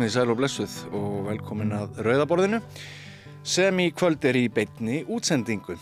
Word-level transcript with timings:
komið 0.00 0.14
í 0.14 0.14
sæl 0.14 0.30
og 0.32 0.38
blessuð 0.38 0.74
og 0.96 1.16
velkomin 1.26 1.74
að 1.76 1.98
Rauðaborðinu 2.06 2.58
sem 3.44 3.80
í 3.84 3.90
kvöld 3.92 4.22
er 4.24 4.38
í 4.38 4.46
beitni 4.48 5.02
útsendingu. 5.04 5.74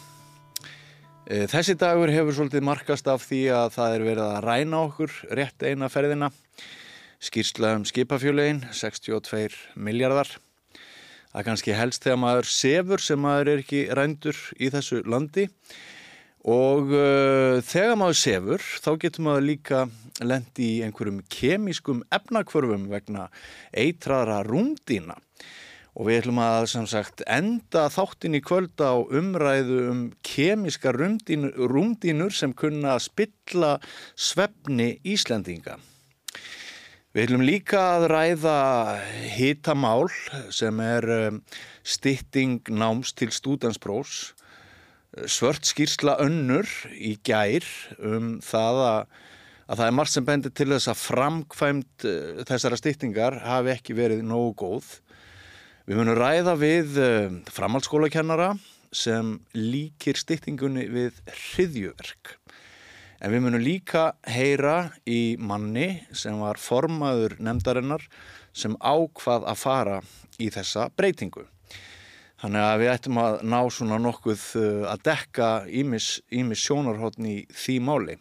E, 1.22 1.44
þessi 1.46 1.76
dagur 1.78 2.10
hefur 2.10 2.34
svolítið 2.34 2.64
markast 2.66 3.06
af 3.06 3.22
því 3.28 3.38
að 3.54 3.68
það 3.76 3.94
er 3.94 4.06
verið 4.08 4.22
að 4.24 4.40
ræna 4.42 4.80
okkur 4.88 5.14
rétt 5.38 5.62
eina 5.62 5.86
ferðina. 5.86 6.32
Skýrsla 7.22 7.76
um 7.78 7.84
skipafjölein, 7.86 8.64
62 8.74 9.54
miljardar. 9.78 10.34
Það 10.74 11.38
er 11.38 11.48
kannski 11.52 11.78
helst 11.78 12.08
þegar 12.08 12.22
maður 12.24 12.50
sefur 12.56 13.04
sem 13.06 13.22
maður 13.22 13.52
er 13.52 13.62
ekki 13.62 13.84
rændur 13.94 14.42
í 14.58 14.72
þessu 14.74 15.04
landi 15.06 15.46
og 15.46 15.97
uh, 16.94 17.58
þegar 17.64 17.96
maður 17.98 18.20
sefur 18.20 18.66
þá 18.84 18.90
getur 19.02 19.24
maður 19.26 19.48
líka 19.48 19.80
lendi 20.22 20.68
í 20.78 20.82
einhverjum 20.86 21.22
kemískum 21.32 22.04
efnakvörfum 22.14 22.88
vegna 22.90 23.28
eitraðra 23.74 24.42
rúndína 24.46 25.18
og 25.98 26.06
við 26.06 26.20
ætlum 26.20 26.38
að 26.38 26.68
sagt 26.86 27.24
enda 27.26 27.88
þáttin 27.90 28.38
í 28.38 28.42
kvöld 28.44 28.78
á 28.78 28.94
umræðu 28.94 29.78
um 29.90 30.02
kemíska 30.22 30.92
rúndínur, 30.94 31.56
rúndínur 31.58 32.34
sem 32.34 32.54
kunna 32.54 32.94
spilla 33.02 33.78
svefni 34.14 35.00
Íslendinga. 35.02 35.74
Við 37.10 37.24
ætlum 37.24 37.42
líka 37.42 37.82
að 37.96 38.06
ræða 38.12 38.58
hitamál 39.34 40.06
sem 40.54 40.78
er 40.84 41.08
um, 41.16 41.42
stytting 41.82 42.62
náms 42.70 43.10
til 43.18 43.32
stúdansprófs 43.34 44.37
svört 45.28 45.66
skýrsla 45.68 46.18
önnur 46.22 46.68
í 46.92 47.16
gær 47.24 47.66
um 47.98 48.38
það 48.44 48.80
að, 48.84 49.18
að 49.68 49.80
það 49.80 49.84
er 49.86 49.96
margt 49.96 50.14
sem 50.14 50.26
bendir 50.26 50.54
til 50.54 50.68
þess 50.74 50.90
að 50.92 51.04
framkvæmt 51.04 52.08
uh, 52.08 52.40
þessara 52.48 52.80
stýttingar 52.80 53.38
hafi 53.44 53.72
ekki 53.74 53.96
verið 53.98 54.24
nógu 54.26 54.54
góð. 54.62 54.90
Við 55.88 56.00
munum 56.00 56.18
ræða 56.18 56.54
við 56.60 57.00
uh, 57.00 57.38
framhaldsskólakennara 57.56 58.52
sem 58.92 59.36
líkir 59.56 60.20
stýttingunni 60.20 60.86
við 60.92 61.20
hriðjuverk. 61.28 62.36
En 63.18 63.32
við 63.34 63.42
munum 63.44 63.64
líka 63.64 64.12
heyra 64.30 64.92
í 65.08 65.36
manni 65.40 66.04
sem 66.14 66.38
var 66.38 66.60
formaður 66.62 67.34
nefndarinnar 67.42 68.04
sem 68.54 68.76
ákvað 68.78 69.48
að 69.48 69.62
fara 69.64 70.00
í 70.38 70.52
þessa 70.54 70.86
breytingu. 70.94 71.48
Þannig 72.38 72.62
að 72.62 72.76
við 72.78 72.88
ættum 72.92 73.18
að 73.18 73.36
ná 73.50 73.58
svona 73.74 73.96
nokkuð 73.98 74.42
uh, 74.60 74.82
að 74.92 75.00
dekka 75.08 75.46
ímis 75.74 76.60
sjónarhóttn 76.62 77.26
í 77.26 77.36
því 77.50 77.78
máli. 77.82 78.14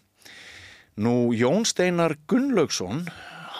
Nú 0.97 1.35
Jón 1.37 1.67
Steinar 1.69 2.15
Gunnlaugsson, 2.25 3.03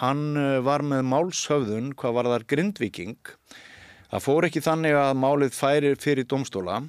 hann 0.00 0.24
uh, 0.34 0.58
var 0.66 0.82
með 0.82 1.04
málshöfðun 1.12 1.92
hvað 1.98 2.16
var 2.16 2.30
þar 2.32 2.46
grindviking. 2.50 3.32
Það 4.10 4.24
fór 4.24 4.48
ekki 4.48 4.64
þannig 4.64 4.98
að 4.98 5.20
málið 5.22 5.54
færi 5.54 5.92
fyrir 6.00 6.26
domstóla 6.26 6.80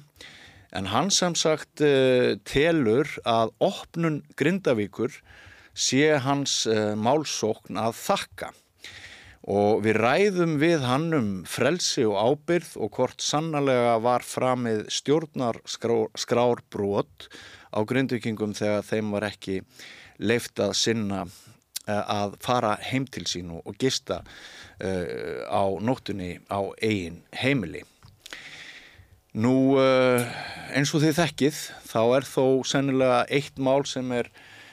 en 0.74 0.90
hann 0.90 1.12
sem 1.14 1.36
sagt 1.38 1.84
uh, 1.86 2.34
telur 2.42 3.12
að 3.22 3.54
opnun 3.62 4.24
grindavíkur 4.34 5.14
sé 5.78 6.16
hans 6.24 6.64
málsókn 6.98 7.78
að 7.78 7.94
þakka 8.00 8.50
og 9.48 9.80
við 9.84 9.96
ræðum 9.96 10.58
við 10.60 10.84
hann 10.84 11.06
um 11.16 11.30
frelsi 11.48 12.04
og 12.04 12.18
ábyrð 12.20 12.74
og 12.76 12.90
hvort 12.96 13.24
sannlega 13.24 13.96
var 14.04 14.24
framið 14.26 14.84
stjórnar 14.92 15.60
skrárbrot 15.64 17.30
á 17.72 17.80
grindvikingum 17.80 18.52
þegar 18.56 18.84
þeim 18.84 19.14
var 19.16 19.28
ekki 19.30 19.60
leift 20.20 20.60
að 20.60 20.74
sinna 20.76 21.22
eh, 21.86 22.04
að 22.04 22.36
fara 22.44 22.76
heim 22.90 23.06
til 23.08 23.24
sín 23.24 23.54
og 23.56 23.72
gista 23.80 24.20
uh, 24.20 25.40
á 25.48 25.64
nóttunni 25.80 26.38
á 26.52 26.60
eigin 26.82 27.22
heimili. 27.32 27.84
Nú 29.40 29.78
uh, 29.78 30.24
eins 30.74 30.92
og 30.92 31.04
þið 31.04 31.16
þekkið 31.20 31.58
þá 31.86 32.00
er 32.18 32.26
þó 32.26 32.44
sennilega 32.66 33.20
eitt 33.30 33.60
mál 33.62 33.84
sem 33.88 34.10
er 34.12 34.28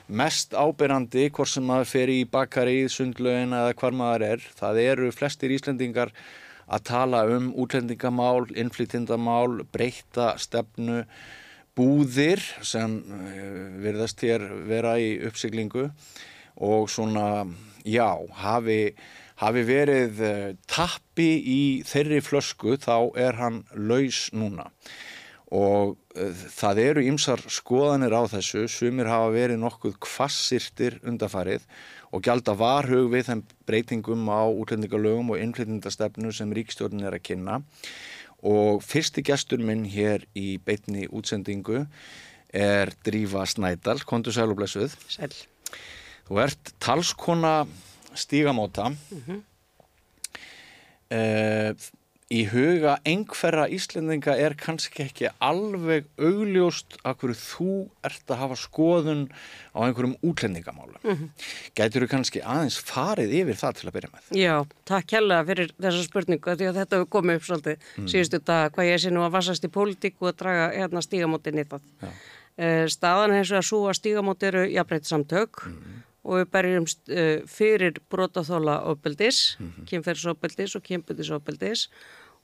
mest 0.07 0.55
ábyrrandi 0.55 1.27
hvort 1.35 1.51
sem 1.51 1.65
maður 1.67 1.89
fer 1.91 2.11
í 2.11 2.21
bakarið, 2.31 2.87
sundlögin 2.93 3.55
eða 3.55 3.73
hvar 3.79 3.95
maður 3.95 4.25
er. 4.31 4.45
Það 4.59 4.81
eru 4.83 5.11
flestir 5.15 5.53
Íslendingar 5.55 6.13
að 6.67 6.85
tala 6.89 7.23
um 7.31 7.51
útlendingamál, 7.55 8.47
innflytindamál, 8.55 9.63
breyta 9.71 10.33
stefnu, 10.41 11.03
búðir 11.77 12.41
sem 12.65 12.97
eh, 13.05 13.59
verðast 13.83 14.23
hér 14.25 14.47
vera 14.67 14.95
í 14.99 15.13
uppsiglingu 15.27 15.89
og 16.65 16.87
svona, 16.89 17.45
já, 17.85 18.09
hafi, 18.41 18.95
hafi 19.43 19.63
verið 19.67 20.23
eh, 20.25 20.47
tappi 20.65 21.29
í 21.37 21.61
þeirri 21.85 22.23
flösku 22.25 22.79
þá 22.81 23.13
er 23.27 23.37
hann 23.37 23.61
laus 23.77 24.25
núna 24.33 24.71
og 25.53 25.95
uh, 26.17 26.41
það 26.57 26.81
eru 26.83 27.05
ymsar 27.07 27.43
skoðanir 27.51 28.15
á 28.15 28.23
þessu, 28.27 28.65
sumir 28.67 29.07
hafa 29.11 29.31
verið 29.35 29.61
nokkuð 29.61 29.97
kvassirtir 30.03 30.99
undafarið 31.07 31.67
og 32.11 32.23
gælda 32.23 32.55
varhug 32.57 33.11
við 33.11 33.29
þeim 33.29 33.43
breytingum 33.67 34.27
á 34.31 34.43
útlendingalögum 34.47 35.33
og 35.33 35.41
innflytjandastefnu 35.43 36.31
sem 36.35 36.53
ríkstjórnin 36.55 37.07
er 37.07 37.17
að 37.17 37.25
kynna 37.29 37.61
og 38.47 38.83
fyrsti 38.85 39.23
gestur 39.25 39.63
minn 39.63 39.85
hér 39.89 40.27
í 40.37 40.57
beitni 40.63 41.07
útsendingu 41.07 41.85
er 42.53 42.93
Drífa 43.03 43.43
Snædal, 43.47 44.03
kontur 44.07 44.31
sæl 44.31 44.53
og 44.53 44.59
blessuð. 44.61 44.95
Sæl. 45.11 45.33
Þú 46.27 46.39
ert 46.43 46.73
talskona 46.79 47.67
stígamóta. 48.13 48.89
Mm 48.89 49.23
-hmm. 49.27 49.41
Í 52.27 52.41
huga 52.51 52.97
einhverja 53.07 53.67
Íslendinga 53.71 54.33
er 54.35 54.55
kannski 54.59 55.05
ekki 55.05 55.29
alveg 55.43 56.07
augljóst 56.19 56.97
að 57.07 57.21
hverju 57.21 57.37
þú 57.39 57.75
ert 58.07 58.33
að 58.33 58.41
hafa 58.41 58.57
skoðun 58.59 59.21
á 59.71 59.79
einhverjum 59.85 60.17
útlendingamálum. 60.19 60.99
Mm 61.03 61.15
-hmm. 61.15 61.29
Gætur 61.75 62.03
þú 62.03 62.07
kannski 62.11 62.41
aðeins 62.43 62.79
farið 62.79 63.31
yfir 63.31 63.55
það 63.55 63.75
til 63.75 63.87
að 63.87 63.93
byrja 63.95 64.09
með? 64.13 64.23
Já, 64.37 64.65
takk 64.85 65.11
hella 65.11 65.45
fyrir 65.45 65.71
þessa 65.79 66.03
spurningu 66.03 66.55
því 66.55 66.65
að 66.67 66.77
þetta 66.79 66.95
hefur 66.95 67.13
komið 67.15 67.35
upp 67.35 67.43
svolítið 67.43 67.77
mm. 67.97 68.07
síðustu 68.07 68.39
dag 68.45 68.71
hvað 68.71 68.85
ég 68.91 68.99
sé 68.99 69.09
nú 69.09 69.21
að 69.23 69.31
vassast 69.31 69.63
í 69.63 69.67
pólitík 69.67 70.15
og 70.19 70.27
að 70.27 70.37
draga 70.37 70.71
hérna 70.75 71.01
stígamótin 71.01 71.59
í 71.59 71.63
það. 71.63 71.81
Uh, 72.57 72.87
staðan 72.89 73.37
eins 73.37 73.51
og 73.51 73.57
að 73.57 73.69
svo 73.69 73.87
að 73.87 73.99
stígamóti 74.01 74.45
eru 74.47 74.65
jafnbreytti 74.67 75.07
samtök 75.07 75.67
mm 75.67 75.96
og 76.27 76.41
við 76.41 76.47
berjumst 76.51 77.11
uh, 77.11 77.41
fyrir 77.47 77.99
brotaþóla 78.11 78.81
ofbeldis, 78.91 79.57
mm 79.59 79.67
-hmm. 79.67 79.89
kynferðsofbeldis 79.89 80.75
og 80.75 80.83
kynbundisofbeldis 80.83 81.87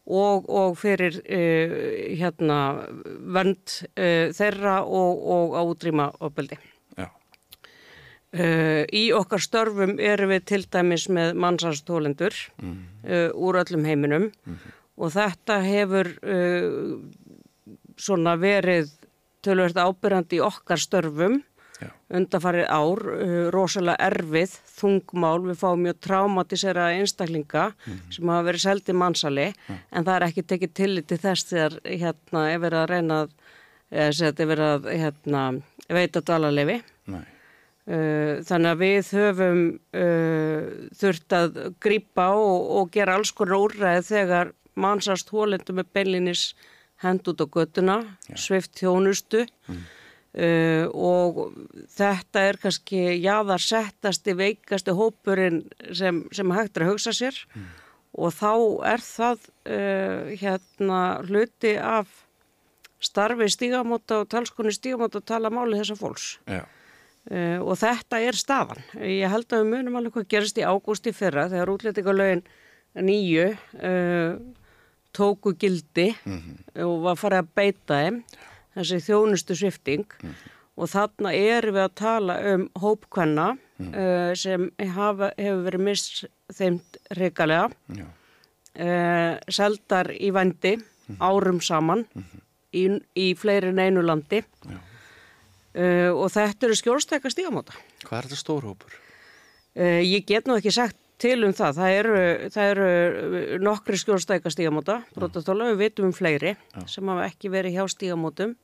og, 0.06 0.50
og 0.50 0.78
fyrir 0.78 1.20
uh, 1.20 2.18
hérna 2.20 2.60
vönd 3.36 3.84
uh, 4.00 4.32
þeirra 4.32 4.84
og, 4.84 5.28
og 5.36 5.48
á 5.60 5.62
útrýma 5.64 6.12
ofbeldi. 6.20 6.58
Í 8.34 9.12
okkar 9.14 9.38
störfum 9.38 10.00
erum 10.02 10.32
við 10.32 10.46
til 10.50 10.64
dæmis 10.66 11.04
með 11.06 11.36
mannsastólendur 11.38 12.34
mm 12.58 12.72
-hmm. 12.74 13.32
úr 13.34 13.56
öllum 13.62 13.86
heiminum 13.86 14.22
mm 14.22 14.32
-hmm. 14.54 14.72
og 14.98 15.12
þetta 15.12 15.62
hefur 15.62 16.08
svona 17.98 18.36
verið 18.36 18.90
tölvöld 19.44 19.78
ábyrjandi 19.78 20.40
í 20.40 20.46
okkar 20.46 20.80
störfum 20.80 21.44
undarfarið 22.14 22.66
ár, 22.70 23.02
uh, 23.14 23.34
rosalega 23.54 24.10
erfið, 24.10 24.56
þungmál, 24.78 25.40
við 25.48 25.60
fáum 25.62 25.84
mjög 25.86 26.00
traumatisera 26.08 26.88
einstaklinga 26.98 27.66
mm 27.72 27.94
-hmm. 27.94 28.16
sem 28.16 28.30
hafa 28.30 28.48
verið 28.48 28.66
seldið 28.66 29.00
mannsali 29.02 29.48
mm. 29.52 29.78
en 29.92 30.06
það 30.06 30.16
er 30.16 30.28
ekki 30.28 30.44
tekið 30.44 30.74
tillit 30.74 31.08
til 31.08 31.18
þess 31.18 31.50
þegar 31.52 31.78
hérna 31.84 32.48
er 32.52 32.60
verið 32.60 32.80
að 32.80 32.90
reyna 32.90 33.22
að, 33.22 33.30
er 33.92 34.46
verið 34.46 34.66
að 34.66 34.90
hérna, 35.04 35.62
veita 35.90 36.22
dalarlefi. 36.22 36.82
Uh, 37.84 38.40
þannig 38.48 38.70
að 38.72 38.80
við 38.80 39.08
höfum 39.12 39.64
uh, 39.92 40.62
þurft 40.96 41.34
að 41.36 41.58
grýpa 41.84 42.30
og, 42.32 42.70
og 42.78 42.92
gera 42.92 43.18
alls 43.18 43.34
konar 43.36 43.60
úrræð 43.60 44.06
þegar 44.08 44.54
mannsast 44.80 45.34
hólendum 45.36 45.76
með 45.76 45.90
beinlinis 45.92 46.54
hend 47.04 47.28
út 47.28 47.44
á 47.44 47.48
göttuna, 47.52 47.98
svift 48.40 48.80
þjónustu 48.80 49.44
mm. 49.44 49.84
Uh, 50.34 50.88
og 50.98 51.52
þetta 51.94 52.42
er 52.42 52.58
kannski 52.58 53.02
jáðarsettasti 53.22 54.34
veikasti 54.34 54.96
hópurinn 54.98 55.60
sem, 55.94 56.24
sem 56.34 56.54
hægt 56.56 56.80
er 56.80 56.88
að 56.88 56.96
hugsa 56.96 57.12
sér. 57.14 57.38
Mm. 57.54 57.68
og 58.18 58.34
þá 58.34 58.54
er 58.90 59.04
það 59.06 59.44
uh, 59.46 60.32
hérna 60.42 61.02
hluti 61.28 61.76
af 61.78 62.10
starfi 62.98 63.46
stígamóta 63.54 64.24
og 64.24 64.32
talskonni 64.32 64.74
stígamóta 64.74 65.22
að 65.22 65.28
tala 65.30 65.52
máli 65.54 65.78
þessa 65.78 66.00
fólks. 66.00 66.32
Uh, 66.50 67.62
og 67.62 67.78
þetta 67.78 68.22
er 68.26 68.38
stafan 68.38 68.82
ég 69.06 69.30
held 69.30 69.54
að 69.54 69.62
við 69.62 69.70
munum 69.70 70.00
alveg 70.00 70.18
hvað 70.18 70.32
gerist 70.34 70.58
í 70.58 70.66
ágústi 70.66 71.14
fyrra 71.14 71.46
þegar 71.52 71.74
útlætingalögin 71.76 72.42
nýju 73.06 73.46
tóku 75.14 75.54
gildi 75.54 76.10
mm 76.26 76.40
-hmm. 76.42 76.84
og 76.90 77.04
var 77.06 77.22
farið 77.22 77.44
að 77.44 77.54
beita 77.56 78.02
þeim 78.02 78.20
þessi 78.76 79.02
þjónustu 79.08 79.58
svifting 79.58 80.20
mm 80.24 80.60
og 80.74 80.90
þarna 80.90 81.30
erum 81.38 81.76
við 81.76 81.84
að 81.84 81.92
tala 82.00 82.36
um 82.54 82.64
hópkvenna 82.82 83.52
mm 83.54 83.92
uh, 83.94 84.32
sem 84.38 84.70
hafa, 84.96 85.32
hefur 85.38 85.62
verið 85.68 85.84
misþeimt 85.88 86.98
reikalega 87.18 87.68
uh, 87.68 89.36
seldar 89.54 90.10
í 90.18 90.32
vendi 90.34 90.78
árum 91.20 91.60
saman 91.62 92.06
í, 92.74 92.88
í 93.14 93.28
fleiri 93.38 93.70
en 93.74 93.82
einu 93.84 94.02
landi. 94.06 94.42
Uh, 95.74 96.10
og 96.14 96.30
þetta 96.34 96.68
eru 96.68 96.78
skjólstækka 96.78 97.32
stígamóta. 97.34 97.76
Hvað 98.06 98.18
er 98.18 98.30
þetta 98.30 98.42
stórhópur? 98.42 99.00
Ég 99.76 100.26
get 100.30 100.46
nú 100.46 100.54
ekki 100.58 100.70
sagt 100.74 100.98
til 101.24 101.40
um 101.48 101.56
það. 101.56 101.80
Það 101.80 101.96
eru, 102.00 102.20
það 102.54 102.74
eru 102.74 103.62
nokkri 103.64 104.00
skjólstækka 104.02 104.52
stígamóta, 104.54 105.00
brotastóla, 105.16 105.72
við 105.72 105.82
vitum 105.86 106.10
um 106.10 106.16
fleiri 106.16 106.54
Já. 106.56 106.84
sem 106.92 107.12
hafa 107.12 107.30
ekki 107.30 107.52
verið 107.54 107.78
hjá 107.78 107.88
stígamótum. 107.94 108.56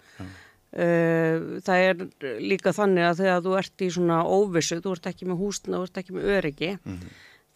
Uh, 0.69 1.57
það 1.65 1.85
er 1.87 2.03
líka 2.45 2.75
þannig 2.77 3.07
að 3.07 3.23
þegar 3.23 3.39
þú 3.47 3.55
ert 3.57 3.81
í 3.81 3.87
svona 3.95 4.19
óvissu, 4.27 4.77
þú 4.83 4.91
ert 4.97 5.09
ekki 5.09 5.29
með 5.29 5.41
húsna, 5.41 5.79
þú 5.79 5.87
ert 5.87 6.03
ekki 6.03 6.17
með 6.17 6.27
öryggi, 6.35 6.75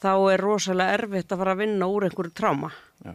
þá 0.01 0.13
er 0.33 0.41
rosalega 0.41 0.95
erfitt 0.97 1.35
að 1.35 1.43
fara 1.43 1.53
að 1.53 1.61
vinna 1.61 1.91
úr 1.93 2.07
einhverju 2.07 2.33
tráma. 2.39 2.71
Já. 3.05 3.13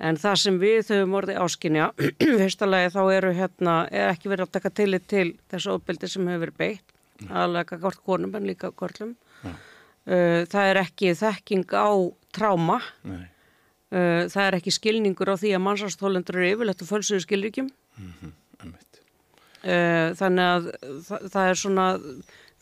En 0.00 0.16
það 0.16 0.36
sem 0.40 0.60
við 0.62 0.92
höfum 0.94 1.16
orðið 1.18 1.40
áskinja, 1.42 1.88
fyrsta 2.40 2.68
lagi 2.68 2.92
þá 2.94 3.00
eru 3.18 3.32
hérna, 3.36 3.74
er 3.90 4.12
ekki 4.14 4.30
verið 4.32 4.46
að 4.46 4.54
taka 4.54 4.72
tillit 4.78 5.10
til 5.10 5.26
þessu 5.50 5.74
ofbeldi 5.74 6.08
sem 6.08 6.30
hefur 6.30 6.46
verið 6.46 6.60
beitt, 6.62 6.94
aðlega 7.28 7.80
gort 7.82 8.00
konum 8.06 8.38
en 8.38 8.46
líka 8.48 8.70
gorlum. 8.70 9.16
Já. 9.42 9.52
Uh, 10.10 10.42
það 10.50 10.72
er 10.72 10.80
ekki 10.80 11.14
þekking 11.14 11.70
á 11.70 11.90
tráma, 12.34 12.80
Nei. 13.06 13.22
uh, 13.94 14.26
það 14.32 14.44
er 14.48 14.56
ekki 14.58 14.74
skilningur 14.74 15.30
á 15.30 15.38
því 15.38 15.54
að 15.54 15.64
mannsastólendur 15.68 16.40
eru 16.40 16.52
yfirlegt 16.56 16.82
og 16.82 16.90
fölsuðu 16.90 17.22
skilríkjum. 17.26 17.70
Mm. 18.00 18.36
Uh, 19.60 20.16
þannig 20.16 20.46
að 20.48 20.68
það, 21.04 21.24
það 21.34 21.46
er 21.46 21.58
svona 21.60 21.86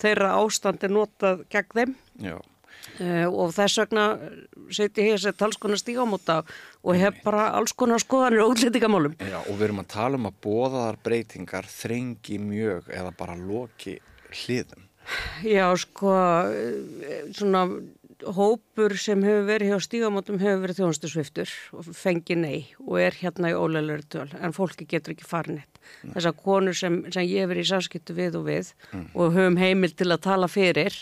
þeirra 0.02 0.30
ástand 0.40 0.82
er 0.82 0.90
notað 0.90 1.44
gegn 1.52 1.76
þeim 1.76 1.92
Já. 2.24 2.34
uh, 2.34 3.26
og 3.28 3.52
þess 3.54 3.78
vegna 3.84 4.06
seti 4.74 5.06
ég 5.06 5.14
þessi 5.14 5.46
alls 5.46 5.60
konar 5.62 5.78
stígamóta 5.78 6.40
og 6.82 6.98
hef 6.98 7.20
bara 7.22 7.52
alls 7.54 7.76
konar 7.78 8.02
skoðanir 8.02 8.42
og 8.42 8.56
útlendingamálum. 8.56 9.14
Já, 9.22 9.38
og 9.44 9.54
við 9.54 9.68
erum 9.68 9.84
að 9.84 9.90
tala 9.94 10.18
um 10.18 10.26
að 10.26 10.42
bóðaðar 10.48 10.98
breytingar 11.06 11.70
þrengi 11.70 12.40
mjög 12.42 12.90
eða 12.98 13.14
bara 13.22 13.38
loki 13.38 14.00
hliðum. 14.42 14.87
Já, 15.46 15.70
sko, 15.80 16.12
eh, 16.50 17.28
svona 17.32 17.66
hópur 18.26 18.96
sem 18.98 19.22
hefur 19.22 19.46
verið 19.46 19.72
hjá 19.72 19.78
stígamótum 19.84 20.40
hefur 20.42 20.62
verið 20.64 20.80
þjónustusviftur 20.80 21.52
og 21.78 21.88
fengi 21.94 22.34
nei 22.38 22.66
og 22.82 22.98
er 23.00 23.14
hérna 23.14 23.52
í 23.52 23.56
ólegulegur 23.56 24.04
töl 24.10 24.28
en 24.42 24.54
fólki 24.56 24.88
getur 24.90 25.14
ekki 25.14 25.26
farin 25.28 25.60
eitt. 25.62 25.80
Þessar 26.16 26.34
konur 26.36 26.76
sem, 26.76 27.00
sem 27.14 27.26
ég 27.28 27.46
hefur 27.46 27.60
í 27.62 27.66
samskiptu 27.68 28.16
við 28.18 28.40
og 28.40 28.48
við 28.48 28.72
og 29.14 29.36
höfum 29.36 29.58
heimil 29.60 29.92
til 29.94 30.10
að 30.10 30.24
tala 30.26 30.50
fyrir 30.50 30.94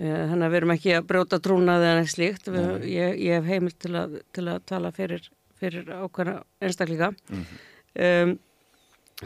uh, 0.00 0.22
þannig 0.32 0.46
að 0.46 0.50
við 0.50 0.60
erum 0.62 0.74
ekki 0.76 0.94
að 0.96 1.08
brjóta 1.12 1.40
trúnaði 1.44 1.90
en 1.90 2.02
eitt 2.02 2.14
slíkt. 2.14 2.48
Við, 2.48 2.70
ég, 2.88 3.18
ég 3.20 3.40
hef 3.40 3.50
heimil 3.50 3.76
til 3.76 3.94
að, 4.00 4.20
til 4.32 4.46
að 4.48 4.62
tala 4.72 4.94
fyrir, 4.96 5.28
fyrir 5.60 5.92
ákvæmna 5.92 6.38
einstaklinga. 6.64 7.12
um, 7.36 8.38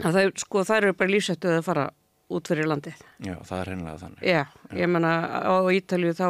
að 0.03 0.17
það, 0.17 0.33
sko, 0.43 0.65
það 0.67 0.81
eru 0.81 0.97
bara 0.99 1.15
lífsættuð 1.15 1.61
að 1.61 1.67
fara 1.69 1.85
út 2.33 2.49
fyrir 2.49 2.69
landið. 2.69 3.01
Já, 3.21 3.35
það 3.45 3.59
er 3.59 3.69
reynilega 3.69 4.01
þannig. 4.01 4.23
Já, 4.25 4.41
ég 4.79 4.89
menna 4.89 5.11
á 5.45 5.55
Ítalju 5.77 6.13
þá 6.17 6.27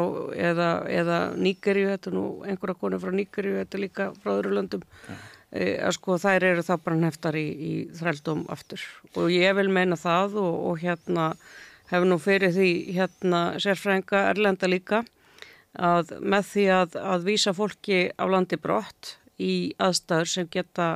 eða, 0.49 0.69
eða 0.91 1.19
Níkerju, 1.39 1.87
þetta 1.93 2.11
er 2.11 2.17
nú 2.17 2.25
einhverja 2.43 2.79
konu 2.81 2.99
frá 2.99 3.15
Níkerju, 3.15 3.55
þetta 3.61 3.77
er 3.77 3.83
líka 3.85 4.09
frá 4.19 4.33
öðru 4.35 4.55
löndum, 4.57 4.83
e, 5.51 5.69
að 5.79 5.95
sko 5.95 6.19
þær 6.21 6.47
eru 6.51 6.65
þá 6.67 6.73
bara 6.83 6.99
neftar 6.99 7.39
í, 7.39 7.45
í 7.47 7.73
þrældum 7.95 8.43
aftur 8.51 8.83
og 9.15 9.31
ég 9.31 9.55
vil 9.55 9.69
meina 9.71 9.95
það 9.99 10.39
og, 10.43 10.55
og 10.71 10.83
hérna 10.83 11.29
hef 11.91 12.07
nú 12.07 12.17
fyrir 12.21 12.53
því 12.55 12.71
hérna 12.95 13.43
sérfrænga 13.61 14.27
Erlenda 14.33 14.69
líka 14.69 15.03
að 15.75 16.15
með 16.23 16.49
því 16.51 16.65
að, 16.75 16.97
að 16.99 17.27
vísa 17.29 17.53
fólki 17.55 17.99
á 18.15 18.23
landi 18.27 18.59
brott 18.59 19.15
í 19.39 19.75
aðstæður 19.79 20.31
sem 20.31 20.51
geta 20.51 20.89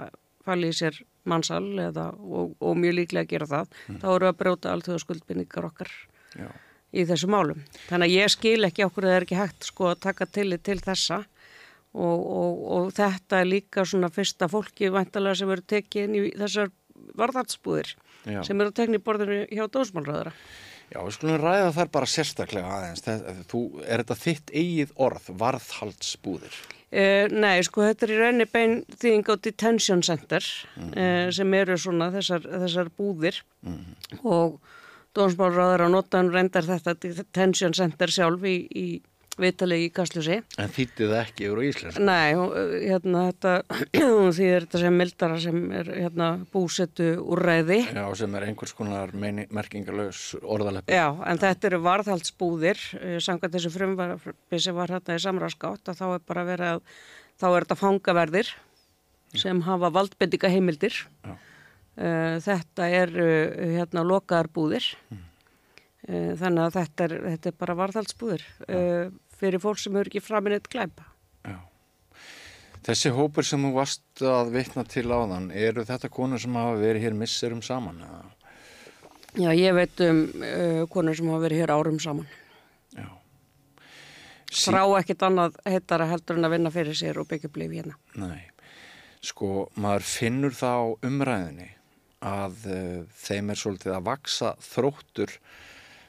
falið 0.47 0.75
sér 0.77 0.99
mannsal 1.29 1.63
eða, 1.85 2.09
og, 2.19 2.55
og 2.59 2.79
mjög 2.79 2.97
líklega 2.99 3.25
að 3.25 3.33
gera 3.33 3.49
það, 3.53 3.77
þá 4.01 4.07
eru 4.15 4.29
að 4.29 4.39
brjóta 4.41 4.73
alltöðu 4.73 5.03
skuldbynningar 5.05 5.69
okkar 5.69 5.91
Já. 6.37 6.47
í 6.93 7.05
þessu 7.09 7.29
málum. 7.31 7.61
Þannig 7.87 8.09
að 8.09 8.15
ég 8.15 8.33
skil 8.35 8.59
ekki 8.67 8.87
okkur 8.87 9.07
að 9.07 9.13
það 9.13 9.19
er 9.19 9.27
ekki 9.27 9.41
hægt 9.41 9.69
sko 9.69 9.91
að 9.91 10.01
taka 10.07 10.29
tillit 10.29 10.65
til 10.67 10.79
þessa 10.83 11.23
og, 11.93 12.19
og, 12.19 12.65
og 12.77 12.91
þetta 12.97 13.41
er 13.41 13.49
líka 13.49 13.85
svona 13.87 14.11
fyrsta 14.13 14.49
fólki 14.51 14.91
vantalega 14.93 15.41
sem 15.41 15.53
eru 15.55 15.65
tekið 15.75 16.05
inn 16.05 16.17
í 16.19 16.23
þessar 16.37 16.73
varðartsbúðir 17.19 17.93
Já. 18.27 18.41
sem 18.45 18.59
eru 18.61 18.89
í 18.93 19.03
borðinu 19.03 19.45
hjá 19.47 19.65
dósmálröðara. 19.71 20.33
Já, 20.89 21.03
við 21.05 21.15
skulum 21.19 21.37
ræða 21.43 21.69
þar 21.75 21.89
bara 21.93 22.09
sérstaklega 22.09 22.69
aðeins. 22.73 23.03
Þú, 23.49 23.61
er 23.85 24.01
þetta 24.01 24.15
þitt 24.17 24.53
eigið 24.57 24.93
orð, 24.97 25.27
varðhaldsbúðir? 25.37 26.55
Uh, 26.89 27.29
nei, 27.29 27.59
sko 27.61 27.83
þetta 27.85 28.07
er 28.07 28.11
í 28.15 28.17
reyni 28.17 28.45
bein 28.49 28.79
þýðing 28.97 29.27
á 29.29 29.35
detention 29.45 30.01
center 30.01 30.41
uh, 30.41 31.29
sem 31.29 31.53
eru 31.53 31.77
svona 31.77 32.09
þessar, 32.15 32.47
þessar 32.63 32.89
búðir. 32.97 33.43
Og 34.23 34.57
dómsmálraður 35.17 35.85
á 35.85 35.87
notan 35.93 36.31
reyndar 36.33 36.65
þetta 36.65 36.95
detention 36.97 37.75
center 37.77 38.13
sjálf 38.13 38.45
í, 38.45 38.57
í 38.73 38.85
vitalegi 39.39 39.87
í 39.87 39.91
Kastljósi. 39.95 40.37
En 40.61 40.71
þýtti 40.75 41.07
það 41.09 41.19
ekki 41.21 41.47
yfir 41.47 41.59
á 41.59 41.63
íslensku? 41.69 42.05
Nei, 42.05 42.29
hún, 42.37 42.53
hérna 42.83 43.23
þetta, 43.29 43.53
hún 44.19 44.33
þýðir 44.37 44.65
þetta 44.67 44.83
sem 44.83 44.99
mildara 45.01 45.39
sem 45.43 45.59
er 45.79 45.91
hérna 45.95 46.29
búsettu 46.53 47.09
úrræði. 47.23 47.81
Já, 47.87 48.05
sem 48.21 48.37
er 48.39 48.47
einhvers 48.49 48.75
konar 48.77 49.13
merkingalös 49.15 50.23
orðaleppi. 50.41 50.95
Já, 50.95 51.07
en 51.31 51.41
þetta 51.41 51.71
eru 51.71 51.81
varðhaldsbúðir, 51.87 52.81
uh, 52.99 53.17
samkvæmt 53.23 53.57
þessu 53.57 53.73
frumvarfi 53.75 54.63
sem 54.63 54.77
var 54.77 54.95
hérna 54.95 55.19
í 55.19 55.23
samræðskátt 55.25 55.93
að 55.93 56.01
þá 56.01 56.07
er 56.09 56.25
bara 56.31 56.47
verið 56.47 56.73
að, 56.75 56.97
þá 57.39 57.47
er 57.51 57.59
þetta 57.63 57.79
fangaverðir 57.83 58.55
sem 59.37 59.61
hafa 59.67 59.91
valdbendinga 59.93 60.51
heimildir. 60.51 61.05
Já. 61.25 61.37
Uh, 61.99 62.37
þetta 62.39 62.85
er 62.95 63.09
uh, 63.19 63.63
hérna 63.75 64.05
lokaðar 64.07 64.47
búðir, 64.55 64.85
uh, 65.11 66.29
þannig 66.39 66.61
að 66.63 66.77
þetta 66.77 67.07
er, 67.07 67.15
þetta 67.25 67.51
er 67.51 67.57
bara 67.59 67.75
varðhaldsbúðir 67.81 68.45
uh, 68.69 69.09
fyrir 69.39 69.61
fólk 69.63 69.79
sem 69.81 69.95
eru 69.95 70.11
ekki 70.11 70.23
framin 70.23 70.57
eitt 70.57 70.67
glæpa. 70.71 71.05
Já. 71.47 71.59
Þessi 72.87 73.13
hópur 73.15 73.47
sem 73.47 73.63
þú 73.65 73.71
varst 73.75 74.23
að 74.25 74.51
vitna 74.55 74.85
til 74.87 75.07
áðan, 75.11 75.49
eru 75.51 75.85
þetta 75.87 76.11
konur 76.13 76.41
sem 76.41 76.59
hafa 76.59 76.77
verið 76.79 77.07
hér 77.07 77.17
misserum 77.17 77.63
saman? 77.65 78.03
eða? 78.07 78.21
Já, 79.37 79.49
ég 79.53 79.75
veit 79.77 80.05
um 80.07 80.21
uh, 80.41 80.83
konur 80.89 81.17
sem 81.17 81.27
hafa 81.29 81.43
verið 81.45 81.63
hér 81.63 81.73
árum 81.75 81.99
saman. 82.01 82.29
Já. 82.97 83.09
Frá 84.49 84.81
ekkit 84.97 85.25
annað 85.27 85.59
heitara 85.69 86.07
heldur 86.09 86.39
en 86.39 86.47
að 86.47 86.55
vinna 86.55 86.71
fyrir 86.73 86.97
sér 86.97 87.19
og 87.21 87.29
byggja 87.29 87.51
lífi 87.53 87.83
hérna. 87.83 87.97
Nei, 88.17 88.47
sko 89.21 89.67
maður 89.77 90.07
finnur 90.09 90.55
það 90.57 90.81
á 90.81 90.87
umræðinni 91.11 91.69
að 92.25 92.65
uh, 92.67 93.03
þeim 93.21 93.53
er 93.53 93.61
svolítið 93.61 93.95
að 93.95 94.07
vaksa 94.09 94.55
þróttur 94.65 95.35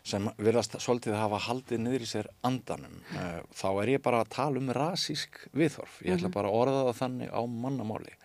sem 0.04 0.28
virðast 0.40 0.78
svolítið 0.80 1.16
að 1.16 1.24
hafa 1.26 1.42
haldið 1.48 1.82
niður 1.84 2.06
í 2.06 2.10
sér 2.10 2.30
andanum. 2.46 3.00
Uh, 3.14 3.40
þá 3.52 3.68
er 3.82 3.92
ég 3.96 4.02
bara 4.06 4.22
að 4.24 4.32
tala 4.36 4.62
um 4.62 4.70
rasísk 4.76 5.42
viðhorf. 5.52 6.00
Ég 6.06 6.16
ætla 6.16 6.32
bara 6.32 6.48
að 6.48 6.62
orða 6.62 6.86
það 6.88 7.02
þannig 7.04 7.34
á 7.36 7.42
mannamáli. 7.44 8.16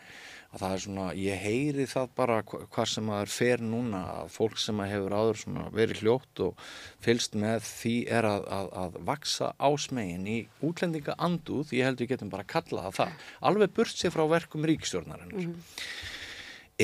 Að 0.56 0.62
það 0.62 0.74
er 0.76 0.82
svona, 0.86 1.06
ég 1.20 1.42
heyri 1.44 1.86
það 1.92 2.12
bara 2.16 2.36
hva- 2.48 2.62
hvað 2.72 2.86
sem 2.88 3.04
maður 3.10 3.32
fer 3.34 3.60
núna 3.60 4.02
að 4.22 4.30
fólk 4.32 4.60
sem 4.62 4.78
að 4.80 4.92
hefur 4.94 5.16
áður 5.18 5.40
svona 5.42 5.64
verið 5.76 6.00
hljótt 6.06 6.42
og 6.46 6.62
fylst 7.04 7.36
með 7.36 7.66
því 7.68 7.96
er 8.08 8.28
að, 8.30 8.46
að, 8.56 8.70
að 8.86 8.96
vaksa 9.10 9.50
ásmegin 9.60 10.30
í 10.32 10.38
útlendinga 10.64 11.18
anduð, 11.20 11.74
ég 11.76 11.90
held 11.90 12.00
við 12.00 12.14
getum 12.14 12.32
bara 12.32 12.46
að 12.48 12.54
kalla 12.54 12.86
það 12.86 12.96
það, 13.02 13.26
alveg 13.52 13.74
burt 13.76 14.00
sér 14.00 14.16
frá 14.16 14.24
verkum 14.32 14.70
ríkstjórnarinnar. 14.72 15.52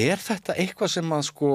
Er 0.01 0.19
þetta 0.23 0.57
eitthvað 0.59 0.91
sem 0.97 1.15
að 1.15 1.23
sko 1.31 1.53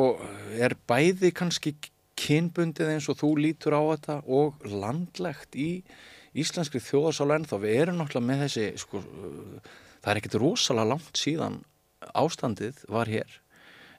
er 0.57 0.75
bæði 0.89 1.35
kannski 1.37 1.75
kynbundið 2.17 2.93
eins 2.95 3.09
og 3.13 3.19
þú 3.21 3.31
lítur 3.45 3.77
á 3.77 3.83
þetta 3.93 4.19
og 4.27 4.63
landlegt 4.69 5.57
í 5.59 5.71
íslenskri 6.37 6.81
þjóðarsál 6.85 7.33
ennþá? 7.37 7.59
Við 7.63 7.81
erum 7.83 7.99
náttúrulega 8.01 8.29
með 8.31 8.45
þessi, 8.47 8.67
sko, 8.81 9.01
það 10.05 10.13
er 10.15 10.21
ekkit 10.21 10.39
rosalega 10.43 10.91
langt 10.95 11.21
síðan 11.21 11.59
ástandið 12.17 12.83
var 12.93 13.09
hér. 13.11 13.41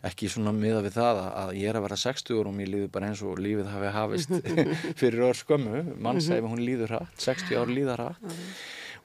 Ekki 0.06 0.28
svona 0.30 0.52
miða 0.54 0.84
við 0.86 0.94
það 1.00 1.20
að- 1.26 1.54
ég 1.58 1.70
er 1.72 1.78
að 1.80 1.86
vera 1.88 1.98
60 1.98 2.38
og 2.46 2.54
mér 2.54 2.70
líður 2.70 2.92
bara 2.94 3.08
eins 3.10 3.22
og 3.26 3.40
lífið 3.42 3.72
hafi 3.74 3.94
hafist 3.96 4.30
fyrir 5.02 5.24
ör 5.26 5.38
skömmu. 5.40 5.82
Mannsæfi 5.98 6.46
hún 6.46 6.62
líður 6.62 6.94
hratt, 6.94 7.18
60 7.18 7.58
ár 7.58 7.72
líðar 7.74 8.04
hratt. 8.06 8.38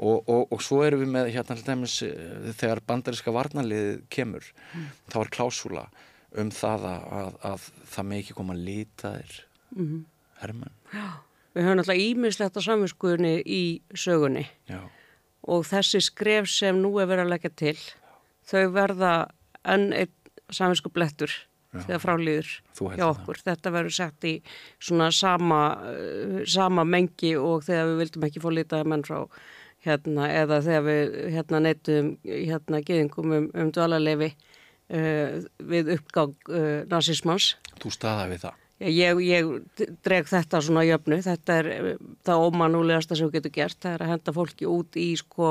Og, 0.02 0.22
og, 0.28 0.48
og 0.52 0.60
svo 0.64 0.82
erum 0.84 1.00
við 1.04 1.10
með 1.14 1.28
hérna 1.34 1.56
dæmis 1.62 1.96
eh, 2.02 2.52
þegar 2.58 2.80
bandariska 2.88 3.30
varnaliðið 3.32 4.00
kemur 4.10 4.46
þá 5.12 5.16
er 5.20 5.30
klásúla 5.36 5.84
um 6.40 6.50
það 6.54 6.88
að, 6.88 7.04
að, 7.18 7.36
að 7.50 7.68
það 7.92 8.08
með 8.08 8.22
ekki 8.22 8.38
koma 8.38 8.56
litaðir 8.56 9.36
hermenn. 10.40 10.74
Við 11.52 11.66
höfum 11.66 11.82
alltaf 11.82 12.00
ímislegt 12.00 12.56
á 12.56 12.60
samvinskuðinni 12.64 13.34
í 13.44 13.62
sögunni. 13.92 14.46
Já, 14.70 14.80
og 15.42 15.64
þessi 15.66 16.00
skref 16.04 16.50
sem 16.50 16.78
nú 16.78 16.94
er 17.02 17.08
verið 17.10 17.26
að 17.26 17.32
leggja 17.34 17.52
til, 17.58 17.78
þau 18.46 18.66
verða 18.74 19.14
enn 19.62 19.90
einn 19.94 20.12
samvinsku 20.52 20.92
blettur 20.92 21.32
þegar 21.72 22.02
frálýður 22.02 22.48
hjá 22.76 23.00
það. 23.00 23.08
okkur. 23.08 23.40
Þetta 23.46 23.72
verður 23.72 23.96
sett 23.96 24.26
í 24.28 24.32
svona 24.82 25.08
sama, 25.16 25.60
uh, 25.88 26.42
sama 26.44 26.84
mengi 26.84 27.32
og 27.40 27.64
þegar 27.64 27.90
við 27.90 28.02
vildum 28.02 28.26
ekki 28.28 28.42
fá 28.44 28.48
litaði 28.52 28.90
menn 28.92 29.04
frá 29.06 29.18
hérna, 29.82 30.28
eða 30.30 30.60
þegar 30.66 30.84
við 30.86 31.14
hérna 31.32 31.62
neittum 31.64 32.10
hérna 32.26 32.82
geðingum 32.86 33.36
um, 33.38 33.48
um 33.56 33.72
dvalarlefi 33.74 34.34
við 34.92 35.94
uppgang 35.96 36.34
uh, 36.50 36.82
nazismans. 36.90 37.54
Þú 37.82 37.94
staða 37.94 38.26
við 38.32 38.44
það? 38.46 38.58
Ég, 38.82 39.18
ég 39.22 39.50
dreg 40.02 40.26
þetta 40.26 40.58
svona 40.64 40.82
jöfnu, 40.82 41.20
þetta 41.22 41.58
er 41.60 41.70
uh, 41.72 42.10
það 42.26 42.44
ómanúlegasta 42.48 43.18
sem 43.18 43.30
við 43.30 43.38
getum 43.38 43.56
gert, 43.56 43.78
það 43.84 43.96
er 43.96 44.04
að 44.04 44.12
henda 44.16 44.36
fólki 44.36 44.68
út 44.68 44.98
í 44.98 45.08
sko 45.20 45.48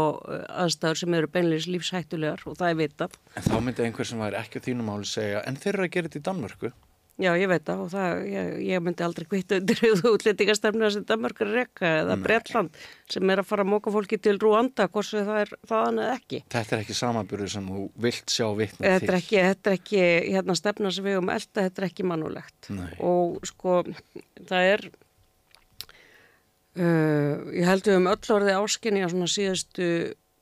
aðstæður 0.51 1.01
sem 1.01 1.17
eru 1.19 1.31
beinleis 1.31 1.69
lífshættulegar 1.71 2.45
og 2.45 2.59
það 2.59 2.73
er 2.73 2.79
vitað. 2.83 3.19
En 3.39 3.47
þá 3.47 3.57
myndi 3.63 3.87
einhver 3.87 4.11
sem 4.11 4.21
væri 4.21 4.41
ekki 4.41 4.61
á 4.61 4.65
þínum 4.67 4.93
áli 4.93 5.09
segja, 5.09 5.43
en 5.47 5.59
þeir 5.59 5.73
eru 5.75 5.87
að 5.87 5.93
gera 5.95 6.11
þetta 6.11 6.21
í 6.21 6.25
Danmörku? 6.29 6.73
Já, 7.19 7.33
ég 7.37 7.49
veit 7.51 7.65
það 7.67 7.81
og 7.83 7.89
það, 7.91 8.21
ég, 8.31 8.51
ég 8.65 8.81
myndi 8.81 9.03
aldrei 9.05 9.27
kvitta 9.29 9.57
undir 9.59 9.81
útlendingastemna 10.13 10.89
sem 10.93 11.03
Danmark 11.07 11.41
er 11.43 11.51
rekka 11.53 11.91
eða 11.99 12.17
Bretland 12.21 12.79
sem 13.11 13.33
er 13.33 13.41
að 13.41 13.49
fara 13.49 13.65
að 13.65 13.71
móka 13.73 13.93
fólki 13.93 14.17
til 14.21 14.37
Rúanda, 14.41 14.87
hvort 14.89 15.11
það 15.11 15.41
er 15.41 15.51
þaðan 15.69 16.01
eða 16.01 16.15
ekki. 16.15 16.41
Þetta 16.55 16.75
er 16.77 16.83
ekki 16.85 16.97
samanbyrður 16.97 17.53
sem 17.53 17.69
þú 17.69 17.85
vilt 18.07 18.33
sjá 18.33 18.47
vitna 18.57 18.79
til. 18.79 18.87
Þetta 18.87 19.11
er 19.11 19.19
ekki, 19.19 19.39
þetta 19.49 19.71
er 19.71 19.77
ekki 19.77 20.01
hérna 20.31 20.57
stefna 20.57 20.93
sem 20.95 21.07
við 21.09 21.19
um 21.19 21.31
elda, 21.35 21.67
þetta 21.67 21.83
er 21.83 21.89
ekki 21.91 22.07
mannulegt. 22.09 22.71
Og 23.11 23.37
sko, 23.51 23.77
það 24.39 24.71
er, 24.71 24.87
uh, 26.79 27.49
ég 27.59 27.69
held 27.69 27.93
um 27.97 28.11
öll 28.15 28.35
orðið 28.39 28.61
áskinni 28.63 29.05
að 29.05 29.13
svona 29.13 29.33
síðustu 29.35 29.91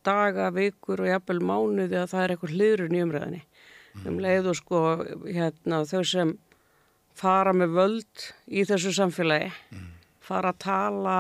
daga, 0.08 0.52
vikur 0.56 1.04
og 1.04 1.12
jafnvel 1.12 1.42
mánuði 1.44 1.98
að 2.00 2.12
það 2.14 2.24
er 2.24 2.36
eitthvað 2.36 2.56
hliðrun 2.56 2.96
í 2.96 3.02
umræðinni. 3.04 3.42
Mm. 3.90 4.06
Um 4.06 4.22
leið 4.22 4.54
og 4.54 4.56
sko, 4.56 4.84
hérna, 5.26 5.82
þau 5.90 6.06
sem 6.08 6.38
fara 7.18 7.54
með 7.56 7.76
völd 7.78 8.26
í 8.48 8.66
þessu 8.68 8.94
samfélagi, 8.96 9.50
mm. 9.74 9.88
fara 10.24 10.54
að 10.54 10.62
tala 10.66 11.18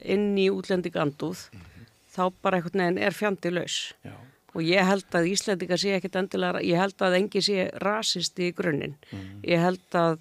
inn 0.00 0.32
í 0.40 0.48
útlendinganduð, 0.52 1.48
mm. 1.54 1.88
þá 2.14 2.22
bara 2.44 2.58
einhvern 2.60 2.84
veginn 2.84 3.02
er 3.02 3.16
fjandi 3.16 3.52
laus. 3.52 3.78
Já. 4.04 4.14
Og 4.54 4.62
ég 4.62 4.86
held 4.86 5.16
að 5.18 5.28
Íslandingar 5.32 5.80
sé 5.82 5.96
ekkit 5.96 6.16
endilega, 6.20 6.62
ég 6.62 6.78
held 6.78 7.02
að 7.02 7.16
engi 7.18 7.42
sé 7.42 7.68
rasisti 7.82 8.50
í 8.50 8.54
grunninn. 8.54 8.94
Mm. 9.10 9.30
Ég 9.50 9.62
held 9.64 9.98
að 9.98 10.20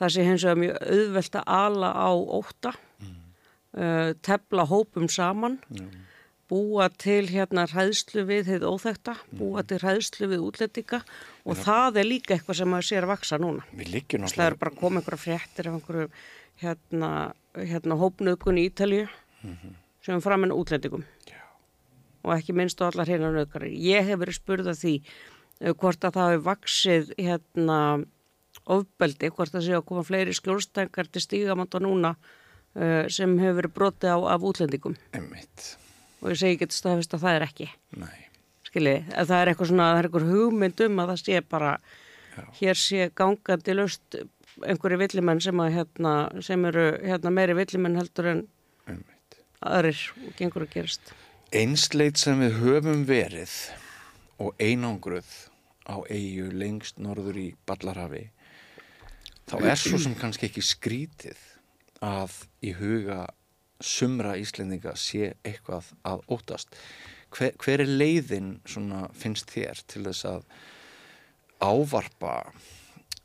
það 0.00 0.14
sé 0.14 0.24
hins 0.24 0.46
vegar 0.46 0.60
mjög 0.62 0.78
auðvelt 0.94 1.36
að 1.36 1.50
ala 1.58 1.90
á 1.92 2.10
óta, 2.40 2.72
uh, 3.76 4.12
tefla 4.24 4.64
hópum 4.70 5.10
saman, 5.12 5.58
búa 6.50 6.88
til 6.98 7.28
hérna 7.30 7.64
hræðslu 7.70 8.24
við 8.26 8.48
þið 8.48 8.66
óþekta, 8.66 9.14
búa 9.38 9.62
til 9.62 9.78
hræðslu 9.78 10.28
við 10.32 10.44
útlendinga 10.48 11.00
og 11.44 11.54
ja. 11.54 11.62
það 11.62 12.00
er 12.02 12.08
líka 12.08 12.34
eitthvað 12.34 12.58
sem 12.60 12.70
maður 12.72 12.88
sér 12.88 13.06
að 13.06 13.12
vaksa 13.12 13.38
núna. 13.40 13.66
Við 13.70 13.92
líkjum 13.94 14.24
náttúrulega. 14.24 14.42
Það 14.42 14.50
er 14.50 14.58
bara 14.62 14.72
að 14.72 14.80
koma 14.80 15.00
einhverja 15.00 15.22
fréttir 15.24 15.70
af 15.70 15.76
einhverju 15.78 16.08
hérna, 16.60 17.10
hérna 17.56 17.98
hópnöðgun 18.00 18.60
í 18.60 18.66
Ítalju 18.68 19.06
mm 19.06 19.56
-hmm. 19.56 19.74
sem 20.04 20.14
er 20.14 20.20
fram 20.20 20.44
en 20.44 20.52
útlendingum 20.52 21.04
Já. 21.26 21.40
og 22.22 22.32
ekki 22.38 22.52
minnst 22.52 22.80
á 22.82 22.88
allar 22.90 23.06
hérna 23.06 23.30
nöðgari. 23.30 23.70
Ég 23.78 24.04
hef 24.04 24.18
verið 24.18 24.40
spurðað 24.40 24.80
því 24.82 24.94
uh, 25.60 25.74
hvort 25.74 26.04
að 26.04 26.14
það 26.14 26.30
hefur 26.30 26.44
vaksið 26.44 27.14
hérna 27.18 28.04
ofbeldi, 28.66 29.30
hvort 29.30 29.52
það 29.52 29.66
sé 29.66 29.72
að 29.76 29.86
koma 29.86 30.02
fleiri 30.02 30.34
skjólstængar 30.34 31.06
til 31.06 31.22
stígamanda 31.22 31.78
núna 31.78 32.16
uh, 32.74 33.06
sem 33.08 33.38
hefur 33.38 33.62
verið 33.62 33.74
brotið 33.74 34.10
á 34.10 34.18
af 34.34 34.42
útlendingum. 34.42 34.96
Emmitt. 35.12 35.79
Og 36.20 36.32
ég 36.34 36.40
segi 36.40 36.58
ekki 36.58 36.74
staðfist 36.76 37.16
að 37.16 37.24
það 37.24 37.38
er 37.38 37.46
ekki. 37.48 37.70
Nei 38.00 38.30
skilji, 38.70 39.00
að 39.18 39.30
það 39.30 39.40
er 39.42 39.50
eitthvað 39.50 39.70
svona, 39.72 39.88
það 39.90 40.00
er 40.00 40.08
eitthvað 40.08 40.28
hugmynd 40.30 40.84
um 40.86 41.02
að 41.02 41.12
það 41.12 41.20
sé 41.24 41.40
bara, 41.50 41.72
Já. 42.30 42.42
hér 42.60 42.78
sé 42.78 43.08
gangandi 43.18 43.76
löst 43.76 44.18
einhverju 44.60 45.00
villimenn 45.00 45.42
sem 45.42 45.62
að 45.62 45.72
hérna, 45.78 46.14
sem 46.44 46.66
eru 46.70 46.86
hérna 47.02 47.32
meiri 47.34 47.56
villimenn 47.58 47.98
heldur 47.98 48.30
en 48.34 48.42
Einmitt. 48.90 49.38
aðrir 49.66 50.02
og 50.26 50.34
gengur 50.38 50.66
að 50.66 50.74
gerast. 50.76 51.14
Einsleit 51.50 52.20
sem 52.20 52.38
við 52.42 52.60
höfum 52.62 53.06
verið 53.08 53.54
og 54.40 54.54
einangruð 54.62 55.30
á 55.90 55.98
eigu 56.06 56.50
lengst 56.54 57.00
norður 57.02 57.40
í 57.42 57.48
Ballarhafi, 57.66 58.28
þá 59.50 59.56
er 59.66 59.80
svo 59.80 59.98
sem 59.98 60.14
kannski 60.14 60.46
ekki 60.46 60.62
skrítið 60.62 61.40
að 62.06 62.36
í 62.62 62.70
huga 62.78 63.24
sumra 63.80 64.36
Íslendinga 64.40 64.94
sé 64.98 65.34
eitthvað 65.44 65.92
að 66.06 66.26
ótast 66.32 66.76
hver, 67.34 67.54
hver 67.60 67.84
er 67.84 67.94
leiðin 68.00 68.52
svona, 68.68 69.06
finnst 69.16 69.50
þér 69.54 69.82
til 69.90 70.04
þess 70.08 70.26
að 70.28 70.44
ávarpa 71.60 72.34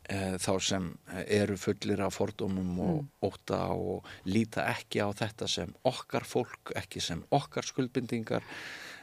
e, 0.09 0.35
þá 0.41 0.53
sem 0.63 0.89
eru 1.25 1.57
fullir 1.59 2.03
af 2.05 2.17
fordómum 2.19 2.74
og 2.85 2.97
mm. 2.97 3.12
óta 3.29 3.62
og 3.74 4.09
líta 4.29 4.67
ekki 4.74 5.03
á 5.03 5.09
þetta 5.15 5.50
sem 5.51 5.71
okkar 5.88 6.27
fólk, 6.27 6.74
ekki 6.75 7.03
sem 7.03 7.24
okkar 7.35 7.67
skuldbindingar 7.67 8.45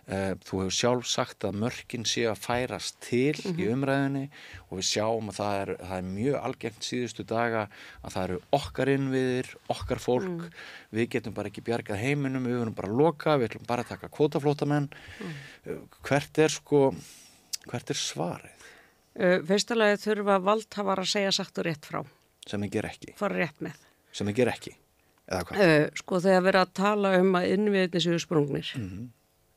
þú 0.02 0.64
hefur 0.64 0.75
sjálf 0.75 1.06
sagt 1.06 1.44
að 1.47 1.61
mörkin 1.62 2.04
sé 2.04 2.25
að 2.26 2.40
færast 2.42 2.97
til 3.00 3.38
mm 3.38 3.52
-hmm. 3.52 3.61
í 3.61 3.64
mhm. 3.64 3.73
umræðinni 3.73 4.30
og 4.68 4.78
við 4.78 4.87
sjáum 4.92 5.28
að 5.30 5.38
það 5.40 5.61
er, 5.62 5.76
það 5.78 5.99
er 5.99 6.02
mjög 6.02 6.37
algengt 6.42 6.82
síðustu 6.82 7.23
daga 7.25 7.68
að 8.02 8.12
það 8.12 8.25
eru 8.25 8.40
okkar 8.50 8.88
innviðir, 8.88 9.49
okkar 9.68 9.99
fólk 9.99 10.42
mm 10.42 10.50
við 10.92 11.09
getum 11.16 11.37
bara 11.37 11.50
ekki 11.50 11.64
bjargað 11.64 12.00
heiminum, 12.02 12.44
við 12.47 12.59
verðum 12.59 12.76
bara 12.76 12.90
að 12.90 12.99
loka, 13.00 13.37
við 13.40 13.50
ætlum 13.50 13.68
bara 13.68 13.85
að 13.85 13.92
taka 13.94 14.11
kvotaflótamenn. 14.12 14.90
Mm. 15.23 15.87
Hvert 16.04 16.42
er 16.42 16.52
sko, 16.52 16.82
hvert 17.71 17.94
er 17.94 18.00
svarið? 18.00 18.68
Uh, 19.12 19.38
Fyrstulega 19.49 19.99
þurfa 20.00 20.38
valdhafar 20.44 21.02
að 21.02 21.11
segja 21.12 21.32
sagt 21.37 21.61
og 21.61 21.68
rétt 21.68 21.88
frá. 21.88 22.00
Sem 22.49 22.62
þeir 22.64 22.75
ger 22.76 22.88
ekki? 22.88 23.16
Fara 23.18 23.40
rétt 23.40 23.64
með. 23.64 23.82
Sem 24.12 24.28
þeir 24.28 24.38
ger 24.40 24.52
ekki? 24.52 24.76
Eða 25.28 25.42
hvað? 25.49 25.75
Sko 26.00 26.21
þegar 26.25 26.44
við 26.44 26.52
erum 26.52 26.66
að 26.66 26.73
tala 26.76 27.12
um 27.21 27.37
að 27.38 27.50
innviðinni 27.54 28.02
séu 28.02 28.21
sprungnir 28.21 28.73
mm 28.76 28.87
-hmm. 28.88 29.11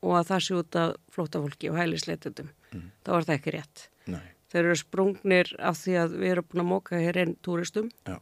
Og 0.05 0.19
að 0.19 0.29
það 0.29 0.45
séu 0.45 0.62
út 0.62 0.79
af 0.81 0.95
flótafólki 1.15 1.71
og 1.71 1.79
hælisleitundum, 1.81 2.53
mm. 2.71 2.88
þá 3.03 3.12
er 3.17 3.27
það 3.27 3.35
ekki 3.39 3.55
rétt. 3.57 3.88
Nei. 4.13 4.24
Þeir 4.53 4.63
eru 4.63 4.77
sprungnir 4.79 5.51
af 5.59 5.81
því 5.81 6.00
að 6.03 6.15
við 6.21 6.31
erum 6.35 6.50
búin 6.51 6.63
að 6.63 6.71
móka 6.71 7.01
hér 7.01 7.21
einn 7.24 7.35
túristum. 7.43 7.89
Já 8.05 8.19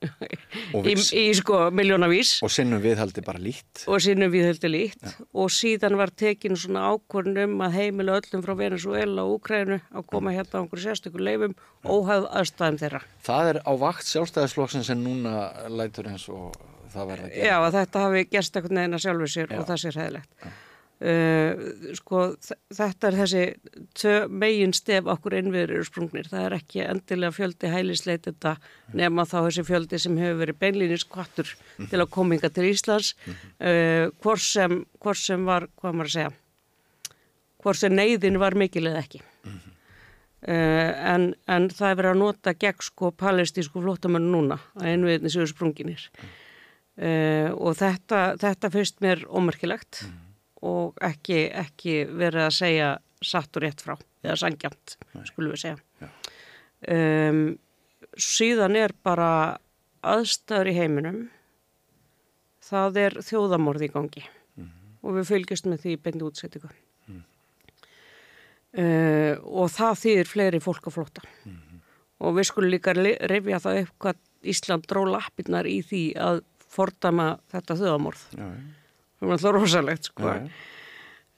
í, 0.90 0.94
í 0.96 1.24
sko 1.36 1.58
miljónavís 1.76 2.38
og 2.44 2.52
sinnum 2.52 2.80
viðhaldi 2.82 3.22
bara 3.24 3.40
lít 3.42 3.82
og 3.90 4.00
sinnum 4.02 4.32
viðhaldi 4.32 4.70
lít 4.70 5.02
ja. 5.04 5.12
og 5.36 5.50
síðan 5.52 5.98
var 6.00 6.12
tekin 6.22 6.56
svona 6.58 6.86
ákvörnum 6.94 7.58
að 7.66 7.76
heimila 7.76 8.16
öllum 8.20 8.44
frá 8.46 8.54
Venezuela 8.58 9.26
og 9.26 9.38
Úkrænu 9.38 9.80
að 9.82 10.06
koma 10.12 10.32
hérna 10.34 10.56
á 10.56 10.60
einhverju 10.62 10.86
sérstökur 10.86 11.24
leifum 11.26 11.56
óhæð 11.84 12.30
aðstæðum 12.40 12.80
þeirra 12.80 13.02
Það 13.28 13.52
er 13.52 13.60
á 13.60 13.72
vakt 13.84 14.08
sjálfstæðisflokksinn 14.08 14.88
sem 14.88 15.04
núna 15.04 15.50
lætur 15.68 16.08
eins 16.12 16.26
og 16.32 16.56
það 16.94 17.14
gera 17.14 17.30
Já, 17.36 17.56
þetta 17.76 18.06
hafi 18.06 18.26
gerst 18.32 18.56
eitthvað 18.56 18.76
neina 18.80 19.02
sjálfur 19.02 19.34
sér 19.36 19.52
Já. 19.52 19.60
og 19.60 19.68
það 19.68 19.84
sé 19.84 19.96
ræðilegt 19.98 20.32
Já 20.40 20.52
Uh, 21.00 21.94
sko 21.96 22.26
þetta 22.76 23.08
er 23.08 23.14
þessi 23.16 24.10
megin 24.28 24.74
stef 24.76 25.06
okkur 25.08 25.38
innviður 25.38 25.86
sprungnir, 25.88 26.28
það 26.28 26.42
er 26.44 26.56
ekki 26.58 26.82
endilega 26.84 27.32
fjöldi 27.32 27.70
hælisleit 27.72 28.28
þetta 28.28 28.52
nema 28.92 29.24
þá 29.24 29.38
þessi 29.46 29.64
fjöldi 29.64 30.02
sem 30.02 30.20
hefur 30.20 30.42
verið 30.42 30.60
beinlýnis 30.60 31.06
kvartur 31.08 31.48
mm 31.48 31.56
-hmm. 31.78 31.88
til 31.88 32.02
að 32.04 32.10
kominga 32.18 32.52
til 32.52 32.68
Íslands. 32.68 33.14
Mm 33.16 33.32
-hmm. 33.32 33.64
uh, 33.70 34.12
hvort, 34.20 34.44
sem, 34.44 34.84
hvort 35.00 35.16
sem 35.16 35.44
var, 35.44 35.68
hvað 35.80 35.92
maður 35.94 36.10
að 36.10 36.12
segja 36.18 36.30
hvort 37.62 37.76
sem 37.76 37.96
neyðin 37.96 38.38
var 38.38 38.54
mikilega 38.54 38.98
ekki. 38.98 39.22
Mm 39.44 39.52
-hmm. 39.52 39.72
uh, 40.52 41.12
en, 41.14 41.34
en 41.48 41.70
það 41.70 41.90
er 41.90 41.96
verið 41.96 42.10
að 42.10 42.18
nota 42.18 42.54
gegn 42.54 42.80
sko 42.80 43.10
palestísku 43.10 43.80
flótamennu 43.80 44.30
núna 44.36 44.58
að 44.76 44.92
innviðinni 44.92 45.30
séu 45.30 45.46
sprunginir. 45.46 46.10
Og 47.56 47.76
þetta, 47.76 48.36
þetta 48.36 48.70
fyrst 48.70 49.00
mér 49.00 49.24
ómerkilegt 49.28 50.04
og 50.66 50.98
ekki, 51.04 51.46
ekki 51.56 52.02
verið 52.08 52.46
að 52.46 52.56
segja 52.56 52.90
satt 53.24 53.56
og 53.56 53.64
rétt 53.64 53.82
frá, 53.84 53.96
eða 54.24 54.36
sangjant 54.42 54.96
skulum 55.28 55.54
við 55.54 55.62
segja. 55.64 56.10
Um, 56.88 57.40
síðan 58.16 58.76
er 58.80 58.94
bara 59.04 59.30
aðstæður 60.00 60.70
í 60.72 60.76
heiminum. 60.78 61.20
Það 62.64 63.00
er 63.04 63.18
þjóðamorð 63.24 63.86
í 63.86 63.90
gangi. 63.92 64.24
Mm 64.56 64.68
-hmm. 64.68 64.94
og 65.02 65.18
við 65.18 65.28
fylgjast 65.32 65.68
með 65.68 65.84
því 65.84 65.96
beint 66.04 66.22
útsettingu 66.22 66.70
mm. 67.08 67.22
uh, 68.76 69.34
og 69.44 69.70
það 69.72 70.00
þýðir 70.04 70.28
fleiri 70.28 70.60
fólk 70.60 70.86
að 70.86 70.96
flóta 70.96 71.22
mm 71.24 71.52
-hmm. 71.52 71.80
og 72.18 72.36
við 72.36 72.44
skulum 72.44 72.70
líka 72.70 72.92
reyfja 72.92 73.58
það 73.58 73.80
upp 73.82 73.94
hvað 73.98 74.16
Ísland 74.42 74.86
dró 74.88 75.04
lappirnar 75.04 75.66
í 75.66 75.82
því 75.82 76.02
að 76.16 76.42
fordama 76.68 77.38
þetta 77.52 77.76
þjóðamorð 77.76 78.22
já, 78.36 78.44
já 78.44 78.79
það 79.20 79.28
er 79.28 79.36
alltaf 79.36 79.56
rosalegt 79.56 80.10
sko 80.10 80.28
ja. 80.30 80.36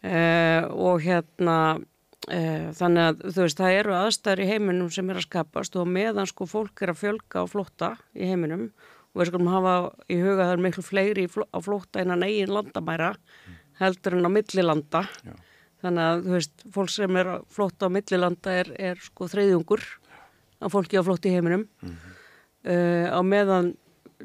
uh, 0.07 0.63
og 0.71 1.03
hérna 1.05 1.59
uh, 1.79 2.67
þannig 2.79 3.09
að 3.09 3.23
þú 3.29 3.45
veist 3.45 3.63
það 3.63 3.79
eru 3.81 3.97
aðstæður 3.99 4.45
í 4.45 4.49
heiminum 4.53 4.91
sem 4.95 5.11
er 5.11 5.21
að 5.21 5.29
skapast 5.29 5.79
og 5.81 5.91
meðan 5.91 6.31
sko 6.31 6.49
fólk 6.51 6.85
er 6.85 6.95
að 6.95 7.03
fjölga 7.03 7.43
á 7.43 7.45
flotta 7.51 7.95
í 8.15 8.31
heiminum 8.31 8.69
og 9.13 9.21
við 9.21 9.33
skulum 9.33 9.53
hafa 9.53 9.75
í 10.09 10.19
huga 10.23 10.47
það 10.47 10.55
er 10.55 10.65
miklu 10.67 10.85
fleiri 10.87 11.27
á 11.29 11.59
flotta 11.65 12.05
innan 12.05 12.25
eigin 12.25 12.55
landamæra 12.55 13.15
heldur 13.81 14.17
en 14.17 14.29
á 14.29 14.31
millilanda 14.33 15.03
Já. 15.27 15.35
þannig 15.83 16.07
að 16.07 16.25
þú 16.25 16.37
veist 16.37 16.65
fólk 16.77 16.95
sem 16.95 17.19
er 17.21 17.35
að 17.35 17.45
flotta 17.53 17.91
á 17.91 17.95
millilanda 17.95 18.57
er, 18.63 18.73
er 18.79 19.03
sko 19.03 19.29
þreyðjungur 19.33 19.85
af 20.63 20.73
fólki 20.73 21.01
á 21.01 21.03
flott 21.05 21.27
í 21.27 21.35
heiminum 21.35 21.67
mm 21.67 21.89
-hmm. 21.91 22.19
uh, 22.71 23.07
á 23.19 23.21
meðan 23.27 23.75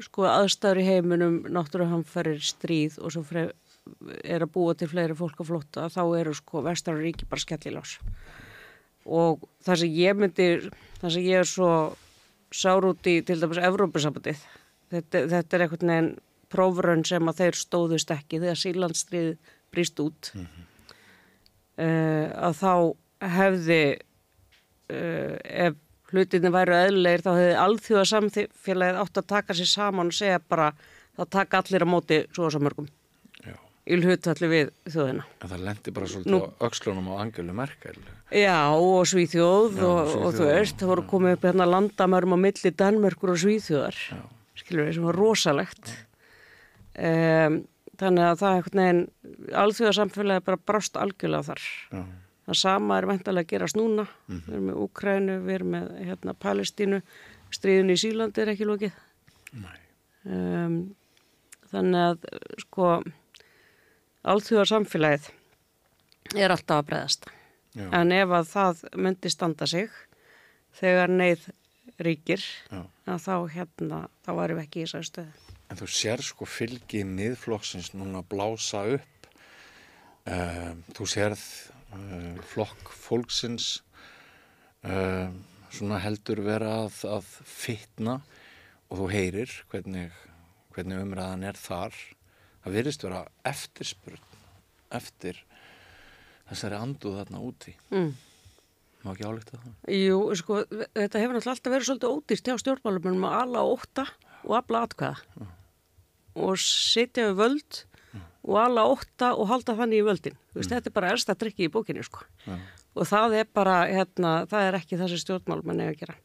sko 0.04 0.26
aðstæður 0.28 0.82
í 0.82 0.88
heiminum 0.88 1.38
ferir 2.06 2.40
stríð 2.40 2.98
og 3.02 3.12
svo 3.12 3.24
er 4.24 4.44
að 4.44 4.52
búa 4.52 4.74
til 4.76 4.88
fleiri 4.90 5.16
fólk 5.16 5.40
að 5.40 5.50
flóta 5.50 5.88
þá 5.92 6.02
eru 6.20 6.34
sko 6.36 6.62
vestrar 6.66 7.00
ríki 7.00 7.28
bara 7.28 7.40
skellilás 7.40 7.98
og 9.08 9.46
það 9.64 9.82
sem 9.82 9.96
ég 9.96 10.18
myndi 10.18 10.48
það 11.00 11.14
sem 11.14 11.26
ég 11.26 11.42
er 11.42 11.48
svo 11.48 11.72
sár 12.52 12.86
út 12.88 13.08
í 13.08 13.18
til 13.24 13.38
dæmis 13.40 13.60
Evrópusambandið 13.60 14.40
þetta, 14.92 15.24
þetta 15.32 15.56
er 15.56 15.64
einhvern 15.64 15.92
veginn 15.92 16.10
prófraun 16.52 17.04
sem 17.08 17.28
að 17.28 17.42
þeir 17.42 17.60
stóðust 17.60 18.12
ekki 18.14 18.40
þegar 18.42 18.60
sílandstrið 18.62 19.30
brýst 19.72 20.00
út 20.04 20.30
mm 20.34 20.46
-hmm. 20.46 20.68
uh, 21.84 22.26
að 22.48 22.62
þá 22.62 22.72
hefði 23.38 23.82
uh, 24.92 25.36
ef 25.68 25.76
hlutinni 26.12 26.52
væru 26.52 26.76
eðlegir 26.78 27.24
þá 27.24 27.32
hefði 27.32 27.56
alþjóða 27.64 28.04
samfélagið 28.12 29.02
átt 29.02 29.20
að 29.20 29.30
taka 29.34 29.58
sér 29.58 29.72
saman 29.72 30.12
og 30.12 30.16
segja 30.18 30.40
bara 30.40 30.70
þá 31.18 31.24
taka 31.38 31.62
allir 31.62 31.84
á 31.84 31.88
móti 31.88 32.22
svo 32.32 32.48
og 32.48 32.54
svo 32.54 32.62
mörgum 32.64 32.88
í 33.88 33.96
hlutvalli 34.02 34.48
við 34.50 34.70
þjóðina. 34.92 35.24
En 35.40 35.50
það 35.50 35.62
lendi 35.64 35.94
bara 35.96 36.08
svolítið 36.10 36.34
Nú, 36.34 36.40
á 36.44 36.48
aukslunum 36.66 37.08
á 37.08 37.14
Angelu 37.22 37.54
Merkel. 37.56 37.96
Já, 38.34 38.58
og 38.76 39.08
Svíþjóð 39.08 39.78
Já, 39.78 39.86
og, 39.88 40.12
og 40.18 40.36
þú 40.36 40.48
veist, 40.50 40.76
það 40.80 40.92
voru 40.92 41.06
komið 41.08 41.36
upp 41.36 41.46
hérna 41.48 41.68
landamærum 41.68 42.36
á 42.36 42.38
milli 42.44 42.72
Danmörkur 42.82 43.32
og 43.32 43.40
Svíþjóðar, 43.44 43.98
skilur 44.60 44.88
við, 44.88 44.94
sem 44.98 45.08
var 45.08 45.18
rosalegt. 45.18 45.92
Um, 46.98 47.60
þannig 47.98 48.26
að 48.26 48.40
það 48.42 48.48
er 48.50 48.58
einhvern 48.58 48.82
veginn, 48.82 49.04
alþjóðarsamfélagi 49.64 50.46
bara 50.50 50.64
brást 50.70 51.00
algjörlega 51.00 51.48
þar. 51.48 51.68
Já. 51.94 52.02
Það 52.48 52.56
sama 52.56 52.96
er 52.96 53.06
veintalega 53.10 53.44
að 53.44 53.50
gerast 53.50 53.76
núna, 53.76 54.06
mm 54.08 54.36
-hmm. 54.36 54.44
við 54.46 54.54
erum 54.54 54.68
með 54.68 54.78
Úkrænu, 54.84 55.34
við 55.44 55.54
erum 55.54 55.74
með 55.74 55.88
hérna, 56.08 56.34
Palestínu, 56.34 57.02
stríðun 57.52 57.92
í 57.92 57.96
Sílandi 58.00 58.40
er 58.40 58.52
ekki 58.54 58.68
lókið. 58.68 58.92
Um, 60.24 60.78
þannig 61.68 62.00
að, 62.00 62.24
sko 62.64 63.02
alþjóðar 64.24 64.70
samfélagið 64.72 65.28
er 66.36 66.50
alltaf 66.50 66.80
að 66.80 66.88
breyðast. 66.88 67.28
Já. 67.76 67.88
En 67.92 68.12
ef 68.12 68.32
að 68.32 68.48
það 68.48 68.82
myndi 68.96 69.30
standa 69.30 69.66
sig 69.66 69.90
þegar 70.80 71.08
neyð 71.08 71.48
ríkir, 72.00 72.42
þá 73.04 73.36
hérna, 73.52 74.08
þá 74.24 74.32
varum 74.32 74.56
við 74.56 74.64
ekki 74.64 74.80
í 74.80 74.86
þessari 74.86 75.04
stöðu. 75.04 75.32
En 75.68 75.76
þú 75.76 75.86
sér 75.86 76.22
sko 76.24 76.46
fylgið 76.48 77.04
miðflokksins 77.04 77.92
núna 77.92 78.22
blása 78.24 78.86
upp. 78.88 79.28
Uh, 80.28 80.76
þú 80.96 81.04
sérð 81.08 81.44
flokk 82.52 82.92
fólksins 82.92 83.68
uh, 84.84 85.28
svona 85.72 86.00
heldur 86.02 86.42
vera 86.44 86.74
að, 86.84 87.02
að 87.08 87.32
fitna 87.48 88.20
og 88.88 89.02
þú 89.02 89.10
heyrir 89.12 89.52
hvernig, 89.72 90.12
hvernig 90.76 91.02
umræðan 91.04 91.46
er 91.48 91.60
þar 91.60 91.96
það 92.62 92.78
virðist 92.78 93.04
vera 93.04 93.24
eftirspurn 93.48 94.24
eftir 94.98 95.42
þessari 96.48 96.78
anduð 96.78 97.18
þarna 97.20 97.42
úti 97.44 97.74
mm. 97.92 98.08
má 99.04 99.12
ekki 99.12 99.28
álíkta 99.28 99.60
það 99.60 99.98
Jú, 99.98 100.22
sko, 100.40 100.62
þetta 100.68 101.22
hefur 101.22 101.36
náttúrulega 101.36 101.54
alltaf 101.56 101.74
verið 101.74 101.90
svolítið 101.90 102.16
ódýrt 102.16 102.50
hjá 102.50 102.62
stjórnmálum 102.62 103.28
að 103.28 103.38
alla 103.42 103.66
óta 103.68 104.06
og 104.44 104.56
afla 104.58 104.84
atkvæða 104.86 105.16
mm. 105.36 105.52
og 106.46 106.60
sitja 106.62 107.28
við 107.30 107.38
völd. 107.42 107.82
Og 108.48 108.56
alla 108.62 108.86
óta 108.88 109.34
og 109.36 109.50
halda 109.52 109.76
þannig 109.78 110.00
í 110.00 110.06
völdin 110.06 110.38
veist, 110.56 110.72
þetta 110.72 110.88
er 110.88 110.96
bara 110.96 111.12
ersta 111.12 111.36
drikki 111.38 111.68
í 111.68 111.72
bókinu 111.72 112.02
sko. 112.06 112.24
og 112.48 113.06
það 113.06 113.42
er 113.42 113.52
bara, 113.54 113.82
hérna, 113.86 114.46
það 114.48 114.68
er 114.68 114.80
ekki 114.80 114.98
það 114.98 115.12
sem 115.12 115.22
stjórnmálum 115.24 115.74
er 115.76 115.92
að 115.92 116.00
gera 116.00 116.16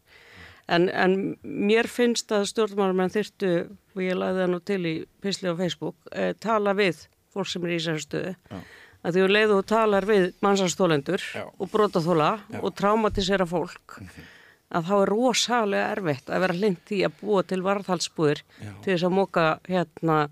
En, 0.71 0.87
en 0.89 1.15
mér 1.43 1.89
finnst 1.91 2.31
að 2.31 2.45
stjórnmálumenn 2.53 3.11
þyrtu, 3.11 3.51
og 3.95 4.03
ég 4.03 4.15
laði 4.15 4.39
það 4.39 4.53
nú 4.53 4.59
til 4.63 4.79
í 4.87 4.93
pisli 5.23 5.51
á 5.51 5.59
Facebook, 5.59 5.97
eh, 6.15 6.31
tala 6.39 6.75
við 6.77 7.03
fólk 7.33 7.49
sem 7.51 7.65
er 7.65 7.73
í 7.73 7.79
þessari 7.81 8.03
stöðu. 8.05 8.35
Já. 8.47 8.61
Að 9.03 9.17
því 9.17 9.23
að 9.25 9.33
leiðu 9.35 9.57
og 9.57 9.65
talar 9.67 10.07
við 10.07 10.29
mannsastólendur 10.45 11.23
og 11.59 11.71
brotaþóla 11.73 12.29
og 12.61 12.69
traumatisera 12.79 13.45
fólk, 13.45 13.97
mm 13.99 14.07
-hmm. 14.07 14.29
að 14.71 14.85
þá 14.87 14.95
er 15.01 15.11
rosalega 15.11 15.91
erfitt 15.91 16.29
að 16.29 16.39
vera 16.39 16.53
hlind 16.53 16.91
í 16.91 16.99
að 17.03 17.17
búa 17.19 17.43
til 17.43 17.61
varðhalsbúðir 17.61 18.43
til 18.81 18.93
þess 18.93 19.03
að 19.03 19.17
móka 19.17 19.59
hérna 19.67 20.29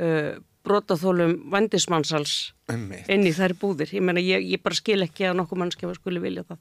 uh, 0.00 0.34
brotaþólum 0.66 1.36
vandismannsals 1.50 2.52
inn 2.70 3.26
í 3.26 3.32
þær 3.34 3.56
búðir. 3.60 3.94
Ég 3.96 4.04
menna, 4.04 4.22
ég, 4.22 4.44
ég 4.54 4.62
bara 4.62 4.78
skil 4.78 5.00
ekki 5.06 5.30
að 5.30 5.38
nokkuð 5.40 5.62
mannskjafa 5.64 5.98
skulle 5.98 6.22
vilja 6.22 6.46
það 6.48 6.60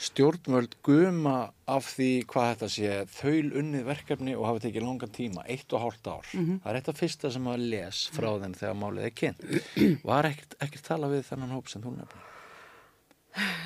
stjórnvöld 0.00 0.78
guma 0.84 1.50
af 1.68 1.90
því 1.92 2.08
hvað 2.30 2.48
þetta 2.50 2.68
sé 2.72 2.94
þaul 3.12 3.50
unnið 3.60 3.84
verkefni 3.88 4.36
og 4.36 4.46
hafa 4.48 4.62
tekið 4.64 4.86
langan 4.86 5.12
tíma, 5.12 5.44
eitt 5.44 5.76
og 5.76 5.84
hálft 5.84 6.08
ár 6.08 6.24
mm 6.32 6.44
-hmm. 6.46 6.60
það 6.62 6.70
er 6.70 6.78
eitt 6.78 6.88
af 6.88 7.00
fyrsta 7.02 7.30
sem 7.30 7.44
maður 7.44 7.66
les 7.74 8.00
frá 8.16 8.30
þenn 8.40 8.56
þegar 8.60 8.80
málið 8.80 9.04
er 9.04 9.14
kynnt 9.20 9.44
var 10.10 10.30
ekkert, 10.30 10.56
ekkert 10.60 10.88
tala 10.88 11.12
við 11.12 11.26
þennan 11.28 11.56
hóp 11.56 11.68
sem 11.68 11.82
þú 11.82 11.96
nefnir? 11.96 12.29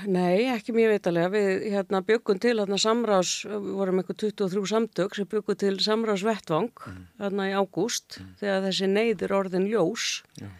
Nei, 0.05 0.44
ekki 0.53 0.74
mjög 0.77 0.90
veitalega 0.92 1.31
við 1.33 1.62
hérna, 1.72 2.03
byggum 2.05 2.40
til 2.42 2.59
hérna, 2.59 2.77
samrás, 2.81 3.38
við 3.48 3.70
vorum 3.79 4.03
eitthvað 4.03 4.18
23 4.27 4.66
samtök 4.74 5.16
sem 5.16 5.31
byggum 5.31 5.57
til 5.62 5.79
samrásvettvang 5.81 6.68
mm. 6.74 7.07
hérna 7.22 7.48
í 7.48 7.55
ágúst 7.57 8.18
mm. 8.20 8.35
þegar 8.42 8.66
þessi 8.68 8.90
neyðir 8.92 9.37
orðin 9.40 9.70
ljós 9.70 10.20
Já 10.40 10.50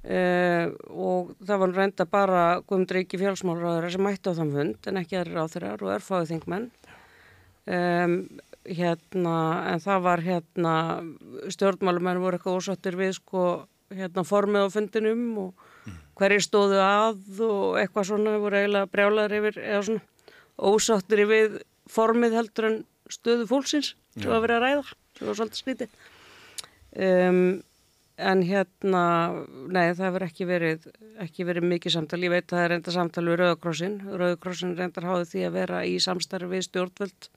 Uh, 0.00 0.70
og 0.96 1.34
það 1.44 1.58
var 1.60 1.72
reynda 1.76 2.04
bara 2.08 2.42
Guðmundur 2.64 3.02
Eiki 3.02 3.18
fjálsmálraður 3.20 3.90
sem 3.92 4.00
mætti 4.00 4.32
á 4.32 4.38
þann 4.38 4.52
fund 4.54 4.86
en 4.88 4.96
ekki 4.96 5.18
aðri 5.18 5.34
ráþurar 5.34 5.82
og 5.84 5.90
erfáðu 5.92 6.28
þingmenn 6.30 6.70
um, 7.68 8.14
hérna 8.64 9.34
en 9.74 9.82
það 9.84 10.06
var 10.06 10.22
hérna 10.24 10.72
stjórnmálumenn 11.52 12.22
voru 12.24 12.40
eitthvað 12.40 12.56
ósattir 12.62 12.96
við 12.96 13.12
sko 13.18 13.44
hérna 13.92 14.24
formið 14.24 14.64
á 14.64 14.68
fundinum 14.72 15.26
og 15.44 15.68
hverjir 16.20 16.44
stóðu 16.44 16.78
að 16.84 17.40
og 17.46 17.80
eitthvað 17.80 18.10
svona 18.10 18.36
voru 18.42 18.60
eiginlega 18.60 18.92
brjálaður 18.92 19.36
yfir 19.40 19.60
eða 19.64 19.82
svona 19.88 20.36
ósattir 20.70 21.24
við 21.30 21.58
formið 21.90 22.36
heldur 22.36 22.68
en 22.68 22.78
stöðu 23.10 23.48
fólksins 23.50 23.94
sem 24.14 24.30
var 24.30 24.44
verið 24.44 24.58
að 24.58 24.64
ræða 24.66 24.86
sem 25.18 25.30
var 25.30 25.40
svolítið 25.40 25.62
skritið 25.64 25.98
um 27.08 27.42
en 28.20 28.42
hérna, 28.44 29.02
nei 29.72 29.92
það 29.96 30.06
hefur 30.06 30.24
ekki 30.26 30.46
verið, 30.48 30.86
ekki 31.24 31.46
verið 31.48 31.66
mikið 31.70 31.94
samtal, 31.94 32.20
ég 32.24 32.32
veit 32.34 32.46
að 32.46 32.56
það 32.56 32.64
er 32.64 32.72
reynda 32.74 32.94
samtal 32.94 33.26
við 33.26 33.38
Rauðakrossin, 33.40 33.98
Rauðakrossin 34.06 34.74
reyndar 34.78 35.06
háði 35.08 35.28
því 35.30 35.44
að 35.46 35.56
vera 35.56 35.82
í 35.88 35.94
samstarfi 36.02 36.50
við 36.50 36.66
stjórnvöld 36.68 37.30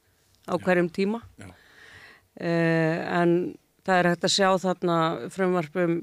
á 0.50 0.54
hverjum 0.60 0.90
tíma. 0.94 1.22
Eh, 2.36 2.98
en 3.14 3.54
það 3.86 4.00
er 4.00 4.10
hægt 4.12 4.28
að 4.28 4.36
sjá 4.36 4.50
þarna 4.64 4.98
frumvarpum 5.34 5.98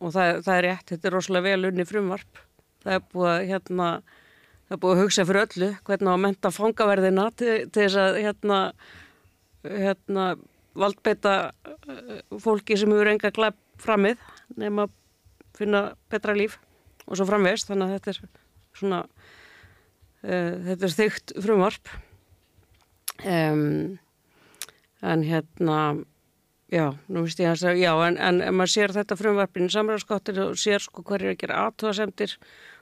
og 0.00 0.14
það, 0.14 0.40
það 0.46 0.54
er 0.56 0.66
rétt, 0.66 0.86
þetta 0.92 1.08
er 1.08 1.16
rosalega 1.16 1.46
vel 1.48 1.70
unni 1.70 1.86
frumvarp, 1.88 2.42
það 2.84 2.96
er 2.96 3.04
búið 3.12 3.30
að 3.32 3.48
hérna, 3.50 3.88
það 4.66 4.76
er 4.76 4.82
búið 4.84 4.94
að 4.96 5.02
hugsa 5.04 5.26
fyrir 5.28 5.46
öllu 5.46 5.70
hvernig 5.88 6.12
að 6.12 6.22
menta 6.24 6.54
fangaverðina 6.54 7.26
til, 7.36 7.56
til 7.68 7.84
þess 7.84 8.00
að 8.00 8.20
hérna, 8.24 8.60
hérna 9.66 10.30
valdbeita 10.80 11.34
eh, 11.50 12.22
fólki 12.40 12.78
sem 12.78 12.92
eru 12.94 13.12
enga 13.12 13.32
glæp 13.34 13.58
framið 13.80 14.20
nefn 14.60 14.84
að 14.84 14.96
finna 15.56 15.82
betra 16.12 16.36
líf 16.36 16.58
og 17.06 17.18
svo 17.18 17.26
framvegst 17.28 17.70
þannig 17.70 17.88
að 17.88 17.96
þetta 17.96 18.12
er 18.12 18.20
svona 18.80 19.00
uh, 20.22 20.54
þetta 20.68 20.86
er 20.86 20.94
þygt 20.94 21.34
frumvarp. 21.42 21.90
Um, 23.20 23.98
en 25.04 25.24
hérna 25.26 25.78
já, 26.70 26.86
nú 27.08 27.24
veist 27.26 27.40
ég 27.42 27.52
að 27.52 27.80
já, 27.80 27.92
en, 28.06 28.18
en 28.18 28.42
maður 28.54 28.74
sér 28.74 28.94
þetta 28.96 29.18
frumvarpin 29.18 29.70
samræðskottir 29.72 30.42
og 30.46 30.58
sér 30.60 30.82
sko 30.84 31.04
hverju 31.06 31.34
að 31.34 31.40
gera 31.42 31.64
aðtóðasemtir 31.66 32.36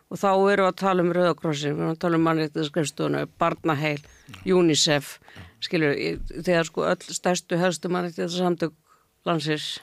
og 0.09 0.21
þá 0.21 0.31
eru 0.53 0.67
að 0.69 0.79
tala 0.81 1.05
um 1.05 1.13
Rauðakrossin, 1.13 1.77
við 1.77 1.85
erum 1.85 1.93
að 1.93 2.01
tala 2.05 2.19
um 2.19 2.27
mannreittið 2.29 3.29
Barnaheil, 3.39 4.01
UNICEF 4.47 5.19
skilur, 5.61 5.95
þegar 6.33 6.69
sko 6.69 6.87
öll 6.89 7.17
stærstu 7.19 7.59
helstu 7.61 7.91
mannreittið 7.93 8.33
samtök 8.33 8.77
landsins 9.29 9.79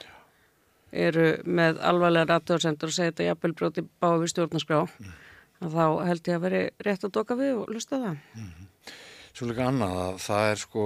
eru 0.96 1.36
með 1.44 1.80
alvarlega 1.84 2.30
rættuarsendur 2.30 2.90
og 2.90 2.96
segja 2.96 3.12
þetta 3.12 3.30
jafnvel 3.30 3.54
broti 3.58 3.84
bá 3.84 4.08
við 4.16 4.32
stjórnarskrá 4.32 4.82
mm. 4.86 5.16
þá 5.74 5.84
held 6.08 6.30
ég 6.30 6.38
að 6.38 6.46
veri 6.46 6.62
rétt 6.86 7.06
að 7.06 7.14
doka 7.18 7.36
við 7.38 7.52
og 7.60 7.74
lusta 7.74 7.98
það 7.98 8.14
mm 8.14 8.46
-hmm. 8.46 8.72
Svo 9.36 9.46
líka 9.46 9.66
annað 9.68 9.96
að 10.00 10.14
það 10.24 10.50
er 10.50 10.56
sko 10.56 10.82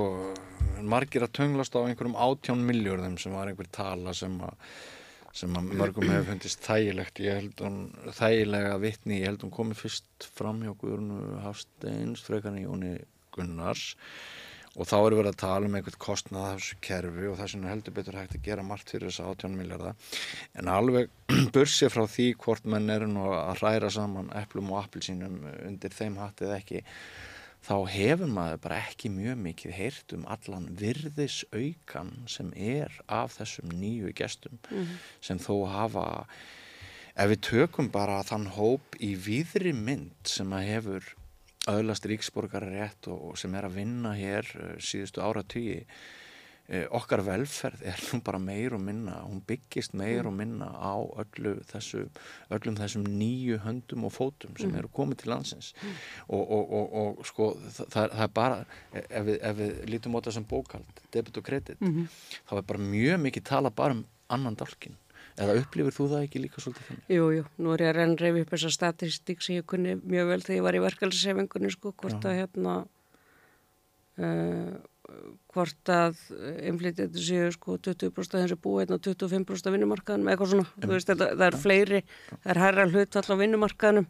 margir 0.88 1.26
að 1.26 1.34
tönglast 1.40 1.76
á 1.76 1.80
einhverjum 1.82 2.16
átjón 2.16 2.64
miljörðum 2.68 3.18
sem 3.20 3.34
var 3.36 3.50
einhver 3.50 3.68
tala 3.74 4.14
sem 4.16 4.38
að 4.40 4.56
sem 5.36 5.54
að 5.54 5.70
mörgum 5.78 6.10
hefur 6.10 6.28
fundist 6.32 6.64
þægilegt. 6.66 7.22
Ég 7.22 7.38
held 7.38 7.62
hún 7.62 7.80
þægilega 8.16 8.76
vittni 8.82 9.20
ég 9.20 9.30
held 9.30 9.44
hún 9.46 9.54
komið 9.54 9.82
fyrst 9.84 10.28
fram 10.34 10.62
hjá 10.64 10.72
Guðrunu 10.80 11.40
Hafsteins, 11.44 12.24
frekarni 12.26 12.64
Jóni 12.64 12.96
Gunnars. 13.34 13.92
Og 14.78 14.86
þá 14.86 14.96
eru 15.00 15.16
verið 15.18 15.32
að 15.32 15.40
tala 15.42 15.66
um 15.66 15.72
einhvert 15.74 15.98
kostnað 16.02 16.44
af 16.46 16.60
þessu 16.60 16.76
kerfi 16.86 17.24
og 17.26 17.38
það 17.40 17.48
sem 17.52 17.64
heldur 17.66 17.94
betur 17.96 18.18
hægt 18.20 18.36
að 18.36 18.44
gera 18.44 18.66
margt 18.66 18.92
fyrir 18.92 19.10
þess 19.10 19.22
að 19.24 19.32
18 19.32 19.56
miljardar 19.58 20.12
en 20.60 20.70
alveg 20.70 21.10
bursið 21.56 21.90
frá 21.90 22.04
því 22.06 22.26
hvort 22.44 22.68
menn 22.70 22.94
eru 22.94 23.08
nú 23.10 23.24
að 23.34 23.64
hræra 23.64 23.90
saman 23.90 24.30
eplum 24.38 24.70
og 24.70 24.84
appilsínum 24.84 25.40
undir 25.66 25.96
þeim 25.96 26.20
hattið 26.22 26.54
ekki 26.54 26.84
þá 27.66 27.75
hefur 27.92 28.31
maður 28.31 28.62
bara 28.64 28.81
ekki 28.88 29.11
mjög 29.12 29.37
mikið 29.44 29.77
heyrt 29.77 30.14
um 30.16 30.25
allan 30.33 30.68
virðisaukan 30.81 32.12
sem 32.31 32.53
er 32.57 32.94
af 33.07 33.37
þessum 33.38 33.73
nýju 33.77 34.14
gestum 34.16 34.59
mm 34.70 34.79
-hmm. 34.79 34.96
sem 35.20 35.38
þó 35.38 35.66
hafa 35.68 36.27
ef 37.14 37.31
við 37.31 37.40
tökum 37.40 37.90
bara 37.92 38.23
þann 38.23 38.46
hóp 38.57 38.96
í 39.01 39.14
víðri 39.16 39.73
mynd 39.77 40.25
sem 40.25 40.53
að 40.53 40.68
hefur 40.73 41.14
öðlast 41.68 42.07
ríksborgara 42.09 42.70
rétt 42.70 43.09
og, 43.11 43.31
og 43.31 43.38
sem 43.38 43.55
er 43.55 43.68
að 43.68 43.77
vinna 43.81 44.14
hér 44.16 44.46
uh, 44.57 44.77
síðustu 44.81 45.20
ára 45.20 45.42
tugi 45.42 45.85
okkar 46.70 47.24
velferð 47.26 47.83
er 47.90 48.02
nú 48.12 48.20
bara 48.22 48.38
meir 48.42 48.76
og 48.76 48.83
minna, 48.85 49.16
hún 49.26 49.40
byggist 49.46 49.94
meir 49.98 50.28
og 50.28 50.37
minna 50.37 50.68
á 50.70 50.94
öllu 51.22 51.56
þessu, 51.70 52.04
öllum 52.54 52.78
þessum 52.78 53.09
nýju 53.11 53.59
höndum 53.64 54.06
og 54.06 54.14
fótum 54.14 54.54
sem 54.61 54.74
eru 54.78 54.90
komið 54.94 55.24
til 55.24 55.33
landsins. 55.33 55.72
Og, 56.28 56.40
og, 56.40 56.94
og 57.02 57.26
sko 57.26 57.52
það, 57.66 57.90
það 57.96 58.24
er 58.26 58.33
bara, 58.38 58.62
ef 59.02 59.26
við, 59.26 59.37
ef 59.50 59.61
við 59.61 59.76
lítum 59.90 60.14
á 60.14 60.18
þetta 60.20 60.37
sem 60.38 60.48
bókald, 60.54 61.04
debit 61.11 61.40
og 61.42 61.46
kredit 61.46 61.80
þá 61.80 62.56
er 62.56 62.66
bara 62.66 62.90
mjög 62.90 63.22
mikið 63.26 63.48
tala 63.50 63.70
bara 63.74 63.98
um 63.98 64.04
annan 64.30 64.59
dálkin 64.59 64.94
eða 65.40 65.56
upplifir 65.61 65.94
þú 65.94 66.06
það 66.11 66.24
ekki 66.26 66.42
líka 66.42 66.62
svolítið 66.62 66.87
þannig? 66.88 67.11
Jú, 67.14 67.26
jú, 67.37 67.44
nú 67.62 67.74
er 67.74 67.85
ég 67.85 67.90
að 67.90 67.96
renn 67.98 68.16
reyfi 68.20 68.44
upp 68.44 68.54
þessa 68.54 68.72
statistík 68.74 69.44
sem 69.44 69.59
ég 69.59 69.66
kunni 69.68 69.96
mjög 69.98 70.33
vel 70.33 70.40
þegar 70.44 70.59
ég 70.59 70.66
var 70.66 70.78
í 70.78 70.83
verkefælsefingunni 70.85 71.72
sko, 71.74 71.92
hvort 72.02 72.26
að 72.28 72.37
hérna 72.40 72.74
uh, 74.20 74.74
hvort 75.51 75.92
að 75.92 76.20
innflytjandi 76.70 77.25
séu 77.25 77.49
sko 77.55 77.79
20% 77.83 78.37
af 78.37 78.44
þessu 78.44 78.59
búið 78.62 78.85
hérna 78.85 79.01
25% 79.03 79.70
af 79.70 79.75
vinnumarkaðanum 79.77 80.31
eitthvað 80.31 80.53
svona, 80.55 80.68
þú 80.77 80.92
veist 80.92 81.11
þetta, 81.11 81.33
það 81.35 81.46
er 81.49 81.59
fleiri 81.64 82.03
það 82.31 82.53
er 82.55 82.62
herra 82.64 82.87
hlutfall 82.90 83.35
á 83.35 83.42
vinnumarkaðanum 83.42 84.09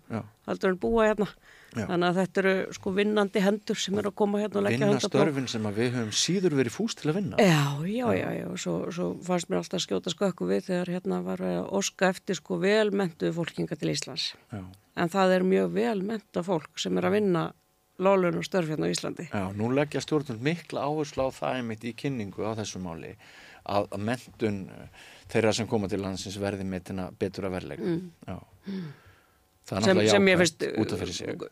heldur 0.51 0.75
en 0.75 0.79
búa 0.83 1.09
hérna. 1.11 1.31
Já. 1.71 1.85
þannig 1.87 2.09
að 2.09 2.17
þetta 2.19 2.41
eru 2.41 2.53
sko 2.75 2.93
vinnandi 2.97 3.41
hendur 3.45 3.79
sem 3.79 3.99
eru 4.01 4.11
að 4.11 4.17
koma 4.19 4.41
hérna 4.41 4.59
og 4.59 4.65
leggja 4.67 4.89
hendur 4.89 4.97
á 4.99 5.07
Vinnastörfin 5.07 5.45
sem 5.53 5.69
við 5.77 5.93
höfum 5.95 6.17
síður 6.19 6.57
verið 6.59 6.75
fúst 6.75 6.99
til 6.99 7.13
að 7.13 7.19
vinna. 7.21 7.39
Já, 7.39 7.61
já, 7.87 8.07
já, 8.19 8.27
já, 8.41 8.47
svo, 8.59 8.75
svo 8.97 9.07
fannst 9.23 9.53
mér 9.53 9.61
alltaf 9.61 9.85
skjóta 9.85 10.11
skökku 10.11 10.49
við 10.51 10.67
þegar 10.67 10.91
hérna 10.97 11.21
var 11.23 11.45
að 11.47 11.61
oska 11.79 12.11
eftir 12.11 12.41
sko 12.41 12.59
velmentuð 12.65 13.37
fólkinga 13.39 13.79
til 13.79 13.93
Íslands. 13.95 14.33
Já. 14.51 14.65
en 14.99 15.15
það 15.15 15.37
er 15.37 15.47
mjög 15.47 15.71
velmenta 15.79 16.43
fólk 16.43 16.83
sem 16.83 16.99
er 16.99 17.07
að 17.07 17.17
vinna 17.21 17.45
lólun 18.01 18.41
og 18.41 18.47
störf 18.47 18.73
hérna 18.73 18.89
á 18.89 18.95
Íslandi 18.95 19.29
Já, 19.29 19.45
nú 19.57 19.71
leggja 19.75 20.03
stjórnum 20.05 20.41
mikla 20.45 20.89
áherslu 20.89 21.29
á 21.29 21.31
það 21.37 21.61
einmitt 21.61 21.87
í 21.87 21.95
kynningu 21.97 22.47
á 22.47 22.57
þessu 22.59 22.83
máli 22.83 23.13
að, 23.65 23.87
að 23.93 24.01
mentun 24.09 24.65
þeirra 25.31 25.55
sem 25.57 25.69
koma 25.71 25.91
til 25.91 26.01
landsins 26.03 26.41
verði 26.41 26.67
metina 26.67 27.11
betur 27.21 27.51
að 27.51 27.61
verleika 27.61 27.87
mm. 27.87 28.11
Já 28.27 28.39
mm 28.67 28.91
sem, 29.79 30.03
sem 30.09 30.29
ég 30.31 30.41
finnst 30.41 30.65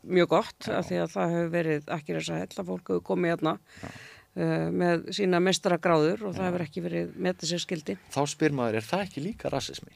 mjög 0.03 0.31
gott 0.33 0.67
Já. 0.67 0.79
af 0.79 0.89
því 0.89 1.01
að 1.03 1.13
það 1.15 1.35
hefur 1.35 1.53
verið 1.53 1.93
ekki 1.97 2.17
þess 2.17 2.33
að 2.33 2.43
hella 2.43 2.65
fólk 2.71 2.91
hefur 2.93 3.05
komið 3.07 3.35
hérna 3.35 3.55
uh, 3.55 4.67
með 4.83 5.07
sína 5.19 5.41
mestara 5.45 5.79
gráður 5.83 6.27
og 6.27 6.35
Já. 6.35 6.39
það 6.41 6.49
hefur 6.49 6.67
ekki 6.67 6.85
verið 6.85 7.15
með 7.17 7.41
þessi 7.43 7.63
skildi 7.65 7.99
Þá 8.15 8.21
spyr 8.35 8.57
maður, 8.59 8.81
er 8.81 8.89
það 8.89 9.05
ekki 9.07 9.25
líka 9.25 9.53
rasismi? 9.55 9.95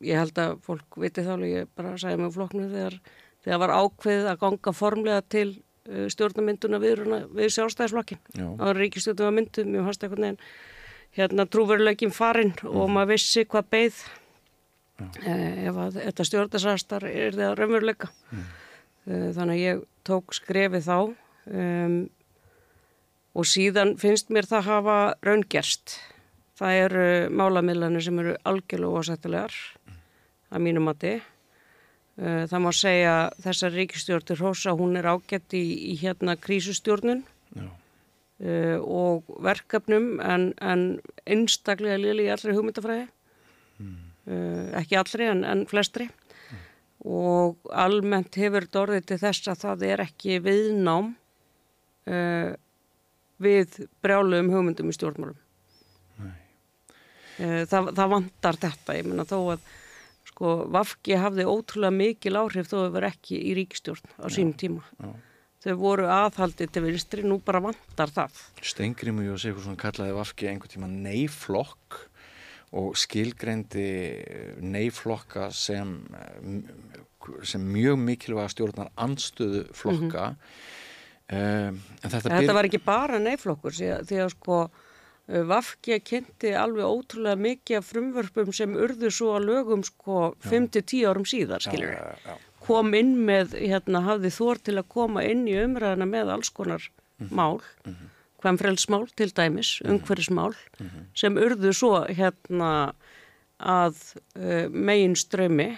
ég 0.00 0.16
held 0.16 0.40
að 0.40 0.54
fólk 0.64 0.96
viti 1.02 1.26
þá, 1.26 1.34
ég 1.44 1.68
bara 1.76 1.92
sagði 2.00 2.22
mig 2.22 2.32
flokknu 2.38 2.70
þegar 2.72 2.96
það 3.44 3.60
var 3.62 3.74
ákveð 3.82 4.30
að 4.30 4.40
ganga 4.46 4.74
formlega 4.76 5.26
til 5.32 5.50
stjórnamynduna 6.12 6.80
við, 6.82 7.04
við 7.34 7.52
sjálfstæðisflokkin. 7.56 8.20
Var 8.60 8.78
ríkistjórnum 8.78 9.30
að 9.30 9.36
myndu, 9.38 9.66
mjög 9.68 9.88
hast 9.88 10.04
eitthvað 10.04 10.24
nefn, 10.24 10.48
hérna 11.18 11.46
trúveruleikin 11.50 12.14
farinn 12.14 12.54
mm. 12.54 12.70
og 12.70 12.84
mhm. 12.84 12.96
maður 12.96 13.12
vissi 13.14 13.46
hvað 13.50 13.70
beigð 13.74 14.02
ef 15.00 15.80
að 15.80 15.98
þetta 16.04 16.26
stjórnasastar 16.28 17.06
er 17.08 17.36
það 17.36 17.56
raunveruleika. 17.58 18.10
Mm. 18.30 18.46
Þannig 19.36 19.54
að 19.54 19.62
ég 19.62 19.82
tók 20.06 20.34
skrefið 20.36 20.86
þá 20.86 20.96
um, 21.00 21.98
og 23.34 23.48
síðan 23.48 23.94
finnst 24.00 24.32
mér 24.34 24.48
það 24.50 24.68
hafa 24.68 24.96
raungerst. 25.24 25.96
Það 26.60 26.78
eru 26.84 27.04
málamillanir 27.32 28.04
sem 28.04 28.18
eru 28.20 28.36
algjörlega 28.44 29.00
ósættilegar 29.00 29.56
að 30.50 30.64
mínum 30.66 30.88
mati. 30.90 31.16
Uh, 31.16 31.39
það 32.20 32.60
má 32.60 32.70
segja 32.76 33.14
þessar 33.40 33.72
ríkistjórnir 33.78 34.42
hósa, 34.44 34.74
hún 34.76 34.98
er 35.00 35.08
ágætt 35.08 35.54
í, 35.56 35.62
í 35.92 35.94
hérna 36.02 36.34
krísustjórnun 36.36 37.22
uh, 37.56 38.78
og 38.84 39.30
verkefnum 39.44 40.18
en, 40.20 40.50
en 40.60 40.84
einstaklega 41.24 42.00
lili 42.00 42.28
í 42.28 42.32
allri 42.32 42.56
hugmyndafræði. 42.56 43.08
Mm. 43.80 43.98
Ekki 44.76 44.98
allri 45.00 45.30
en, 45.30 45.40
en 45.48 45.64
flestri 45.66 46.10
og 47.00 47.70
almennt 47.72 48.36
hefur 48.36 48.66
þetta 48.66 48.82
orðið 48.82 49.06
til 49.08 49.20
þess 49.22 49.48
að 49.48 49.62
það 49.62 49.84
er 49.88 50.02
ekki 50.04 50.40
viðnám 50.44 51.14
uh, 52.12 52.50
við 53.40 53.78
brjáluðum 54.04 54.52
hugmyndum 54.52 54.92
í 54.92 54.96
stjórnmálum. 54.98 55.38
Uh, 57.40 57.62
það, 57.64 57.94
það 57.96 58.12
vantar 58.12 58.60
þetta, 58.60 58.98
ég 58.98 59.08
menna 59.08 59.24
þó 59.24 59.38
að 59.56 59.70
sko 60.40 60.54
Vafki 60.72 61.18
hafði 61.20 61.44
ótrúlega 61.44 61.92
mikil 61.92 62.38
áhrif 62.40 62.70
þó 62.70 62.78
að 62.78 62.84
það 62.86 62.94
var 62.94 63.06
ekki 63.10 63.40
í 63.44 63.56
ríkstjórn 63.58 64.14
á 64.24 64.26
sínum 64.32 64.54
tíma. 64.56 64.84
Já. 64.96 65.10
Þau 65.60 65.74
voru 65.76 66.06
aðhaldið 66.08 66.70
til 66.72 66.82
vinstri, 66.86 67.24
nú 67.28 67.36
bara 67.44 67.60
vantar 67.60 68.08
það. 68.08 68.38
Stengrimu 68.64 69.26
Jósefsson 69.26 69.76
kallaði 69.76 70.14
Vafki 70.16 70.48
einhver 70.48 70.72
tíma 70.72 70.88
neiflokk 70.88 71.98
og 72.80 72.96
skilgreindi 72.96 73.90
neiflokka 74.64 75.50
sem, 75.52 75.92
sem 77.44 77.66
mjög 77.76 78.00
mikilvæga 78.00 78.54
stjórnar 78.54 78.92
anstöðu 78.96 79.66
flokka 79.76 80.30
mm 80.30 80.36
-hmm. 81.36 81.68
um, 81.68 81.80
þetta, 82.06 82.20
þetta 82.30 82.54
var 82.56 82.70
ekki 82.70 82.80
bara 82.84 83.18
neiflokkur 83.18 83.74
því 83.74 84.22
að 84.22 84.30
sko 84.32 84.70
Vafki 85.26 86.00
kynnti 86.02 86.54
alveg 86.58 86.84
ótrúlega 86.84 87.38
mikið 87.38 87.76
af 87.78 87.90
frumvörpum 87.92 88.52
sem 88.52 88.72
urðu 88.74 89.10
svo 89.14 89.34
að 89.36 89.44
lögum 89.46 89.84
sko 89.86 90.32
5-10 90.42 91.04
árum 91.06 91.26
síðar 91.28 91.62
skiljur 91.62 91.98
kom 92.60 92.94
inn 92.94 93.14
með, 93.24 93.54
hérna 93.56 94.02
hafði 94.04 94.30
þór 94.34 94.58
til 94.66 94.78
að 94.78 94.88
koma 94.88 95.22
inn 95.24 95.46
í 95.48 95.54
umræðina 95.62 96.06
með 96.06 96.32
alls 96.34 96.50
konar 96.50 96.82
mm 96.82 97.26
-hmm. 97.26 97.34
mál 97.34 97.60
mm 97.86 97.92
-hmm 97.92 98.10
hvemfrelsmál 98.40 99.08
til 99.16 99.32
dæmis, 99.36 99.80
mhm. 99.84 99.92
umhverfismál 99.94 100.54
mm 100.80 100.86
-hmm. 100.86 101.04
sem 101.14 101.36
urðu 101.36 101.72
svo 101.72 102.06
hérna 102.08 102.92
að 103.60 103.96
uh, 104.36 104.68
megin 104.70 105.16
strömi 105.16 105.76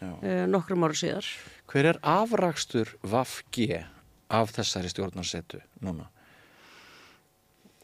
uh, 0.00 0.46
nokkrum 0.46 0.84
ára 0.84 0.94
síðar. 0.94 1.26
Hver 1.66 1.84
er 1.86 1.98
afrakstur 2.02 2.94
VAFG 3.02 3.84
af 4.30 4.52
þessari 4.52 4.88
stjórnarsetu 4.88 5.60
núna? 5.80 6.06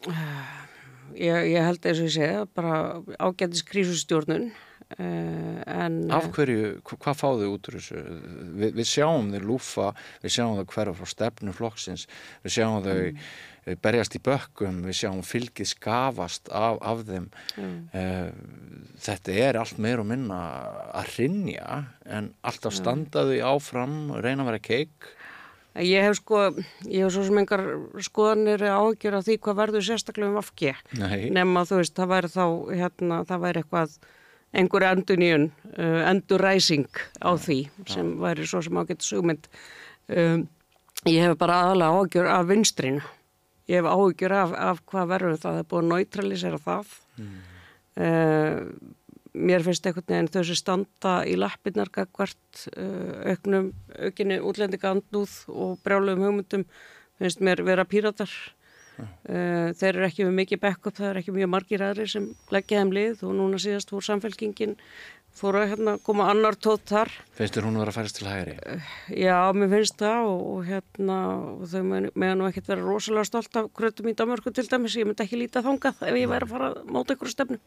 Uh, 0.07 0.13
ég, 1.15 1.51
ég 1.51 1.69
held 1.69 1.85
eins 1.85 2.01
og 2.01 2.09
ég 2.09 2.17
segja 2.17 2.43
bara 2.55 2.75
ágætis 3.19 3.65
krísustjórnun 3.67 4.51
Uh, 4.99 5.61
en, 5.71 6.11
Af 6.11 6.27
hverju, 6.35 6.81
hva- 6.83 6.97
hvað 6.99 7.15
fáðu 7.15 7.45
út 7.53 7.67
úr 7.69 7.77
þessu? 7.77 8.01
Vi, 8.59 8.71
við 8.75 8.87
sjáum 8.89 9.29
þau 9.31 9.43
lúfa, 9.45 9.85
við 10.19 10.33
sjáum 10.35 10.57
þau 10.57 10.65
hverfa 10.73 10.95
frá 10.97 11.07
stefnu 11.07 11.53
flokksins, 11.55 12.03
við 12.43 12.55
sjáum 12.57 12.83
þau 12.83 12.97
mm. 12.97 13.77
berjast 13.85 14.17
í 14.19 14.21
bökkum, 14.25 14.81
við 14.89 14.97
sjáum 14.99 15.23
fylgið 15.23 15.69
skafast 15.71 16.51
af, 16.51 16.81
af 16.83 17.05
þeim. 17.07 17.29
Mm. 17.55 17.79
Þetta 19.07 19.37
er 19.47 19.61
allt 19.61 19.79
meir 19.79 20.03
og 20.03 20.09
minna 20.11 20.41
að 20.91 21.15
rinja 21.15 21.81
en 22.03 22.33
alltaf 22.43 22.75
standaðu 22.75 23.39
áfram, 23.47 24.11
reyna 24.19 24.43
að 24.43 24.51
vera 24.51 24.65
keik. 24.65 25.11
Ég 25.79 26.03
hef 26.03 26.17
sko, 26.19 26.39
ég 26.83 27.05
hef 27.05 27.13
svo 27.15 27.21
sem 27.23 27.37
engar 27.39 27.61
skoðanir 28.03 28.63
ágjör 28.67 29.15
af 29.19 29.27
því 29.27 29.37
hvað 29.45 29.59
verður 29.61 29.85
sérstaklega 29.87 30.33
um. 30.35 30.81
Nefn 31.31 31.59
að 31.61 31.69
þú 31.69 31.77
veist, 31.79 31.93
það 31.95 32.09
væri 32.11 32.31
þá, 32.33 32.45
hérna, 32.81 33.19
það 33.29 33.45
væri 33.45 33.61
eitthvað 33.61 33.93
einhver 34.51 34.85
enduníun, 34.89 35.45
uh, 35.77 36.01
enduræsing 36.11 36.89
á 37.23 37.31
því 37.39 37.59
sem 37.87 38.11
væri 38.19 38.47
svo 38.51 38.59
sem 38.65 38.81
ágætt 38.81 39.07
sugmynd. 39.07 39.47
Um, 40.11 40.43
ég 41.07 41.23
hef 41.23 41.37
bara 41.39 41.61
aðalega 41.63 42.01
ágjör 42.03 42.27
af 42.33 42.49
vinstrinu. 42.51 43.05
Ég 43.71 43.79
hef 43.79 43.87
ágjör 43.87 44.35
af, 44.35 44.57
af 44.59 44.83
hvað 44.91 45.13
verður 45.13 45.37
það, 45.37 45.45
það 45.47 45.61
er 45.61 45.69
búið 45.71 45.85
að 45.85 45.91
neutralisera 45.93 46.59
það. 46.67 46.97
Mm. 47.21 47.39
Mér 49.33 49.63
finnst 49.63 49.85
einhvern 49.87 50.07
veginn 50.07 50.31
þau 50.31 50.43
sem 50.47 50.59
standa 50.59 51.13
í 51.27 51.35
lappirnar 51.39 51.91
gagvart 51.93 52.65
uh, 52.75 53.31
auknum, 53.31 53.71
aukinni 53.95 54.39
útlendinga 54.43 54.95
andúð 54.95 55.35
og 55.51 55.77
brjálegum 55.85 56.25
hugmyndum 56.27 56.65
finnst 57.21 57.43
mér 57.43 57.63
vera 57.65 57.87
píratar. 57.87 58.31
Uh, 59.01 59.71
þeir 59.79 59.95
eru 59.95 60.05
ekki 60.05 60.25
með 60.27 60.35
mikið 60.41 60.61
backup, 60.61 60.97
það 60.97 61.07
er 61.09 61.19
ekki 61.21 61.33
mjög 61.33 61.49
margir 61.53 61.83
aðri 61.85 62.09
sem 62.11 62.27
leggja 62.53 62.81
þeim 62.81 62.91
lið 62.97 63.23
og 63.25 63.33
núna 63.37 63.61
síðast 63.61 63.93
fór 63.93 64.05
samfélkingin 64.05 64.75
fór 65.37 65.57
að 65.61 65.71
hérna, 65.71 65.93
koma 66.05 66.27
annar 66.31 66.57
tótt 66.59 66.91
þar. 66.91 67.11
Finnst 67.37 67.55
þér 67.55 67.67
hún 67.67 67.77
að 67.77 67.83
vera 67.83 67.93
að 67.93 67.97
færast 67.97 68.17
til 68.17 68.27
hægri? 68.27 68.55
Já, 69.17 69.37
mér 69.57 69.71
finnst 69.71 69.97
það 70.01 70.27
og, 70.29 70.41
og 70.51 70.65
hérna, 70.67 71.17
og 71.53 71.63
þau 71.71 71.79
meðan 71.87 72.41
nú 72.41 72.49
ekkert 72.49 72.69
vera 72.71 72.85
rosalega 72.85 73.29
stolt 73.29 73.57
af 73.61 73.69
krötum 73.77 74.11
í 74.11 74.15
Damörku 74.17 74.53
til 74.53 74.67
dæmis, 74.69 74.97
ég 74.99 75.07
myndi 75.07 75.25
ekki 75.25 75.39
líta 75.39 75.63
þangað 75.65 76.03
ef 76.09 76.19
ég 76.19 76.29
væri 76.31 76.47
að 76.47 76.53
fara 76.53 76.69
að 76.73 76.91
móta 76.93 77.15
ykkur 77.15 77.31
stefnu. 77.31 77.59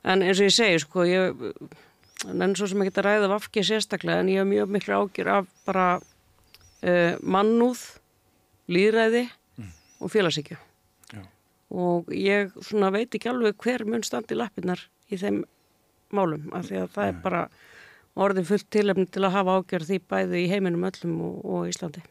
En 0.00 0.24
eins 0.24 0.40
og 0.40 0.48
ég 0.48 0.56
segi, 0.56 0.80
sko, 0.82 1.06
ég, 1.06 1.44
en 2.32 2.56
svo 2.58 2.70
sem 2.70 2.86
ekki 2.86 2.96
að 2.96 3.06
ræða 3.10 3.30
vafki 3.36 3.66
sérstaklega, 3.66 4.24
en 4.24 4.32
ég 4.32 4.42
hef 4.42 4.50
mjög 4.50 4.74
miklu 4.78 4.96
ágjur 4.96 5.32
af 5.36 5.52
bara 5.68 5.86
uh, 6.00 7.14
mannúð, 7.20 7.84
líðræði 8.70 9.28
og 10.00 10.12
félagsíkju. 10.12 10.58
Og 11.70 12.08
ég 12.10 12.50
svona 12.66 12.88
veit 12.90 13.14
ekki 13.14 13.30
alveg 13.30 13.54
hver 13.62 13.84
mun 13.86 14.02
standi 14.02 14.34
lappinnar 14.34 14.80
í 15.06 15.18
þeim 15.20 15.44
málum 16.16 16.48
af 16.56 16.68
því 16.68 16.80
að 16.82 16.94
það 16.96 17.10
er 17.10 17.20
bara 17.24 17.42
orðið 18.20 18.48
fullt 18.50 18.70
tilefni 18.74 19.06
til 19.06 19.24
að 19.24 19.36
hafa 19.36 19.58
ágjörð 19.58 19.90
því 19.90 20.00
bæði 20.10 20.42
í 20.42 20.50
heiminum 20.50 20.86
öllum 20.90 21.18
og, 21.26 21.40
og 21.44 21.70
Íslandi. 21.70 22.04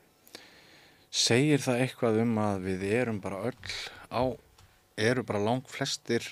Segir 1.09 1.63
það 1.63 1.85
eitthvað 1.85 2.21
um 2.23 2.35
að 2.43 2.67
við 2.67 2.85
erum 2.93 3.21
bara 3.23 3.41
öll 3.49 3.77
á, 4.13 4.23
eru 5.09 5.25
bara 5.25 5.41
lang 5.41 5.65
flestir 5.69 6.25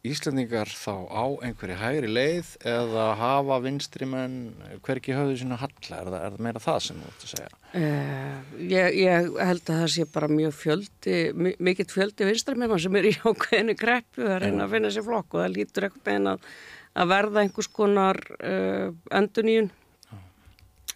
Íslandingar 0.00 0.70
þá 0.72 1.12
á 1.12 1.24
einhverju 1.44 1.74
hægri 1.76 2.08
leið 2.08 2.54
eða 2.64 3.02
hafa 3.20 3.58
vinstri 3.60 4.06
menn 4.08 4.54
hverki 4.86 5.12
höfðu 5.12 5.34
sína 5.42 5.58
halla, 5.60 5.98
er 5.98 6.08
það, 6.08 6.16
er 6.16 6.36
það 6.36 6.44
meira 6.46 6.62
það 6.64 6.78
sem 6.86 7.02
þú 7.02 7.10
ert 7.10 7.26
að 7.26 7.32
segja? 7.34 7.50
Uh, 7.70 8.54
ég, 8.64 8.96
ég 8.96 9.28
held 9.36 9.60
að 9.66 9.82
það 9.82 9.92
sé 9.92 10.06
bara 10.14 10.30
mjög 10.32 10.56
fjöldi, 10.56 11.18
mikill 11.60 11.88
fjöldi 11.92 12.30
vinstri 12.30 12.56
menn 12.56 12.72
sem 12.80 12.96
er 12.96 13.10
í 13.10 13.14
ákveðinu 13.20 13.76
greppu 13.82 14.24
að 14.24 14.40
reyna 14.46 14.64
að 14.64 14.78
finna 14.78 14.94
sér 14.94 15.06
flokk 15.10 15.36
og 15.36 15.44
það 15.44 15.56
lítur 15.58 15.88
eitthvað 15.90 16.14
einn 16.14 16.32
að 16.32 16.48
að 16.94 17.12
verða 17.12 17.44
einhvers 17.44 17.68
konar 17.72 18.18
uh, 18.38 18.90
enduníun 19.14 19.70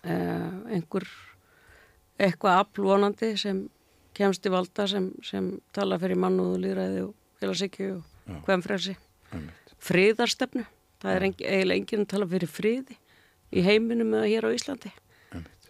uh, 0.05 0.51
einhver 0.75 1.07
eitthvað 2.19 2.61
aflvonandi 2.63 3.35
sem 3.41 3.65
kemst 4.15 4.47
í 4.47 4.53
valda 4.55 4.87
sem, 4.91 5.11
sem 5.27 5.55
tala 5.75 5.99
fyrir 6.03 6.19
mannúðu 6.21 6.61
líðræði 6.63 7.01
og 7.09 7.15
félagsíkju 7.41 7.95
og 7.99 8.45
hvemfrelsi 8.47 8.95
friðarstefnu. 9.85 10.63
Það 11.03 11.17
er 11.17 11.27
engin, 11.27 11.49
eiginlega 11.51 11.81
enginn 11.81 12.05
að 12.05 12.13
tala 12.15 12.29
fyrir 12.31 12.51
friði 12.51 12.97
í 13.55 13.65
heiminum 13.67 14.15
eða 14.15 14.31
hér 14.31 14.47
á 14.49 14.51
Íslandi. 14.55 14.93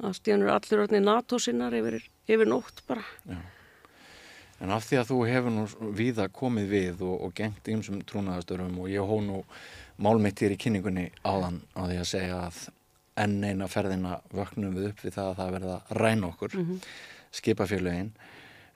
Allir 0.05 0.45
orðinni 0.51 1.01
NATO 1.01 1.39
sinnar 1.41 1.75
yfir, 1.75 2.03
yfir 2.29 2.51
nótt 2.51 2.83
bara. 2.89 3.05
Já. 3.25 3.41
En 4.63 4.73
af 4.73 4.87
því 4.87 5.01
að 5.01 5.09
þú 5.11 5.17
hefur 5.29 5.53
nú 5.53 5.65
víða 5.99 6.27
komið 6.33 6.69
við 6.71 7.03
og, 7.05 7.15
og 7.27 7.33
gengt 7.37 7.67
ymsum 7.69 7.99
trúnaðastörum 8.07 8.77
og 8.81 8.91
ég 8.93 9.03
hó 9.05 9.17
nú 9.21 9.43
málmitt 9.97 10.41
hér 10.43 10.55
í 10.55 10.61
kynningunni 10.61 11.09
áðan 11.23 11.61
á 11.79 11.81
því 11.87 11.99
að 12.01 12.11
segja 12.11 12.39
að 12.49 12.61
enn 13.25 13.45
eina 13.45 13.69
ferðina 13.71 14.19
vöknum 14.35 14.75
við 14.75 14.91
upp 14.91 15.03
við 15.05 15.17
það 15.17 15.29
að 15.31 15.41
það 15.41 15.53
verða 15.57 15.77
ræn 16.01 16.25
okkur 16.29 16.57
mm 16.57 16.65
-hmm. 16.65 16.79
skipafélögin 17.39 18.13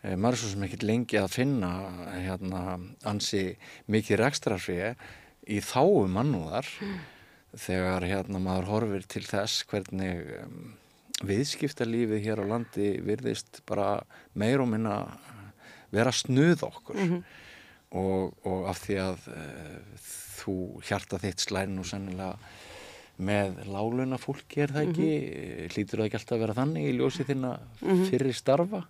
e, 0.02 0.16
maður 0.16 0.32
er 0.32 0.40
svo 0.42 0.50
sem 0.52 0.66
ekkit 0.66 0.86
lengi 0.86 1.18
að 1.18 1.34
finna 1.34 1.72
hérna 2.14 2.62
ansi 3.02 3.56
mikið 3.86 4.20
rekstrarfrið 4.22 4.94
í 5.48 5.60
þáu 5.64 6.06
mannúðar 6.06 6.68
mm. 6.80 6.98
þegar 7.56 8.06
hérna 8.06 8.38
maður 8.38 8.70
horfir 8.72 9.08
til 9.08 9.24
þess 9.26 9.64
hvernig 9.64 10.22
um, 10.44 10.76
viðskiptalífið 11.26 12.22
hér 12.22 12.44
á 12.46 12.50
landi 12.52 13.00
virðist 13.02 13.62
bara 13.66 14.04
meir 14.34 14.60
og 14.62 14.68
minna 14.70 15.18
vera 15.90 16.12
snuð 16.12 16.62
okkur 16.62 16.96
mm 16.96 17.08
-hmm. 17.10 17.22
Og, 17.96 18.34
og 18.44 18.68
af 18.68 18.82
því 18.84 18.98
að 19.02 19.28
uh, 19.32 20.08
þú 20.38 20.56
hjarta 20.88 21.20
þitt 21.22 21.44
slæri 21.46 21.72
nú 21.72 21.86
sannilega 21.86 22.36
með 23.18 23.64
láluna 23.66 24.18
fólki 24.20 24.62
er 24.62 24.72
það 24.74 24.88
ekki? 24.88 25.08
Mm 25.08 25.24
-hmm. 25.24 25.72
hlýtur 25.74 25.98
það 25.98 26.06
ekki 26.06 26.18
alltaf 26.18 26.36
að 26.36 26.42
vera 26.44 26.58
þannig 26.60 26.84
í 26.86 26.96
ljósi 26.98 27.24
þinna 27.26 27.52
fyrir 28.10 28.34
starfa? 28.34 28.82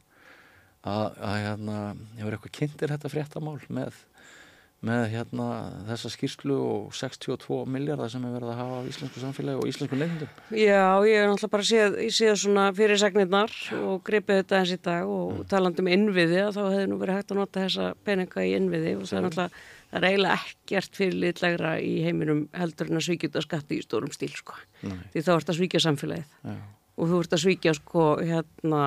Að, 0.88 1.06
að 1.18 1.36
hérna, 1.42 1.78
hefur 2.18 2.34
eitthvað 2.36 2.56
kynntir 2.58 2.92
þetta 2.92 3.08
fréttamál 3.08 3.58
með, 3.68 3.94
með 4.86 5.08
hérna, 5.10 5.46
þessa 5.88 6.10
skýrslu 6.12 6.56
og 6.62 6.92
62 6.94 7.64
miljardar 7.74 8.10
sem 8.12 8.22
er 8.28 8.34
verið 8.36 8.52
að 8.52 8.60
hafa 8.60 8.76
á 8.78 8.88
íslensku 8.92 9.22
samfélagi 9.22 9.58
og 9.58 9.70
íslensku 9.72 9.98
nefndum 9.98 10.28
Já, 10.54 10.84
ég 11.02 11.18
hef 11.18 11.30
náttúrulega 11.32 11.54
bara 11.56 11.66
séð, 11.66 11.96
séð 12.14 12.36
svona 12.44 12.66
fyrirsagnirnar 12.78 13.56
og 13.80 14.04
gripið 14.06 14.42
þetta 14.42 14.60
eins 14.60 14.74
í 14.76 14.78
dag 14.86 15.10
og 15.10 15.32
mm. 15.32 15.48
talandum 15.50 15.90
innviði 15.90 16.38
að 16.44 16.60
þá 16.60 16.62
hefði 16.62 16.86
nú 16.92 17.00
verið 17.02 17.18
hægt 17.18 17.34
að 17.34 17.40
nota 17.40 17.64
þessa 17.64 17.88
peninga 18.06 18.46
í 18.46 18.54
innviði 18.60 18.94
og 19.00 19.10
það 19.10 19.18
er 19.18 19.26
náttúrulega 19.26 19.66
það 19.88 19.98
er 19.98 20.08
eiginlega 20.08 20.38
ekkert 20.38 20.98
fyrirlitlegra 21.00 21.70
í 21.80 21.92
heiminum 22.04 22.42
heldur 22.54 22.90
en 22.90 23.00
að 23.00 23.06
svíkja 23.08 23.30
þetta 23.30 23.44
skatti 23.46 23.78
í 23.78 23.84
stórum 23.84 24.12
stíl 24.14 24.34
sko. 24.36 24.58
því 24.84 25.22
þá 25.24 25.30
ert 25.34 25.52
að 25.52 25.58
svíkja 25.58 25.80
samfélagið 25.86 26.34
Já. 26.44 26.58
og 26.98 27.10
þú 27.10 27.22
ert 27.22 27.34
að 27.34 27.42
svíkja 27.44 27.74
sko 27.78 28.04
hérna 28.20 28.82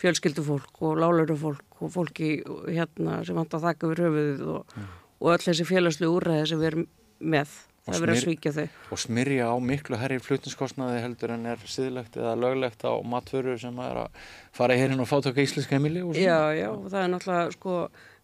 fjölskyldufólk 0.00 0.82
og 0.82 0.98
lálurufólk 0.98 1.82
og 1.84 1.92
fólki 1.94 2.36
hérna 2.66 3.20
sem 3.26 3.38
vant 3.38 3.54
að 3.54 3.68
þakka 3.68 3.90
við 3.92 4.02
höfuðið 4.04 4.46
og, 4.56 4.76
og 5.20 5.30
öll 5.34 5.44
þessi 5.44 5.68
félagslu 5.68 6.10
úrræði 6.14 6.50
sem 6.50 6.62
við 6.62 6.70
erum 6.72 6.86
með 7.20 7.52
það 7.84 8.00
verður 8.00 8.14
að 8.14 8.22
svíkja 8.22 8.52
þau. 8.54 8.64
og 8.94 9.02
smyrja 9.02 9.50
á 9.52 9.56
miklu 9.60 10.00
herri 10.00 10.18
flutninskostnaði 10.24 11.02
heldur 11.04 11.34
en 11.36 11.46
er 11.52 11.68
siðlegt 11.68 12.16
eða 12.16 12.32
löglegt 12.40 12.86
á 12.88 12.92
matföru 13.04 13.58
sem 13.60 13.78
er 13.84 14.00
að 14.06 14.24
fara 14.56 14.76
í 14.76 14.80
herin 14.80 15.04
og 15.04 15.10
fátöka 15.10 15.44
íslenska 15.44 15.76
emili 15.76 16.02
Já, 16.16 16.54
já, 16.56 16.70
það 16.88 17.00
er 17.02 17.12
náttúrulega 17.12 17.54
sko 17.58 17.76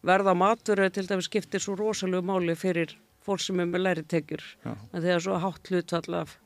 verða 0.07 0.35
matur 0.35 0.83
til 0.89 1.07
dæmis 1.07 1.29
skiptir 1.29 1.63
svo 1.63 1.77
rosalega 1.77 2.25
máli 2.25 2.57
fyrir 2.57 2.97
fólk 3.25 3.43
sem 3.45 3.61
er 3.61 3.69
með 3.69 3.85
læri 3.85 4.05
tekjur. 4.09 4.43
En 4.65 5.03
það 5.03 5.13
er 5.15 5.25
svo 5.25 5.39
hátt 5.43 5.71
hlutfall 5.71 6.17
af 6.23 6.39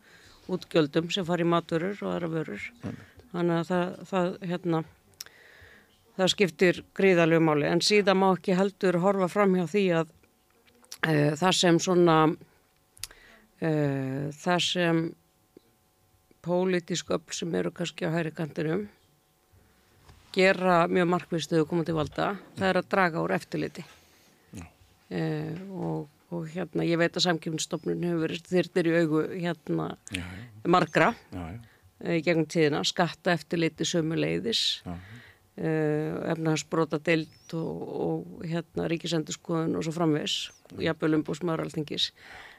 útgjöldum 0.51 1.11
sem 1.15 1.27
fari 1.27 1.47
í 1.47 1.49
maturur 1.49 1.97
og 2.03 2.11
aðra 2.11 2.31
vörur. 2.33 2.71
Mm. 2.83 3.03
þannig 3.35 3.57
að 3.61 3.71
það, 3.71 3.95
það, 4.11 4.29
hérna, 4.51 4.81
það 6.19 6.29
skiptir 6.35 6.83
gríðalegu 6.95 7.43
máli. 7.43 7.67
En 7.67 7.83
síðan 7.83 8.21
má 8.21 8.29
ekki 8.33 8.59
heldur 8.59 9.01
horfa 9.03 9.31
fram 9.33 9.57
hjá 9.59 9.65
því 9.73 9.85
að 10.03 10.13
e, 11.07 11.35
það 11.39 11.57
sem 11.61 11.81
svona 11.81 12.19
e, 13.61 13.71
það 14.41 14.61
sem 14.69 15.05
pólitísk 16.45 17.15
öll 17.17 17.37
sem 17.37 17.55
eru 17.57 17.73
kannski 17.73 18.09
á 18.09 18.15
hæri 18.15 18.35
kantinum 18.37 18.89
gera 20.35 20.85
mjög 20.91 21.11
markvistuðu 21.13 21.67
komandi 21.69 21.95
valda, 21.95 22.35
það 22.59 22.71
er 22.71 22.81
að 22.81 22.91
draga 22.91 23.23
úr 23.23 23.35
eftirliti. 23.37 23.85
Eh, 25.15 25.59
og, 25.71 26.09
og 26.33 26.47
hérna 26.51 26.87
ég 26.89 26.99
veit 26.99 27.15
að 27.15 27.27
samkjöfnstofnun 27.27 28.07
hefur 28.09 28.25
verið 28.25 28.49
þyrtir 28.49 28.89
í 28.89 28.95
augu 29.03 29.21
hérna 29.31 29.91
já, 30.09 30.25
já. 30.25 30.47
margra 30.73 31.11
eh, 31.37 32.23
gegnum 32.25 32.49
tíðina, 32.51 32.81
skatta 32.89 33.35
eftirliti 33.37 33.87
sömu 33.87 34.17
leiðis 34.17 34.81
eh, 34.89 34.97
efnahansbrota 35.55 36.99
deilt 36.99 37.55
og, 37.55 37.85
og 38.07 38.49
hérna 38.49 38.89
ríkisendurskoðun 38.91 39.77
og 39.79 39.87
svo 39.87 39.95
framvegs, 39.95 40.39
jafnvel 40.83 41.21
umbúsmaður 41.21 41.69
alþingis 41.69 42.09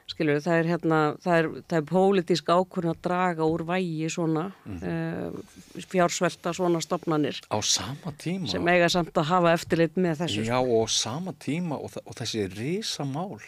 skilur 0.09 0.37
það 0.43 0.59
er 0.59 0.69
hérna, 0.69 0.99
það 1.23 1.37
er, 1.39 1.47
það 1.65 1.77
er 1.79 1.85
pólitísk 1.89 2.49
ákvörn 2.53 2.91
að 2.91 2.99
draga 3.07 3.47
úr 3.49 3.65
vægi 3.65 4.09
svona 4.13 4.47
mm 4.65 4.81
uh, 4.85 5.61
fjársvelta 5.91 6.53
svona 6.55 6.79
stopnanir 6.83 7.41
á 7.51 7.57
sama 7.59 8.13
tíma 8.21 8.47
sem 8.47 8.67
eiga 8.71 8.87
samt 8.89 9.17
að 9.17 9.27
hafa 9.31 9.51
eftirlit 9.57 9.97
með 9.99 10.21
þessu 10.21 10.45
já 10.47 10.55
og 10.55 10.89
sama 10.93 11.33
tíma 11.35 11.75
og, 11.75 11.97
og 12.05 12.15
þessi 12.15 12.45
risamál 12.53 13.41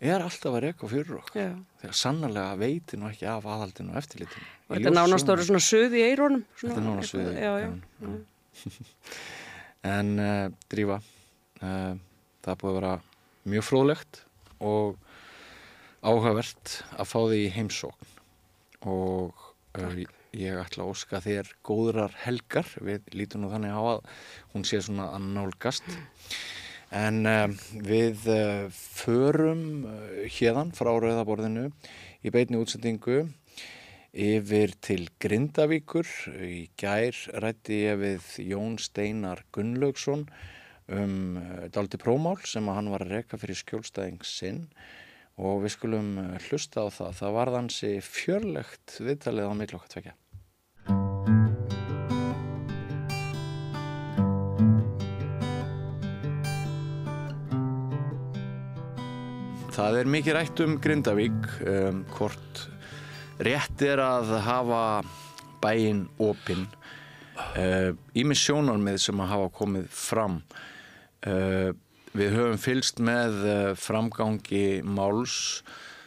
er 0.00 0.20
alltaf 0.20 0.52
að 0.52 0.62
reka 0.66 0.88
fyrir 0.90 1.18
okkur 1.18 1.40
Já. 1.40 1.50
þegar 1.80 1.98
sannlega 2.02 2.54
veitir 2.60 3.00
nú 3.00 3.08
ekki 3.08 3.28
af 3.32 3.46
aðhaldinu 3.48 3.94
og 3.94 4.00
eftirlitinu. 4.02 4.48
Og 4.68 4.76
þetta 4.76 4.92
nánast 4.92 5.30
orðið 5.32 5.50
svona 5.50 5.64
suð 5.64 5.96
í 5.96 6.02
eirónum. 6.04 6.42
Þetta 6.60 6.82
nánast 6.84 7.14
suð 7.14 7.30
í 7.30 7.36
já. 7.40 7.52
eyrunum, 7.54 8.18
En 9.86 10.16
uh, 10.18 10.48
Drífa, 10.72 10.98
uh, 11.62 11.94
það 12.42 12.58
búið 12.62 12.70
að 12.70 12.76
vera 12.80 12.92
mjög 13.46 13.66
fróðlegt 13.68 14.20
og 14.64 14.96
áhugavert 16.02 16.72
að 16.96 17.10
fá 17.12 17.18
því 17.20 17.42
heimsókn. 17.54 18.10
Og 18.90 19.44
uh, 19.78 20.02
ég 20.34 20.58
ætla 20.58 20.86
að 20.86 20.90
óska 20.90 21.22
þér 21.22 21.52
góðrar 21.66 22.18
helgar, 22.24 22.68
við 22.82 23.06
lítum 23.14 23.44
nú 23.44 23.52
þannig 23.52 23.78
á 23.78 23.82
að 23.94 24.02
hún 24.54 24.66
sé 24.66 24.82
svona 24.82 25.12
að 25.14 25.30
nálgast. 25.36 25.86
En 26.96 27.24
við 27.82 28.28
förum 28.70 29.62
hérðan 30.30 30.70
frá 30.74 30.92
Rauðaborðinu 30.94 31.64
í 32.22 32.30
beitni 32.32 32.60
útsendingu 32.62 33.24
yfir 34.16 34.72
til 34.80 35.10
Grindavíkur. 35.20 36.08
Í 36.40 36.70
gær 36.80 37.16
rætti 37.42 37.82
ég 37.84 37.98
við 38.00 38.28
Jón 38.48 38.78
Steinar 38.80 39.44
Gunnlaugsson 39.52 40.24
um 40.86 41.36
uh, 41.36 41.66
daldi 41.74 41.98
prómál 42.00 42.38
sem 42.46 42.64
að 42.70 42.78
hann 42.78 42.92
var 42.94 43.04
að 43.04 43.16
reka 43.18 43.38
fyrir 43.40 43.58
skjólstæðing 43.58 44.22
sinn 44.24 44.62
og 45.36 45.64
við 45.66 45.74
skulum 45.76 46.14
uh, 46.22 46.36
hlusta 46.48 46.86
á 46.86 46.88
það. 46.88 47.18
Það 47.20 47.34
var 47.36 47.52
þansi 47.56 47.90
fjörlegt 48.06 49.00
viðtalið 49.02 49.50
á 49.50 49.54
millokka 49.58 49.92
tvekja. 49.96 50.16
Það 59.76 59.98
er 60.00 60.08
mikið 60.08 60.32
rætt 60.32 60.60
um 60.64 60.78
Grindavík, 60.80 61.50
um, 61.68 61.98
hvort 62.16 62.62
rétt 63.42 63.82
er 63.84 64.00
að 64.00 64.32
hafa 64.46 64.82
bæinn 65.62 66.06
opinn. 66.22 66.66
Ími 68.16 68.36
uh, 68.36 68.40
sjónarmið 68.40 69.00
sem 69.06 69.20
að 69.20 69.32
hafa 69.34 69.50
komið 69.58 69.88
fram. 69.92 70.38
Uh, 71.26 71.72
við 72.16 72.36
höfum 72.36 72.60
fylst 72.60 73.02
með 73.02 73.42
uh, 73.44 73.72
framgangi 73.76 74.80
máls 74.84 75.62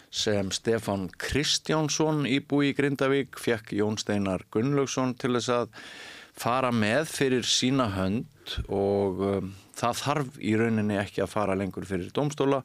sem 0.10 0.50
Stefan 0.50 1.06
Kristjánsson 1.22 2.24
íbúi 2.26 2.72
í 2.72 2.78
Grindavík 2.78 3.38
fekk 3.38 3.76
Jón 3.78 4.00
Steinar 4.02 4.42
Gunnlaugsson 4.50 5.14
til 5.22 5.36
þess 5.38 5.52
að 5.54 5.76
fara 6.40 6.72
með 6.74 7.12
fyrir 7.12 7.46
sína 7.46 7.92
hönd 7.94 8.56
og 8.74 9.22
það 9.78 10.00
þarf 10.00 10.40
í 10.42 10.56
rauninni 10.58 10.98
ekki 10.98 11.22
að 11.22 11.34
fara 11.36 11.58
lengur 11.60 11.86
fyrir 11.86 12.10
domstóla 12.16 12.64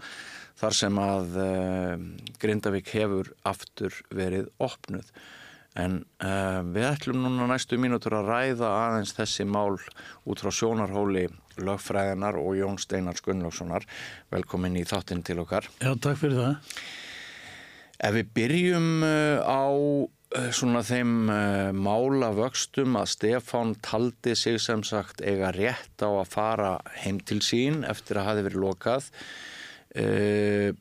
þar 0.60 0.76
sem 0.78 1.00
að 1.02 1.38
uh, 1.42 1.94
Grindavík 2.42 2.92
hefur 2.94 3.32
aftur 3.46 3.96
verið 4.14 4.50
opnuð. 4.62 5.08
En 5.74 6.04
uh, 6.22 6.60
við 6.70 6.86
ætlum 6.86 7.24
núna 7.24 7.48
næstu 7.50 7.78
mínútur 7.82 8.14
að 8.20 8.28
ræða 8.30 8.68
aðeins 8.70 9.14
þessi 9.16 9.46
mál 9.46 9.74
út 9.74 10.42
frá 10.42 10.52
sjónarhóli 10.54 11.26
lögfræðinar 11.58 12.38
og 12.38 12.54
Jón 12.58 12.78
Steinar 12.82 13.18
Gunnlaugssonar. 13.22 13.86
Velkomin 14.30 14.78
í 14.78 14.84
þáttinn 14.86 15.24
til 15.26 15.40
okkar. 15.42 15.66
Já, 15.82 15.92
takk 15.98 16.20
fyrir 16.22 16.38
það. 16.40 16.76
Ef 18.04 18.14
við 18.18 18.30
byrjum 18.36 18.88
uh, 19.06 19.42
á 19.42 19.64
uh, 19.70 20.48
svona 20.54 20.82
þeim 20.86 21.30
uh, 21.30 21.70
mála 21.74 22.32
vöxtum 22.36 22.98
að 23.00 23.10
Stefán 23.14 23.74
taldi 23.82 24.34
sig 24.38 24.60
sem 24.62 24.82
sagt 24.86 25.22
eiga 25.26 25.52
rétt 25.54 26.02
á 26.02 26.10
að 26.10 26.30
fara 26.30 26.72
heim 27.02 27.18
til 27.22 27.40
sín 27.42 27.82
eftir 27.86 28.20
að 28.20 28.30
hafi 28.30 28.46
verið 28.48 28.64
lokað. 28.66 29.10
Uh, 29.94 30.74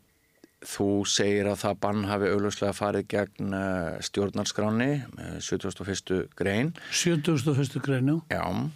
þú 0.64 0.88
segir 1.10 1.50
að 1.52 1.60
það 1.64 1.80
bann 1.84 2.06
hafi 2.08 2.30
augljóslega 2.32 2.76
farið 2.78 3.10
gegn 3.12 3.58
uh, 3.58 3.98
stjórnarskráni, 4.04 4.92
uh, 5.20 5.36
71. 5.44 6.24
grein. 6.40 6.72
71. 6.92 7.78
grein, 7.84 8.10
já. 8.10 8.40
Já, 8.40 8.70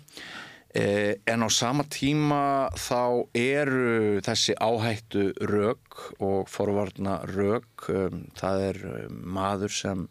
eh, 0.78 1.15
en 1.26 1.47
á 1.47 1.50
sama 1.50 1.88
tíma 1.89 2.69
þá 2.76 3.26
eru 3.34 4.19
þessi 4.26 4.58
áhættu 4.60 5.32
rök 5.41 6.02
og 6.19 6.52
forvarna 6.52 7.21
rök, 7.32 7.88
um, 7.89 8.28
það 8.38 8.65
er 8.69 8.82
maður 9.10 9.73
sem 9.73 10.08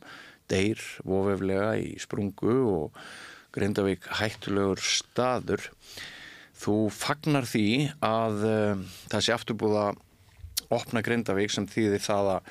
deyr 0.51 0.81
vofeflega 1.05 1.77
í 1.79 1.97
sprungu 2.03 2.57
og 2.73 3.01
Grindavík 3.57 4.05
hættulegur 4.19 4.83
staður. 4.85 5.71
Þú 6.57 6.75
fagnar 6.93 7.47
því 7.49 7.69
að 8.05 8.45
um, 8.49 8.83
þessi 9.13 9.33
afturbúða 9.33 9.87
opna 10.75 11.03
Grindavík 11.05 11.53
sem 11.53 11.69
þýðir 11.71 12.03
það 12.05 12.33
að, 12.35 12.51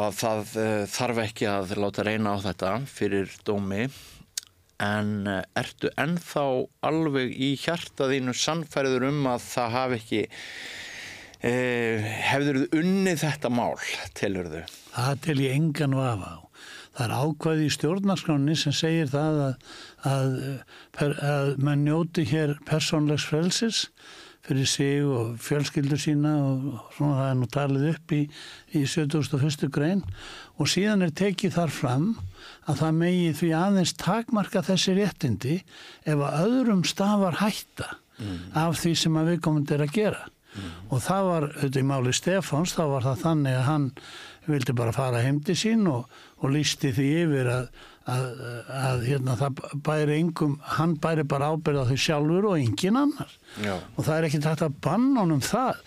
að 0.00 0.16
það 0.20 0.54
uh, 0.62 0.70
þarf 0.94 1.22
ekki 1.26 1.50
að 1.50 1.76
láta 1.82 2.06
reyna 2.06 2.34
á 2.34 2.44
þetta 2.46 2.74
fyrir 2.90 3.32
dómi 3.46 3.86
en 4.80 5.14
uh, 5.28 5.40
ertu 5.58 5.92
ennþá 6.00 6.44
alveg 6.88 7.34
í 7.36 7.54
hjartaðínu 7.60 8.34
sannfæriður 8.36 9.10
um 9.10 9.26
að 9.34 9.48
það 9.48 9.74
hafi 9.76 9.98
ekki 10.00 10.22
uh, 10.26 12.12
hefur 12.30 12.62
þið 12.62 12.78
unnið 12.80 13.24
þetta 13.24 13.52
mál 13.52 13.74
telur 14.18 14.52
þau? 14.52 14.78
Það 14.94 15.20
tel 15.26 15.40
ég 15.44 15.58
engan 15.58 15.98
vafa 15.98 16.36
á. 16.36 16.40
Það 16.90 17.04
er 17.06 17.12
ákvæði 17.22 17.66
í 17.66 17.74
stjórnarskráni 17.76 18.56
sem 18.58 18.74
segir 18.74 19.10
það 19.12 19.36
að, 19.44 19.68
að, 20.10 20.32
að 21.22 21.52
mann 21.62 21.84
njóti 21.86 22.24
hér 22.28 22.56
persónlegs 22.68 23.28
frelsis 23.30 23.84
fyrir 24.46 24.68
sig 24.68 25.04
og 25.04 25.36
fjölskyldur 25.42 26.00
sína 26.00 26.32
og 26.40 26.94
svona 26.96 27.18
það 27.18 27.30
er 27.30 27.38
nú 27.38 27.48
talið 27.52 27.86
upp 27.92 28.14
í, 28.16 28.20
í 28.72 28.84
71. 28.88 29.68
grein 29.72 30.02
og 30.56 30.70
síðan 30.70 31.04
er 31.06 31.14
tekið 31.16 31.56
þar 31.58 31.74
fram 31.74 32.06
að 32.64 32.82
það 32.82 32.98
megi 33.02 33.30
því 33.40 33.50
aðeins 33.60 33.94
takmarka 34.00 34.64
þessi 34.64 34.96
réttindi 34.96 35.60
ef 36.08 36.24
að 36.26 36.40
öðrum 36.46 36.84
stafar 36.88 37.40
hætta 37.42 37.90
mm. 38.18 38.38
af 38.64 38.80
því 38.80 38.94
sem 39.02 39.20
að 39.20 39.32
viðkomandi 39.34 39.76
er 39.76 39.84
að 39.86 39.94
gera 39.98 40.24
mm. 40.24 40.72
og 40.88 41.04
það 41.04 41.30
var, 41.30 41.48
auðvitað 41.54 41.82
í 41.82 41.86
máli 41.92 42.16
Stefáns, 42.16 42.74
þá 42.76 42.84
var 42.94 43.08
það 43.10 43.24
þannig 43.26 43.58
að 43.60 43.66
hann 43.68 43.88
vildi 44.50 44.74
bara 44.76 44.96
fara 44.96 45.22
heim 45.22 45.42
til 45.44 45.56
sín 45.58 45.86
og, 45.90 46.08
og 46.40 46.54
lísti 46.54 46.92
því 46.96 47.08
yfir 47.24 47.54
að 47.54 47.70
að, 48.10 48.40
að 48.72 49.02
hérna, 49.08 49.50
bæri 49.84 50.16
engum, 50.20 50.54
hann 50.76 50.94
bæri 51.02 51.24
bara 51.28 51.50
ábyrða 51.52 51.86
þau 51.90 51.98
sjálfur 52.00 52.48
og 52.50 52.56
engin 52.60 52.98
annar 52.98 53.34
Já. 53.60 53.74
og 53.76 54.06
það 54.06 54.14
er 54.14 54.26
ekki 54.28 54.40
tægt 54.44 54.64
að 54.64 54.78
banna 54.84 55.24
honum 55.24 55.42
það 55.44 55.80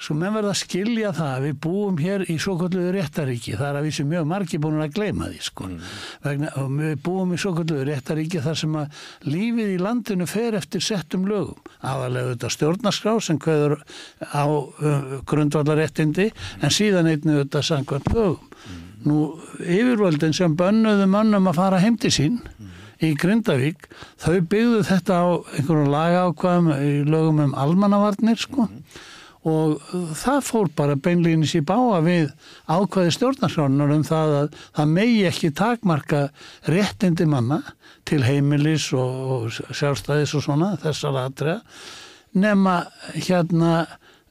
sko 0.00 0.16
menn 0.16 0.34
verða 0.34 0.54
að 0.54 0.60
skilja 0.62 1.12
það 1.16 1.30
að 1.36 1.46
við 1.46 1.56
búum 1.66 2.00
hér 2.00 2.24
í 2.32 2.36
svo 2.40 2.56
kalluðu 2.60 2.94
réttaríki 2.96 3.54
það 3.54 3.68
er 3.68 3.78
að 3.80 3.88
vísi 3.88 4.06
mjög 4.08 4.28
margi 4.32 4.60
búin 4.62 4.82
að 4.82 4.96
gleyma 4.96 5.30
því 5.30 5.40
sko 5.46 5.68
mm. 5.68 5.94
Vegna, 6.26 6.52
við 6.80 6.98
búum 7.06 7.34
í 7.36 7.40
svo 7.40 7.54
kalluðu 7.58 7.86
réttaríki 7.90 8.44
þar 8.44 8.60
sem 8.64 8.76
að 8.80 9.00
lífið 9.28 9.72
í 9.76 9.80
landinu 9.84 10.28
fer 10.30 10.58
eftir 10.58 10.84
settum 10.84 11.28
lögum 11.30 11.72
aðalega 11.80 12.34
þetta 12.34 12.54
stjórnarskrá 12.56 13.16
sem 13.24 13.40
hverður 13.40 13.78
á 14.34 14.44
uh, 14.48 15.16
grundvallaréttindi 15.28 16.30
en 16.60 16.74
síðan 16.74 17.12
einnig 17.12 17.44
þetta 17.44 17.66
sangvæmt 17.70 18.14
lögum 18.16 18.40
mm. 18.40 18.79
Nú 19.06 19.20
yfirvöldin 19.60 20.34
sem 20.36 20.56
bönnuðu 20.58 21.06
mönnum 21.10 21.48
að 21.50 21.60
fara 21.60 21.80
heim 21.80 21.96
til 22.00 22.10
sín 22.12 22.40
mm. 22.40 22.74
í 23.06 23.14
Grindavík, 23.20 23.86
þau 24.20 24.40
byggðu 24.52 24.82
þetta 24.90 25.22
á 25.24 25.28
einhverjum 25.56 25.94
lagákvæðum 25.94 26.68
í 26.76 26.92
lögum 27.08 27.40
um 27.46 27.54
almannavarnir 27.56 28.40
sko 28.42 28.66
mm. 28.66 28.82
og 29.48 29.86
það 30.20 30.42
fór 30.44 30.68
bara 30.76 30.98
beinlýnis 31.00 31.56
í 31.56 31.62
báa 31.64 32.02
við 32.04 32.28
ákvæði 32.68 33.16
stjórnarsjónar 33.16 33.94
um 33.96 34.04
það 34.04 34.36
að 34.42 34.60
það 34.66 34.92
megi 34.98 35.24
ekki 35.30 35.52
takmarka 35.62 36.26
réttindi 36.68 37.28
manna 37.30 37.62
til 38.04 38.20
heimilis 38.26 38.90
og, 38.92 39.48
sjálfstæðis 39.70 40.36
og 40.36 40.44
svona 40.44 40.74
þessar 40.82 41.22
aðtræða 41.24 41.58
nema 42.36 42.76
hérna 43.16 43.74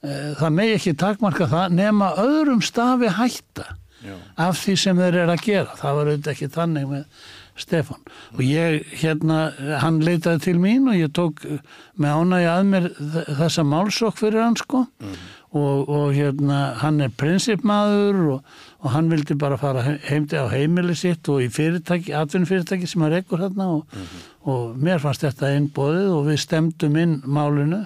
e, 0.01 0.35
það 0.39 0.55
megi 0.55 0.77
ekki 0.77 0.95
takmarka 0.99 1.49
það 1.51 1.77
nema 1.79 2.13
öðrum 2.21 2.61
stafi 2.63 3.11
hætta 3.17 3.65
Já. 4.05 4.15
af 4.35 4.61
því 4.61 4.77
sem 4.79 5.03
þeir 5.03 5.19
eru 5.23 5.35
að 5.35 5.45
gera 5.45 5.77
það 5.79 5.99
var 5.99 6.09
auðvitað 6.11 6.33
ekki 6.33 6.49
þannig 6.55 6.89
með 6.93 7.05
Stefan 7.59 8.05
og 8.35 8.39
ég 8.45 8.93
hérna 9.01 9.39
hann 9.83 9.99
leitaði 10.03 10.43
til 10.45 10.55
mín 10.61 10.87
og 10.87 10.95
ég 10.95 11.11
tók 11.15 11.43
með 11.99 12.21
ánægi 12.21 12.47
að 12.53 12.69
mér 12.69 12.87
þessa 13.41 13.65
málsokk 13.67 14.19
fyrir 14.21 14.45
hann 14.45 14.57
sko 14.59 14.85
mm. 14.87 15.19
og, 15.59 15.89
og 15.89 16.15
hérna 16.15 16.61
hann 16.79 17.03
er 17.03 17.13
prinsipmaður 17.19 18.21
og, 18.37 18.57
og 18.79 18.95
hann 18.95 19.11
vildi 19.11 19.37
bara 19.39 19.59
fara 19.59 19.83
heimdi 20.07 20.39
á 20.39 20.47
heimili 20.51 20.95
sitt 20.95 21.27
og 21.31 21.43
í 21.43 21.49
fyrirtæki, 21.51 22.15
atvinnfyrirtæki 22.15 22.87
sem 22.87 23.03
hann 23.03 23.15
rekkur 23.17 23.43
hérna 23.43 23.71
og, 23.75 23.85
mm 23.91 24.01
-hmm. 24.01 24.27
og 24.53 24.75
mér 24.77 25.03
fannst 25.03 25.27
þetta 25.27 25.51
einn 25.53 25.71
bóðið 25.75 26.11
og 26.15 26.27
við 26.31 26.43
stemdum 26.45 26.95
inn 26.95 27.21
málinu 27.25 27.85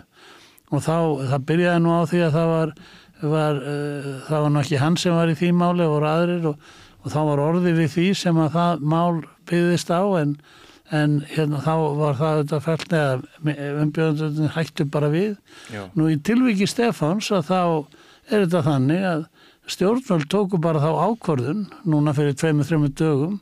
og 0.73 0.81
þá, 0.81 0.97
það 1.29 1.45
byrjaði 1.49 1.79
nú 1.81 1.89
á 1.97 2.01
því 2.09 2.19
að 2.27 2.35
það 2.37 2.47
var 2.57 2.75
var, 3.21 3.59
uh, 3.61 4.09
það 4.27 4.47
var 4.47 4.57
ekki 4.63 4.81
hann 4.81 4.97
sem 4.99 5.15
var 5.15 5.31
í 5.31 5.37
því 5.39 5.51
máli 5.59 5.87
og 5.87 6.07
aðrir 6.07 6.49
og, 6.51 6.67
og 7.03 7.13
þá 7.13 7.19
var 7.29 7.43
orðið 7.45 7.79
við 7.81 7.93
því 7.95 8.07
sem 8.19 8.41
að 8.41 8.57
það 8.57 8.85
mál 8.93 9.21
byggðist 9.49 9.93
á 9.93 10.03
en, 10.21 10.35
en 10.91 11.19
hérna 11.31 11.61
þá 11.63 11.73
var 11.99 12.17
það 12.19 12.41
þetta 12.41 12.61
fælt 12.67 12.95
neða 12.95 13.69
umbjöðundin 13.83 14.55
hættu 14.55 14.87
bara 14.91 15.11
við. 15.13 15.37
Já. 15.73 15.85
Nú 15.95 16.09
í 16.11 16.19
tilviki 16.19 16.67
Stefáns 16.69 17.31
að 17.35 17.47
þá 17.51 17.61
er 18.31 18.45
þetta 18.45 18.65
þannig 18.67 19.07
að 19.07 19.25
stjórnvöld 19.71 20.27
tóku 20.31 20.59
bara 20.61 20.81
þá 20.83 20.91
ákvörðun 21.07 21.65
núna 21.87 22.13
fyrir 22.15 22.35
tveimur, 22.35 22.67
þreimur 22.67 22.93
dögum 22.99 23.39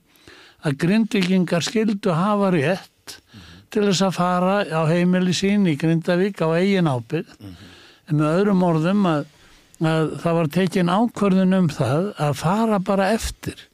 að 0.62 0.78
grindvikingar 0.84 1.66
skildu 1.66 2.14
hafa 2.14 2.52
rétt 2.54 3.18
til 3.72 3.86
þess 3.88 4.04
að 4.06 4.18
fara 4.18 4.56
á 4.68 4.82
heimili 4.90 5.34
sín 5.36 5.66
í 5.70 5.78
Grindavík 5.80 6.42
á 6.44 6.48
eigin 6.60 6.90
ábyrð 6.92 7.32
en 7.42 8.20
með 8.20 8.34
öðrum 8.36 8.66
orðum 8.68 9.08
að, 9.10 9.24
að 9.88 10.16
það 10.22 10.38
var 10.38 10.50
tekin 10.58 10.94
ákvörðun 10.94 11.58
um 11.58 11.70
það 11.72 12.10
að 12.22 12.34
fara 12.42 12.80
bara 12.86 13.12
eftir 13.16 13.68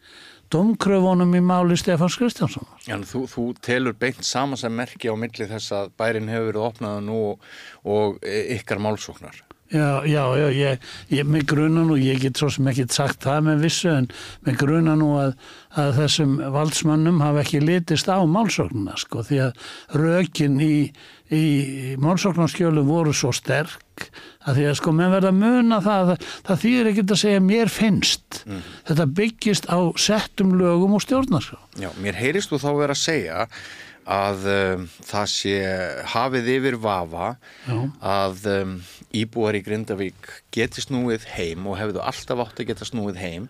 domkröfunum 0.54 1.34
í 1.36 1.42
máli 1.44 1.76
Stefáns 1.80 2.16
Kristjánsson. 2.20 2.68
Já, 2.88 2.96
þú, 3.04 3.26
þú 3.28 3.48
telur 3.64 3.98
beint 4.00 4.24
saman 4.24 4.60
sem 4.60 4.72
merki 4.74 5.12
á 5.12 5.16
milli 5.20 5.50
þess 5.50 5.74
að 5.76 5.92
bærin 6.00 6.32
hefur 6.32 6.52
verið 6.52 6.68
opnað 6.70 7.02
nú 7.08 7.20
og, 7.34 7.52
og 7.84 8.24
ykkar 8.24 8.82
málsóknar. 8.84 9.44
Já, 9.68 10.06
já, 10.08 10.24
já, 10.40 10.48
ég, 10.56 10.84
ég 11.12 11.28
með 11.28 11.42
gruna 11.52 11.82
nú, 11.84 11.98
ég 12.00 12.22
get 12.24 12.40
svo 12.40 12.48
sem 12.56 12.70
ekki 12.72 12.86
sagt 12.96 13.26
það 13.28 13.50
með 13.50 13.66
vissu 13.66 13.90
en 13.92 14.06
með 14.48 14.62
gruna 14.62 14.94
nú 14.96 15.10
að, 15.20 15.34
að 15.76 15.90
þessum 15.98 16.38
valdsmannum 16.56 17.20
hafa 17.20 17.42
ekki 17.44 17.60
litist 17.66 18.08
á 18.08 18.24
málsóknuna 18.24 18.96
sko 18.96 19.26
því 19.28 19.42
að 19.50 19.66
rökin 20.00 20.56
í, 20.64 20.78
í 21.36 21.44
málsóknarskjölu 22.00 22.86
voru 22.88 23.12
svo 23.12 23.34
sterk 23.36 23.84
að 24.48 24.60
því 24.60 24.68
að 24.70 24.78
sko 24.80 24.94
menn 24.96 25.14
verða 25.16 25.32
að 25.34 25.42
muna 25.42 25.82
það, 25.84 26.12
það, 26.12 26.30
það 26.50 26.62
þýðir 26.64 26.92
ekkert 26.92 27.16
að 27.16 27.22
segja 27.24 27.44
mér 27.48 27.74
finnst, 27.74 28.40
mm. 28.46 28.62
þetta 28.92 29.10
byggist 29.20 29.68
á 29.72 29.80
settum 30.00 30.56
lögum 30.60 30.96
og 30.98 31.04
stjórnarská. 31.06 31.60
Já, 31.82 31.92
mér 32.04 32.20
heyrist 32.20 32.54
þú 32.54 32.62
þá 32.64 32.70
verið 32.72 32.96
að 32.96 33.04
segja 33.04 33.44
að 34.08 34.46
um, 34.48 34.84
það 35.04 35.32
sé 35.34 35.56
hafið 36.14 36.52
yfir 36.56 36.78
vafa 36.80 37.34
Já. 37.68 37.78
að 38.00 38.46
um, 38.54 38.76
íbúar 39.20 39.58
í 39.60 39.64
Grindavík 39.66 40.30
geti 40.56 40.84
snúið 40.84 41.28
heim 41.36 41.68
og 41.68 41.80
hefðu 41.82 42.04
alltaf 42.04 42.46
átt 42.46 42.62
að 42.64 42.70
geta 42.72 42.88
snúið 42.88 43.20
heim 43.20 43.50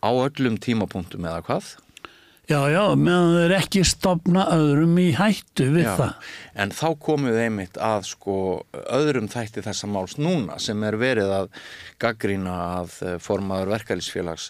á 0.00 0.10
öllum 0.14 0.60
tímapunktum 0.62 1.26
eða 1.26 1.42
hvað? 1.48 1.74
Já, 2.50 2.64
já, 2.66 2.82
meðan 2.98 3.36
þeir 3.36 3.52
ekki 3.60 3.80
stopna 3.86 4.48
öðrum 4.50 4.96
í 4.98 5.12
hættu 5.14 5.68
við 5.70 5.84
já, 5.84 5.92
það. 6.00 6.30
En 6.58 6.72
þá 6.74 6.86
komuð 7.04 7.36
einmitt 7.44 7.76
að 7.78 8.08
sko 8.08 8.36
öðrum 8.90 9.28
þætti 9.30 9.62
þessa 9.62 9.86
máls 9.86 10.16
núna 10.18 10.56
sem 10.58 10.82
er 10.82 10.98
verið 10.98 11.30
að 11.36 11.50
gaggrína 12.02 12.56
að 12.80 12.96
eh, 13.06 13.18
formaður 13.22 13.70
verkefælisfélags 13.76 14.48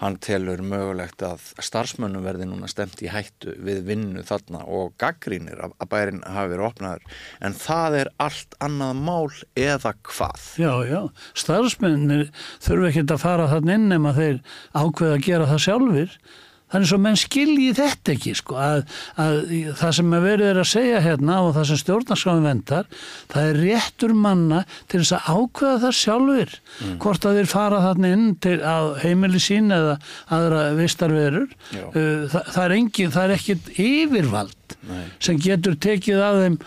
hann 0.00 0.18
telur 0.20 0.60
mögulegt 0.64 1.24
að 1.24 1.46
starfsmönnum 1.60 2.24
verði 2.24 2.48
núna 2.48 2.68
stemt 2.72 3.00
í 3.04 3.08
hættu 3.12 3.54
við 3.60 3.82
vinnu 3.88 4.24
þarna 4.28 4.62
og 4.68 4.94
gaggrínir 5.00 5.60
að 5.64 5.88
bærin 5.92 6.22
hafi 6.24 6.54
verið 6.54 6.66
opnaður 6.68 7.18
en 7.44 7.56
það 7.60 7.98
er 8.02 8.12
allt 8.24 8.56
annað 8.64 9.02
mál 9.08 9.40
eða 9.60 9.94
hvað? 10.08 10.46
Já, 10.60 10.72
já, 10.88 11.00
starfsmönnir 11.44 12.28
þurfu 12.64 12.88
ekki 12.92 13.08
að 13.08 13.24
fara 13.24 13.50
þann 13.52 13.74
inn 13.76 13.90
nema 13.92 14.14
þeir 14.16 14.40
ákveða 14.72 15.18
að 15.18 15.26
gera 15.28 15.50
það 15.52 15.66
sjálfur 15.66 16.16
Þannig 16.70 16.90
svo 16.90 16.98
menn 17.02 17.18
skilji 17.18 17.72
þetta 17.76 18.14
ekki 18.14 18.34
sko 18.38 18.58
að, 18.60 18.82
að 19.20 19.40
það 19.80 19.94
sem 19.98 20.14
að 20.16 20.26
verið 20.28 20.50
er 20.50 20.60
að 20.62 20.68
segja 20.70 21.02
hérna 21.04 21.40
og 21.46 21.52
það 21.56 21.68
sem 21.70 21.80
stjórnarskráin 21.82 22.46
vendar 22.46 22.88
það 23.32 23.48
er 23.48 23.60
réttur 23.64 24.14
manna 24.14 24.62
til 24.90 25.02
þess 25.02 25.16
að 25.18 25.28
ákveða 25.34 25.82
það 25.84 25.98
sjálfur 26.00 26.54
mm. 26.60 26.94
hvort 27.02 27.26
að 27.26 27.40
þeir 27.40 27.50
fara 27.50 27.82
þarna 27.88 28.14
inn 28.14 28.26
til, 28.46 28.56
á 28.62 28.78
heimili 29.02 29.42
sín 29.42 29.74
eða 29.74 29.98
aðra 30.30 30.64
vistarverur 30.78 31.50
uh, 31.50 31.92
það, 32.30 32.40
það 32.54 32.64
er 32.64 32.76
engin, 32.78 33.14
það 33.16 33.26
er 33.26 33.36
ekkit 33.38 33.70
yfirvald 33.76 34.56
Nei. 34.86 35.04
sem 35.18 35.38
getur 35.42 35.74
tekið 35.82 36.22
að 36.22 36.42
þeim 36.44 36.58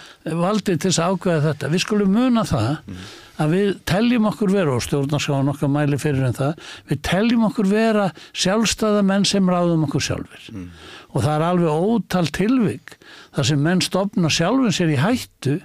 valdi 0.44 0.76
til 0.76 0.90
þess 0.90 1.00
að 1.02 1.14
ákveða 1.14 1.44
þetta. 1.48 1.70
Við 1.72 1.84
skulum 1.86 2.18
muna 2.18 2.44
það 2.48 2.74
mm 2.84 3.04
að 3.42 3.54
við 3.56 3.70
teljum 3.90 4.28
okkur 4.30 4.54
vera 4.54 4.76
og 4.76 4.84
stjórnarsáðan 4.86 5.52
okkar 5.54 5.72
mæli 5.74 5.98
fyrir 6.02 6.28
en 6.28 6.38
það 6.38 6.74
við 6.92 7.02
teljum 7.08 7.46
okkur 7.50 7.70
vera 7.72 8.08
sjálfstæða 8.32 9.04
menn 9.10 9.26
sem 9.26 9.50
ráðum 9.50 9.88
okkur 9.88 10.06
sjálfur 10.08 10.50
mm. 10.54 10.68
og 11.12 11.26
það 11.26 11.34
er 11.36 11.46
alveg 11.48 11.86
ótal 11.88 12.26
tilvig 12.36 12.98
þar 13.34 13.50
sem 13.50 13.64
menn 13.68 13.82
stopna 13.86 14.32
sjálfur 14.34 14.76
sér 14.76 14.94
í 14.94 15.00
hættu 15.02 15.60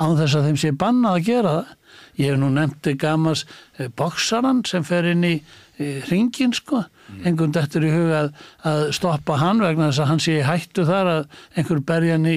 án 0.00 0.16
þess 0.18 0.38
að 0.38 0.48
þeim 0.48 0.58
sé 0.58 0.72
bannað 0.74 1.18
að 1.18 1.26
gera 1.28 1.56
það. 1.58 1.74
Ég 2.14 2.30
hef 2.30 2.38
nú 2.38 2.48
nefndi 2.54 2.94
gamas 2.98 3.44
eh, 3.78 3.88
boksaran 3.90 4.62
sem 4.66 4.84
fer 4.86 5.06
inn 5.10 5.24
í 5.26 5.34
hringin 5.78 6.54
sko 6.54 6.84
einhvern 7.24 7.52
dættur 7.54 7.84
í 7.86 7.90
huga 7.92 8.20
að, 8.24 8.30
að 8.70 8.82
stoppa 8.96 9.36
hann 9.40 9.62
vegna 9.62 9.90
þess 9.90 10.02
að 10.04 10.10
hann 10.10 10.22
sé 10.24 10.36
hættu 10.46 10.86
þar 10.88 11.10
að 11.12 11.38
einhver 11.58 11.82
berja 11.86 12.16
hann 12.16 12.28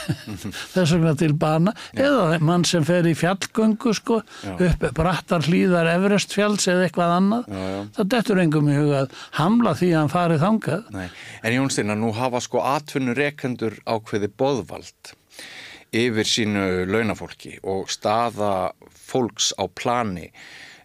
þess 0.74 0.94
vegna 0.94 1.14
til 1.18 1.32
bana. 1.40 1.74
Já. 1.94 2.04
eða 2.06 2.40
mann 2.44 2.66
sem 2.68 2.84
fer 2.86 3.08
í 3.08 3.14
fjallgöngu 3.18 3.94
sko 3.96 4.20
upp 4.20 4.86
brattar 4.96 5.46
hlýðar 5.48 5.90
Everestfjalls 5.94 6.68
eða 6.70 6.88
eitthvað 6.88 7.14
annað. 7.16 7.48
Já, 7.50 7.70
það 7.98 8.10
dættur 8.16 8.42
einhverjum 8.44 8.72
í 8.72 8.78
huga 8.80 9.04
að 9.04 9.16
hamla 9.40 9.76
því 9.78 9.92
að 9.92 10.00
hann 10.00 10.12
farið 10.14 10.44
þangað. 10.44 10.92
Nei. 10.96 11.08
En 11.42 11.56
Jónstina, 11.56 11.96
nú 11.98 12.12
hafa 12.16 12.42
sko 12.44 12.64
atvinnur 12.74 13.18
rekendur 13.18 13.80
ákveði 13.88 14.30
boðvald 14.40 15.14
yfir 15.96 16.28
sínu 16.28 16.66
launafólki 16.86 17.56
og 17.66 17.88
staða 17.90 18.70
fólks 18.94 19.50
á 19.58 19.66
plani 19.66 20.28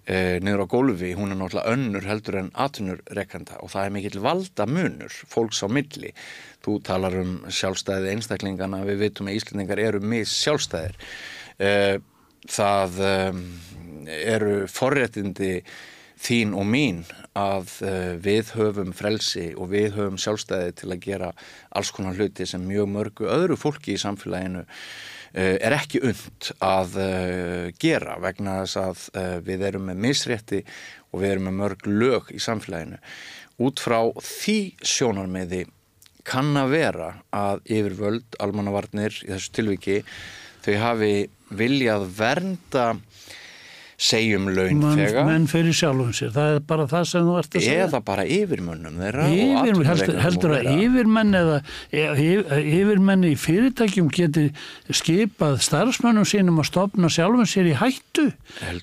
e, 0.06 0.39
niður 0.43 0.66
á 0.66 0.68
gólfi, 0.72 1.12
hún 1.18 1.34
er 1.34 1.39
náttúrulega 1.39 1.74
önnur 1.74 2.08
heldur 2.10 2.39
en 2.41 2.51
atvinnurreikanda 2.66 3.60
og 3.62 3.72
það 3.74 3.88
er 3.88 3.95
mikill 3.97 4.22
valda 4.26 4.68
munur, 4.70 5.18
fólks 5.32 5.64
á 5.66 5.68
milli. 5.68 6.14
Þú 6.66 6.78
talar 6.86 7.18
um 7.22 7.34
sjálfstæði 7.49 8.14
einstaklingana, 8.16 8.84
við 8.88 9.03
vitum 9.06 9.30
að 9.30 9.39
Íslandingar 9.39 9.82
eru 9.82 10.01
mis 10.01 10.34
sjálfstæðir 10.43 10.95
e, 11.58 11.74
það 12.49 13.01
e, 13.01 13.18
eru 14.36 14.56
forréttindi 14.72 15.60
þín 16.26 16.53
og 16.57 16.65
mín 16.69 17.03
að 17.38 17.71
við 18.26 18.53
höfum 18.57 18.93
frelsi 18.95 19.49
og 19.53 19.69
við 19.73 19.97
höfum 19.97 20.17
sjálfstæði 20.21 20.76
til 20.80 20.91
að 20.91 21.03
gera 21.03 21.34
alls 21.76 21.91
konar 21.93 22.17
hluti 22.17 22.47
sem 22.49 22.63
mjög 22.65 22.89
mörgu 22.93 23.28
öðru 23.30 23.57
fólki 23.59 23.93
í 23.93 24.01
samfélaginu 24.01 24.63
Eh, 25.36 25.57
er 25.59 25.73
ekki 25.76 25.99
und 25.99 26.49
að 26.63 26.93
eh, 27.03 27.71
gera 27.82 28.13
vegna 28.23 28.61
þess 28.61 28.78
að 28.80 29.01
eh, 29.19 29.34
við 29.43 29.65
erum 29.67 29.89
með 29.89 29.97
misrétti 30.05 30.61
og 31.11 31.19
við 31.19 31.34
erum 31.34 31.49
með 31.49 31.57
mörg 31.59 31.89
lög 31.89 32.30
í 32.32 32.39
samfélaginu. 32.39 33.01
Út 33.67 33.84
frá 33.84 33.97
því 34.15 34.55
sjónarmiði 34.80 35.65
kann 36.26 36.55
að 36.55 36.71
vera 36.78 37.09
að 37.36 37.67
yfirvöld, 37.67 38.39
almannavarnir 38.39 39.19
í 39.26 39.34
þessu 39.34 39.51
tilviki, 39.59 39.97
þau 40.63 40.73
hafi 40.86 41.11
viljað 41.51 42.07
vernda 42.15 42.88
segjum 43.96 44.50
laun 44.52 44.84
þegar 44.98 45.28
menn 45.30 45.48
fyrir 45.50 45.76
sjálfum 45.76 46.12
sér, 46.16 46.34
það 46.36 46.56
er 46.56 46.64
bara 46.68 46.88
það 46.91 47.08
sem 47.12 47.28
þú 47.30 47.38
ert 47.39 47.56
að 47.56 47.66
segja. 47.66 47.86
Eða 47.86 48.02
bara 48.06 48.26
yfirmönnum 48.38 49.02
þeirra 49.04 49.28
Yfir, 49.32 49.82
heldur, 49.89 50.20
heldur 50.26 50.56
að 50.58 50.70
yfirmenn 50.74 51.39
eða 51.39 51.60
yfirmenn 51.96 53.28
í 53.30 53.34
fyrirtækjum 53.39 54.12
geti 54.16 54.46
skipað 54.91 55.62
starfsmönnum 55.66 56.28
sínum 56.28 56.60
að 56.64 56.70
stopna 56.72 57.12
sjálfum 57.12 57.48
sér 57.50 57.72
í 57.72 57.76
hættu. 57.80 58.30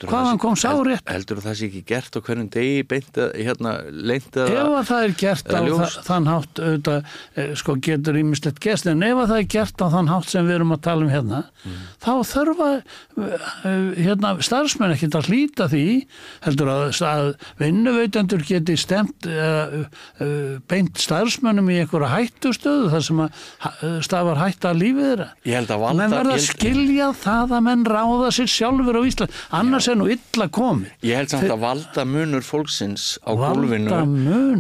Hvaðan 0.07 0.41
kom 0.43 0.57
sá 0.59 0.71
rétt 0.81 1.13
heldur 1.13 1.43
það 1.45 1.59
sé 1.59 1.69
ekki 1.69 1.83
gert 1.87 2.17
á 2.17 2.21
hverjum 2.25 2.49
degi 2.53 2.83
beint 2.89 3.19
hérna 3.37 3.75
leint 3.91 4.37
ef 4.39 4.53
að 4.63 4.89
það 4.89 5.07
er 5.07 5.15
gert 5.23 5.53
á 5.53 5.61
það, 5.61 5.97
þann 6.07 6.29
hátt 6.31 6.63
auðvitað, 6.63 7.13
eh, 7.37 7.53
sko 7.59 7.77
getur 7.87 8.19
ímislegt 8.21 8.61
gest 8.65 8.89
en 8.91 9.05
ef 9.07 9.21
að 9.23 9.33
það 9.33 9.43
er 9.43 9.49
gert 9.57 9.85
á 9.85 9.87
þann 9.93 10.11
hátt 10.13 10.31
sem 10.33 10.49
við 10.49 10.59
erum 10.59 10.75
að 10.77 10.83
tala 10.87 11.07
um 11.07 11.13
hérna 11.13 11.43
mm. 11.63 11.81
þá 12.03 12.13
þurfa 12.33 12.71
eh, 12.73 13.87
hérna 14.01 14.35
starfsmenn 14.45 14.97
ekkert 15.03 15.19
að 15.19 15.29
hlýta 15.31 15.67
því 15.73 15.87
heldur 16.47 16.71
að, 16.71 16.83
að 17.07 17.29
vinnuveitandur 17.61 18.45
geti 18.47 18.77
stemt 18.79 19.27
uh, 19.29 19.83
uh, 20.23 20.57
beint 20.71 21.01
starfsmönnum 21.03 21.71
í 21.73 21.81
einhverja 21.83 22.13
hættustöðu 22.13 22.91
þar 22.93 23.07
sem 23.07 23.23
að 23.25 23.45
stafar 24.07 24.41
hætta 24.41 24.73
lífið 24.77 25.09
þeirra. 25.11 25.29
Ég 25.49 25.59
held 25.59 25.75
að 25.75 25.85
valda... 25.85 26.01
Menn 26.03 26.17
verða 26.17 26.37
að 26.39 26.45
skilja 26.47 27.11
það 27.19 27.55
að 27.59 27.65
menn 27.69 27.85
ráða 27.93 28.33
sér 28.39 28.51
sjálfur 28.53 28.99
á 28.99 29.03
Ísland, 29.11 29.39
annars 29.61 29.89
Já. 29.89 29.93
er 29.93 30.01
nú 30.01 30.09
illa 30.15 30.49
komið. 30.59 30.97
Ég 31.09 31.21
held 31.21 31.33
samt 31.35 31.47
Þeir... 31.47 31.55
að 31.57 31.65
valda 31.67 32.07
munur 32.09 32.47
fólksins 32.47 33.07
á 33.27 33.31
gólfinu 33.39 34.03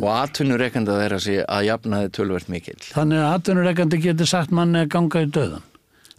og 0.02 0.08
atvinnureikanda 0.16 1.00
þeirra 1.02 1.20
sé 1.22 1.40
að 1.46 1.68
jafna 1.70 2.04
þið 2.04 2.14
tölvert 2.18 2.52
mikil. 2.52 2.78
Þannig 2.92 3.22
að 3.22 3.36
atvinnureikandi 3.38 4.02
geti 4.08 4.28
sagt 4.28 4.54
manni 4.54 4.82
að 4.84 4.90
ganga 4.96 5.22
í 5.22 5.30
döðan. 5.32 5.68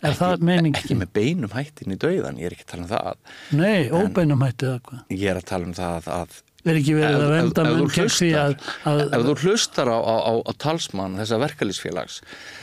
Er 0.04 0.16
það 0.20 0.42
meiningin? 0.44 0.80
Ekki 0.80 0.98
með 1.00 1.12
beinum 1.16 1.54
hættin 1.56 1.94
í 1.96 2.00
dauðan, 2.00 2.40
ég 2.42 2.50
er 2.50 2.56
ekki 2.56 2.66
að 2.66 2.72
tala 2.74 2.84
um 2.84 2.90
það. 2.90 3.38
Nei, 3.60 3.92
óbeinum 3.94 4.42
hætti 4.44 4.68
eða 4.70 4.82
hvað? 4.88 5.06
Ég 5.16 5.30
er 5.32 5.40
að 5.40 5.46
tala 5.52 5.70
um 5.70 5.78
það 5.78 6.10
að... 6.16 6.42
Verð 6.64 6.80
ekki 6.80 6.94
verið 6.96 7.22
að 7.26 7.34
venda 7.34 7.64
menn 7.68 7.90
kemst 7.92 8.22
því 8.22 8.30
að... 8.40 8.54
Ef 8.88 9.24
þú 9.28 9.34
hlustar 9.42 9.92
á, 9.92 10.00
á, 10.00 10.16
á, 10.16 10.34
á 10.48 10.52
talsmann 10.64 11.18
þessa 11.20 11.40
verkalýsfélags... 11.42 12.20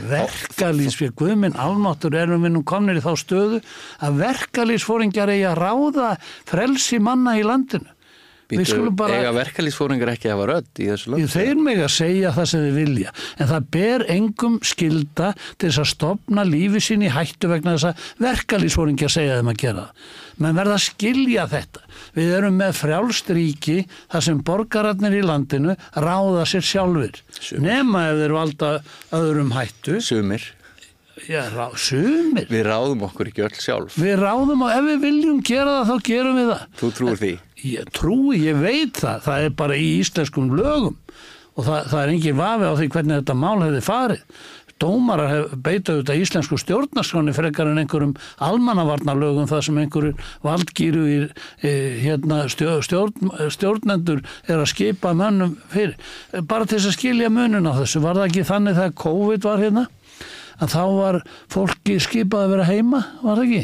Verkalýsfélag, 0.09 1.17
guðminn 1.21 1.57
álmáttur 1.61 2.17
erum 2.17 2.47
við 2.47 2.55
nú 2.55 2.63
komnir 2.69 3.01
í 3.01 3.05
þá 3.05 3.13
stöðu 3.21 3.61
að 4.01 4.21
verkalýsfóringjar 4.23 5.35
eigi 5.37 5.49
að 5.51 5.61
ráða 5.61 6.15
frelsi 6.49 7.01
manna 7.05 7.37
í 7.37 7.45
landinu 7.45 7.93
bara... 8.99 9.19
Ega 9.21 9.35
verkalýsfóringar 9.37 10.13
ekki 10.15 10.31
að 10.31 10.35
hafa 10.37 10.49
rödd 10.51 10.81
í 10.81 10.89
þessu 10.91 11.13
lönd? 11.15 11.31
Þeir 11.35 11.63
mig 11.67 11.83
að 11.85 11.93
segja 11.95 12.33
það 12.37 12.49
sem 12.53 12.65
þið 12.67 12.79
vilja, 12.81 13.15
en 13.37 13.51
það 13.51 13.69
ber 13.77 14.07
engum 14.17 14.59
skilda 14.67 15.31
til 15.57 15.69
þess 15.71 15.83
að 15.85 15.91
stopna 15.93 16.47
lífi 16.49 16.83
sín 16.85 17.07
í 17.07 17.13
hættu 17.13 17.51
vegna 17.53 17.77
þess 17.77 17.91
að 17.91 18.27
verkalýsfóringar 18.27 19.15
segja 19.15 19.39
þeim 19.41 19.53
að 19.55 19.61
gera 19.65 19.87
það. 19.87 20.07
Men 20.41 20.57
verða 20.57 20.77
að 20.79 20.87
skilja 20.87 21.43
þetta. 21.51 21.83
Við 22.17 22.31
erum 22.39 22.55
með 22.57 22.79
frjálst 22.79 23.35
ríki 23.37 23.77
þar 24.13 24.25
sem 24.25 24.39
borgararnir 24.47 25.19
í 25.19 25.27
landinu 25.27 25.75
ráða 25.93 26.47
sér 26.49 26.65
sjálfur. 26.65 27.21
Sumir. 27.37 27.67
Nema 27.67 28.07
ef 28.09 28.23
þeir 28.23 28.35
valda 28.39 28.73
öðrum 29.21 29.53
hættu. 29.53 30.01
Sumir. 30.05 30.47
Já, 31.29 31.43
rá, 31.53 31.69
sumir. 31.77 32.47
Við 32.49 32.65
ráðum 32.65 33.05
okkur 33.05 33.29
ekki 33.29 33.45
öll 33.45 33.57
sjálf. 33.61 33.97
Við 34.01 34.17
ráðum 34.23 34.65
og 34.65 34.73
ef 34.73 34.87
við 34.87 35.03
viljum 35.05 35.43
gera 35.45 35.81
það 35.81 35.91
þá 35.91 36.07
gerum 36.09 36.39
við 36.39 36.49
það. 36.49 36.63
Þú 36.81 36.91
trúir 36.97 37.21
því? 37.21 37.33
Ég 37.67 37.91
trúi, 37.97 38.39
ég 38.47 38.61
veit 38.61 38.97
það. 39.01 39.27
Það 39.27 39.45
er 39.45 39.59
bara 39.59 39.77
í 39.77 39.91
íslenskum 40.01 40.55
lögum 40.57 40.97
og 41.59 41.67
það, 41.67 41.91
það 41.91 42.01
er 42.01 42.15
engin 42.15 42.39
vafi 42.39 42.71
á 42.71 42.75
því 42.79 42.89
hvernig 42.95 43.21
þetta 43.21 43.37
mál 43.37 43.61
hefði 43.61 43.85
farið. 43.85 44.25
Dómarar 44.81 45.29
hef 45.29 45.57
beitað 45.61 45.99
auðvitað 45.99 46.21
íslensku 46.23 46.57
stjórnarskráni 46.63 47.35
frekar 47.37 47.69
en 47.69 47.83
einhverjum 47.83 48.15
almannavarnarlögum 48.47 49.49
það 49.51 49.65
sem 49.67 49.81
einhverjum 49.83 50.23
valdgýru 50.47 51.03
í 51.05 51.19
e, 51.21 51.73
hérna, 52.01 52.47
stjórn, 52.49 53.35
stjórnendur 53.53 54.23
er 54.49 54.57
að 54.57 54.71
skipa 54.73 55.13
mönnum 55.13 55.59
fyrir. 55.75 55.99
Bara 56.49 56.65
til 56.65 56.79
þess 56.79 56.95
að 56.95 56.97
skilja 56.97 57.29
munin 57.35 57.69
á 57.69 57.77
þessu. 57.77 58.01
Var 58.07 58.23
það 58.23 58.31
ekki 58.31 58.49
þannig 58.55 58.81
þegar 58.81 58.97
COVID 59.05 59.51
var 59.51 59.65
hérna? 59.67 59.87
að 60.61 60.75
þá 60.75 60.83
var 60.97 61.19
fólki 61.53 61.97
skipað 62.03 62.45
að 62.45 62.55
vera 62.55 62.69
heima, 62.69 63.01
var 63.23 63.41
það 63.41 63.47
ekki? 63.47 63.63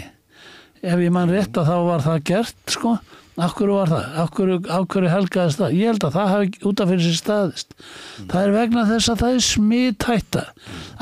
Ef 0.87 1.03
ég 1.03 1.13
mann 1.13 1.33
rétt 1.33 1.59
að 1.59 1.71
þá 1.71 1.77
var 1.89 2.05
það 2.05 2.25
gert, 2.31 2.59
sko. 2.73 2.97
Akkur 3.37 3.69
var 3.69 3.91
það? 3.91 4.05
Akkur, 4.23 4.51
akkur 4.79 5.07
helgaðist 5.13 5.61
það? 5.61 5.75
Ég 5.77 5.91
held 5.91 6.07
að 6.07 6.15
það 6.15 6.31
hafi 6.33 6.61
út 6.71 6.81
af 6.81 6.89
fyrir 6.93 7.05
sér 7.05 7.19
staðist. 7.19 7.75
Mm. 7.77 8.29
Það 8.31 8.47
er 8.47 8.55
vegna 8.55 8.85
þess 8.89 9.13
að 9.13 9.21
það 9.23 9.35
er 9.35 9.45
smittætta 9.47 10.45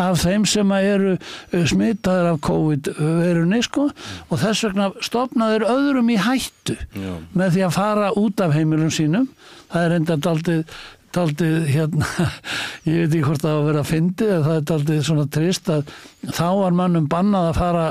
af 0.05 0.19
þeim 0.25 0.49
sem 0.51 0.75
eru 0.81 1.13
uh, 1.15 1.63
smittaður 1.71 2.31
af 2.33 2.41
COVID-verunni, 2.49 3.63
sko. 3.69 3.87
Og 4.27 4.43
þess 4.43 4.67
vegna 4.67 4.91
stopnaður 5.07 5.69
öðrum 5.77 6.11
í 6.11 6.19
hættu 6.27 6.75
Já. 6.99 7.15
með 7.39 7.55
því 7.55 7.65
að 7.69 7.79
fara 7.79 8.11
út 8.19 8.43
af 8.43 8.59
heimilum 8.59 8.91
sínum. 8.95 9.31
Það 9.71 9.87
er 9.87 9.99
enda 10.01 10.21
daldið 10.27 10.77
daldið 11.15 11.69
hérna, 11.71 12.09
ég 12.89 13.05
veit 13.05 13.13
ekki 13.13 13.23
hvort 13.27 13.45
það 13.45 13.55
var 13.55 13.61
að 13.61 13.69
vera 13.69 13.83
að 13.85 13.91
fyndi 13.91 14.27
eða 14.29 14.43
það 14.47 14.57
er 14.57 14.67
daldið 14.71 15.01
svona 15.09 15.27
trist 15.37 15.71
að 15.73 15.93
þá 16.25 16.47
var 16.59 16.77
mannum 16.81 17.09
bannað 17.11 17.49
að 17.51 17.59
fara 17.61 17.85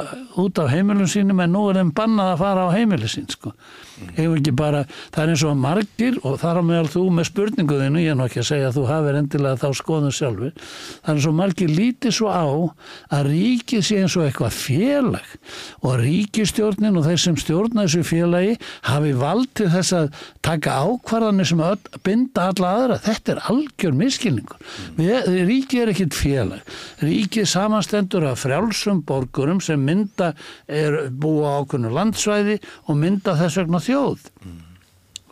út 0.43 0.61
af 0.61 0.71
heimilum 0.73 1.09
sínum 1.11 1.43
en 1.43 1.53
nú 1.55 1.63
er 1.69 1.79
þeim 1.79 1.93
bannað 1.95 2.33
að 2.33 2.43
fara 2.43 2.67
á 2.67 2.75
heimilu 2.75 3.11
sín 3.11 3.29
sko. 3.31 3.53
Mm. 3.93 4.55
Bara, 4.57 4.83
það 5.13 5.23
er 5.23 5.33
eins 5.33 5.43
og 5.47 5.57
margir 5.59 6.19
og 6.23 6.37
þar 6.41 6.61
á 6.61 6.63
meðal 6.65 6.91
þú 6.93 7.03
með 7.17 7.29
spurninguðinu, 7.29 8.03
ég 8.03 8.13
er 8.13 8.17
nú 8.19 8.27
ekki 8.27 8.41
að 8.43 8.49
segja 8.49 8.69
að 8.69 8.77
þú 8.77 8.85
hafið 8.89 9.19
endilega 9.19 9.61
þá 9.61 9.79
skoðum 9.79 10.13
sjálfur, 10.13 10.53
það 11.03 11.11
er 11.11 11.17
eins 11.17 11.27
og 11.29 11.37
margir 11.37 11.73
lítið 11.73 12.15
svo 12.17 12.31
á 12.33 12.45
að 13.13 13.29
ríkið 13.29 13.85
sé 13.87 13.99
eins 14.01 14.17
og 14.17 14.27
eitthvað 14.27 14.57
félag 14.57 15.35
og 15.83 15.97
ríkistjórnin 16.01 16.99
og 16.99 17.07
þeir 17.07 17.21
sem 17.23 17.37
stjórna 17.39 17.85
þessu 17.85 18.03
félagi 18.07 18.55
hafi 18.89 19.13
vald 19.17 19.51
til 19.57 19.69
þess 19.73 19.95
að 19.97 20.21
taka 20.45 20.75
ákvarðanir 20.83 21.49
sem 21.49 21.63
öll, 21.63 21.99
binda 22.05 22.47
alla 22.51 22.71
aðra. 22.77 22.99
Þetta 23.03 23.33
er 23.33 23.41
algjör 23.51 23.97
miskilningur. 23.97 24.61
Mm. 24.97 25.11
Ríkið 25.49 25.83
er 25.83 25.93
ekkit 25.93 26.17
félag. 26.17 26.73
Ríkið 27.03 27.47
samanstendur 27.49 28.27
af 28.31 28.43
frjálsum 28.43 29.03
borgurum 29.07 29.61
sem 29.63 29.81
mynda 29.83 30.33
er 30.67 31.09
búa 31.11 31.59
ákveðnu 31.61 31.93
landsvæði 31.93 32.59
og 32.87 32.99
mynda 32.99 33.37
þess 33.39 33.61
vegna 33.61 33.82
þjóð. 33.87 34.29
Mm. 34.43 34.61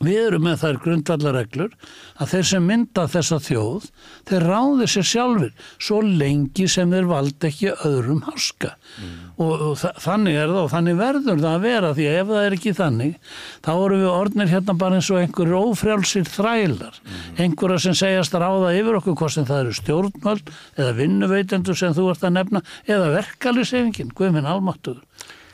Við 0.01 0.17
erum 0.17 0.45
með 0.47 0.61
þær 0.63 0.77
grundvallarreglur 0.81 1.73
að 2.21 2.31
þeir 2.31 2.45
sem 2.49 2.63
mynda 2.65 3.03
þessa 3.11 3.37
þjóð, 3.45 3.87
þeir 4.29 4.45
ráði 4.49 4.87
sér 4.89 5.07
sjálfur 5.07 5.65
svo 5.77 5.99
lengi 6.05 6.67
sem 6.71 6.93
þeir 6.93 7.09
valdi 7.09 7.49
ekki 7.51 7.73
öðrum 7.75 8.23
háska. 8.25 8.71
Mm. 8.97 9.11
Og, 9.41 9.65
og 9.67 9.83
þannig 10.01 10.37
er 10.41 10.49
það 10.49 10.61
og 10.61 10.71
þannig 10.73 10.97
verður 11.01 11.43
það 11.43 11.51
að 11.51 11.65
vera 11.67 11.91
því 11.97 12.07
að 12.09 12.17
ef 12.21 12.31
það 12.31 12.45
er 12.45 12.55
ekki 12.57 12.73
þannig, 12.79 13.35
þá 13.67 13.71
eru 13.73 13.99
við 14.01 14.09
orðnir 14.11 14.51
hérna 14.55 14.75
bara 14.81 14.97
eins 14.97 15.11
og 15.11 15.21
einhverjir 15.21 15.59
ófrjálsir 15.59 16.31
þrælar. 16.31 16.97
Mm. 17.01 17.19
Einhverja 17.45 17.83
sem 17.85 17.99
segjast 18.01 18.37
að 18.37 18.45
ráða 18.47 18.73
yfir 18.79 19.01
okkur 19.01 19.19
hvort 19.21 19.35
sem 19.37 19.49
það 19.49 19.65
eru 19.65 19.77
stjórnvöld 19.81 20.55
eða 20.77 20.97
vinnuveitendur 20.97 21.77
sem 21.77 21.93
þú 21.97 22.09
ert 22.13 22.25
að 22.25 22.35
nefna 22.39 22.63
eða 22.89 23.13
verkalisefingin, 23.19 24.15
guðminn 24.17 24.49
almáttuður 24.49 25.05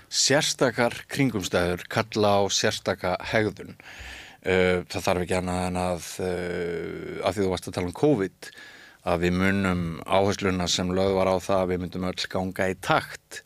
sérstakar 0.09 0.95
kringumstæður 1.11 1.83
kalla 1.91 2.31
á 2.39 2.41
sérstaka 2.53 3.17
hegðun. 3.31 3.75
Uh, 4.47 4.85
það 4.87 5.03
þarf 5.03 5.25
ekki 5.25 5.37
annað 5.39 5.61
en 5.67 5.79
að, 5.81 6.09
uh, 6.23 7.13
að 7.27 7.35
því 7.35 7.43
þú 7.43 7.51
varst 7.51 7.67
að 7.67 7.77
tala 7.77 7.89
um 7.89 7.97
COVID, 7.97 8.49
að 9.07 9.23
við 9.25 9.37
munum 9.41 9.83
áhersluna 10.03 10.67
sem 10.71 10.91
lög 10.95 11.13
var 11.17 11.31
á 11.31 11.35
það 11.43 11.61
að 11.61 11.69
við 11.71 11.81
myndum 11.83 12.07
öll 12.09 12.27
ganga 12.31 12.67
í 12.71 12.75
takt 12.83 13.41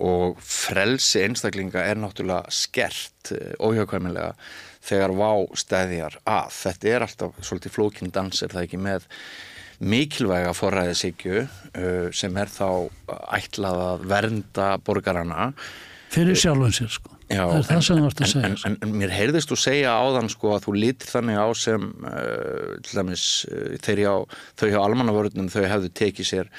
og 0.00 0.38
frelsi 0.40 1.24
einstaklinga 1.26 1.82
er 1.84 1.98
náttúrulega 2.00 2.52
skert, 2.54 3.32
uh, 3.34 3.54
óhjákvæmilega, 3.58 4.34
þegar 4.80 5.16
vá 5.18 5.30
stæðjar 5.58 6.20
að. 6.24 6.52
Þetta 6.60 6.92
er 6.94 7.06
alltaf 7.06 7.40
svolítið 7.44 7.74
flókinn 7.74 8.14
dans, 8.14 8.42
er 8.42 8.54
það 8.54 8.68
ekki 8.68 8.80
með 8.80 9.08
mikilvæga 9.80 10.52
forræðisíkju 10.56 11.44
uh, 11.44 12.10
sem 12.12 12.36
er 12.40 12.52
þá 12.52 12.90
ætlað 13.36 13.86
að 13.86 14.04
vernda 14.10 14.68
borgarana. 14.84 15.50
Fyrir 16.10 16.38
sjálfum 16.38 16.74
sér 16.74 16.92
sko. 16.92 17.16
Já, 17.30 17.44
það 17.46 17.56
er 17.60 17.66
það 17.68 17.82
sem 17.86 17.98
þú 17.98 18.04
vart 18.08 18.20
að 18.20 18.30
segja 18.32 18.48
en, 18.48 18.56
en, 18.66 18.76
en 18.82 18.94
mér 18.98 19.12
heyrðist 19.14 19.52
þú 19.52 19.58
segja 19.62 19.92
á 19.94 20.02
þann 20.16 20.30
sko 20.32 20.54
að 20.56 20.64
þú 20.64 20.72
lítir 20.82 21.10
þannig 21.12 21.38
á 21.38 21.48
sem 21.54 21.84
uh, 22.02 22.72
til 22.82 22.96
dæmis 22.98 23.26
uh, 23.46 23.76
á 23.78 24.16
þau 24.58 24.66
hjá 24.66 24.78
almannavörðunum 24.82 25.50
þau 25.52 25.62
hefðu 25.70 25.92
tekið 26.00 26.30
sér 26.32 26.50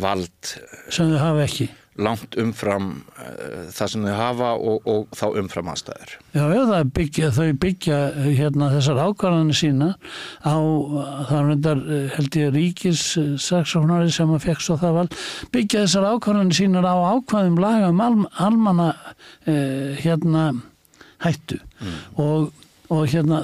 vald 0.00 0.54
sem 0.88 1.12
þau 1.12 1.20
hafa 1.20 1.44
ekki 1.44 1.68
langt 2.02 2.36
umfram 2.40 2.90
uh, 3.16 3.68
það 3.72 3.92
sem 3.92 4.06
þau 4.06 4.16
hafa 4.18 4.50
og, 4.56 4.88
og 4.90 5.16
þá 5.16 5.24
umfram 5.42 5.70
aðstæður. 5.72 6.14
Já, 6.36 6.44
já 6.52 6.82
byggja, 6.98 7.30
þau 7.36 7.48
byggja 7.62 8.00
eh, 8.10 8.28
hérna, 8.36 8.70
þessar 8.74 9.00
ákvarðanir 9.06 9.58
sína 9.58 9.88
á, 10.44 10.56
það 11.30 11.50
reyndar 11.50 11.82
eh, 11.82 12.04
held 12.16 12.38
ég 12.40 12.52
ríkis 12.54 13.04
saksóknari 13.42 14.12
sem 14.14 14.34
að 14.36 14.44
fekk 14.48 14.64
svo 14.64 14.78
það 14.82 15.00
val, 15.00 15.08
byggja 15.54 15.86
þessar 15.86 16.08
ákvarðanir 16.12 16.60
sína 16.60 16.84
á 16.84 16.96
ákvarðum 17.16 17.58
laga 17.64 17.90
um 17.92 18.04
alm, 18.04 18.28
almanna 18.48 18.92
uh, 18.92 19.90
hérna 20.02 20.46
hættu 21.24 21.58
mm. 21.80 21.98
og, 22.22 22.50
og 22.92 23.04
hérna 23.10 23.40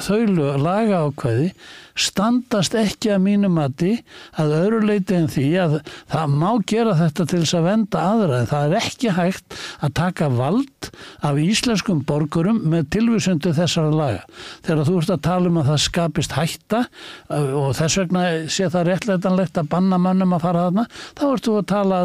þau 0.00 0.20
laga 0.60 1.04
ákvarði 1.08 1.52
standast 1.94 2.74
ekki 2.78 3.12
að 3.14 3.22
mínum 3.24 3.54
mati 3.58 3.92
að 4.40 4.54
öðru 4.58 4.80
leiti 4.88 5.16
en 5.16 5.28
því 5.30 5.46
að 5.62 5.76
það 6.10 6.34
má 6.40 6.48
gera 6.66 6.96
þetta 6.98 7.26
til 7.30 7.40
þess 7.44 7.56
að 7.58 7.68
venda 7.68 8.04
aðra 8.10 8.40
en 8.40 8.50
það 8.50 8.66
er 8.66 8.76
ekki 8.80 9.14
hægt 9.14 9.58
að 9.78 9.94
taka 10.00 10.30
vald 10.34 10.90
af 11.24 11.38
íslenskum 11.40 12.02
borgurum 12.08 12.60
með 12.72 12.88
tilvísundu 12.96 13.54
þessara 13.54 13.94
laga. 13.94 14.24
Þegar 14.66 14.88
þú 14.88 14.96
ert 15.00 15.14
að 15.14 15.24
tala 15.28 15.52
um 15.52 15.60
að 15.62 15.70
það 15.70 15.80
skapist 15.86 16.36
hætta 16.36 16.82
uh, 16.84 17.50
og 17.62 17.70
þess 17.78 18.00
vegna 18.02 18.26
sé 18.50 18.68
það 18.72 18.88
réttleitanlegt 18.90 19.62
að 19.62 19.70
banna 19.76 20.00
mannum 20.02 20.34
að 20.36 20.46
fara 20.48 20.66
þarna, 20.68 20.86
þá 21.14 21.24
ert 21.30 21.48
þú 21.48 21.56
að 21.60 21.70
tala 21.74 22.02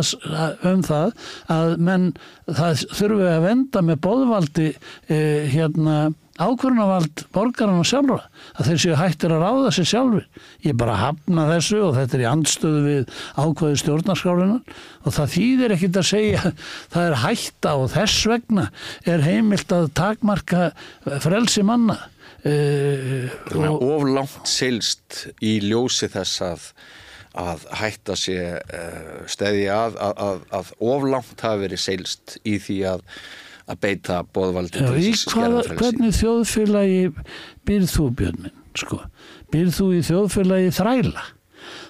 um 0.70 0.86
það 0.86 1.14
að 1.58 1.76
menn 1.90 2.10
það 2.50 2.88
þurfu 2.98 3.30
að 3.30 3.46
venda 3.46 3.86
með 3.86 4.02
bóðvaldi 4.06 4.72
eh, 5.10 5.50
hérna 5.50 6.00
ákvörnavald 6.40 7.24
borgarna 7.36 7.84
sjálfra 7.88 8.20
að 8.56 8.70
þeir 8.70 8.82
séu 8.84 8.98
hættir 9.00 9.34
að 9.36 9.44
ráða 9.44 9.74
sér 9.76 9.90
sjálfur 9.92 10.28
ég 10.66 10.78
bara 10.80 11.00
hafna 11.00 11.48
þessu 11.52 11.82
og 11.88 11.98
þetta 11.98 12.18
er 12.18 12.24
í 12.24 12.30
andstöðu 12.30 12.84
við 12.86 13.18
ákvöðu 13.36 13.82
stjórnarskálunar 13.84 14.78
og 15.04 15.18
það 15.18 15.34
þýðir 15.36 15.76
ekkit 15.76 16.00
að 16.00 16.08
segja 16.12 16.54
það 16.94 17.02
er 17.08 17.18
hætta 17.26 17.76
og 17.82 17.92
þess 17.96 18.30
vegna 18.32 18.70
er 19.16 19.26
heimilt 19.26 19.76
að 19.76 19.92
takmarka 20.00 20.70
frelsi 21.24 21.66
manna. 21.68 22.00
Uh, 22.40 23.28
Oflangt 23.52 24.48
seilst 24.48 25.26
í 25.44 25.58
ljósi 25.66 26.08
þess 26.12 26.46
að 26.46 26.72
að 27.40 27.66
hætta 27.78 28.16
sé 28.18 28.38
uh, 28.58 29.20
stæði 29.30 29.68
að, 29.72 30.00
að, 30.02 30.16
að, 30.24 30.40
að 30.60 30.72
oflangt 30.82 31.44
hafi 31.46 31.64
verið 31.66 31.84
seilst 31.84 32.40
í 32.48 32.56
því 32.64 32.80
að 32.96 33.04
að 33.70 33.82
beita 33.86 34.22
bóðvaldi 34.36 34.84
að 34.84 35.02
skjara 35.20 35.64
frelsi. 35.66 35.80
Hvernig 35.80 36.16
þjóðfélagi 36.20 37.02
byrð 37.70 37.92
þú 37.96 38.06
Björnminn? 38.22 38.56
Sko? 38.80 39.02
Byrð 39.54 39.76
þú 39.80 39.90
í 39.98 40.00
þjóðfélagi 40.08 40.72
þræla? 40.80 41.26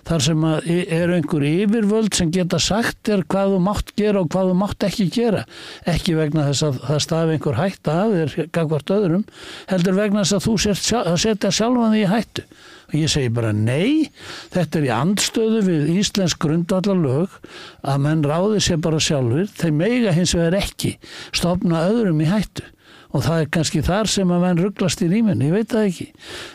Þar 0.10 0.24
sem 0.26 0.46
er 0.50 1.12
einhver 1.14 1.44
yfirvöld 1.46 2.16
sem 2.18 2.32
geta 2.34 2.58
sagt 2.64 2.98
þér 3.08 3.22
hvað 3.30 3.54
þú 3.54 3.60
mátt 3.64 3.92
gera 4.00 4.24
og 4.24 4.32
hvað 4.34 4.50
þú 4.50 4.56
mátt 4.58 4.86
ekki 4.88 5.06
gera. 5.14 5.44
Ekki 5.88 6.16
vegna 6.18 6.48
þess 6.50 6.66
að 6.66 6.82
það 6.88 7.04
stafi 7.06 7.36
einhver 7.36 7.60
hætta 7.60 7.96
af 8.04 8.16
þér 8.16 8.50
gagvart 8.58 8.94
öðrum, 8.96 9.24
heldur 9.70 10.00
vegna 10.00 10.26
þess 10.26 10.40
að 10.40 10.48
þú 10.48 11.20
setja 11.24 11.54
sjálfan 11.54 11.96
því 11.96 12.04
í 12.04 12.10
hættu 12.10 12.48
og 12.90 12.96
ég 12.98 13.12
segi 13.12 13.30
bara 13.34 13.52
nei, 13.54 14.10
þetta 14.54 14.80
er 14.80 14.88
í 14.88 14.96
andstöðu 14.96 15.62
við 15.68 15.94
Íslensk 16.00 16.42
grundvallarlög 16.42 17.38
að 17.86 18.02
menn 18.06 18.26
ráði 18.26 18.64
sér 18.66 18.82
bara 18.82 19.02
sjálfur, 19.04 19.46
þeir 19.60 19.78
meiga 19.78 20.16
hins 20.16 20.34
vegar 20.38 20.58
ekki 20.64 20.96
stopna 21.30 21.86
öðrum 21.92 22.22
í 22.26 22.30
hættu. 22.30 22.66
Og 23.10 23.24
það 23.26 23.40
er 23.42 23.48
kannski 23.56 23.80
þar 23.82 24.10
sem 24.12 24.30
að 24.30 24.44
menn 24.44 24.60
rugglast 24.62 25.00
í 25.02 25.08
rýmin, 25.10 25.40
ég 25.42 25.54
veit 25.56 25.72
það 25.72 25.88
ekki. 25.88 26.06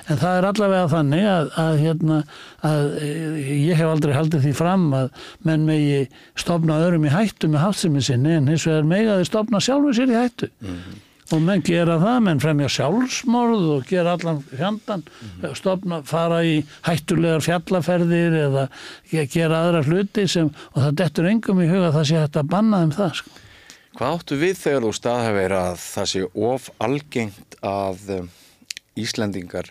En 0.06 0.20
það 0.20 0.36
er 0.36 0.46
allavega 0.50 0.90
þannig 0.92 1.24
að, 1.26 1.48
að, 1.58 1.78
hérna, 1.82 2.18
að 2.68 2.84
ég 3.42 3.80
hef 3.80 3.90
aldrei 3.90 4.12
haldið 4.14 4.44
því 4.44 4.52
fram 4.60 4.84
að 4.94 5.24
menn 5.50 5.64
megi 5.66 6.04
stopna 6.38 6.78
öðrum 6.84 7.08
í 7.08 7.14
hættu 7.14 7.50
með 7.50 7.66
háttsemi 7.66 8.04
sinni 8.06 8.36
en 8.36 8.46
hins 8.52 8.68
vegar 8.70 8.86
megaði 8.86 9.26
stopna 9.26 9.62
sjálfur 9.66 9.98
sér 9.98 10.14
í 10.14 10.20
hættu. 10.20 10.50
Mm 10.62 10.78
-hmm. 10.78 11.02
Og 11.34 11.42
menn 11.42 11.62
gera 11.66 11.98
það, 11.98 12.18
menn 12.28 12.42
fremja 12.42 12.68
sjálfsmorð 12.70 13.70
og 13.76 13.86
gera 13.90 14.14
allan 14.14 14.42
fjandan 14.50 15.02
mm 15.02 15.30
-hmm. 15.40 15.54
stopna, 15.58 16.02
fara 16.02 16.42
í 16.44 16.64
hættulegar 16.86 17.42
fjallaferðir 17.42 18.36
eða 18.46 18.68
gera 19.10 19.64
aðra 19.64 19.82
hluti 19.82 20.28
sem, 20.28 20.50
og 20.72 20.82
það 20.82 20.94
dettur 20.94 21.26
engum 21.26 21.60
í 21.60 21.68
huga 21.68 21.92
það 21.92 22.08
sé 22.08 22.20
hægt 22.20 22.36
að 22.36 22.50
banna 22.50 22.84
um 22.84 22.92
það 22.92 23.14
sko 23.14 23.30
Hvað 23.94 24.14
áttu 24.14 24.36
við 24.36 24.56
þegar 24.58 24.82
þú 24.82 24.92
staðhefir 24.96 25.52
að 25.54 25.76
það 25.78 26.06
sé 26.10 26.20
of 26.34 26.70
algengt 26.82 27.56
að 27.62 28.08
um, 28.10 28.30
Íslandingar, 28.98 29.68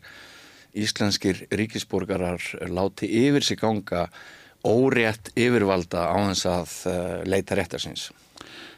íslenskir 0.74 1.42
ríkisborgarar 1.52 2.40
láti 2.72 3.08
yfir 3.08 3.44
sig 3.44 3.60
ganga 3.60 4.08
órétt 4.64 5.34
yfirvalda 5.36 6.08
á 6.08 6.18
þess 6.32 6.46
að 6.46 6.72
uh, 6.88 7.20
leita 7.28 7.60
réttarsins? 7.60 8.12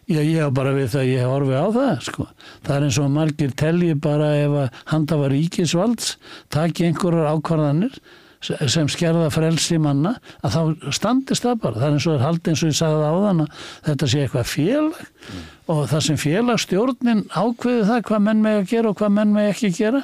Já, 0.06 0.20
ég 0.22 0.38
hef 0.38 0.52
bara 0.54 0.76
við 0.76 0.92
það, 0.94 1.08
ég 1.10 1.24
hef 1.24 1.32
orfið 1.34 1.56
á 1.58 1.68
það, 1.74 1.96
sko. 2.06 2.28
Það 2.66 2.76
er 2.76 2.84
eins 2.86 3.00
og 3.02 3.08
margir 3.16 3.56
telji 3.58 3.96
bara 3.98 4.28
ef 4.38 4.60
að 4.66 4.84
handafa 4.92 5.32
ríkisvalds, 5.34 6.12
taki 6.54 6.86
einhverjar 6.90 7.32
ákvarðanir 7.34 7.98
sem 8.46 8.90
skerða 8.92 9.30
frelsi 9.34 9.78
manna 9.82 10.16
að 10.46 10.56
þá 10.56 10.94
standist 10.96 11.46
það 11.46 11.60
bara 11.64 11.82
það 11.82 11.88
er 11.88 11.98
eins 11.98 12.08
og 12.08 12.16
er 12.16 12.24
haldið 12.26 12.52
eins 12.52 12.64
og 12.64 12.72
ég 12.72 12.78
sagði 12.80 13.10
á 13.10 13.16
þann 13.26 13.44
að 13.44 13.62
þetta 13.88 14.10
sé 14.12 14.24
eitthvað 14.24 14.50
félag 14.52 15.00
mm. 15.02 15.44
og 15.74 15.82
það 15.92 16.04
sem 16.08 16.20
félagstjórnin 16.22 17.24
ákveði 17.32 17.86
það 17.90 18.02
hvað 18.10 18.26
menn 18.28 18.44
með 18.46 18.60
að 18.60 18.68
gera 18.74 18.92
og 18.92 19.00
hvað 19.00 19.14
menn 19.18 19.36
með 19.36 19.52
ekki 19.54 19.72
gera 19.80 20.02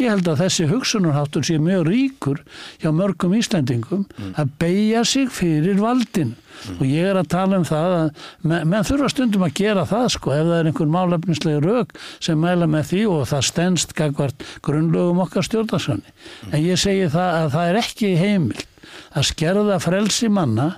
ég 0.00 0.14
held 0.14 0.30
að 0.32 0.42
þessi 0.44 0.68
hugsunarháttur 0.72 1.46
sé 1.46 1.58
mjög 1.62 1.86
ríkur 1.90 2.42
hjá 2.82 2.90
mörgum 2.96 3.36
Íslandingum 3.38 4.06
mm. 4.08 4.32
að 4.40 4.56
beigja 4.62 5.04
sig 5.08 5.30
fyrir 5.34 5.78
valdin 5.82 6.34
mm. 6.54 6.76
og 6.78 6.84
ég 6.88 7.08
er 7.10 7.20
að 7.20 7.30
tala 7.34 7.60
um 7.60 7.66
það 7.68 7.96
að 7.98 8.04
menn, 8.42 8.68
menn 8.72 8.88
þurfa 8.88 9.10
stundum 9.12 9.46
að 9.46 9.56
gera 9.60 9.86
það 9.90 10.06
sko 10.16 10.34
ef 10.34 10.44
það 10.48 10.56
er 10.58 10.70
einhver 10.70 10.92
málefnislega 10.98 11.64
rauk 11.64 11.96
sem 12.18 12.40
mæla 12.40 12.68
með 12.70 12.86
því 12.92 13.02
og 13.14 13.26
það 13.32 13.48
stendst 13.50 13.96
gagvart 13.98 14.46
grunnlögum 14.66 15.24
okkar 15.24 15.48
stjórnarsanni 15.48 16.06
mm. 16.10 16.52
en 16.52 16.62
ég 16.62 16.80
segi 16.80 17.10
það 17.14 17.40
að 17.42 17.50
það 17.56 17.72
er 17.72 17.82
ekki 17.82 18.14
heimilt 18.20 18.70
að 19.14 19.28
skerða 19.30 19.80
frelsi 19.82 20.30
manna 20.32 20.72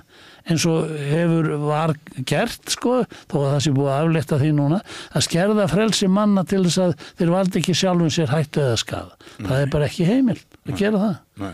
eins 0.47 0.63
og 0.69 0.87
hefur 1.09 1.49
var 1.65 1.93
gert 2.27 2.71
sko, 2.71 3.01
þó 3.27 3.35
að 3.41 3.49
það 3.49 3.59
sé 3.65 3.73
búið 3.75 3.91
að 3.91 3.99
afletta 4.05 4.39
því 4.41 4.53
núna, 4.55 4.79
að 5.11 5.25
skerða 5.27 5.67
frelsi 5.71 6.09
manna 6.11 6.43
til 6.47 6.63
þess 6.65 6.81
að 6.85 6.95
þeir 7.19 7.33
valdi 7.33 7.61
ekki 7.61 7.77
sjálfum 7.77 8.13
sér 8.13 8.31
hættu 8.31 8.63
eða 8.63 8.79
skada. 8.79 9.17
Nei. 9.37 9.47
Það 9.49 9.59
er 9.59 9.71
bara 9.75 9.89
ekki 9.89 10.07
heimilt 10.07 10.59
að 10.63 10.71
Nei. 10.71 10.79
gera 10.79 11.03
það. 11.03 11.15
Nei. 11.43 11.53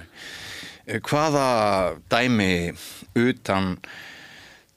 Eh, 0.84 0.99
hvaða 1.09 1.47
dæmi 2.11 2.53
utan 3.24 3.78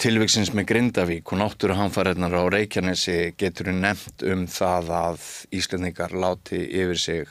tilviksins 0.02 0.52
með 0.56 0.68
Grindavík 0.70 1.32
og 1.32 1.40
náttúruhanfæriðnar 1.40 2.34
á 2.36 2.44
Reykjanesi 2.52 3.32
getur 3.40 3.72
nefnt 3.72 4.24
um 4.28 4.44
það 4.50 4.90
að 4.98 5.30
Íslandingar 5.56 6.12
láti 6.12 6.60
yfir 6.66 7.00
sig 7.00 7.30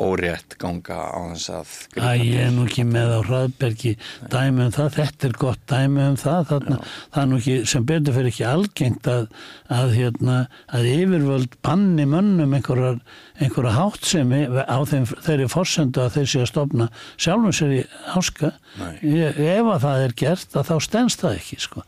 órétt 0.00 0.56
ganga 0.60 0.96
á 1.12 1.20
þess 1.34 1.50
að 1.52 1.72
Æ, 2.00 2.10
ég 2.24 2.38
er 2.46 2.52
nú 2.54 2.64
ekki 2.64 2.86
með 2.88 3.12
á 3.14 3.20
hraðbergi 3.26 3.92
dæmi 4.32 4.64
um 4.66 4.72
það, 4.74 4.94
þetta 4.96 5.28
er 5.28 5.34
gott 5.42 5.62
dæmi 5.68 6.06
um 6.06 6.16
það. 6.20 6.40
Þarna, 6.50 6.78
það 7.12 7.22
er 7.22 7.28
nú 7.30 7.40
ekki, 7.40 7.56
sem 7.72 7.86
betur 7.90 8.16
fyrir 8.16 8.32
ekki 8.32 8.46
algengt 8.48 9.10
að, 9.12 9.26
að, 9.80 9.94
hérna, 9.98 10.38
að 10.72 10.88
yfirvöld 10.94 11.58
banni 11.66 12.08
mönnum 12.08 12.56
einhverjar 12.56 13.02
einhverja 13.40 13.74
háttsemi 13.76 14.42
á 14.48 14.78
þeim, 14.88 15.06
þeirri 15.26 15.48
fórsöndu 15.50 16.04
að 16.04 16.18
þeir 16.18 16.30
sé 16.32 16.42
að 16.44 16.50
stopna 16.52 16.88
sjálfum 17.16 17.56
sér 17.56 17.76
í 17.78 17.82
háska. 18.12 18.52
Ef 19.00 19.70
að 19.74 19.80
það 19.86 20.04
er 20.04 20.16
gert 20.20 20.58
að 20.60 20.68
þá 20.70 20.74
stennst 20.86 21.24
það 21.24 21.38
ekki 21.40 21.60
sko. 21.64 21.84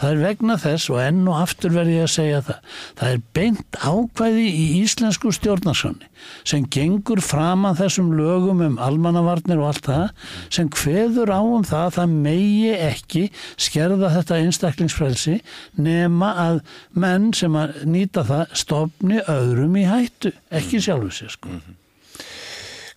það 0.00 0.08
er 0.10 0.22
vegna 0.22 0.56
þess 0.60 0.90
og 0.92 1.00
enn 1.02 1.22
og 1.28 1.38
aftur 1.38 1.74
verði 1.74 1.98
ég 1.98 2.08
að 2.08 2.12
segja 2.14 2.40
það 2.46 2.74
það 2.98 3.12
er 3.12 3.22
beint 3.36 3.78
ákvæði 3.80 4.44
í 4.48 4.64
íslensku 4.80 5.32
stjórnarsonni 5.34 6.10
sem 6.46 6.64
gengur 6.72 7.20
fram 7.24 7.66
að 7.68 7.82
þessum 7.82 8.12
lögum 8.16 8.62
um 8.64 8.76
almannavarnir 8.82 9.60
og 9.60 9.70
allt 9.72 9.88
það 9.88 10.30
sem 10.56 10.70
hveður 10.72 11.32
á 11.34 11.40
um 11.42 11.66
það 11.66 11.84
að 11.84 11.96
það 11.98 12.14
megi 12.26 12.70
ekki 12.78 13.24
skerða 13.60 14.12
þetta 14.14 14.40
einstaklingsfrelsi 14.44 15.36
nema 15.76 16.30
að 16.46 16.60
menn 16.96 17.32
sem 17.36 17.58
að 17.58 17.82
nýta 17.90 18.24
það 18.28 18.56
stopni 18.64 19.20
öðrum 19.30 19.76
í 19.80 19.84
hættu 19.88 20.32
ekki 20.54 20.80
sjálf 20.80 20.93
sjálfu 20.94 21.10
sér 21.10 21.30
sko. 21.30 21.48
mm 21.48 21.60
-hmm. 21.60 21.76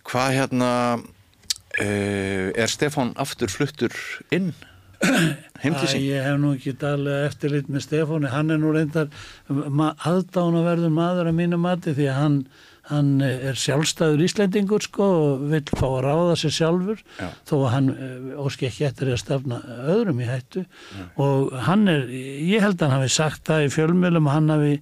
Hvað 0.08 0.32
hérna 0.32 0.98
uh, 1.80 2.52
er 2.56 2.68
Stefán 2.68 3.12
aftur 3.16 3.48
fluttur 3.48 3.92
inn? 4.30 4.54
Ég 5.62 6.22
hef 6.22 6.38
nú 6.38 6.54
ekki 6.54 6.72
dalega 6.78 7.26
eftirlit 7.28 7.68
með 7.68 7.82
Stefáni, 7.82 8.28
hann 8.28 8.50
er 8.50 8.58
nú 8.58 8.72
reyndar 8.72 9.08
aðdánaverður 9.48 10.90
maður 10.90 11.30
að 11.30 11.38
mínu 11.38 11.58
mati 11.58 11.94
því 11.94 12.08
að 12.10 12.18
hann, 12.18 12.46
hann 12.90 13.20
er 13.20 13.54
sjálfstæður 13.54 14.24
íslendingur 14.26 14.82
sko 14.82 15.04
og 15.04 15.44
vil 15.50 15.62
fá 15.70 15.86
að 15.86 16.02
ráða 16.02 16.36
sér 16.36 16.50
sjálfur 16.50 16.98
Já. 17.18 17.28
þó 17.46 17.54
að 17.58 17.72
hann 17.74 17.88
eh, 17.94 18.42
óski 18.42 18.66
ekki 18.66 18.84
eftir 18.84 19.12
að 19.12 19.22
stafna 19.22 19.60
öðrum 19.86 20.20
í 20.20 20.26
hættu 20.26 20.64
Já. 20.64 21.04
og 21.16 21.52
hann 21.68 21.88
er, 21.88 22.08
ég 22.10 22.62
held 22.62 22.82
að 22.82 22.88
hann 22.88 22.98
hafi 22.98 23.08
sagt 23.08 23.46
það 23.46 23.66
í 23.66 23.74
fjölmjölum 23.76 24.32
hann 24.34 24.50
hafi 24.50 24.80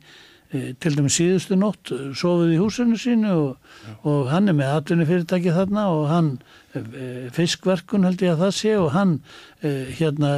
til 0.83 0.97
dæmis 0.97 1.17
síðustu 1.19 1.57
nótt 1.59 1.93
eh, 1.95 2.13
sofið 2.17 2.55
í 2.55 2.61
húsinu 2.61 2.99
sínu 3.01 3.33
og, 3.33 3.75
og 4.07 4.31
hann 4.33 4.51
er 4.51 4.57
með 4.59 4.77
atvinni 4.77 5.09
fyrirtæki 5.09 5.55
þarna 5.55 5.87
og 5.95 6.07
hann 6.11 6.31
eh, 6.77 7.27
fiskverkun 7.37 8.07
held 8.07 8.25
ég 8.25 8.37
að 8.37 8.45
það 8.45 8.55
sé 8.61 8.77
og 8.81 8.93
hann 8.97 9.19
hérna 9.67 10.31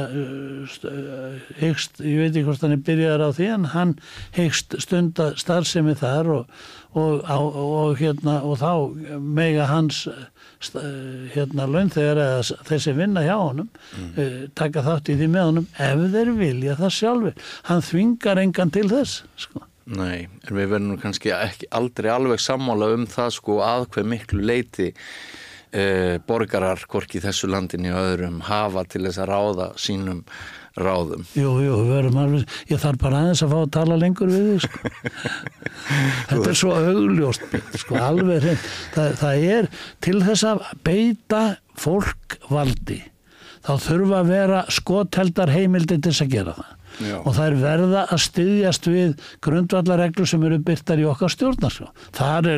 hegst, 1.59 1.99
ég 2.01 2.21
veit 2.23 2.31
ekki 2.31 2.45
hvort 2.47 2.63
hann 2.63 2.73
er 2.73 2.85
byrjaðar 2.87 3.25
á 3.27 3.29
því 3.35 3.49
en 3.53 3.67
hann 3.75 3.91
hegst 4.33 4.73
stunda 4.81 5.27
starfsemi 5.37 5.93
þar 5.99 6.31
og, 6.33 6.55
og, 6.97 7.27
og 7.29 7.99
hérna 7.99 8.39
og 8.47 8.57
þá 8.63 9.19
mega 9.21 9.67
hans 9.69 10.05
hérna 11.35 11.67
launþegar 11.69 12.23
eða 12.23 12.59
þeir 12.71 12.83
sem 12.87 12.97
vinna 12.97 13.27
hjá 13.27 13.35
honum 13.37 13.69
mm. 13.69 14.51
taka 14.57 14.83
þátt 14.87 15.13
í 15.13 15.19
því 15.19 15.31
með 15.35 15.49
honum 15.51 15.69
ef 15.77 16.05
þeir 16.15 16.35
vilja 16.39 16.79
það 16.79 16.95
sjálfur 16.97 17.49
hann 17.69 17.85
þvingar 17.91 18.43
engan 18.47 18.73
til 18.73 18.87
þess 18.89 19.23
sko 19.45 19.68
Nei, 19.89 20.27
en 20.45 20.53
við 20.53 20.71
verðum 20.75 21.01
kannski 21.01 21.33
ekki 21.33 21.69
aldrei 21.73 22.11
alveg 22.13 22.41
sammála 22.43 22.91
um 22.93 23.07
það 23.09 23.35
sko 23.39 23.59
að 23.65 23.87
hver 23.95 24.05
miklu 24.11 24.43
leiti 24.45 24.91
eh, 24.91 26.19
borgarar 26.27 26.83
hvorki 26.89 27.21
þessu 27.23 27.49
landinni 27.49 27.89
og 27.89 28.11
öðrum 28.11 28.39
hafa 28.45 28.85
til 28.89 29.07
þess 29.07 29.23
að 29.23 29.31
ráða 29.31 29.69
sínum 29.81 30.21
ráðum. 30.79 31.25
Jú, 31.33 31.55
jú, 31.63 31.75
við 31.81 31.91
verðum 31.95 32.19
alveg, 32.21 32.55
ég 32.69 32.81
þarf 32.81 33.01
bara 33.01 33.23
aðeins 33.23 33.43
að 33.43 33.53
fá 33.53 33.59
að 33.59 33.71
tala 33.75 33.99
lengur 33.99 34.31
við 34.31 34.47
þið 34.49 34.61
sko. 34.65 34.91
Þetta 36.29 36.49
er 36.53 36.59
svo 36.61 36.75
augljóst, 36.77 37.45
sko, 37.81 37.99
alveg 37.99 38.43
hreint. 38.45 38.67
Það, 38.95 39.13
það 39.23 39.45
er 39.57 39.69
til 40.05 40.17
þess 40.27 40.49
að 40.51 40.65
beita 40.85 41.43
fólk 41.79 42.37
valdi. 42.51 43.01
Þá 43.65 43.73
þurfa 43.89 44.21
að 44.21 44.35
vera 44.35 44.65
skotheldar 44.71 45.51
heimildi 45.53 45.97
til 45.97 46.13
þess 46.13 46.27
að 46.27 46.35
gera 46.37 46.59
það. 46.59 46.75
Já. 46.99 47.17
og 47.21 47.31
það 47.35 47.45
er 47.45 47.57
verða 47.63 48.03
að 48.09 48.21
styðjast 48.25 48.89
við 48.89 49.13
grundvallarreglur 49.45 50.29
sem 50.29 50.43
eru 50.47 50.59
byrtar 50.65 51.01
í 51.01 51.07
okkar 51.09 51.33
stjórnarsjó. 51.33 51.89
Þar 52.15 52.49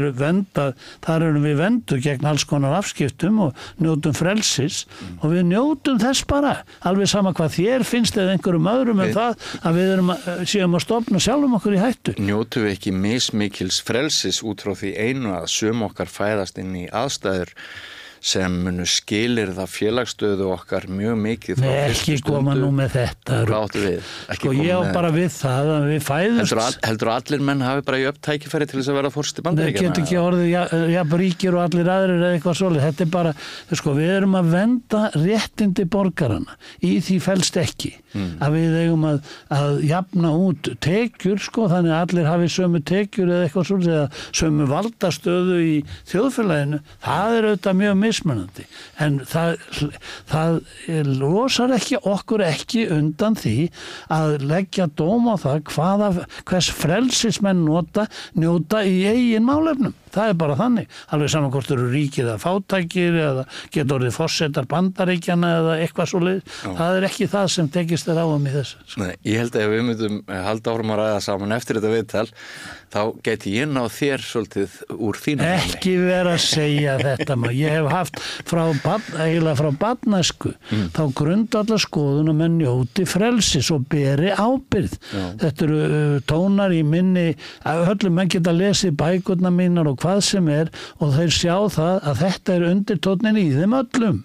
þar 1.01 1.25
eru 1.27 1.41
við 1.43 1.57
vendu 1.59 1.99
gegn 2.01 2.27
alls 2.29 2.45
konar 2.47 2.77
afskiptum 2.79 3.39
og 3.47 3.65
njótum 3.81 4.15
frelsis 4.17 4.85
mm. 4.87 5.19
og 5.21 5.35
við 5.35 5.47
njótum 5.51 6.01
þess 6.01 6.25
bara 6.29 6.53
alveg 6.87 7.11
sama 7.11 7.33
hvað 7.37 7.55
þér 7.57 7.85
finnst 7.87 8.17
eða 8.17 8.35
einhverjum 8.35 8.71
öðrum 8.71 9.03
en 9.05 9.15
það 9.15 9.47
að 9.61 9.79
við 9.79 9.93
erum 9.95 10.13
að, 10.13 10.29
séum 10.51 10.77
að 10.77 10.85
stopna 10.85 11.23
sjálfum 11.23 11.57
okkur 11.59 11.77
í 11.77 11.81
hættu. 11.81 12.15
Njótu 12.21 12.65
við 12.65 12.75
ekki 12.75 12.95
mismikils 12.95 13.81
frelsis 13.85 14.41
út 14.45 14.63
frá 14.63 14.75
því 14.77 14.93
einu 14.97 15.35
að 15.37 15.49
söm 15.53 15.85
okkar 15.87 16.11
fæðast 16.11 16.61
inn 16.61 16.75
í 16.83 16.87
aðstæður 16.87 17.55
sem 18.21 18.53
munu 18.65 18.85
skilir 18.85 19.49
það 19.55 19.69
félagsstöðu 19.73 20.49
okkar 20.53 20.85
mjög 20.91 21.17
mikið 21.23 21.61
Nei, 21.63 21.71
ekki 21.89 22.19
koma 22.25 22.53
nú 22.57 22.69
með 22.75 22.97
þetta 22.99 23.39
sko 24.37 24.53
ég 24.53 24.77
á 24.77 24.81
bara 24.93 25.09
við 25.13 25.31
það 25.33 25.71
að 25.75 25.87
við 25.89 26.03
fæðumst. 26.05 26.53
Heldur, 26.53 26.77
heldur 26.85 27.11
allir 27.15 27.45
menn 27.49 27.63
hafi 27.65 27.85
bara 27.87 28.01
jöfn 28.03 28.21
tækifæri 28.27 28.67
til 28.69 28.79
þess 28.79 28.91
að 28.93 28.99
vera 28.99 29.11
fórst 29.13 29.41
í 29.41 29.45
bandaríkjana? 29.47 29.81
Það 29.81 29.89
getur 29.89 30.05
ekki 30.05 30.19
orðið 30.21 30.51
jafn 30.51 30.91
ja, 30.93 31.05
ríkir 31.23 31.57
og 31.57 31.63
allir 31.65 31.91
aðrir 31.95 32.21
eða 32.21 32.37
eitthvað 32.37 32.59
svolítið, 32.61 32.85
þetta 32.87 33.05
er 33.07 33.11
bara 33.17 33.33
sko 33.81 33.95
við 33.97 34.13
erum 34.19 34.37
að 34.37 34.53
venda 34.53 35.03
réttindi 35.17 35.87
borgarana 35.97 36.59
í 36.85 36.93
því 37.01 37.17
fælst 37.25 37.57
ekki 37.61 37.91
mm. 38.13 38.29
að 38.43 38.57
við 38.57 38.77
eigum 38.83 39.07
að, 39.09 39.33
að 39.57 39.81
jafna 39.89 40.33
út 40.45 40.71
tekjur 40.83 41.41
sko 41.41 41.67
þannig 41.71 41.95
að 41.95 42.05
allir 42.05 42.29
hafi 42.29 42.49
sömu 42.53 42.83
tekjur 42.85 43.31
eða 43.31 43.47
eitthvað 43.47 43.67
svolítið 43.71 44.23
sömu 44.41 44.67
valdastöðu 44.71 45.59
í 45.65 45.75
þjóðfélaginu. 46.11 46.81
Það 47.05 47.37
er 47.37 47.49
auðvitað 47.49 47.79
mjög 47.81 47.99
mismunandi. 48.11 48.67
En 49.01 49.19
það, 49.27 49.57
það 50.29 50.59
losar 51.07 51.73
ekki 51.75 52.01
okkur 52.03 52.45
ekki 52.45 52.85
undan 52.91 53.37
því 53.39 53.55
að 54.11 54.37
leggja 54.51 54.89
dóm 54.99 55.31
á 55.31 55.35
það 55.41 55.63
hvaða, 55.71 56.11
hvers 56.49 56.71
frelsismenn 56.75 57.65
nota, 57.65 58.07
njóta 58.37 58.85
í 58.87 59.01
eigin 59.09 59.47
málefnum 59.47 59.95
það 60.15 60.33
er 60.33 60.37
bara 60.43 60.57
þannig, 60.59 60.89
alveg 61.15 61.33
saman 61.33 61.53
hvort 61.53 61.73
eru 61.75 61.87
ríkið 61.91 62.27
eða 62.27 62.41
fátækir 62.41 63.19
eða 63.21 63.45
getur 63.71 63.97
orðið 63.97 64.17
fórsetar 64.17 64.69
bandaríkjana 64.71 65.53
eða 65.61 65.79
eitthvað 65.85 66.11
svo 66.11 66.23
leið, 66.25 66.43
það 66.65 66.99
er 66.99 67.09
ekki 67.09 67.29
það 67.31 67.49
sem 67.55 67.71
tekist 67.77 68.09
þér 68.09 68.21
á 68.21 68.25
um 68.27 68.45
í 68.45 68.53
þessu. 68.57 68.85
Nei, 69.01 69.13
ég 69.27 69.41
held 69.41 69.57
að 69.57 69.65
ef 69.65 69.73
við 69.75 69.87
myndum 69.89 70.21
halda 70.49 70.75
árum 70.75 70.95
að 70.95 71.03
ræða 71.03 71.25
saman 71.27 71.57
eftir 71.57 71.79
þetta 71.79 71.95
viðtal 71.95 72.27
þá 72.91 73.01
geti 73.23 73.53
ég 73.55 73.69
náð 73.71 73.89
þér 73.95 74.23
svolítið 74.25 74.73
úr 74.97 75.19
þínu 75.21 75.47
Ekki 75.47 75.93
vera 76.01 76.33
að 76.35 76.43
segja 76.43 76.95
þetta 76.99 77.37
maður. 77.39 77.55
Ég 77.55 77.75
hef 77.77 77.87
haft 77.91 78.19
frá, 78.49 78.63
eiginlega 79.23 79.55
frá 79.59 79.69
badnæsku 79.83 80.51
mm. 80.51 80.89
þá 80.95 81.01
grundallar 81.21 81.81
skoðun 81.81 82.31
og 82.33 82.37
menn 82.41 82.57
njóti 82.59 83.05
frelsis 83.07 83.71
og 83.73 83.85
beri 83.91 84.33
ábyrð. 84.35 84.97
Já. 85.11 85.23
Þetta 85.45 85.67
eru 85.67 85.79
uh, 85.81 86.17
tónar 86.27 86.75
í 86.75 86.81
minni, 86.87 87.29
höllum 87.63 88.17
menn 88.19 88.31
geta 88.31 88.53
lesið 88.55 88.97
bækurna 88.99 89.53
mínar 89.55 89.89
og 89.91 90.00
hvað 90.01 90.21
sem 90.27 90.49
er 90.51 90.71
og 90.99 91.13
þeir 91.15 91.33
sjá 91.35 91.55
það 91.75 92.09
að 92.11 92.21
þetta 92.21 92.55
er 92.55 92.65
undirtónin 92.71 93.39
í 93.41 93.45
þeim 93.55 93.75
öllum. 93.81 94.19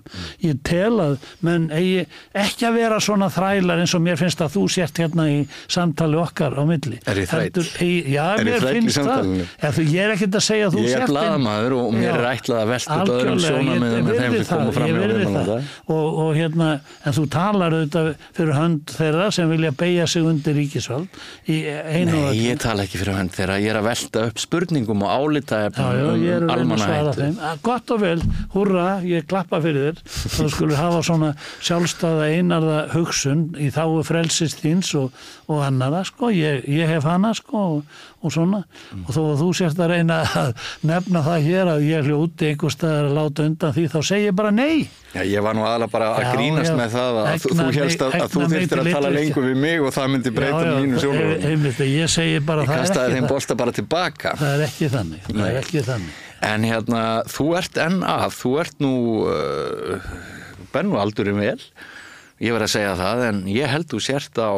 Ég 0.44 0.60
tel 0.66 0.94
að 1.02 1.16
menn 1.46 1.68
eigi 1.74 2.06
ekki 2.36 2.68
að 2.68 2.78
vera 2.80 3.00
svona 3.04 3.28
þrælar 3.32 3.82
eins 3.84 3.94
og 3.96 4.04
mér 4.06 4.20
finnst 4.20 4.42
að 4.44 4.56
þú 4.56 4.64
sért 4.76 5.00
hérna 5.02 5.28
í 5.32 5.38
samtali 5.72 6.20
okkar 6.20 6.56
á 6.56 6.62
milli. 6.68 7.00
Er 7.06 7.20
ég 7.22 7.30
þrætt? 7.30 7.62
Já, 8.06 8.24
mér 8.40 8.50
mér 8.50 8.68
finnst 8.76 9.00
það. 9.00 9.32
Eða, 9.60 9.86
ég 9.86 10.00
er 10.06 10.14
ekkert 10.16 10.38
að 10.40 10.46
segja 10.46 10.70
að 10.70 10.76
þú 10.76 10.84
sért 10.86 10.94
ég 10.96 11.04
er 11.06 11.12
bladamæður 11.12 11.76
og 11.78 11.96
mér 11.96 12.12
er 12.16 12.28
ætlað 12.32 12.62
að 12.62 12.72
velta 12.74 12.98
öðrum 13.16 13.42
sjónamöðum 13.46 14.06
með 14.06 14.20
þeim 14.20 14.36
sem 14.36 14.46
koma 14.50 14.76
fram 14.76 14.94
verði 14.96 15.28
það. 15.36 15.52
og, 15.96 16.06
og 16.24 16.30
hérna 16.36 16.70
en 17.06 17.16
þú 17.16 17.26
talar 17.36 17.76
auðvitað 17.76 18.10
fyrir 18.36 18.56
hönd 18.56 18.94
þeirra 18.96 19.28
sem 19.36 19.52
vilja 19.52 19.72
beigja 19.76 20.06
sig 20.10 20.26
undir 20.26 20.56
ríkisvald 20.56 21.20
Nei, 21.46 22.38
ég 22.40 22.58
tala 22.62 22.84
ekki 22.86 23.00
fyrir 23.00 23.16
hönd 23.18 23.34
þeirra. 23.34 23.58
Ég 23.62 23.72
er 23.72 23.78
að 23.80 23.88
velta 23.90 24.24
upp 24.30 24.40
spurningum 24.40 25.04
og 25.06 25.12
álita 25.12 25.65
um 26.46 26.52
almanahættu 26.54 27.28
Gott 27.66 27.90
og 27.94 28.02
vel, 28.02 28.22
hurra, 28.54 28.86
ég 29.06 29.26
klappa 29.28 29.60
fyrir 29.64 29.90
þér. 29.90 30.02
Þá 30.06 30.42
skulur 30.54 30.78
hafa 30.78 31.02
svona 31.06 31.32
sjálfstæða 31.64 32.28
einarða 32.36 32.80
hugsun 32.94 33.48
í 33.58 33.70
þáu 33.74 34.02
frelsist 34.06 34.62
þíns 34.64 34.92
og, 34.98 35.16
og 35.50 35.64
annara 35.66 36.04
sko, 36.06 36.30
ég, 36.34 36.66
ég 36.70 36.90
hef 36.90 37.08
hana 37.08 37.34
sko 37.36 37.64
og, 37.78 37.96
og 38.26 38.34
svona. 38.34 38.60
Mm. 38.92 39.04
og 39.06 39.16
þó 39.16 39.20
að 39.22 39.40
þú 39.42 39.48
sérst 39.60 39.80
að 39.82 39.90
reyna 39.94 40.18
að 40.42 40.52
nefna 40.90 41.22
það 41.26 41.48
hér 41.48 41.72
að 41.72 41.86
ég 41.86 42.10
hljóti 42.10 42.50
einhver 42.50 42.74
staðar 42.74 43.08
að 43.08 43.18
láta 43.20 43.46
undan 43.46 43.74
því 43.76 43.86
þá 43.94 43.98
segir 44.10 44.28
ég 44.28 44.36
bara 44.42 44.52
nei. 44.54 44.86
Já, 45.16 45.22
ég 45.24 45.46
var 45.46 45.56
nú 45.56 45.64
aðalega 45.64 45.92
bara 45.94 46.10
að 46.12 46.26
já, 46.26 46.30
grínast 46.34 46.72
já, 46.72 46.76
með 46.76 46.94
það 46.96 47.18
að 47.22 47.28
egna, 47.32 47.56
þú 47.56 47.80
helst 47.80 48.02
að, 48.04 48.16
að 48.18 48.32
þú 48.34 48.46
þurftir 48.52 48.82
að 48.82 48.90
tala 48.92 49.12
lengur 49.14 49.46
við 49.46 49.58
mig 49.62 49.84
og 49.86 49.94
það 49.96 50.10
myndi 50.12 50.32
breyta 50.36 50.74
mínu 50.76 51.00
sjónum 51.00 51.46
einmitt, 51.50 51.82
ég 51.88 52.12
segi 52.12 52.42
bara 52.44 52.66
ég 52.66 52.72
það 52.72 52.76
er 52.76 52.84
ekki 52.84 52.98
það. 52.98 53.14
þeim 53.16 53.28
bolsta 53.30 53.56
bara 53.56 53.74
tilbaka 53.78 54.34
það 54.36 54.52
er 54.52 54.64
ekki 54.66 54.90
þannig, 54.92 55.28
það 55.30 55.46
er 55.46 55.60
ekki 55.62 55.84
þannig. 55.86 56.18
en 56.50 56.66
hérna, 56.68 57.04
þú 57.32 57.46
ert 57.62 57.80
enn 57.86 58.00
að 58.04 58.26
þú 58.36 58.52
ert 58.60 58.84
nú 58.84 58.94
uh, 59.24 60.10
bennu 60.74 60.98
aldurinn 61.00 61.40
vel. 61.40 61.60
Ég 62.42 62.52
verð 62.52 62.66
að 62.66 62.74
segja 62.74 62.96
það, 62.98 63.22
en 63.30 63.38
ég 63.48 63.70
held 63.72 63.88
þú 63.88 64.02
sért 64.04 64.36
á 64.36 64.52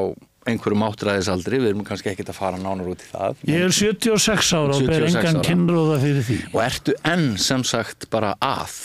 einhverjum 0.48 0.84
áttræðisaldri, 0.88 1.60
við 1.62 1.72
erum 1.72 1.86
kannski 1.86 2.12
ekkert 2.12 2.32
að 2.32 2.40
fara 2.40 2.60
nánar 2.60 2.90
út 2.92 3.04
í 3.04 3.10
það. 3.12 3.44
Ég 3.48 3.66
er 3.68 3.74
76 3.76 4.52
ára 4.56 4.76
og 4.76 4.88
ber 4.88 5.06
engan 5.08 5.40
kynróða 5.46 6.00
fyrir 6.04 6.26
því. 6.26 6.38
Og 6.52 6.62
ertu 6.64 6.96
enn 7.08 7.30
sem 7.42 7.64
sagt 7.66 8.08
bara 8.12 8.34
að? 8.44 8.78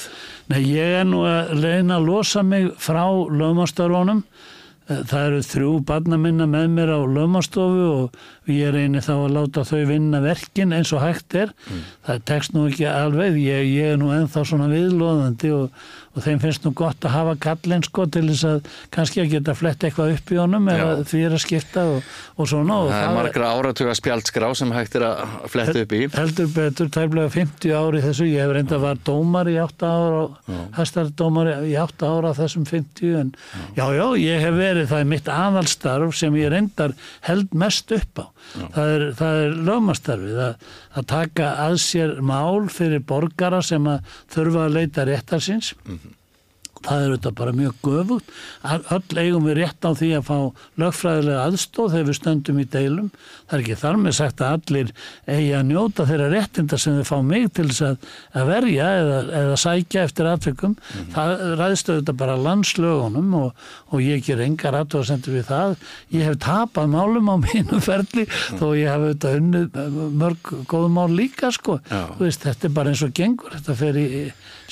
Nei, 0.51 0.59
ég 0.73 0.99
er 0.99 1.07
nú 1.07 1.23
að 1.27 1.55
reyna 1.63 1.99
að 1.99 2.09
losa 2.09 2.43
mig 2.45 2.73
frá 2.81 3.05
lögmástarvónum. 3.31 4.25
Það 4.83 5.21
eru 5.29 5.43
þrjú 5.47 5.69
barna 5.87 6.17
minna 6.19 6.43
með 6.49 6.65
mér 6.73 6.89
á 6.91 6.99
lögmástofu 7.07 7.83
og 7.87 8.49
ég 8.51 8.73
reynir 8.75 9.05
þá 9.05 9.13
að 9.13 9.35
láta 9.37 9.63
þau 9.63 9.85
vinna 9.87 10.19
verkin 10.19 10.75
eins 10.75 10.91
og 10.91 10.99
hægt 11.05 11.37
er. 11.39 11.53
Mm. 11.69 11.85
Það 12.03 12.25
tekst 12.27 12.55
nú 12.55 12.65
ekki 12.67 12.89
alveg, 12.91 13.39
ég, 13.39 13.69
ég 13.71 13.93
er 13.93 14.01
nú 14.01 14.11
ennþá 14.11 14.43
svona 14.49 14.67
viðlóðandi 14.73 15.53
og 15.55 15.85
og 16.13 16.21
þeim 16.21 16.41
finnst 16.43 16.65
nú 16.65 16.73
gott 16.77 17.05
að 17.07 17.15
hafa 17.15 17.33
kallin 17.41 17.83
sko 17.85 18.05
til 18.13 18.27
þess 18.27 18.45
að 18.45 18.67
kannski 18.93 19.21
að 19.23 19.31
geta 19.33 19.55
flett 19.57 19.85
eitthvað 19.87 20.13
upp 20.13 20.33
í 20.33 20.37
honum 20.37 20.67
eða 20.69 20.89
því 21.09 21.21
er 21.25 21.35
að 21.37 21.41
skipta 21.41 21.85
og, 21.89 22.11
og 22.37 22.49
svona. 22.51 22.77
Og 22.83 22.91
það 22.91 23.05
er 23.07 23.15
margra 23.17 23.49
áratuga 23.57 23.95
spjaldskrá 23.97 24.51
sem 24.57 24.73
hægt 24.75 24.97
er 24.99 25.07
að 25.07 25.23
fletta 25.49 25.81
upp 25.81 25.95
í. 25.97 26.01
Heldur 26.13 26.51
betur, 26.53 26.91
tæmlega 26.93 27.33
50 27.33 27.73
ári 27.79 28.03
þessu. 28.05 28.27
Ég 28.29 28.45
hef 28.45 28.53
reynda 28.53 28.79
var 28.83 29.01
dómar 29.09 29.49
í 29.49 29.57
8 29.63 29.89
ára 29.89 30.61
hæstardómar 30.77 31.49
í 31.65 31.73
8 31.81 32.11
ára 32.13 32.35
þessum 32.37 32.69
50 32.69 33.17
en 33.23 33.33
já. 33.73 33.81
já 33.81 33.97
já, 33.97 34.05
ég 34.21 34.45
hef 34.45 34.57
verið 34.59 34.89
það 34.93 35.03
er 35.03 35.11
mitt 35.15 35.33
aðalstarf 35.33 36.15
sem 36.17 36.37
ég 36.37 36.53
reyndar 36.53 36.93
held 37.25 37.57
mest 37.57 37.93
upp 37.95 38.21
á. 38.21 38.25
Það 38.75 38.93
er, 38.93 39.07
er 39.31 39.57
lögmastarfið 39.65 40.41
að, 40.45 40.71
að 40.93 41.09
taka 41.09 41.51
að 41.65 41.77
sér 41.81 42.17
mál 42.21 42.69
fyrir 42.69 43.01
borgara 43.01 43.63
sem 43.65 43.87
að 43.89 44.17
þurfa 44.33 44.67
að 44.67 44.75
leita 44.77 45.09
réttarsins 45.09 45.73
mm 45.81 46.02
það 46.83 47.03
er 47.03 47.13
auðvitað 47.13 47.35
bara 47.39 47.55
mjög 47.57 47.75
göfugt. 47.87 48.33
Öll 48.97 49.21
eigum 49.23 49.47
við 49.47 49.57
rétt 49.59 49.87
á 49.87 49.91
því 49.95 50.09
að 50.17 50.27
fá 50.29 50.37
lögfræðilega 50.83 51.45
aðstóð 51.47 51.93
þegar 51.95 52.09
við 52.09 52.19
stöndum 52.19 52.61
í 52.61 52.67
deilum 52.75 53.09
það 53.53 53.59
er 53.59 53.63
ekki 53.67 53.77
þar 53.77 53.97
með 54.01 54.15
sagt 54.17 54.41
að 54.41 54.55
allir 54.57 54.91
eigi 55.29 55.49
að 55.53 55.67
njóta 55.69 56.05
þeirra 56.09 56.29
réttinda 56.31 56.79
sem 56.81 56.95
þau 56.97 57.05
fá 57.05 57.17
mig 57.27 57.45
til 57.53 57.67
þess 57.69 57.83
að, 57.85 58.07
að 58.33 58.49
verja 58.49 58.87
eða, 59.01 59.19
eða 59.39 59.59
sækja 59.61 60.05
eftir 60.07 60.29
aðtökum 60.31 60.73
mm 60.73 60.79
-hmm. 60.93 61.11
það 61.13 61.43
ræðst 61.61 61.91
auðvitað 61.91 62.17
bara 62.23 62.37
landslögunum 62.47 63.35
og, 63.37 63.67
og 63.93 64.01
ég 64.01 64.25
ger 64.25 64.41
engar 64.41 64.79
aðtöðasendur 64.79 65.37
við 65.37 65.45
það 65.51 65.75
ég 66.17 66.25
hef 66.29 66.39
tapað 66.41 66.89
málum 66.95 67.29
á 67.29 67.35
mínu 67.45 67.81
ferli 67.83 68.25
mm. 68.25 68.57
þó 68.57 68.65
ég 68.73 68.89
hef 68.89 69.05
auðvitað 69.05 69.37
unnið 69.43 69.79
mörg 70.23 70.53
góð 70.73 70.89
mál 70.97 71.09
líka 71.13 71.51
sko 71.53 71.77
veist, 72.17 72.41
þetta 72.41 72.67
er 72.67 72.73
bara 72.73 72.89
eins 72.89 73.05
og 73.05 73.13
gengur 73.13 73.53
þetta 73.53 73.77
fer 73.77 74.01
í 74.01 74.09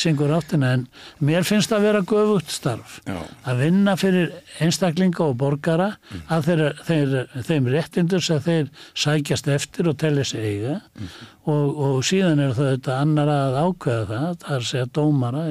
syngur 0.02 0.32
áttina 0.34 0.74
en 0.76 0.86
mér 1.22 1.46
finnst 1.46 1.72
að 1.76 1.86
vera 1.86 2.02
göfugt 2.08 2.52
starf 2.54 3.00
Já. 3.06 3.20
að 3.46 3.64
vinna 3.66 3.96
fyrir 4.00 4.32
einstaklinga 4.64 5.26
og 5.26 5.38
borgara 5.42 5.92
mm. 5.98 6.24
að 6.32 6.48
þeir, 6.48 6.64
þeir, 6.88 7.16
þeim 7.50 7.70
réttindur 7.76 8.26
sem 8.26 8.42
þeir 8.42 8.71
sækjast 9.04 9.48
eftir 9.52 9.90
og 9.92 9.98
telli 10.02 10.26
sig 10.28 10.44
eiga 10.44 10.76
mm. 10.82 11.14
og, 11.52 11.80
og 11.88 12.04
síðan 12.08 12.44
er 12.44 12.54
það 12.58 12.74
þetta 12.76 13.00
annar 13.06 13.32
að 13.36 13.58
ákveða 13.62 14.06
það 14.12 14.36
það 14.44 14.52
er 14.58 14.60
að 14.60 14.70
segja 14.72 14.92
dómara 15.00 15.46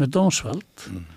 með 0.00 0.12
dómsvald 0.18 0.86
mm. 0.90 1.08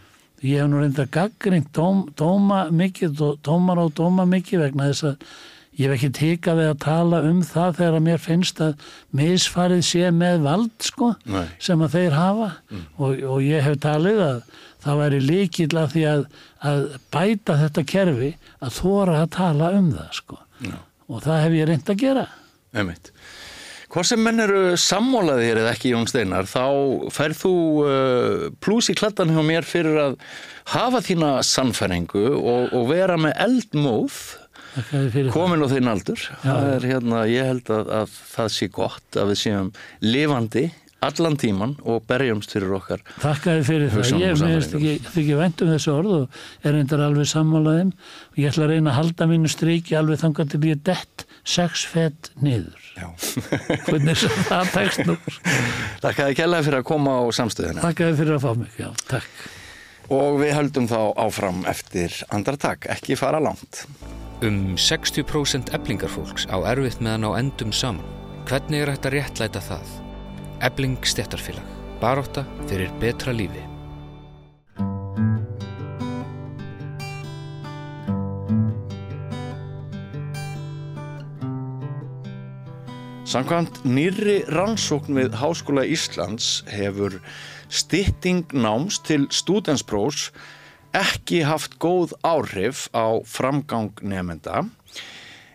ég 0.45 0.63
hef 0.63 0.71
nú 0.71 0.81
reynda 0.81 1.09
gaggringt 1.19 1.69
dóm, 1.75 2.07
dóma 2.17 2.65
mikið 2.71 3.21
dómara 3.45 3.87
og 3.87 3.93
dóma 3.97 4.27
mikið 4.29 4.67
vegna 4.67 4.91
þess 4.91 5.11
að 5.13 5.29
Ég 5.77 5.91
hef 5.91 5.99
ekki 5.99 6.07
tekað 6.17 6.57
við 6.57 6.67
að 6.71 6.79
tala 6.81 7.17
um 7.27 7.41
það 7.45 7.75
þegar 7.77 8.01
mér 8.01 8.21
finnst 8.21 8.61
að 8.65 8.85
misfarið 9.13 9.83
sé 9.85 10.07
með 10.09 10.39
vald 10.47 10.87
sko 10.87 11.11
Nei. 11.29 11.43
sem 11.61 11.83
að 11.85 11.93
þeir 11.93 12.15
hafa 12.17 12.47
mm. 12.49 12.87
og, 12.97 13.21
og 13.35 13.43
ég 13.45 13.61
hef 13.61 13.77
talið 13.83 14.23
að 14.25 14.39
það 14.87 15.01
væri 15.03 15.19
líkil 15.27 15.69
að 15.77 15.93
því 15.93 16.05
að, 16.13 16.25
að 16.71 16.81
bæta 17.13 17.59
þetta 17.61 17.85
kerfi 17.93 18.31
að 18.57 18.75
þóra 18.79 19.21
að 19.21 19.29
tala 19.37 19.71
um 19.77 19.91
það 19.93 20.11
sko. 20.17 20.39
Og 21.07 21.23
það 21.25 21.43
hef 21.45 21.57
ég 21.57 21.69
reynd 21.69 21.91
að 21.93 22.01
gera. 22.03 22.25
Emitt. 22.77 23.11
Hvað 23.87 24.07
sem 24.09 24.19
menn 24.19 24.43
eru 24.43 24.61
sammólaðir 24.81 25.61
eða 25.61 25.71
ekki 25.71 25.93
Jón 25.93 26.09
Steinar 26.11 26.47
þá 26.49 26.65
færð 27.15 27.37
þú 27.39 27.53
uh, 27.85 28.41
plús 28.59 28.89
í 28.91 28.95
kladdan 28.99 29.31
hjá 29.31 29.39
mér 29.47 29.67
fyrir 29.67 29.95
að 30.01 30.17
hafa 30.73 30.99
þína 31.05 31.37
sannfæringu 31.47 32.25
og, 32.35 32.75
og 32.75 32.89
vera 32.91 33.15
með 33.21 33.37
eldmóð 33.45 34.19
komin 35.33 35.63
á 35.63 35.67
þinn 35.71 35.89
aldur 35.89 36.21
er, 36.43 36.83
hérna, 36.83 37.23
ég 37.31 37.47
held 37.49 37.71
að, 37.73 37.87
að 38.01 38.17
það 38.35 38.51
sé 38.57 38.67
gott 38.75 39.17
að 39.17 39.31
við 39.31 39.39
séum 39.41 39.71
lifandi 40.03 40.67
allan 41.05 41.37
tíman 41.37 41.75
og 41.85 42.05
berjumst 42.09 42.53
fyrir 42.55 42.73
okkar 42.77 43.03
Þakka 43.21 43.57
þið 43.57 43.67
fyrir 43.67 43.91
það, 43.93 44.13
ég 44.23 44.39
meðist 44.41 44.75
ekki, 44.77 44.93
ekki 45.11 45.37
vendum 45.37 45.71
þessu 45.73 45.93
orð 45.93 46.13
og 46.15 46.39
er 46.65 46.75
reyndar 46.77 47.03
alveg 47.05 47.29
sammálaðum 47.29 47.91
og 47.93 48.39
ég 48.41 48.49
ætla 48.51 48.65
að 48.65 48.73
reyna 48.73 48.93
að 48.93 48.97
halda 49.01 49.27
mínu 49.29 49.51
stryki 49.51 49.97
alveg 49.99 50.21
þangar 50.23 50.49
til 50.53 50.61
ég 50.65 50.81
dett 50.87 51.27
sex 51.47 51.85
fett 51.87 52.31
niður. 52.43 52.81
Hvernig 53.87 54.25
það 54.49 54.73
tekst 54.73 55.05
nú. 55.07 55.15
Þakka 56.01 56.25
þið 56.31 56.39
kellaði 56.41 56.67
fyrir 56.67 56.81
að 56.81 56.89
koma 56.89 57.19
á 57.21 57.23
samstöðina 57.37 57.85
Þakka 57.85 58.09
þið 58.09 58.19
fyrir 58.23 58.37
að 58.39 58.43
fá 58.47 58.51
mig, 58.63 58.73
já, 58.81 58.89
takk. 59.11 59.45
Og 60.17 60.39
við 60.39 60.53
höldum 60.55 60.87
þá 60.87 60.99
áfram 61.19 61.61
eftir 61.67 62.15
andra 62.33 62.55
takk, 62.59 62.87
ekki 62.95 63.19
fara 63.19 63.41
langt. 63.43 63.83
Um 64.45 64.77
60% 64.79 65.73
eblingarfólks 65.75 66.47
á 66.47 66.57
erfitt 66.71 67.03
meðan 67.03 67.27
á 67.27 67.31
endum 67.41 67.73
saman. 67.75 68.05
Hvernig 68.47 68.85
er 68.85 68.93
þetta 68.95 69.15
réttlæta 69.17 69.63
það? 69.65 70.06
Ebling 70.57 70.97
stettarfélag. 71.05 71.65
Baróta 72.01 72.41
fyrir 72.65 72.89
betra 72.97 73.29
lífi. 73.29 73.61
Samkvæmt 83.27 83.83
nýri 83.85 84.39
rannsókn 84.49 85.13
við 85.19 85.37
Háskóla 85.37 85.83
Íslands 85.85 86.63
hefur 86.73 87.19
stytting 87.69 88.49
náms 88.49 88.97
til 89.05 89.27
stúdensprós 89.29 90.31
ekki 90.97 91.43
haft 91.45 91.77
góð 91.77 92.15
áhrif 92.25 92.87
á 92.97 93.21
framgang 93.29 93.93
nefnda. 94.01 94.65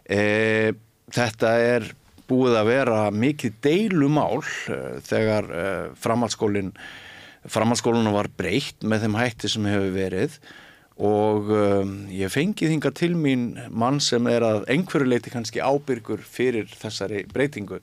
E, 0.07 0.78
þetta 1.11 1.53
er 1.59 1.90
búið 2.33 2.59
að 2.59 2.70
vera 2.72 2.99
mikið 3.14 3.61
deilumál 3.64 4.41
e, 4.41 4.80
þegar 5.05 5.49
e, 5.53 5.64
framhaldsskólinn 6.01 6.72
framhaldsskólinu 7.53 8.12
var 8.14 8.30
breytt 8.39 8.85
með 8.87 9.07
þeim 9.07 9.16
hætti 9.18 9.51
sem 9.51 9.66
hefur 9.66 9.95
verið 9.97 10.37
og 11.03 11.49
um, 11.57 11.95
ég 12.12 12.30
fengi 12.30 12.68
þinga 12.70 12.93
til 12.95 13.14
mín 13.18 13.47
mann 13.72 13.99
sem 14.05 14.26
er 14.30 14.45
að 14.47 14.66
einhverju 14.70 15.09
leiti 15.09 15.33
kannski 15.33 15.62
ábyrgur 15.64 16.20
fyrir 16.22 16.68
þessari 16.68 17.24
breytingu. 17.33 17.80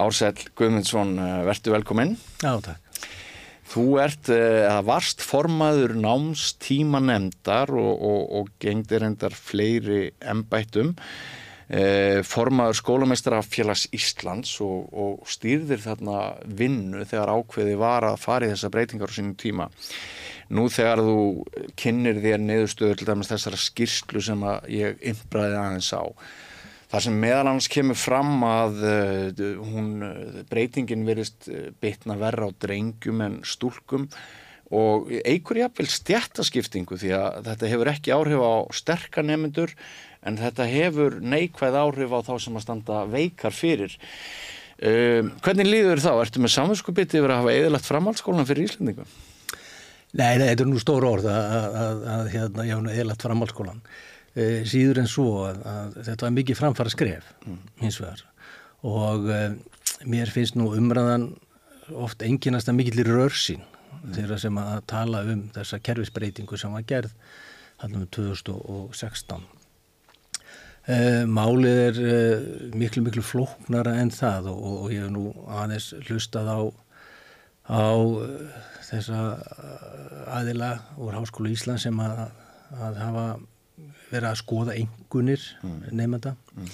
Ársæl 0.00 0.32
Guðmundsson, 0.58 1.18
verðtu 1.46 1.74
velkominn. 1.74 2.16
Já, 2.40 2.56
takk. 2.64 2.90
Þú 3.70 3.84
ert, 4.02 4.26
eða 4.34 4.80
varst 4.82 5.20
formaður 5.22 5.92
námstíma 6.02 6.98
nefndar 7.06 7.70
og, 7.70 7.92
og, 8.02 8.22
og 8.40 8.48
gengdir 8.62 9.04
endar 9.06 9.36
fleiri 9.36 10.08
embættum, 10.18 10.96
eh, 10.96 11.39
formaður 12.26 12.78
skólameistra 12.80 13.36
félags 13.46 13.84
Íslands 13.94 14.56
og, 14.64 14.88
og 14.90 15.28
stýrðir 15.30 15.78
þarna 15.84 16.16
vinnu 16.42 17.04
þegar 17.06 17.30
ákveði 17.36 17.76
var 17.78 18.08
að 18.08 18.18
fara 18.24 18.48
í 18.48 18.50
þessa 18.50 18.72
breytingar 18.74 19.12
á 19.12 19.14
sínum 19.14 19.36
tíma. 19.38 19.68
Nú 20.50 20.66
þegar 20.72 21.04
þú 21.06 21.20
kynir 21.78 22.18
þér 22.24 22.42
niðurstöður 22.42 22.98
til 22.98 23.10
dæmis 23.12 23.30
þessara 23.30 23.60
skýrslu 23.62 24.22
sem 24.26 24.42
ég 24.72 24.98
innbræði 25.12 25.60
aðeins 25.60 25.92
á, 25.94 26.04
Það 26.90 27.04
sem 27.04 27.18
meðal 27.22 27.46
hans 27.46 27.68
kemur 27.70 27.94
fram 27.94 28.40
að 28.42 28.80
uh, 28.82 29.42
hún, 29.62 29.90
breytingin 30.50 31.04
verist 31.06 31.46
bitna 31.78 32.16
verra 32.18 32.48
á 32.50 32.58
drengjum 32.64 33.22
en 33.22 33.36
stúlkum 33.46 34.08
og 34.70 35.10
eigur 35.26 35.58
jafnvel 35.58 35.88
stjættaskiptingu 35.90 36.98
því 37.00 37.10
að 37.16 37.40
þetta 37.48 37.70
hefur 37.72 37.90
ekki 37.90 38.14
áhrif 38.14 38.42
á 38.44 38.54
sterkar 38.76 39.26
nefnendur 39.26 39.72
en 40.26 40.36
þetta 40.38 40.66
hefur 40.70 41.16
neikvæð 41.24 41.78
áhrif 41.80 42.14
á 42.14 42.18
þá 42.28 42.34
sem 42.44 42.58
að 42.58 42.64
standa 42.66 43.00
veikar 43.10 43.56
fyrir. 43.56 43.96
Uh, 44.80 45.26
hvernig 45.44 45.68
líður 45.68 46.00
þá? 46.00 46.12
Ertu 46.22 46.40
með 46.40 46.54
samvinskupiti 46.54 47.18
yfir 47.18 47.34
að 47.34 47.42
hafa 47.42 47.56
eðalagt 47.56 47.88
framhaldsskólan 47.88 48.48
fyrir 48.48 48.70
Íslandingum? 48.70 49.10
Nei, 50.16 50.38
nei, 50.40 50.46
þetta 50.46 50.64
er 50.64 50.70
nú 50.70 50.80
stór 50.80 51.04
orð 51.06 51.28
að, 51.30 51.50
að, 51.58 51.74
að, 51.82 52.06
að 52.14 52.30
hérna, 52.34 52.68
hafa 52.70 52.94
eðalagt 52.94 53.26
framhaldsskólan. 53.26 53.82
E, 54.30 54.46
síður 54.70 55.02
en 55.02 55.10
svo 55.10 55.28
að, 55.48 55.60
að 55.66 55.98
þetta 56.06 56.26
var 56.26 56.34
mikið 56.38 56.58
framfara 56.60 56.92
skref 56.92 57.30
mm. 57.42 57.58
hins 57.82 57.98
vegar 57.98 58.20
og 58.86 59.26
e, 59.26 59.40
mér 60.06 60.30
finnst 60.30 60.54
nú 60.54 60.68
umræðan 60.78 61.32
oft 61.98 62.22
enginast 62.22 62.70
að 62.70 62.78
mikill 62.78 63.02
í 63.02 63.06
rörsín 63.08 63.64
mm. 63.64 63.69
Þeirra 64.14 64.38
sem 64.40 64.60
að 64.60 64.82
tala 64.90 65.22
um 65.32 65.46
þessa 65.54 65.80
kerfisbreytingu 65.84 66.58
sem 66.60 66.76
var 66.76 66.86
gerð 66.88 67.16
hann 67.80 67.96
um 67.96 68.06
2016 68.12 69.46
e, 70.86 70.98
Málið 71.28 71.82
er 71.86 72.00
e, 72.04 72.20
miklu 72.76 73.04
miklu 73.06 73.24
flóknara 73.24 73.96
en 74.02 74.12
það 74.14 74.52
og, 74.52 74.70
og 74.84 74.94
ég 74.94 75.06
hef 75.06 75.12
nú 75.14 75.30
aðeins 75.48 75.92
hlustað 76.08 76.52
á 76.52 76.60
á 77.70 77.86
þessa 78.90 79.18
aðila 80.34 80.70
úr 80.98 81.14
Háskólu 81.14 81.52
Ísland 81.54 81.82
sem 81.82 81.98
að, 82.02 82.24
að 82.74 82.98
hafa 82.98 83.26
vera 84.10 84.32
að 84.32 84.40
skoða 84.40 84.76
engunir 84.80 85.44
mm. 85.62 85.76
nefnda 85.94 86.34
mm. 86.34 86.72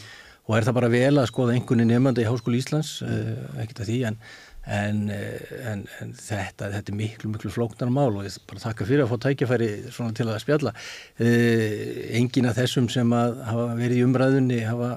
og 0.48 0.56
er 0.56 0.66
það 0.66 0.78
bara 0.78 0.92
vel 0.92 1.12
að 1.20 1.28
skoða 1.30 1.56
engunir 1.58 1.88
nefnda 1.90 2.24
í 2.24 2.28
Háskóli 2.28 2.62
Íslands 2.62 2.96
uh, 3.04 3.34
ekkert 3.60 3.84
af 3.84 3.90
því 3.90 3.98
en, 4.10 4.18
en, 4.66 5.02
eh, 5.14 5.50
en, 5.70 5.84
en 6.02 6.14
þetta, 6.18 6.70
þetta 6.74 6.92
er 6.92 6.98
miklu 6.98 7.30
miklu 7.30 7.52
flóknar 7.54 7.90
mál 7.94 8.10
og 8.10 8.24
ég 8.26 8.38
bara 8.50 8.64
þakka 8.64 8.86
fyrir 8.88 9.04
að 9.04 9.12
fá 9.12 9.20
tækjafæri 9.26 9.68
svona 9.94 10.16
til 10.16 10.26
að 10.26 10.40
spjalla 10.42 10.72
uh, 10.74 11.76
engin 12.18 12.50
af 12.50 12.58
þessum 12.58 12.88
sem 12.92 13.12
að 13.14 13.38
hafa 13.46 13.68
verið 13.78 14.00
í 14.00 14.06
umræðunni 14.08 14.62
hafa 14.66 14.90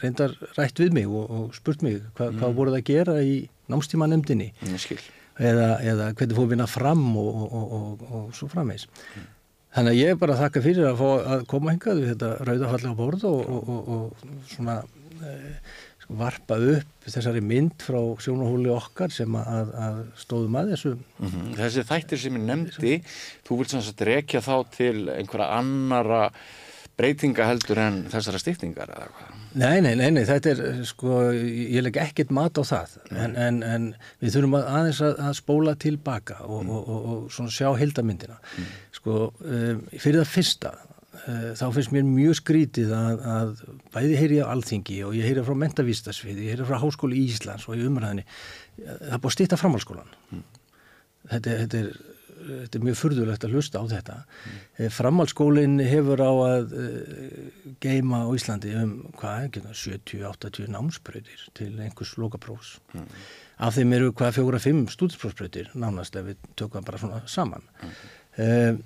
reyndar 0.00 0.36
rætt 0.56 0.78
við 0.80 0.94
mig 0.96 1.10
og, 1.10 1.26
og 1.26 1.56
spurt 1.58 1.82
mig 1.82 1.98
hva, 2.14 2.30
mm. 2.30 2.38
hvað 2.38 2.54
voruð 2.60 2.78
að 2.78 2.86
gera 2.92 3.18
í 3.24 3.42
námstíma 3.70 4.08
nefndinni 4.10 4.52
eða, 4.62 5.68
eða 5.82 6.12
hvernig 6.14 6.38
fór 6.38 6.48
vinna 6.54 6.70
fram 6.70 7.04
og, 7.18 7.44
og, 7.50 8.06
og 8.06 8.32
svo 8.36 8.50
framvegs 8.52 8.86
mm. 8.86 9.28
Þannig 9.70 9.92
að 9.92 10.00
ég 10.00 10.16
bara 10.18 10.34
þakka 10.34 10.60
fyrir 10.64 10.86
að 10.88 11.00
að 11.30 11.42
koma 11.50 11.70
hingað 11.70 12.00
við 12.00 12.08
þetta 12.10 12.30
rauðafallega 12.42 12.96
bórð 12.98 13.26
og, 13.28 13.42
og, 13.54 13.68
og, 13.70 13.92
og 13.94 14.48
svona 14.50 14.80
e, 15.22 15.34
varpa 16.18 16.56
upp 16.58 17.10
þessari 17.10 17.42
mynd 17.44 17.82
frá 17.82 17.98
sjónahóli 18.22 18.70
okkar 18.74 19.12
sem 19.14 19.36
að, 19.38 19.74
að 19.86 20.00
stóðum 20.20 20.58
að 20.60 20.72
þessu. 20.74 20.94
Mm 21.18 21.28
-hmm. 21.28 21.52
Þessi 21.58 21.86
þættir 21.90 22.22
sem 22.22 22.38
ég 22.38 22.46
nefndi, 22.46 22.96
þú 23.46 23.60
vilt 23.60 23.74
sanns 23.74 23.92
að 23.92 24.06
rekja 24.10 24.42
þá 24.44 24.56
til 24.74 24.96
einhverja 25.08 25.52
annara 25.58 26.22
breytinga 27.00 27.46
heldur 27.48 27.80
en 27.80 28.02
þessara 28.12 28.40
stiftingar 28.42 28.90
eða 28.92 29.12
hvað? 29.14 29.36
Nei, 29.50 29.80
nei, 29.82 29.96
nei, 29.98 30.10
nei, 30.14 30.22
þetta 30.28 30.52
er, 30.52 30.60
sko, 30.86 31.22
ég 31.34 31.82
legg 31.82 31.96
ekkert 31.98 32.30
mat 32.34 32.54
á 32.54 32.62
það, 32.62 32.92
en, 33.10 33.32
en, 33.34 33.56
en 33.66 33.86
við 34.22 34.36
þurfum 34.36 34.54
að 34.60 34.68
aðeins 34.78 35.00
að, 35.02 35.16
að 35.26 35.32
spóla 35.40 35.74
tilbaka 35.74 36.36
og, 36.44 36.60
mm. 36.62 36.70
og, 36.70 36.90
og, 36.94 37.08
og 37.14 37.32
svona 37.34 37.54
sjá 37.56 37.66
heldamyndina. 37.80 38.38
Mm. 38.54 38.68
Sko, 39.00 39.16
um, 39.42 39.82
fyrir 39.96 40.20
það 40.20 40.30
fyrsta, 40.36 40.72
þá 41.58 41.64
finnst 41.76 41.94
mér 41.94 42.06
mjög 42.08 42.38
skrítið 42.40 42.94
að, 42.96 43.24
að 43.34 43.50
bæði 43.94 44.20
heyri 44.20 44.38
á 44.42 44.52
alþingi 44.52 45.00
og 45.06 45.16
ég 45.18 45.28
heyri 45.28 45.44
frá 45.46 45.58
mentavístasviði, 45.64 46.46
ég 46.46 46.54
heyri 46.54 46.68
frá 46.68 46.80
Háskóli 46.82 47.24
Íslands 47.26 47.66
og 47.68 47.76
í 47.76 47.84
umræðinni, 47.88 48.24
það 48.80 49.16
er 49.16 49.20
búið 49.20 49.32
að 49.32 49.36
stýta 49.36 49.60
framhalskólan. 49.60 50.14
Mm. 50.30 50.46
Þetta, 51.30 51.58
þetta 51.64 51.82
er 51.84 51.92
þetta 52.40 52.78
er 52.78 52.84
mjög 52.84 52.98
furðulegt 52.98 53.44
að 53.44 53.54
hlusta 53.54 53.82
á 53.82 53.84
þetta 53.90 54.16
mm. 54.22 54.92
framhaldsskólinn 54.96 55.76
hefur 55.84 56.22
á 56.22 56.32
að 56.32 56.74
geima 57.82 58.22
á 58.24 58.28
Íslandi 58.36 58.72
um 58.80 58.94
hvað, 59.18 59.58
70-80 59.76 60.70
námspröytir 60.72 61.46
til 61.58 61.72
einhvers 61.76 62.14
lokaprófs 62.20 62.76
mm. 62.94 63.10
af 63.66 63.76
þeim 63.76 63.96
eru 63.98 64.14
hvað 64.16 64.38
fjóra-fimm 64.38 64.86
stúdinsprófspröytir 64.92 65.72
nánast 65.74 66.16
ef 66.20 66.30
við 66.30 66.48
tökum 66.60 66.86
bara 66.86 67.02
svona 67.02 67.20
saman 67.30 67.66
mm. 67.82 68.80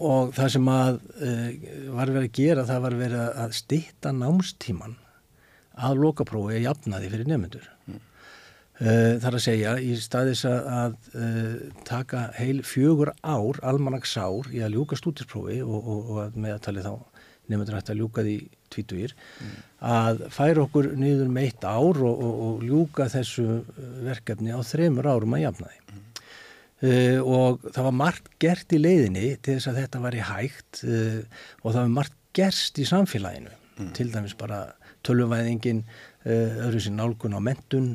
Og 0.00 0.34
það 0.36 0.52
sem 0.56 0.70
að 0.72 0.92
uh, 0.98 1.48
var 1.96 2.12
verið 2.14 2.28
að 2.28 2.36
gera 2.40 2.66
það 2.68 2.84
var 2.86 2.98
verið 3.00 3.40
að 3.44 3.56
stitta 3.60 4.14
námstíman 4.16 4.96
að 5.80 6.00
lokaprófi 6.04 6.56
er 6.58 6.64
jafnaði 6.68 7.12
fyrir 7.12 7.30
nefnendur 7.30 7.68
Uh, 8.80 9.18
þar 9.20 9.34
að 9.36 9.42
segja 9.44 9.72
í 9.84 9.90
staðis 10.00 10.40
að, 10.48 10.68
að 10.72 11.08
uh, 11.20 11.56
taka 11.84 12.22
heil 12.32 12.62
fjögur 12.64 13.10
ár, 13.20 13.58
almanagsár 13.60 14.48
í 14.56 14.62
að 14.64 14.78
ljúka 14.78 14.96
stúdisprófi 14.96 15.58
og, 15.60 15.76
og, 15.84 16.06
og 16.14 16.38
meðaltalið 16.40 16.86
þá 16.88 16.94
nefndur 17.52 17.76
hægt 17.76 17.92
að 17.92 18.00
ljúka 18.00 18.24
því 18.24 18.36
tvítugir 18.72 19.12
mm. 19.12 19.58
að 19.84 20.22
færa 20.32 20.64
okkur 20.64 20.88
niður 20.96 21.28
með 21.34 21.50
eitt 21.50 21.66
ár 21.68 22.00
og, 22.08 22.24
og 22.46 22.64
ljúka 22.64 23.10
þessu 23.12 23.60
verkefni 24.06 24.56
á 24.56 24.60
þremur 24.64 25.10
árum 25.12 25.36
að 25.36 25.44
jafna 25.44 25.68
því. 25.74 25.80
Mm. 25.90 26.02
Uh, 26.80 27.20
og 27.20 27.64
það 27.74 27.86
var 27.90 27.96
margt 27.96 28.30
gert 28.40 28.72
í 28.72 28.78
leiðinni 28.80 29.34
til 29.44 29.58
þess 29.58 29.68
að 29.68 29.80
þetta 29.82 29.98
var 30.00 30.14
í 30.16 30.22
hægt 30.24 30.84
og 30.86 31.66
það 31.66 31.82
var 31.82 31.90
margt 31.98 32.14
gerst 32.32 32.78
í 32.80 32.86
samfélaginu, 32.88 33.52
mm. 33.76 33.90
til 33.98 34.06
dæmis 34.14 34.36
bara 34.38 34.62
tölvuvæðingin 35.04 35.82
Eh, 36.20 36.56
öðru 36.66 36.80
sér 36.84 36.92
nálgun 36.92 37.32
á 37.32 37.40
mentun, 37.40 37.94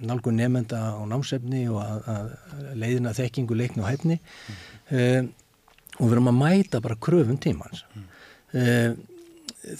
nálgun 0.00 0.38
nefnda 0.40 0.78
á 0.96 1.04
námsefni 1.04 1.66
og 1.68 1.82
að, 1.82 2.06
að 2.08 2.70
leiðina 2.80 3.12
þekkingu, 3.12 3.58
leikni 3.60 3.82
og 3.84 3.90
hæfni 3.90 4.16
mm. 4.16 5.26
og 5.98 6.06
við 6.06 6.14
erum 6.14 6.30
að 6.32 6.38
mæta 6.38 6.80
bara 6.80 6.96
kröfum 6.96 7.36
tímans. 7.36 7.82
Mm. 7.92 9.02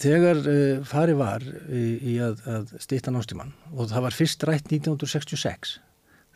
Þegar 0.02 0.42
farið 0.90 1.16
var 1.22 1.48
í, 1.72 1.86
í 2.12 2.18
að, 2.26 2.44
að 2.52 2.76
stýta 2.84 3.14
námstíman 3.14 3.56
og 3.72 3.88
það 3.94 4.06
var 4.10 4.18
fyrst 4.18 4.44
rætt 4.44 4.68
1966, 4.68 5.78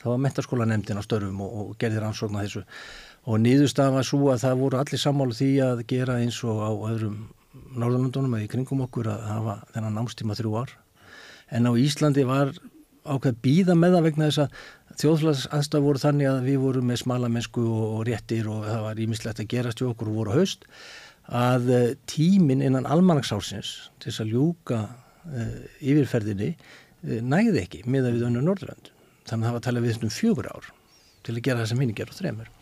það 0.03 0.13
var 0.13 0.23
mentarskólanemndin 0.25 1.01
á 1.01 1.07
störfum 1.07 1.43
og, 1.45 1.53
og 1.59 1.77
gerðir 1.81 2.07
ansókn 2.09 2.39
að 2.39 2.49
þessu. 2.49 2.65
Og 3.29 3.43
nýðustaf 3.43 3.93
var 3.93 4.07
svo 4.07 4.31
að 4.33 4.45
það 4.45 4.63
voru 4.63 4.81
allir 4.81 5.03
sammálu 5.03 5.37
því 5.37 5.51
að 5.67 5.85
gera 5.91 6.19
eins 6.23 6.39
og 6.47 6.63
á 6.65 6.71
öðrum 6.93 7.19
Norðurlandunum 7.79 8.37
eða 8.39 8.47
í 8.47 8.51
kringum 8.53 8.85
okkur 8.87 9.09
að 9.11 9.25
hafa 9.29 9.55
þennan 9.75 9.97
námstíma 9.99 10.37
þrjú 10.39 10.53
ár. 10.63 10.75
En 11.53 11.67
á 11.67 11.73
Íslandi 11.81 12.25
var 12.29 12.53
ákveð 13.09 13.41
býða 13.45 13.77
með 13.79 13.97
það 13.97 14.07
vegna 14.07 14.29
þess 14.29 14.43
að 14.45 14.99
þjóðfélagsaðstaf 15.03 15.85
voru 15.85 16.03
þannig 16.03 16.31
að 16.31 16.49
við 16.49 16.59
vorum 16.63 16.89
með 16.91 17.01
smala 17.03 17.31
mennsku 17.33 17.65
og 17.65 18.01
réttir 18.09 18.49
og 18.51 18.67
það 18.67 18.85
var 18.87 19.03
ímislegt 19.05 19.43
að 19.43 19.51
gerast 19.53 19.83
við 19.83 19.93
okkur 19.93 20.11
og 20.13 20.19
voru 20.21 20.37
haust 20.37 20.67
að 21.29 21.71
eh, 21.77 21.89
tímin 22.09 22.65
innan 22.65 22.89
almannagsálsins 22.89 23.73
til 24.01 24.11
þess 24.11 24.23
að 24.25 24.31
ljúka 24.33 24.79
uh, 24.89 25.59
yfirferðinni 25.85 26.55
uh, 26.55 27.19
næði 27.21 27.61
ekki 27.67 27.83
miða 27.85 28.15
við 28.15 28.25
önnu 28.31 28.45
Norðurland 28.47 28.89
þannig 29.31 29.45
að 29.45 29.49
það 29.49 29.57
var 29.57 29.63
að 29.63 29.67
tala 29.69 29.85
við 29.85 30.07
um 30.09 30.15
fjögur 30.19 30.53
ár 30.53 30.71
til 31.27 31.35
að 31.37 31.45
gera 31.45 31.63
það 31.63 31.71
sem 31.73 31.83
hinn 31.85 31.99
ger 31.99 32.13
á 32.13 32.19
þremur 32.19 32.55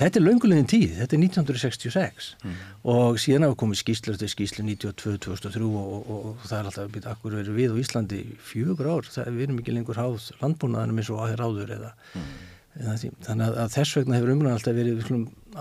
Þetta 0.00 0.16
er 0.16 0.24
löngulegin 0.24 0.68
tíð, 0.70 0.92
þetta 0.96 1.16
er 1.16 1.22
1966 1.26 2.28
mm. 2.40 2.60
og 2.88 3.18
síðan 3.20 3.44
hafa 3.44 3.56
komið 3.60 3.80
skýslu 3.82 4.14
eftir 4.14 4.30
skýslu 4.32 4.62
92-2003 4.64 5.66
og, 5.66 5.74
og, 5.80 6.06
og, 6.14 6.22
og 6.30 6.46
það 6.46 6.54
er 6.56 6.68
alltaf 6.70 6.86
að 6.86 6.94
byrja 6.94 7.12
akkur 7.12 7.36
verið 7.36 7.58
við 7.58 7.74
á 7.76 7.80
Íslandi 7.82 8.20
fjögur 8.48 8.88
ár, 8.88 9.10
það, 9.12 9.28
við 9.36 9.44
erum 9.44 9.58
ekki 9.60 9.74
lengur 9.76 10.00
háð 10.00 10.30
landbúnaðanum 10.40 11.02
eins 11.02 11.10
og 11.12 11.20
aðeir 11.26 11.44
áður 11.44 11.74
eða, 11.76 11.90
mm. 12.16 12.30
eða 12.80 12.96
þannig 13.26 13.44
að, 13.44 13.60
að 13.66 13.76
þess 13.76 13.98
vegna 13.98 14.16
hefur 14.16 14.32
umræðan 14.36 14.56
alltaf 14.56 14.78
verið 14.80 15.12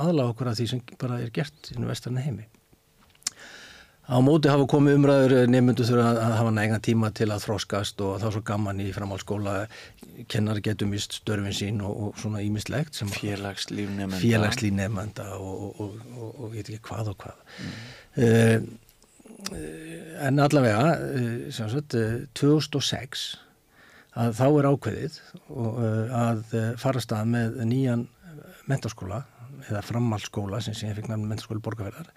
aðláð 0.05 0.31
okkur 0.31 0.51
að 0.53 0.61
því 0.61 0.69
sem 0.71 0.85
bara 1.03 1.19
er 1.19 1.35
gert 1.35 1.71
í 1.75 1.83
vestarna 1.89 2.23
heimi. 2.23 2.47
Á 4.09 4.17
móti 4.25 4.49
hafa 4.49 4.65
komið 4.65 4.95
umræður 4.97 5.33
eh, 5.37 5.47
nefnundu 5.53 5.85
þurfa 5.85 6.11
að 6.17 6.31
hafa 6.39 6.51
nægna 6.55 6.79
tíma 6.81 7.11
til 7.13 7.27
að 7.29 7.43
þróskast 7.43 7.99
og 8.01 8.15
það 8.17 8.27
er 8.29 8.35
svo 8.35 8.41
gaman 8.47 8.81
í 8.81 8.87
framhaldsskóla 8.95 9.53
kennar 10.33 10.61
getum 10.65 10.95
vist 10.95 11.19
störfin 11.19 11.53
sín 11.53 11.83
og, 11.85 11.93
og 11.93 12.17
svona 12.17 12.41
ímislegt 12.41 12.97
Félagslíf 13.13 13.91
nefnda 13.93 14.17
Félagslíf 14.23 14.73
nefnda 14.79 15.27
og, 15.37 15.77
og, 15.77 16.01
og 16.25 16.57
ég 16.57 16.63
veit 16.63 16.73
ekki 16.73 16.89
hvað 16.89 17.13
og 17.13 17.19
hvað. 17.21 17.43
Mm. 17.61 17.77
uh, 18.25 18.87
En 20.19 20.41
allavega 20.43 20.89
uh, 20.97 21.45
sagt, 21.53 21.95
uh, 21.95 22.25
2006 22.35 23.29
að 24.19 24.33
þá 24.41 24.45
er 24.49 24.67
ákveðið 24.73 25.19
að 26.17 26.39
fara 26.81 27.01
stað 27.03 27.29
með 27.29 27.59
nýjan 27.69 28.07
mentarskóla 28.67 29.21
eða 29.69 29.85
framhaldsskóla 29.85 30.59
sem 30.65 30.75
sé 30.75 30.89
fikk 30.97 31.11
nefnum 31.11 31.29
mentarskóli 31.29 31.61
borgarferðar 31.63 32.09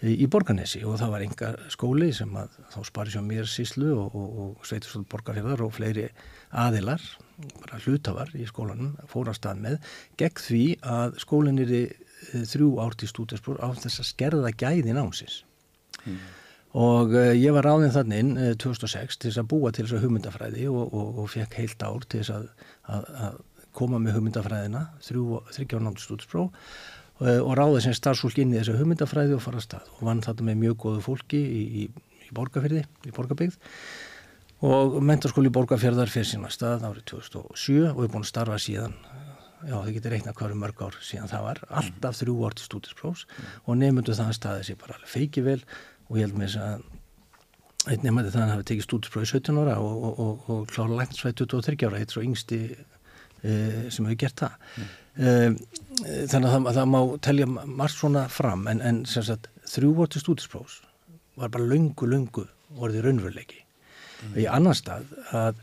í 0.00 0.26
Borganesi 0.32 0.80
og 0.88 0.96
það 1.00 1.12
var 1.12 1.24
enga 1.24 1.48
skóli 1.72 2.08
sem 2.16 2.30
að 2.40 2.54
þá 2.72 2.78
spari 2.88 3.12
svo 3.12 3.20
mér 3.24 3.48
síslu 3.50 3.90
og, 3.92 4.14
og, 4.16 4.38
og 4.44 4.68
sveitisvöld 4.68 5.08
borgarfjörðar 5.12 5.64
og 5.66 5.74
fleiri 5.76 6.06
aðilar, 6.56 7.02
bara 7.60 7.80
hlutafar 7.84 8.32
í 8.32 8.46
skólanum 8.48 8.94
fóra 9.10 9.34
stað 9.36 9.60
með 9.66 9.90
gegn 10.20 10.44
því 10.46 10.64
að 10.96 11.18
skólinn 11.20 11.60
er 11.60 11.72
eh, 11.76 11.92
þrjú 12.32 12.70
árt 12.84 13.04
í 13.04 13.10
stúdinspróf 13.10 13.60
á 13.60 13.68
þess 13.76 14.00
að 14.00 14.08
skerða 14.08 14.52
gæði 14.56 14.96
námsins 14.96 15.42
mm. 16.06 16.18
og 16.80 17.12
uh, 17.12 17.34
ég 17.36 17.52
var 17.56 17.68
ráðinn 17.68 17.92
þannig 17.92 18.24
inn 18.24 18.32
uh, 18.38 18.54
2006 18.56 19.20
til 19.20 19.28
þess 19.28 19.42
að 19.42 19.50
búa 19.52 19.72
til 19.72 19.84
þess 19.84 19.98
að 19.98 20.06
hugmyndafræði 20.06 20.70
og, 20.72 20.96
og 20.96 21.28
fekk 21.32 21.60
heilt 21.60 21.84
ár 21.84 22.08
til 22.08 22.22
þess 22.22 22.36
að, 22.38 22.48
að, 22.96 23.12
að 23.26 23.68
koma 23.76 24.00
með 24.02 24.16
hugmyndafræðina 24.16 24.86
þrjú, 25.04 25.42
þryggjáðan 25.52 25.92
átt 25.92 26.00
í 26.00 26.06
stúdinspróf 26.08 26.72
Eh, 26.80 26.99
og 27.20 27.50
ráði 27.58 27.82
sem 27.84 27.96
starfsfólk 27.96 28.38
inn 28.40 28.54
í 28.54 28.60
þessu 28.60 28.78
hugmyndafræði 28.78 29.36
og 29.36 29.42
fara 29.44 29.60
að 29.60 29.66
stað 29.66 29.90
og 29.96 30.04
vann 30.08 30.22
þetta 30.24 30.46
með 30.46 30.62
mjög 30.62 30.76
góðu 30.84 31.02
fólki 31.04 31.40
í, 31.40 31.64
í, 31.82 31.88
í 32.24 32.30
borgarfyrði, 32.36 32.84
í 33.04 33.12
borgarbygð 33.16 33.58
og 34.70 35.00
mentarskóli 35.04 35.50
í 35.50 35.54
borgarfjörðar 35.56 36.12
fyrir 36.12 36.28
sína 36.28 36.52
stað 36.52 36.86
árið 36.88 37.06
2007 37.12 37.90
og 37.90 38.04
er 38.04 38.12
búin 38.12 38.24
að 38.24 38.30
starfa 38.32 38.60
síðan 38.60 38.96
já 39.60 39.76
þið 39.76 39.92
getur 39.96 40.14
reiknað 40.14 40.38
hverju 40.38 40.58
mörg 40.60 40.82
ár 40.84 40.96
síðan 41.04 41.30
það 41.30 41.44
var 41.46 41.60
alltaf 41.80 42.16
þrjú 42.20 42.36
ár 42.46 42.56
til 42.56 42.66
stúdisprófs 42.66 43.26
mm. 43.26 43.50
og 43.66 43.78
nefndu 43.80 44.16
það 44.16 44.30
að 44.30 44.38
staði 44.38 44.66
sér 44.68 44.78
bara 44.80 44.96
alveg 44.96 45.12
feiki 45.12 45.44
vel 45.44 45.58
og 46.08 46.16
ég 46.16 46.26
held 46.26 46.38
með 46.40 46.48
þess 46.48 46.62
að 46.64 46.88
einn 47.90 48.04
nefnandi 48.04 48.32
þannig 48.32 48.46
að 48.46 48.54
hefði 48.54 48.68
tekið 48.70 48.86
stúdisprófi 48.86 49.30
17 49.34 49.60
ára 49.60 49.76
og, 49.80 50.06
og, 50.08 50.22
og, 50.24 50.48
og 50.54 50.72
klára 50.72 50.98
læknisvæði 51.00 51.36
23 51.42 51.88
ára, 51.88 52.00
eitt 52.00 52.14
svo 52.14 52.24
yngsti 52.24 52.60
e, 52.70 53.52
sem 53.92 54.08
hefur 54.08 54.20
gert 54.20 54.44
það 54.44 54.56
mm. 54.56 54.90
Ehm, 55.18 55.56
þannig 56.30 56.46
að 56.46 56.52
það, 56.52 56.66
að 56.70 56.76
það 56.78 56.90
má 56.92 57.00
telja 57.26 57.46
margt 57.50 57.96
svona 57.96 58.24
fram 58.30 58.66
en, 58.70 58.80
en 58.80 59.00
sagt, 59.10 59.48
þrjú 59.66 59.90
vorti 59.98 60.22
stúdisprófs 60.22 60.80
var 61.40 61.50
bara 61.50 61.66
lungu, 61.66 62.06
lungu 62.06 62.46
orðið 62.78 63.06
raunveruleiki 63.08 63.58
mm. 63.58 64.36
í 64.38 64.46
annan 64.46 64.76
stað 64.78 65.10
að 65.34 65.58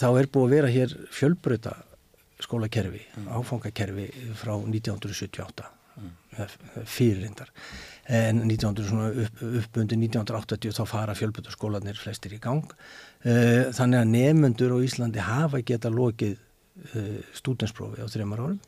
þá 0.00 0.06
er 0.08 0.30
búið 0.32 0.46
að 0.46 0.54
vera 0.56 0.72
hér 0.72 0.94
fjölbröta 1.12 1.74
skólakerfi, 2.44 3.02
mm. 3.14 3.28
áfangakerfi 3.36 4.06
frá 4.40 4.54
1978 4.56 5.68
mm. 6.00 6.14
fyririndar 6.88 7.52
en 8.08 8.42
1900 8.48 9.26
upp, 9.26 9.44
uppundi 9.60 10.00
1980 10.00 10.72
þá 10.80 10.82
fara 10.88 11.18
fjölbröta 11.18 11.52
skólanir 11.52 12.00
flestir 12.00 12.32
í 12.36 12.40
gang 12.40 12.64
ehm, 13.28 13.76
þannig 13.76 14.00
að 14.00 14.10
nefnendur 14.16 14.72
á 14.72 14.78
Íslandi 14.88 15.28
hafa 15.28 15.60
geta 15.60 15.92
lokið 15.92 16.40
uh, 16.82 17.18
stúdensprófi 17.36 18.04
á 18.04 18.08
þreymar 18.10 18.44
árum, 18.44 18.62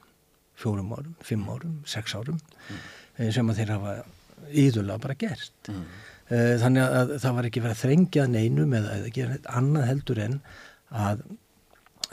fjórum 0.56 0.92
árum, 0.96 1.14
fimm 1.24 1.48
árum, 1.52 1.80
sex 1.88 2.14
árum 2.16 2.38
mm. 2.38 2.84
uh, 3.20 3.30
sem 3.34 3.50
að 3.50 3.62
þeir 3.62 3.74
hafa 3.76 3.96
íðurlega 4.52 5.02
bara 5.06 5.18
gert. 5.18 5.72
Mm. 5.72 5.88
Uh, 6.26 6.52
þannig 6.62 6.96
að 7.00 7.16
það 7.22 7.36
var 7.38 7.48
ekki 7.48 7.64
verið 7.64 7.76
að 7.76 7.82
þrengja 7.84 8.28
neinum 8.30 8.76
eða, 8.76 8.94
eða 9.00 9.12
gera 9.14 9.36
eitthvað 9.36 9.60
annað 9.60 9.90
heldur 9.92 10.22
en 10.24 10.38
að 10.90 11.26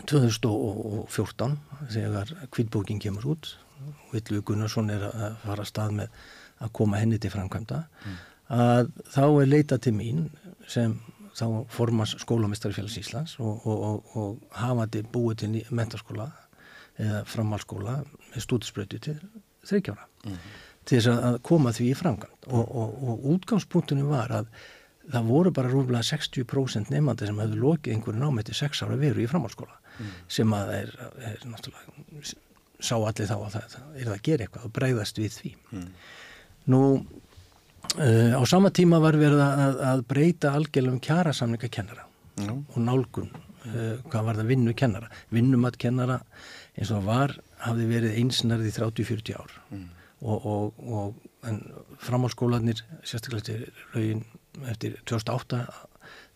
2014 0.09 1.57
þegar 1.93 2.31
kvítbókin 2.53 3.01
kemur 3.01 3.35
út 3.35 3.51
Villu 4.13 4.41
Gunnarsson 4.45 4.89
er 4.93 5.03
að 5.09 5.35
fara 5.43 5.65
að 5.65 5.69
stað 5.69 5.97
með 5.99 6.21
að 6.63 6.71
koma 6.79 7.01
henni 7.01 7.19
til 7.21 7.31
framkvæmda 7.33 7.81
mm. 7.83 8.21
að 8.57 8.91
þá 9.13 9.23
er 9.27 9.49
leita 9.49 9.79
til 9.81 9.93
mín 9.97 10.23
sem 10.69 10.95
þá 11.33 11.45
formast 11.73 12.21
skólamestarfélags 12.21 12.99
Íslands 13.01 13.39
og, 13.39 13.65
og, 13.65 13.83
og, 13.87 14.17
og 14.17 14.59
hafandi 14.59 15.03
búið 15.13 15.43
til 15.43 15.63
mentarskóla 15.73 16.29
eða 17.01 17.23
framhalskóla 17.25 17.97
með 18.03 18.45
stúdisbröyti 18.45 19.01
til 19.01 19.17
þryggjára 19.65 20.05
mm 20.05 20.31
-hmm. 20.31 20.61
til 20.85 20.99
þess 20.99 21.07
að 21.13 21.41
koma 21.41 21.71
því 21.71 21.89
í 21.89 21.97
framkvæmt 21.97 22.47
og 22.47 23.25
útgangspunktunum 23.33 24.09
var 24.09 24.31
að 24.31 24.47
það 25.11 25.27
voru 25.27 25.51
bara 25.51 25.71
rúmlega 25.71 26.03
60% 26.07 26.91
nefnandi 26.93 27.27
sem 27.27 27.39
hefðu 27.39 27.59
lokið 27.59 27.93
einhverju 27.93 28.19
námið 28.19 28.49
til 28.49 28.55
6 28.55 28.83
ára 28.85 28.99
veru 28.99 29.23
í 29.23 29.27
framhalskóla 29.27 29.75
mm. 29.99 30.13
sem 30.27 30.53
að 30.55 30.73
er, 30.77 30.93
er 31.29 31.43
náttúrulega 31.49 32.35
sá 32.83 32.95
allir 32.95 33.27
þá 33.27 33.35
að 33.35 33.51
það, 33.55 33.75
er 33.95 34.11
að 34.13 34.23
gera 34.27 34.45
eitthvað 34.45 34.67
og 34.67 34.73
breyðast 34.77 35.19
við 35.19 35.35
því 35.39 35.51
mm. 35.71 35.89
nú 36.73 36.81
Uh, 37.93 38.33
á 38.33 38.41
sama 38.49 38.71
tíma 38.73 38.97
var 38.97 39.13
verið 39.21 39.41
að, 39.43 39.75
að 39.85 39.99
breyta 40.09 40.53
algjörlega 40.57 40.95
um 40.95 41.01
kjara 41.03 41.33
samninga 41.37 41.67
kennara 41.69 42.07
mm. 42.41 42.63
og 42.73 42.79
nálgun 42.81 43.27
uh, 43.29 43.99
hvað 44.09 44.25
var 44.25 44.39
það 44.39 44.49
vinnu 44.49 44.73
kennara 44.73 45.09
vinnumat 45.29 45.77
kennara 45.77 46.15
eins 46.73 46.89
og 46.89 47.05
var 47.05 47.35
hafði 47.61 47.85
verið 47.91 48.17
einsnarði 48.23 48.73
30-40 48.73 49.37
ár 49.37 49.53
mm. 49.69 49.85
og, 50.25 50.49
og, 50.55 50.81
og 50.89 51.53
framhálskólanir 52.01 52.81
sérstaklega 53.05 53.45
til 53.51 53.69
raugin 53.93 54.25
eftir 54.73 54.97
2008 55.05 55.61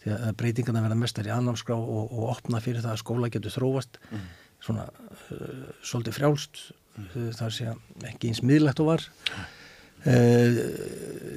því 0.04 0.14
að 0.14 0.38
breytingarna 0.38 0.86
verða 0.86 1.02
mestar 1.02 1.26
í 1.26 1.34
annámskrá 1.34 1.74
og, 1.74 2.06
og 2.14 2.32
opna 2.38 2.62
fyrir 2.62 2.86
það 2.86 3.00
að 3.00 3.06
skóla 3.08 3.34
getur 3.34 3.58
þróast 3.58 3.98
mm. 4.12 4.32
svona 4.62 4.92
uh, 4.94 5.70
svolítið 5.82 6.22
frjálst 6.22 6.66
þar 7.42 7.54
sé 7.54 7.74
ekki 8.14 8.30
eins 8.30 8.46
miðlegt 8.46 8.86
og 8.86 8.94
var 8.94 9.12
Uh, 9.28 9.54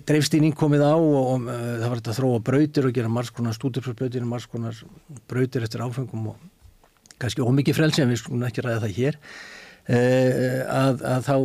dreifstýning 0.06 0.54
komið 0.56 0.84
á 0.84 0.94
og, 0.94 1.18
og 1.18 1.46
uh, 1.46 1.54
það 1.80 1.86
var 1.86 2.00
þetta 2.00 2.12
að 2.12 2.18
þróa 2.18 2.42
brautir 2.46 2.88
og 2.88 2.94
gera 2.96 3.12
margskonar 3.12 3.56
stúdurpröfbrautir 3.56 4.26
margskonar 4.28 4.78
brautir 5.30 5.66
eftir 5.66 5.84
áfengum 5.84 6.30
og 6.32 6.40
kannski 7.20 7.44
ómikið 7.44 7.76
frelsi 7.76 8.04
en 8.04 8.12
við 8.12 8.22
skulum 8.22 8.46
ekki 8.48 8.64
ræða 8.64 8.84
það 8.86 8.96
hér. 8.96 9.20
Uh, 9.90 10.60
að, 10.70 11.04
að 11.08 11.28
þá 11.28 11.36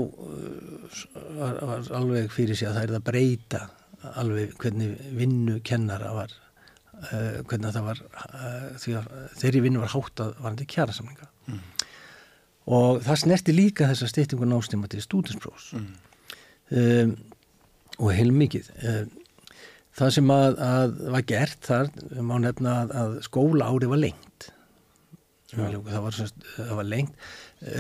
var, 1.40 1.60
var 1.72 1.92
alveg 2.00 2.34
fyrir 2.34 2.58
sig 2.58 2.70
að 2.70 2.80
það 2.80 2.88
er 2.88 2.98
að 3.00 3.06
breyta 3.10 3.62
alveg 4.22 4.58
hvernig 4.62 5.06
vinnu 5.18 5.60
kennara 5.66 6.12
var 6.14 6.42
hvernig 6.96 7.74
það 7.76 7.84
var 7.90 8.00
því 8.80 8.94
að 8.96 9.08
þeirri 9.42 9.62
vinnu 9.66 9.82
var 9.82 9.92
hátt 9.92 10.22
að 10.24 10.30
varandi 10.40 10.68
kjara 10.70 10.94
samlinga 10.96 11.26
mm. 11.50 11.58
og 12.78 13.02
það 13.04 13.20
snerti 13.20 13.56
líka 13.56 13.90
þessa 13.90 14.08
styrtingu 14.10 14.48
nástíma 14.48 14.88
til 14.90 15.02
stúdinsprófs 15.04 15.74
mm 15.76 16.05
um, 16.82 17.16
og 18.00 18.12
heilmikið. 18.16 18.70
Um, 18.84 19.14
það 19.96 20.14
sem 20.18 20.36
að, 20.36 20.60
að 20.68 21.00
var 21.16 21.26
gert 21.30 21.70
þar 21.70 21.92
má 22.20 22.36
nefna 22.44 22.76
að, 22.84 22.94
að 23.02 23.18
skóla 23.30 23.72
ári 23.72 23.90
var 23.92 24.02
lengt. 24.04 24.52
Það 25.56 26.00
var, 26.04 26.16
það 26.58 26.78
var 26.82 26.88
lengt. 26.90 27.28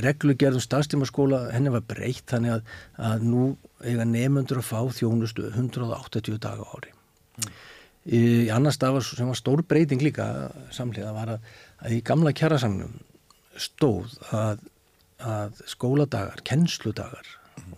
Reglugerðum 0.05 0.63
stafstímaskóla 0.63 1.41
henni 1.51 1.73
var 1.73 1.83
breytt 1.85 2.29
þannig 2.31 2.55
að, 2.55 2.75
að 3.09 3.25
nú 3.27 3.47
eiga 3.83 4.05
nefnundur 4.07 4.61
að 4.61 4.69
fá 4.69 4.79
þjónustu 4.95 5.49
180 5.51 6.39
daga 6.41 6.67
ári. 6.71 6.93
Mm. 7.35 7.49
í, 8.05 8.19
í 8.45 8.51
annar 8.53 8.71
stað 8.75 9.01
sem 9.03 9.27
var 9.27 9.35
stór 9.35 9.65
breyting 9.67 10.03
líka 10.03 10.27
samlega 10.71 11.11
var 11.15 11.33
að, 11.35 11.49
að 11.83 11.97
í 11.97 12.03
gamla 12.07 12.31
kjærasangnum 12.37 12.93
stóð 13.59 14.15
að, 14.35 14.63
að 15.19 15.59
skóladagar, 15.67 16.43
kennsludagar 16.47 17.27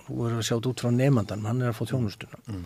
þú 0.07 0.17
verður 0.21 0.41
að 0.41 0.47
sjátt 0.49 0.69
út 0.69 0.83
frá 0.83 0.91
nefnandan 0.93 1.45
hann 1.47 1.61
er 1.61 1.71
að 1.71 1.77
fá 1.79 1.91
þjónustuna 1.91 2.41
mm. 2.47 2.65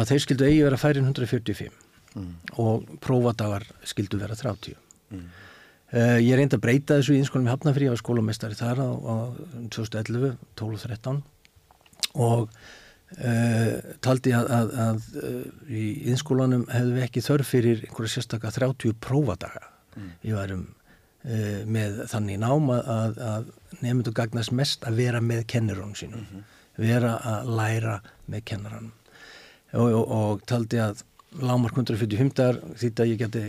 að 0.00 0.12
þeir 0.12 0.24
skildu 0.26 0.46
eigi 0.48 0.62
vera 0.66 0.80
færin 0.80 1.08
145 1.08 1.74
mm. 2.14 2.30
og 2.62 2.94
prófadagar 3.04 3.66
skildu 3.86 4.20
vera 4.20 4.38
30 4.38 4.74
mm. 4.74 5.26
uh, 5.94 6.18
ég 6.20 6.38
reyndi 6.38 6.58
að 6.58 6.64
breyta 6.66 6.98
þessu 6.98 7.16
í 7.16 7.20
einskólum 7.22 7.50
í 7.50 7.52
Hafnafrí 7.54 7.90
á 7.90 7.94
skólamestari 8.00 8.58
þar 8.58 8.82
á, 8.82 8.90
á 8.90 9.16
2011 9.74 10.38
12-13 10.60 11.22
og 12.14 12.48
uh, 12.50 13.74
taldi 14.04 14.34
að, 14.36 14.50
að, 14.58 14.74
að 14.88 15.10
uh, 15.22 15.42
í 15.70 15.84
einskólanum 16.12 16.66
hefðu 16.72 16.96
við 16.98 17.08
ekki 17.08 17.26
þörf 17.28 17.54
fyrir 17.56 17.84
einhverja 17.86 18.16
sérstakka 18.18 18.54
30 18.54 18.98
prófadaga 19.02 19.68
mm. 19.94 20.16
ég 20.26 20.38
var 20.38 20.54
um 20.56 20.66
með 21.24 22.02
þannig 22.10 22.36
nám 22.42 22.66
að, 22.74 23.20
að 23.24 23.46
nefndu 23.80 24.12
gagnast 24.12 24.52
mest 24.52 24.84
að 24.84 24.98
vera 25.00 25.22
með 25.24 25.46
kennirónum 25.48 25.94
sínum, 25.96 26.26
vera 26.76 27.14
að 27.24 27.52
læra 27.56 27.94
með 28.28 28.44
kennaranum. 28.50 28.92
Og, 29.72 29.88
og, 29.88 30.04
og 30.18 30.42
taldi 30.50 30.82
að 30.84 31.00
lámark 31.40 31.78
145 31.80 32.76
þýtti 32.78 33.02
að 33.02 33.10
ég 33.14 33.22
geti 33.24 33.44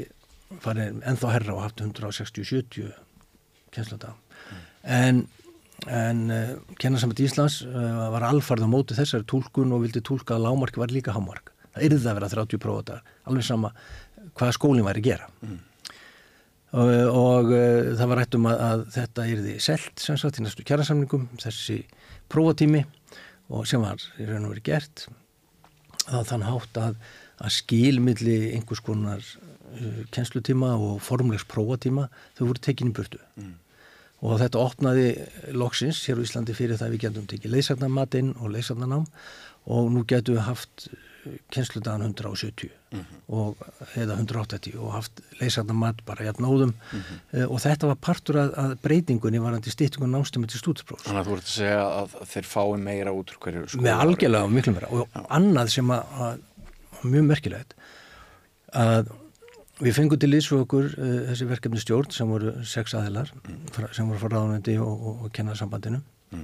farið 0.63 1.01
ennþá 1.03 1.33
herra 1.35 1.57
og 1.57 1.65
haft 1.65 1.83
160-70 1.83 2.93
kjensludag 3.75 4.15
en, 4.85 5.27
en 5.89 6.23
uh, 6.31 6.55
kennarsamönd 6.81 7.21
Íslands 7.25 7.61
uh, 7.65 8.09
var 8.13 8.27
alfarð 8.29 8.67
á 8.67 8.69
móti 8.69 8.97
þessari 8.97 9.27
tólkun 9.29 9.73
og 9.75 9.85
vildi 9.85 10.03
tólka 10.05 10.37
að 10.37 10.45
lámarki 10.47 10.81
var 10.81 10.93
líka 10.93 11.15
hámark. 11.15 11.51
Það 11.75 11.87
yrði 11.89 12.01
að 12.09 12.19
vera 12.19 12.31
30 12.35 12.61
prófatar 12.61 13.01
alveg 13.25 13.47
sama 13.47 13.71
hvað 14.37 14.53
skólinn 14.57 14.85
væri 14.85 15.01
að 15.03 15.09
gera. 15.09 15.31
Mm. 15.41 15.57
Og, 16.75 16.91
og 17.15 17.51
uh, 17.55 17.91
það 17.95 18.09
var 18.11 18.21
rætt 18.21 18.37
um 18.37 18.47
að, 18.51 18.61
að 18.67 18.85
þetta 18.97 19.27
yrði 19.31 19.55
selt 19.63 20.01
sem 20.03 20.19
sagt 20.19 20.39
í 20.39 20.45
næstu 20.45 20.65
kjærasamningum 20.67 21.27
þessi 21.41 21.81
prófatími 22.31 22.83
og 23.53 23.67
sem 23.69 23.83
var 23.83 24.01
í 24.19 24.27
raun 24.27 24.47
og 24.47 24.55
verið 24.55 24.67
gert 24.71 25.05
að 26.05 26.27
þann 26.31 26.47
hátt 26.47 26.79
að, 26.81 26.97
að 27.41 27.53
skilmiðli 27.59 28.37
einhvers 28.57 28.83
konar 28.85 29.23
uh, 29.23 30.01
kennslutíma 30.15 30.73
og 30.75 30.99
formlegs 31.05 31.47
prófatíma 31.49 32.09
þau 32.37 32.45
voru 32.49 32.65
tekinni 32.67 32.95
burtu 32.97 33.21
mm. 33.39 33.55
og 34.25 34.39
þetta 34.43 34.63
opnaði 34.65 35.09
loksins 35.55 36.03
hér 36.09 36.21
á 36.21 36.25
Íslandi 36.27 36.57
fyrir 36.57 36.81
það 36.81 36.95
við 36.95 37.07
getum 37.07 37.27
tekið 37.31 37.57
leysagnarmatinn 37.57 38.35
og 38.39 38.55
leysagnarnám 38.57 39.07
og 39.65 39.91
nú 39.93 40.05
getum 40.07 40.37
við 40.37 40.47
haft 40.49 40.89
kennsludagan 41.51 42.01
170 42.01 42.69
mm 42.91 42.99
-hmm. 42.99 43.19
og, 43.27 43.57
eða 43.95 44.17
180 44.17 44.77
og 44.77 44.91
haft 44.93 45.21
leysagnarmat 45.39 46.05
bara 46.05 46.25
jæfn 46.25 46.45
áðum 46.45 46.73
mm 46.73 47.01
-hmm. 47.01 47.39
uh, 47.39 47.51
og 47.51 47.59
þetta 47.59 47.87
var 47.87 47.95
partur 47.95 48.35
að, 48.35 48.53
að 48.57 48.75
breytingunni 48.81 49.39
varandi 49.39 49.69
stýttingun 49.69 50.11
námstömi 50.11 50.47
til 50.47 50.59
stúdsprófs 50.59 51.03
Þannig 51.03 51.21
að 51.21 51.27
þú 51.27 51.33
ert 51.37 51.43
að 51.43 51.57
segja 51.59 51.83
að 51.83 52.15
þeir 52.31 52.45
fái 52.45 52.77
meira 52.77 53.11
út 53.11 53.31
úr 53.31 53.37
hverju 53.39 53.67
skóla 53.67 53.83
Með 53.83 53.99
algjörlega 54.05 54.47
miklu 54.47 54.73
meira 54.73 54.87
og 54.87 55.07
Já. 55.15 55.25
annað 55.29 55.67
sem 55.67 55.91
að, 55.91 56.03
að 56.19 56.39
mjög 57.03 57.23
merkilegt 57.23 57.73
að 58.73 59.11
við 59.79 59.93
fengum 59.95 60.19
til 60.19 60.33
ísfu 60.33 60.61
okkur 60.63 60.85
uh, 60.85 61.21
þessi 61.29 61.45
verkefni 61.45 61.79
stjórn 61.79 62.11
sem 62.11 62.27
voru 62.27 62.53
sex 62.63 62.93
aðilar 62.93 63.31
mm. 63.33 63.91
sem 63.91 64.07
voru 64.07 64.19
frá 64.19 64.29
ráðunendi 64.29 64.77
og, 64.79 65.07
og, 65.07 65.25
og 65.25 65.31
kennasambandinu 65.31 65.99
uh, 66.31 66.39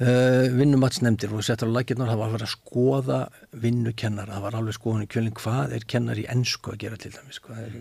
vinnumatsnefndir 0.00 1.32
og 1.36 1.42
settar 1.44 1.68
á 1.68 1.76
lakirnar, 1.76 2.08
það 2.08 2.20
var 2.22 2.30
að 2.30 2.36
vera 2.38 2.46
að 2.46 2.52
skoða 2.54 3.18
vinnukennar, 3.64 4.30
það 4.32 4.44
var 4.46 4.54
alveg 4.56 4.76
skoðan 4.78 5.04
í 5.04 5.08
kjölinn 5.12 5.36
hvað 5.36 5.74
er 5.76 5.84
kennar 5.92 6.20
í 6.20 6.24
ennsku 6.32 6.72
að 6.72 6.78
gera 6.86 7.00
til 7.00 7.10
dæmis 7.12 7.40
er, 7.52 7.74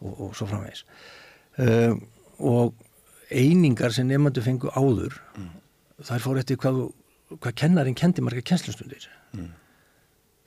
og, 0.00 0.14
og 0.14 0.30
svo 0.38 0.48
framvegis 0.48 0.86
uh, 1.60 1.98
og 2.40 2.72
einingar 3.30 3.92
sem 3.94 4.08
nefndu 4.08 4.42
fengu 4.44 4.72
áður 4.74 5.20
mm. 5.36 5.50
þær 6.08 6.24
fór 6.24 6.40
eftir 6.40 6.58
hvað, 6.60 6.82
hvað 7.36 7.56
kennarin 7.62 7.98
kendi 7.98 8.24
marga 8.24 8.42
kennslustundir 8.46 9.06
mm. 9.36 9.50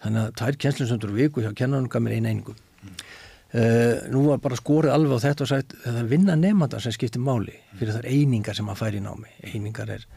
þannig 0.03 0.25
að 0.25 0.37
það 0.41 0.49
er 0.49 0.59
kennslustundur 0.65 1.15
viku 1.15 1.43
hjá 1.45 1.51
kennarinn 1.55 1.91
gaf 1.93 2.03
mér 2.03 2.17
einu 2.17 2.31
einingum 2.31 2.57
mm. 2.57 2.97
uh, 3.61 3.95
nú 4.11 4.25
var 4.31 4.41
bara 4.43 4.59
skorið 4.59 4.95
alveg 4.97 5.21
á 5.21 5.25
þetta 5.29 5.45
og 5.45 5.53
sagt 5.53 5.77
að 5.83 5.99
það 6.01 6.13
vinna 6.17 6.41
nefnda 6.41 6.81
sem 6.83 6.95
skiptir 6.95 7.23
máli 7.23 7.55
fyrir 7.77 7.95
þar 7.99 8.09
einingar 8.09 8.57
sem 8.57 8.73
að 8.73 8.81
færi 8.81 9.03
í 9.03 9.05
námi 9.05 9.35
einingar 9.53 9.93
er, 9.99 10.07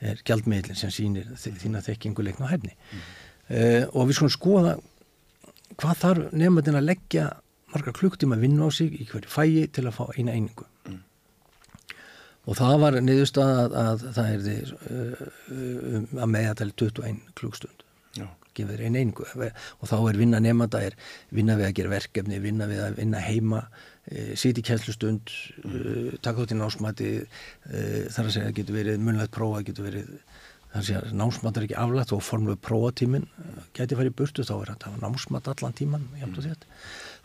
er 0.00 0.22
gjaldmiðlinn 0.26 0.78
sem 0.78 0.92
sýnir 0.94 1.28
þína 1.36 1.82
þekkingu 1.84 2.24
leikn 2.24 2.46
og 2.46 2.52
hefni 2.52 2.74
uh, 2.76 3.84
og 3.92 4.08
við 4.08 4.16
skulum 4.18 4.34
skoða 4.34 4.74
hvað 5.80 6.02
þarf 6.04 6.34
nefndin 6.36 6.80
að 6.80 6.88
leggja 6.88 7.28
marga 7.70 7.94
klukktíma 7.94 8.38
að 8.38 8.46
vinna 8.46 8.66
á 8.66 8.70
sig 8.74 8.96
í 8.98 9.06
hverju 9.08 9.30
fæi 9.30 9.68
til 9.70 9.86
að 9.86 9.96
fá 9.96 10.04
eina 10.16 10.34
einingu. 10.34 10.66
Og 12.48 12.56
það 12.58 12.76
var 12.82 12.96
niðurstað 13.04 13.50
að, 13.52 13.76
að 13.78 14.04
það 14.16 14.30
er 14.32 14.72
uh, 14.74 15.22
um, 15.54 16.06
að 16.16 16.32
meðatæli 16.34 16.76
21 16.82 17.22
klukkstund 17.38 17.86
gefur 18.56 18.80
einn 18.82 18.96
einingu. 18.98 19.26
Og 19.78 19.86
þá 19.86 19.96
er 20.00 20.18
vinna 20.18 20.40
nefnda 20.42 20.80
er 20.82 20.96
vinna 21.30 21.54
við 21.58 21.68
að 21.68 21.76
gera 21.78 21.92
verkefni 21.94 22.40
vinna 22.42 22.66
við 22.70 22.82
að 22.82 22.98
vinna 22.98 23.22
heima 23.22 23.60
e, 24.06 24.36
sýti 24.38 24.64
kjænslustund 24.66 25.32
mm. 25.64 25.74
e, 25.74 26.20
taka 26.24 26.44
út 26.44 26.54
í 26.54 26.58
násmati 26.58 27.10
e, 27.20 27.82
þar 28.12 28.28
að 28.28 28.32
segja 28.36 28.54
getur 28.56 28.78
verið 28.78 29.04
munlegt 29.04 29.34
prófa 29.34 29.62
getur 29.66 29.88
verið 29.88 30.08
þar 30.70 30.80
að 30.80 30.88
segja 30.88 31.18
násmat 31.18 31.58
er 31.58 31.66
ekki 31.66 31.78
aflægt 31.82 32.14
og 32.16 32.24
formluð 32.24 32.58
prófatímin 32.64 33.28
getur 33.76 34.00
farið 34.00 34.16
burtu 34.22 34.46
þá 34.46 34.54
er 34.60 34.72
þetta 34.74 34.96
násmat 35.02 35.52
allan 35.52 35.76
tíman 35.76 36.08
mm. 36.14 36.50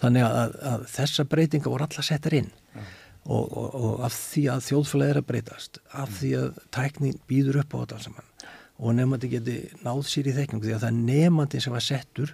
þannig 0.04 0.28
að, 0.28 0.60
að 0.74 0.86
þessa 0.98 1.28
breytinga 1.32 1.72
voru 1.72 1.88
alla 1.88 2.06
settar 2.06 2.38
inn 2.42 2.52
mm. 2.74 2.94
og, 3.26 3.44
og, 3.46 3.76
og 3.76 4.06
af 4.08 4.16
því 4.18 4.48
að 4.56 4.64
þjóðfælega 4.70 5.16
er 5.16 5.22
að 5.22 5.28
breytast 5.34 5.82
af 5.92 6.10
mm. 6.10 6.16
því 6.22 6.38
að 6.42 6.64
tæknin 6.80 7.20
býður 7.30 7.62
upp 7.64 7.78
á 7.78 7.82
þetta 7.84 8.06
saman 8.08 8.32
og 8.76 8.96
nefnandi 8.98 9.30
geti 9.32 9.60
náð 9.86 10.02
sér 10.10 10.28
í 10.28 10.36
þekkingu 10.36 10.68
því 10.68 10.74
að 10.76 10.82
það 10.84 10.90
er 10.90 11.04
nefnandi 11.06 11.62
sem 11.64 11.76
var 11.76 11.86
settur 11.86 12.34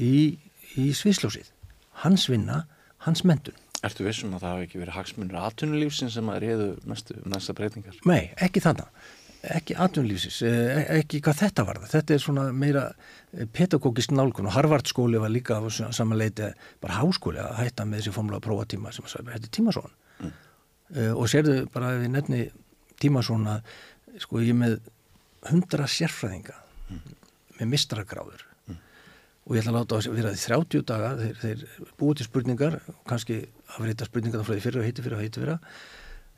í, 0.00 0.38
í 0.80 0.86
svisljósið 0.96 1.50
hans 2.04 2.26
vinna, 2.30 2.64
hans 3.06 3.24
mentun 3.26 3.58
Ertu 3.80 4.04
vissum 4.04 4.34
að 4.36 4.42
það 4.42 4.50
hafi 4.52 4.66
ekki 4.66 4.80
verið 4.82 4.96
hagsmunir 4.98 5.36
aðtunulífsins 5.40 6.12
sem 6.18 6.26
að 6.28 6.42
reyðu 6.44 6.66
næsta 7.32 7.54
breytingar? 7.56 7.96
Nei, 8.04 8.28
ekki 8.44 8.60
þannig 8.60 8.90
ekki 9.40 9.76
aðtunulífsins, 9.80 10.42
e, 10.44 10.50
ekki 10.98 11.22
hvað 11.24 11.38
þetta 11.40 11.64
var 11.64 11.78
þetta 11.88 12.14
er 12.14 12.20
svona 12.20 12.42
meira 12.52 12.82
pedagógisk 13.56 14.12
nálgun 14.12 14.50
og 14.50 14.56
Harvard 14.56 14.88
skóli 14.90 15.20
var 15.20 15.32
líka 15.32 15.56
samanleiti 15.72 16.50
bara 16.82 16.98
háskóli 17.00 17.40
að 17.40 17.56
hætta 17.62 17.86
með 17.88 18.02
þessi 18.02 18.14
fórmlega 18.18 18.44
prófatíma 18.44 18.92
sem 18.92 19.06
að 19.08 19.32
þetta 19.32 19.48
er 19.48 19.54
tímasón 19.56 19.94
mm. 20.20 20.34
uh, 20.96 21.12
og 21.14 21.30
sérðu 21.32 21.56
bara 21.72 21.94
ef 21.94 22.04
við 22.04 22.12
nefni 22.18 22.42
tímasón 23.00 23.48
að 23.48 23.72
sko 24.20 24.44
ég 24.44 24.58
með 24.60 24.76
hundra 25.48 25.88
sérfræðinga 25.88 26.56
mm. 26.90 27.18
með 27.60 27.72
mistragráður. 27.72 28.44
Og 29.46 29.56
ég 29.56 29.62
ætla 29.62 29.72
að 29.72 29.78
láta 29.78 29.98
að 30.00 30.18
vera 30.18 30.34
því 30.34 30.42
30 30.44 30.84
daga 30.90 31.10
þeir, 31.20 31.40
þeir 31.40 31.90
búið 32.00 32.20
til 32.20 32.28
spurningar 32.28 32.78
og 32.80 33.00
kannski 33.08 33.40
afrita 33.76 34.08
spurningar 34.08 34.42
þá 34.42 34.46
frá 34.48 34.54
því 34.56 34.64
fyrir 34.66 34.80
og 34.82 34.88
heiti 34.88 35.04
fyrir 35.06 35.18
og 35.18 35.24
heiti 35.24 35.42
fyrir 35.42 35.58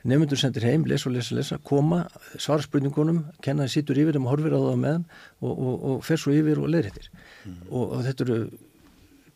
nefnundur 0.02 0.38
sendir 0.40 0.64
heim, 0.66 0.84
lesa 0.90 1.06
og 1.08 1.14
lesa, 1.14 1.34
lesa 1.38 1.58
koma, 1.62 2.02
svara 2.34 2.64
spurningunum 2.64 3.22
kennaði 3.44 3.76
sittur 3.76 4.00
yfir 4.02 4.18
um 4.18 4.26
og 4.26 4.34
horfir 4.34 4.56
á 4.58 4.60
það 4.60 4.80
meðan 4.82 5.04
og, 5.40 5.52
og, 5.52 5.74
og 5.90 6.04
fer 6.06 6.18
svo 6.18 6.34
yfir 6.34 6.58
og 6.58 6.70
leðrættir 6.72 7.06
mm. 7.12 7.58
og, 7.70 7.84
og 7.84 8.06
þetta 8.08 8.26
eru 8.26 8.38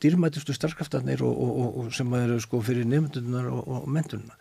dýrmætustu 0.02 0.56
starfkraftarnir 0.56 1.22
og 1.24 1.86
sem 1.94 2.10
eru 2.18 2.40
sko 2.42 2.60
fyrir 2.66 2.88
nefnundunar 2.88 3.46
og 3.48 3.86
mentununa 3.88 4.34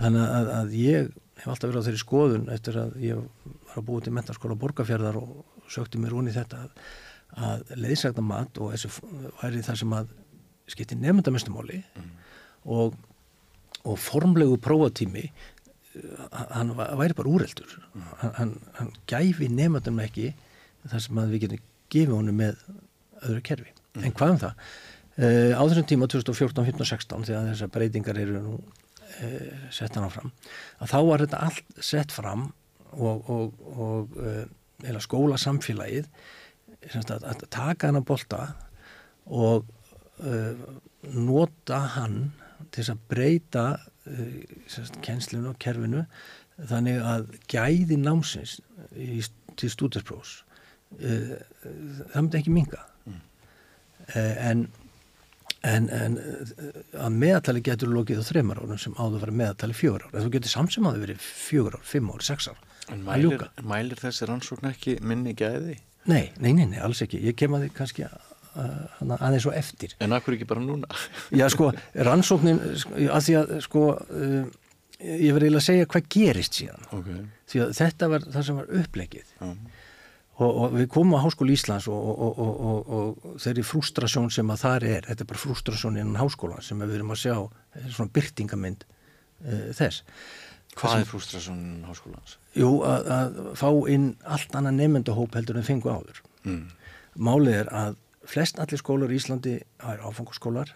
þannig 0.00 0.24
að, 0.24 0.50
að 0.56 0.72
ég 0.80 1.12
hef 1.40 1.52
alltaf 1.52 1.70
verið 1.70 1.84
á 1.84 1.86
þeirri 1.88 2.02
skoðun 2.02 2.48
eftir 2.54 2.80
að 2.80 2.96
ég 3.04 3.20
var 3.20 3.78
að 3.80 3.86
búið 3.86 4.08
til 4.08 4.16
mentarskóla 4.16 4.58
borgarfjörðar 4.60 5.20
og 5.20 5.68
sökti 5.70 6.00
mér 6.00 6.16
unni 6.18 6.34
þetta 6.34 6.64
að, 6.64 6.88
að 7.38 7.70
leiðsagna 7.78 8.24
mat 8.26 8.58
og 8.58 8.74
þessu 8.74 8.90
væri 9.40 9.62
það 9.66 9.80
sem 9.82 9.94
að 9.96 10.10
skipti 10.70 10.98
nefndamestumáli 10.98 11.80
mm. 11.82 12.10
og, 12.74 12.94
og 13.84 13.98
formlegu 13.98 14.58
prófatími 14.62 15.28
hann 16.54 16.70
væri 16.76 17.16
bara 17.18 17.30
úreldur 17.30 17.72
mm. 17.94 18.06
hann, 18.38 18.54
hann 18.78 18.92
gæfi 19.10 19.50
nefndum 19.50 19.98
ekki 20.04 20.30
þar 20.88 21.04
sem 21.04 21.18
að 21.20 21.34
við 21.34 21.44
getum 21.46 21.64
gefið 21.90 22.14
honum 22.14 22.38
með 22.40 22.60
öðru 23.26 23.42
kerfi 23.46 23.72
mm. 23.72 24.04
en 24.04 24.14
hvað 24.14 24.34
um 24.34 24.40
það? 24.44 24.68
Uh, 25.20 25.52
á 25.58 25.62
þessum 25.66 25.88
tíma 25.90 26.08
2014, 26.08 26.68
15 26.70 26.84
og 26.84 26.88
16 26.88 27.26
þegar 27.28 27.48
þessar 27.50 27.72
breytingar 27.74 28.20
eru 28.22 28.38
nú 28.38 28.54
uh, 28.60 29.66
sett 29.74 29.98
hann 29.98 30.12
fram 30.14 30.30
að 30.78 30.94
þá 30.94 30.98
var 31.08 31.24
þetta 31.26 31.42
allt 31.48 31.82
sett 31.90 32.14
fram 32.14 32.46
og, 32.94 33.26
og, 33.30 33.66
og 33.74 34.20
uh, 34.22 35.00
skóla 35.02 35.36
samfélagið 35.40 36.06
að, 36.88 37.24
að 37.24 37.46
taka 37.52 37.90
hann 37.90 38.00
að 38.00 38.08
bolta 38.10 38.40
og 39.26 39.68
uh, 40.24 40.66
nota 41.14 41.80
hann 41.96 42.18
til 42.74 42.86
að 42.92 43.02
breyta 43.10 43.64
uh, 43.78 44.36
kjenslinu 45.04 45.52
og 45.52 45.58
kerfinu 45.62 46.04
þannig 46.70 47.00
að 47.04 47.32
gæði 47.50 47.96
námsins 48.00 48.58
í, 48.92 49.22
til 49.56 49.72
stúdarsprófs 49.72 50.40
það 50.90 52.16
myndi 52.16 52.38
ekki 52.40 52.50
minga 52.50 52.80
mm. 53.06 53.20
en 54.18 54.64
En, 55.60 55.90
en 55.92 56.14
að 56.96 57.16
meðatali 57.20 57.60
getur 57.64 57.90
lokið 57.92 58.22
á 58.24 58.28
þreymar 58.30 58.62
árum 58.62 58.78
sem 58.80 58.94
áður 58.96 59.26
var 59.26 59.32
meðatali 59.42 59.76
fjögur 59.76 60.06
ár. 60.06 60.14
Þú 60.14 60.30
getur 60.32 60.52
samsum 60.54 60.88
að 60.88 60.94
það 60.94 61.02
verið 61.04 61.26
fjögur 61.26 61.76
ár, 61.76 61.82
fimm 61.84 62.08
ár, 62.14 62.24
sex 62.24 62.48
ár. 62.48 62.62
En 62.88 63.02
mælir, 63.04 63.44
mælir 63.68 64.00
þessi 64.00 64.28
rannsókn 64.30 64.70
ekki 64.70 64.96
minni 65.04 65.34
gæði? 65.36 65.76
Nei, 66.08 66.30
nei, 66.40 66.52
nei, 66.56 66.66
nei, 66.70 66.80
alls 66.80 67.02
ekki. 67.04 67.20
Ég 67.28 67.36
kem 67.38 67.54
að 67.56 67.66
því 67.66 67.72
kannski 67.76 68.06
að, 68.06 68.16
aðeins 69.18 69.46
og 69.50 69.58
eftir. 69.58 69.94
En 70.00 70.16
akkur 70.16 70.36
ekki 70.36 70.48
bara 70.48 70.62
núna? 70.64 70.88
Já, 71.40 71.46
sko, 71.52 71.70
rannsóknin, 72.08 72.62
að 73.10 73.26
því 73.26 73.36
að, 73.42 73.52
sko, 73.66 73.84
uh, 73.98 74.72
ég 75.00 75.36
verði 75.36 75.52
að 75.54 75.66
segja 75.66 75.90
hvað 75.90 76.08
gerist 76.16 76.58
síðan. 76.60 76.88
Okay. 77.00 77.20
Því 77.52 77.62
að 77.66 77.76
þetta 77.82 78.10
var 78.14 78.26
það 78.26 78.48
sem 78.48 78.60
var 78.62 78.74
upplegið. 78.80 79.36
Já. 79.36 79.52
Og, 80.40 80.48
og 80.48 80.76
við 80.78 80.86
komum 80.88 81.18
á 81.20 81.24
Háskóli 81.26 81.52
Íslands 81.52 81.84
og, 81.92 82.20
og, 82.24 82.92
og 82.96 83.40
þeirri 83.42 83.64
frustrasjón 83.66 84.30
sem 84.32 84.48
að 84.48 84.62
þar 84.62 84.86
er, 84.88 85.08
þetta 85.10 85.26
er 85.26 85.28
bara 85.28 85.42
frustrasjón 85.42 85.98
innan 86.00 86.16
háskóla 86.16 86.62
sem 86.64 86.80
við 86.80 86.94
erum 86.96 87.12
að 87.12 87.20
sjá, 87.26 87.34
er 87.76 87.90
svona 87.92 88.14
byrtingamind 88.14 88.86
uh, 88.86 89.66
þess. 89.76 90.00
Hvað 90.78 91.00
er 91.00 91.08
frústrasjónin 91.08 91.86
háskólans? 91.88 92.36
Jú, 92.54 92.68
að, 92.86 93.08
að 93.14 93.40
fá 93.58 93.68
inn 93.90 94.12
allt 94.22 94.54
annað 94.54 94.78
nefndahóp 94.78 95.34
heldur 95.38 95.58
en 95.58 95.66
fengu 95.66 95.90
áður. 95.90 96.22
Mm. 96.46 96.68
Málið 97.18 97.58
er 97.64 97.72
að 97.74 97.98
flest 98.30 98.60
allir 98.62 98.80
skólar 98.80 99.10
í 99.10 99.18
Íslandi 99.18 99.56
er 99.58 100.04
áfangaskólar 100.04 100.70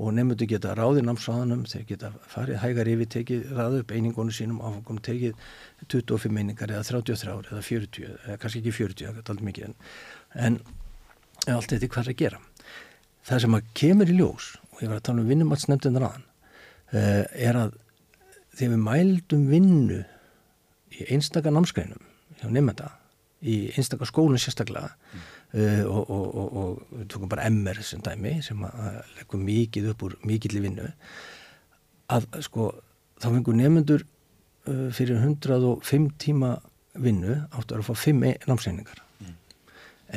og 0.00 0.14
nefndu 0.16 0.46
geta 0.48 0.72
ráðið 0.76 1.04
námsraðanum, 1.04 1.66
þeir 1.68 1.84
geta 1.90 2.12
farið 2.32 2.62
hægar 2.62 2.88
yfir, 2.88 3.08
tekið 3.12 3.50
ráðu 3.58 3.82
upp 3.82 3.92
einingunum 3.92 4.32
sínum, 4.32 4.62
áfangum 4.64 5.00
tekið 5.04 5.34
25 5.92 6.38
einingar 6.40 6.72
eða 6.72 6.86
33 6.88 7.34
eða 7.50 7.64
40, 7.66 8.14
eða 8.22 8.38
kannski 8.40 8.62
ekki 8.62 8.74
40, 8.78 9.10
það 9.10 9.20
er 9.20 9.34
alveg 9.34 9.48
mikið 9.50 9.66
en, 9.68 9.76
en 10.46 10.58
allt 11.52 11.74
þetta 11.74 11.88
er 11.88 11.92
hvað 11.92 12.06
er 12.06 12.14
að 12.14 12.20
gera. 12.22 12.40
Það 13.28 13.44
sem 13.44 13.58
að 13.58 13.68
kemur 13.82 14.12
í 14.12 14.16
ljós, 14.16 14.48
og 14.72 14.80
ég 14.80 14.92
var 14.92 15.02
að 15.02 15.06
tala 15.10 15.22
um 15.22 15.28
vinnumatsnefndin 15.28 16.00
ráðan, 16.00 16.24
eh, 16.96 17.24
er 17.50 17.60
að 17.66 17.76
þegar 18.56 18.74
við 18.74 18.82
mældum 18.86 19.44
vinnu 19.50 20.00
í 20.92 21.06
einstaka 21.12 21.52
námskreinum 21.52 22.02
hjá 22.40 22.48
nefnda, 22.52 22.90
í 23.42 23.72
einstaka 23.76 24.06
skólinn 24.08 24.40
sérstaklega 24.40 24.92
mm. 24.92 25.22
uh, 25.58 25.84
og, 25.88 26.02
og, 26.02 26.26
og, 26.26 26.56
og 26.62 26.98
við 26.98 27.06
tókum 27.14 27.30
bara 27.32 27.48
MR 27.50 27.82
sem 27.86 28.02
dæmi 28.04 28.36
sem 28.44 28.60
að 28.68 29.00
leggja 29.18 29.42
mikið 29.46 29.92
upp 29.92 30.06
úr 30.06 30.18
mikill 30.28 30.58
í 30.58 30.64
vinnu 30.66 30.90
að 32.12 32.28
sko 32.46 32.70
þá 33.22 33.28
fengur 33.30 33.58
nefnendur 33.58 34.04
uh, 34.04 34.88
fyrir 34.94 35.18
105 35.18 36.10
tíma 36.22 36.56
vinnu 37.02 37.40
áttu 37.56 37.78
að 37.78 37.86
fá 37.88 37.94
5 38.04 38.26
e- 38.28 38.38
námsreiningar 38.46 39.00
mm. 39.22 39.36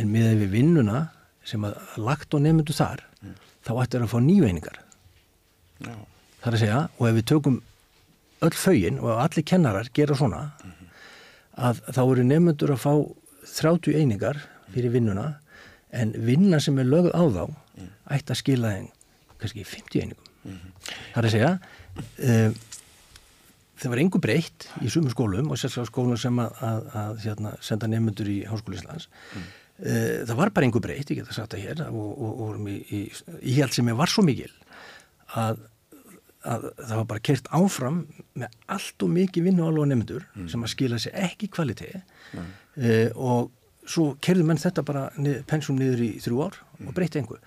en 0.01 0.11
með 0.11 0.33
við 0.43 0.57
vinnuna 0.59 1.05
sem 1.45 1.63
að 1.65 1.77
lagt 2.01 2.33
á 2.35 2.37
nefnendu 2.41 2.75
þar 2.75 3.05
mm. 3.21 3.37
þá 3.65 3.71
ættu 3.83 4.01
að 4.01 4.11
fá 4.11 4.19
nýveiningar 4.25 4.81
no. 5.85 6.03
þar 6.43 6.57
að 6.57 6.63
segja 6.65 6.81
og 6.97 7.07
ef 7.09 7.17
við 7.19 7.27
tökum 7.31 7.61
öll 8.49 8.57
fögin 8.59 8.99
og 9.01 9.19
allir 9.19 9.45
kennarar 9.45 9.89
gera 9.93 10.17
svona 10.17 10.43
að 11.55 11.81
þá 11.87 12.01
eru 12.03 12.27
nefnendur 12.27 12.75
að 12.75 12.83
fá 12.83 12.93
30 13.55 13.99
einingar 13.99 14.41
fyrir 14.73 14.93
vinnuna 14.95 15.35
en 15.95 16.13
vinna 16.27 16.59
sem 16.59 16.77
er 16.81 16.89
lögð 16.89 17.13
á 17.15 17.23
þá 17.23 17.43
ætti 18.15 18.33
að 18.33 18.41
skila 18.41 18.71
þeim 18.75 18.87
kannski 19.39 19.65
50 19.67 20.01
einingum. 20.01 20.31
Mm 20.45 20.55
-hmm. 20.55 20.71
Það 21.13 21.19
er 21.21 21.27
að 21.27 21.35
segja 21.35 21.51
uh, 22.29 22.51
það 23.75 23.91
var 23.91 24.01
engu 24.03 24.21
breytt 24.23 24.67
í 24.81 24.89
sumum 24.91 25.11
skólum 25.11 25.51
og 25.51 25.59
sérstaklega 25.59 25.91
skólum 25.91 26.17
sem 26.19 26.39
að, 26.39 26.57
að, 26.63 26.89
að 27.01 27.21
hérna, 27.25 27.53
senda 27.61 27.89
nefnendur 27.91 28.31
í 28.31 28.37
Háskóli 28.47 28.79
Íslands 28.79 29.07
mm. 29.35 29.47
uh, 29.85 30.25
það 30.27 30.35
var 30.39 30.51
bara 30.55 30.69
engu 30.69 30.81
breytt, 30.83 31.11
ég 31.11 31.21
geta 31.21 31.35
sagt 31.35 31.55
það 31.55 31.65
hér 31.65 31.83
og, 31.89 32.11
og, 32.27 32.43
og 32.45 32.69
í, 32.71 32.77
í, 32.89 33.01
í 33.41 33.57
held 33.59 33.75
sem 33.75 33.91
ég 33.91 33.99
var 33.99 34.11
svo 34.11 34.23
mikil 34.23 34.51
að 35.35 35.63
að 36.45 36.65
það 36.79 36.95
var 36.99 37.07
bara 37.11 37.25
kert 37.29 37.51
áfram 37.57 38.01
með 38.37 38.57
allt 38.77 39.05
og 39.05 39.13
mikið 39.15 39.47
vinnu 39.49 39.65
alveg 39.65 39.91
nefndur 39.91 40.25
mm. 40.33 40.49
sem 40.51 40.65
að 40.65 40.73
skila 40.73 40.99
sér 41.01 41.17
ekki 41.27 41.49
kvaliteti 41.53 42.01
mm. 42.01 42.51
uh, 42.81 43.07
og 43.15 43.53
svo 43.85 44.11
kerði 44.23 44.45
menn 44.47 44.61
þetta 44.61 44.83
bara 44.85 45.07
pensum 45.49 45.77
niður 45.79 46.03
í 46.05 46.11
þrjú 46.23 46.43
ár 46.47 46.59
mm. 46.59 46.89
og 46.89 46.97
breyti 46.97 47.21
einhver. 47.21 47.41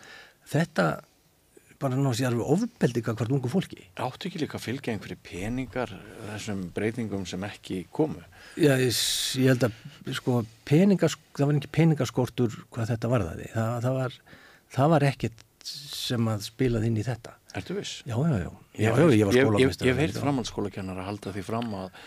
Þetta 0.48 0.88
bara 1.78 1.94
náttúrulega 1.94 2.30
alveg 2.32 2.52
ofbeldi 2.54 3.02
hvert 3.06 3.32
ungu 3.34 3.50
fólki. 3.50 3.84
Áttu 4.02 4.28
ekki 4.28 4.40
líka 4.42 4.58
að 4.58 4.64
fylgja 4.64 4.94
einhverju 4.94 5.18
peningar 5.22 5.92
þessum 6.26 6.64
breytingum 6.74 7.26
sem 7.28 7.44
ekki 7.46 7.84
komu? 7.94 8.22
Já, 8.58 8.72
ég, 8.80 8.98
ég 9.38 9.52
held 9.52 9.68
að 9.68 10.16
sko 10.18 10.40
peningas, 10.66 11.14
það 11.38 11.50
var 11.50 11.60
ekki 11.60 11.70
peningaskortur 11.78 12.56
hvað 12.74 12.90
þetta 12.94 13.12
varðaði. 13.12 13.50
Það, 13.54 13.76
það 13.84 13.98
var, 14.00 14.18
það 14.74 14.92
var 14.94 15.06
ekkert 15.12 15.44
sem 15.68 16.30
að 16.30 16.46
spilað 16.48 16.88
inn 16.88 16.98
í 17.00 17.04
þetta. 17.06 17.34
Ertu 17.56 17.76
viss? 17.78 18.00
Já, 18.06 18.16
já, 18.16 18.38
já. 18.42 18.48
já, 18.76 18.90
já 18.92 19.04
ég 19.16 19.28
var 19.28 19.36
skólamestari. 19.36 19.88
Ég 19.88 19.94
hef 19.94 20.02
heilt 20.04 20.20
framhaldsskólakennar 20.22 21.00
að 21.00 21.08
halda 21.08 21.32
því 21.34 21.44
fram 21.46 21.74
að, 21.78 22.00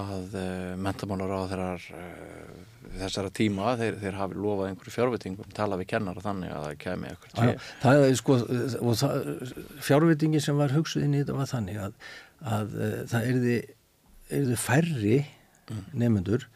að 0.00 0.36
uh, 0.36 0.42
eh, 0.42 0.74
mentamálar 0.86 1.34
á 1.36 1.40
þeirrar 1.52 1.86
uh, 1.98 2.60
þessara 3.02 3.32
tíma, 3.36 3.74
þeir, 3.80 3.98
þeir 4.02 4.18
hafi 4.18 4.38
lofað 4.40 4.70
einhverju 4.70 4.94
fjárvitingum, 4.94 5.50
tala 5.56 5.78
við 5.80 5.90
kennara 5.92 6.24
þannig 6.24 6.54
að 6.54 6.66
það 6.66 6.78
kemi 6.84 7.10
eitthvað 7.10 7.34
til. 7.38 7.72
Það 7.82 8.04
er 8.06 8.16
sko, 8.22 8.38
fjárvitingi 9.90 10.44
sem 10.44 10.60
var 10.60 10.76
hugsuð 10.76 11.04
inn 11.04 11.18
í 11.18 11.22
þetta 11.22 11.36
var 11.36 11.52
þannig 11.52 11.82
að, 11.84 11.98
að 12.56 12.78
uh, 12.78 12.94
það 13.12 13.28
erði, 13.34 13.58
erði 14.40 14.62
færri 14.64 15.18
mm. 15.20 15.84
nefnendur 16.04 16.48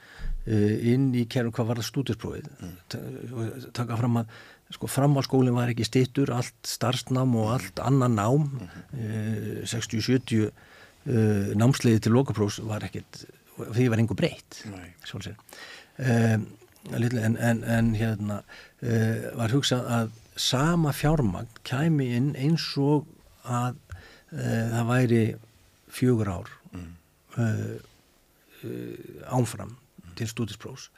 inn 0.43 1.13
í 1.15 1.21
kernum 1.31 1.53
hvað 1.55 1.69
var 1.69 1.79
það 1.79 1.85
stúdisprófið 1.87 2.47
mm. 2.51 3.69
taka 3.79 3.95
fram 4.01 4.17
að 4.19 4.33
sko 4.73 4.89
framhalskólinn 4.91 5.57
var 5.57 5.73
ekki 5.73 5.87
stittur 5.87 6.33
allt 6.35 6.69
starfsnám 6.69 7.35
og 7.39 7.53
allt 7.57 7.81
annan 7.83 8.17
nám 8.17 8.49
mm 8.49 8.69
-hmm. 8.69 9.65
60-70 9.67 10.51
uh, 11.07 11.55
námsleiði 11.57 12.01
til 12.01 12.13
lokaprós 12.13 12.61
var 12.63 12.85
ekkit, 12.85 13.27
því 13.57 13.89
var 13.89 13.99
einhver 13.99 14.17
breytt 14.17 14.65
um, 15.99 16.47
en, 16.93 17.37
en, 17.37 17.65
en 17.65 17.95
hérna 17.95 18.43
uh, 18.83 19.37
var 19.37 19.51
hugsað 19.51 19.87
að 19.87 20.11
sama 20.37 20.93
fjármagn 20.93 21.49
kæmi 21.65 22.17
inn 22.17 22.37
eins 22.37 22.77
og 22.77 23.07
að 23.45 23.75
uh, 24.33 24.71
það 24.73 24.87
væri 24.87 25.37
fjögur 25.89 26.29
ár 26.29 26.49
mm. 26.73 26.97
ánfram 29.29 29.77
til 30.17 30.29
stúdisprós 30.29 30.91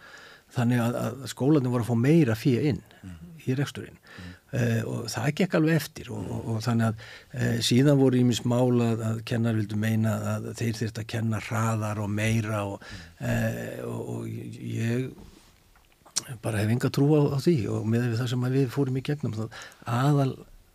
þannig 0.55 0.81
að, 0.81 0.95
að 0.95 1.27
skólanum 1.27 1.73
voru 1.73 1.83
að 1.83 1.89
fá 1.89 1.95
meira 1.95 2.35
fyrir 2.35 2.63
inn 2.63 2.77
mm 2.77 2.94
í 3.49 3.57
reksturinn 3.59 3.99
mm. 3.99 4.33
uh, 4.59 4.81
og 4.91 5.11
það 5.13 5.29
gekk 5.41 5.59
alveg 5.59 5.79
eftir 5.81 6.11
og, 6.15 6.25
og, 6.25 6.49
og 6.55 6.65
þannig 6.65 6.89
að 6.89 7.05
uh, 7.05 7.61
síðan 7.69 8.01
voru 8.01 8.21
í 8.21 8.25
mins 8.29 8.43
mála 8.49 8.91
að, 8.95 9.05
að 9.11 9.21
kennar 9.31 9.59
vildu 9.59 9.79
meina 9.81 10.17
að 10.35 10.51
þeir 10.61 10.81
þurft 10.81 11.03
að 11.03 11.11
kenna 11.15 11.43
hraðar 11.49 12.03
og 12.05 12.11
meira 12.15 12.65
og, 12.73 12.91
mm. 13.21 13.95
og 13.95 14.27
ég 14.29 15.13
bara 16.43 16.63
hef 16.63 16.73
enga 16.73 16.91
trú 16.95 17.09
á, 17.19 17.21
á 17.35 17.39
því 17.43 17.57
og 17.75 17.89
með 17.91 18.13
það 18.19 18.31
sem 18.33 18.51
við 18.55 18.69
fórum 18.73 18.99
í 19.01 19.05
gegnum 19.05 19.49
aðal 19.85 20.33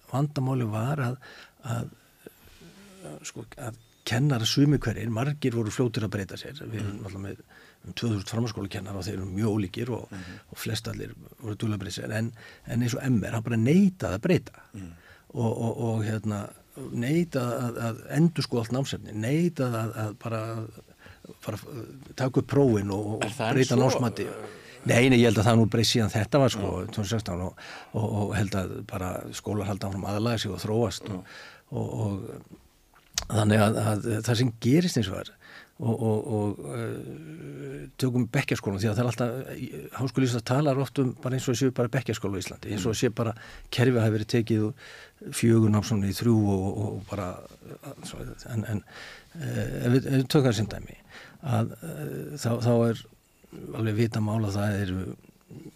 vandamáli 0.10 0.68
var 0.70 1.02
að, 1.06 1.16
að, 1.76 1.94
sko, 3.28 3.46
að 3.58 3.78
kennar 4.10 4.46
sumi 4.50 4.80
hverjir, 4.82 5.12
margir 5.14 5.56
voru 5.56 5.74
fljótur 5.74 6.08
að 6.08 6.14
breyta 6.16 6.40
sér 6.40 6.58
við 6.66 6.82
erum 6.82 7.06
alltaf 7.06 7.24
með 7.24 7.44
um 7.88 7.94
2000 7.94 8.32
framhanskólakennar 8.34 8.98
og 9.00 9.06
þeir 9.08 9.18
eru 9.18 9.28
mjög 9.30 9.56
ólíkir 9.56 9.92
og, 9.96 10.08
mm 10.12 10.18
-hmm. 10.18 10.40
og 10.52 10.58
flest 10.58 10.88
allir 10.88 11.14
voru 11.40 11.56
dúlabreyðsir 11.56 12.12
en, 12.12 12.32
en 12.68 12.82
eins 12.82 12.96
og 12.96 13.04
MR, 13.04 13.32
hann 13.32 13.44
bara 13.44 13.58
neitað 13.58 14.14
að 14.14 14.22
breyta. 14.22 14.64
Mm. 14.74 14.92
og, 15.30 15.62
og, 15.62 15.78
og 15.78 16.04
hérna 16.04 16.50
neitað 16.92 17.52
að, 17.64 17.78
að 17.88 18.00
endur 18.18 18.44
sko 18.44 18.62
allt 18.62 18.72
námsefni, 18.72 19.14
neitað 19.14 19.76
að, 19.76 19.92
að 20.04 20.16
bara 20.24 20.42
fara, 21.44 21.60
taka 22.16 22.42
upp 22.42 22.48
prófin 22.48 22.92
og 22.92 23.20
breyta 23.38 23.76
námsmatti 23.76 24.28
Nei, 24.88 25.10
nei, 25.12 25.18
ég 25.20 25.28
held 25.28 25.42
að 25.42 25.50
það 25.50 25.58
nú 25.60 25.66
breyst 25.68 25.92
síðan 25.92 26.14
þetta 26.14 26.40
var 26.40 26.54
sko 26.54 26.70
2016 26.96 27.42
og, 27.44 27.64
og, 28.00 28.06
og 28.22 28.30
held 28.38 28.56
að 28.56 28.70
bara 28.88 29.10
skólar 29.36 29.68
halda 29.68 29.90
áfram 29.90 30.06
aðlæða 30.08 30.40
sig 30.40 30.54
og 30.56 30.62
þróast 30.64 31.10
og, 31.12 31.34
og 31.76 33.26
þannig 33.28 33.64
að, 33.66 33.80
að 33.84 34.08
það 34.30 34.40
sem 34.40 34.54
gerist 34.64 35.02
eins 35.02 35.10
og 35.12 35.18
það 35.18 35.26
er 35.26 35.34
og, 35.80 36.02
og, 36.04 36.32
og 36.36 36.60
uh, 36.60 37.84
tökum 38.00 38.26
bekkjarskólan 38.32 38.82
því 38.82 38.90
að 38.90 38.98
það 38.98 39.04
er 39.04 39.12
alltaf 39.12 40.00
háskóli 40.00 40.28
Íslands 40.28 40.48
talar 40.50 40.82
oft 40.84 41.00
um 41.00 41.14
bara 41.24 41.38
eins 41.38 41.48
og 41.48 41.56
séu 41.56 41.72
bara 41.76 41.92
bekkjarskóla 41.94 42.40
í 42.40 42.44
Íslandi 42.44 42.74
eins 42.76 42.88
og 42.90 42.98
séu 43.00 43.14
bara 43.16 43.36
kerfið 43.72 44.02
hafi 44.04 44.16
verið 44.18 44.32
tekið 44.34 44.66
fjögur 45.40 45.72
námsónu 45.72 46.10
í 46.10 46.18
þrjú 46.18 46.36
og, 46.56 46.68
og 46.84 46.98
bara 47.08 47.30
en, 48.52 48.66
en 48.74 48.84
uh, 48.84 49.64
ef 49.86 49.96
við 49.96 50.10
tökum 50.28 50.50
það 50.50 50.60
sem 50.60 50.70
dæmi 50.74 51.00
að 51.40 51.72
þá, 52.36 52.52
þá 52.66 52.74
er 52.90 53.06
alveg 53.80 54.00
vita 54.02 54.24
mála 54.24 54.52
það 54.52 54.82
eru 54.82 55.06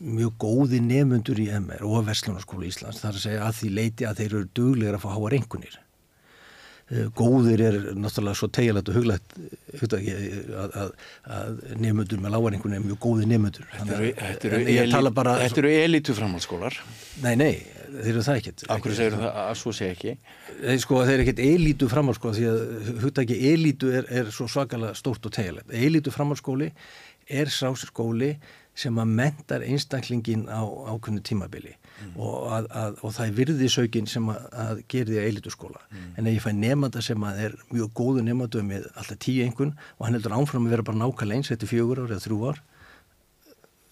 mjög 0.04 0.36
góði 0.44 0.82
nefnundur 0.84 1.40
í 1.40 1.48
MR 1.62 1.88
og 1.88 2.04
Vestlunarskóla 2.10 2.68
Íslands 2.68 3.00
þar 3.02 3.16
að 3.16 3.24
segja 3.24 3.48
að 3.48 3.58
því 3.62 3.72
leiti 3.80 4.10
að 4.10 4.20
þeir 4.20 4.30
eru 4.34 4.52
duglegar 4.60 5.00
að 5.00 5.06
fá 5.06 5.14
háa 5.16 5.32
rengunir 5.32 5.80
Eh, 5.80 5.93
góðir 7.18 7.64
er 7.64 7.78
náttúrulega 7.98 8.38
svo 8.38 8.50
tegilegt 8.54 8.90
og 8.92 8.98
huglægt 8.98 9.36
eh, 9.40 9.84
að, 10.64 10.76
að, 10.82 10.92
að 11.38 11.62
nefnundur 11.82 12.24
með 12.24 12.36
lágarengun 12.36 12.76
er 12.78 12.84
mjög 12.84 13.00
góði 13.04 13.30
nefnundur 13.32 13.70
Þetta 13.80 15.64
eru 15.64 15.74
elitu 15.78 16.16
framhaldsskólar 16.18 16.80
Nei, 17.24 17.34
nei, 17.40 17.54
þeir 17.94 18.12
eru 18.14 18.26
það 18.26 18.40
ekkert. 18.42 18.66
Akkur 18.74 18.96
segir 18.98 19.16
það? 19.18 19.30
Að 19.44 19.54
svo 19.60 19.74
sé 19.76 19.90
ekki. 19.94 20.16
Þeir, 20.50 20.82
sko, 20.82 21.00
þeir 21.06 21.14
eru 21.14 21.26
ekkert 21.26 21.44
elitu 21.46 21.90
framhaldsskóla 21.92 22.38
því 22.40 22.50
að 22.50 22.92
hugtæki 23.04 23.40
elitu 23.52 23.94
er, 23.94 24.10
er 24.22 24.34
svo 24.34 24.50
svakalega 24.52 24.98
stórt 24.98 25.30
og 25.30 25.36
tegilegt 25.36 25.74
Elitu 25.74 26.14
framhaldsskóli 26.14 26.72
er 27.30 27.52
sáskóli 27.54 28.34
sem 28.76 28.98
að 28.98 29.16
mentar 29.20 29.66
einstaklingin 29.66 30.48
á 30.50 30.62
ákveðnu 30.66 31.22
tímabili 31.26 31.76
mm. 32.00 32.16
og, 32.18 32.36
að, 32.58 32.70
að, 32.82 32.98
og 33.02 33.14
það 33.16 33.28
er 33.28 33.36
virðisaukin 33.40 34.10
sem 34.10 34.30
að, 34.34 34.48
að 34.66 34.82
gerir 34.92 35.12
því 35.12 35.20
að 35.22 35.30
eilitu 35.30 35.54
skóla 35.54 35.82
mm. 35.84 36.10
en 36.18 36.30
ef 36.30 36.38
ég 36.38 36.46
fæ 36.46 36.52
nefnda 36.58 37.04
sem 37.06 37.28
að 37.30 37.42
er 37.48 37.58
mjög 37.72 37.94
góðu 38.00 38.26
nefnda 38.28 38.66
með 38.68 38.90
alltaf 38.94 39.22
tíu 39.24 39.46
engun 39.46 39.74
og 39.98 40.06
hann 40.08 40.18
heldur 40.18 40.38
ánfram 40.38 40.68
að 40.68 40.76
vera 40.78 40.88
bara 40.90 41.02
nákvæmlega 41.04 41.42
eins 41.42 41.54
þetta 41.54 41.72
fjögur 41.72 42.04
ár 42.04 42.14
eða 42.14 42.26
þrjú 42.28 42.40
ár 42.50 42.62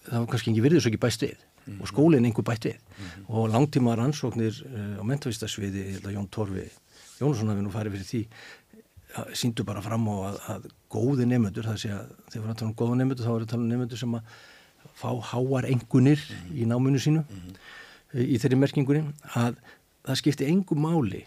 þá 0.08 0.16
er 0.20 0.30
kannski 0.32 0.52
ekki 0.52 0.66
virðisauki 0.66 1.02
bæst 1.02 1.26
við 1.26 1.36
mm. 1.38 1.80
og 1.80 1.92
skólinn 1.92 2.26
einhver 2.26 2.46
bætt 2.46 2.70
við 2.70 2.78
-hmm. 2.78 3.28
og 3.28 3.52
langtíma 3.52 3.94
rannsóknir 3.98 4.64
uh, 4.66 4.98
á 4.98 5.02
mentavistasviði 5.06 6.00
Jón 6.10 6.30
Torfi 6.30 6.66
Jónusson 7.20 7.52
hafi 7.52 7.62
nú 7.62 7.70
farið 7.70 7.98
fyrir 7.98 8.08
því 8.08 8.22
síndu 9.36 9.64
bara 9.64 9.82
fram 9.84 10.08
á 10.08 10.14
að, 10.30 10.38
að 10.54 10.66
góði 10.92 11.26
nefnendur, 11.28 11.66
það 11.68 11.78
sé 11.82 11.92
að 11.92 12.08
þegar 12.32 12.32
við 12.32 12.40
erum 12.40 12.52
að 12.52 12.58
tala 12.60 12.70
um 12.70 12.78
góða 12.80 12.98
nefnendur 12.98 13.26
þá 13.26 13.30
erum 13.30 13.38
við 13.38 13.46
að 13.46 13.52
tala 13.52 13.62
um 13.62 13.72
nefnendur 13.72 14.00
sem 14.02 14.16
að 14.16 14.22
fá 15.02 15.10
háar 15.32 15.68
engunir 15.70 16.22
mm. 16.22 16.52
í 16.56 16.68
náminu 16.70 17.02
sínu 17.02 17.22
mm. 17.22 17.56
Í 18.12 18.38
þeirri 18.40 18.58
merkingunni 18.60 19.04
að 19.38 19.60
það 20.02 20.18
skipti 20.20 20.48
engu 20.50 20.78
máli 20.78 21.24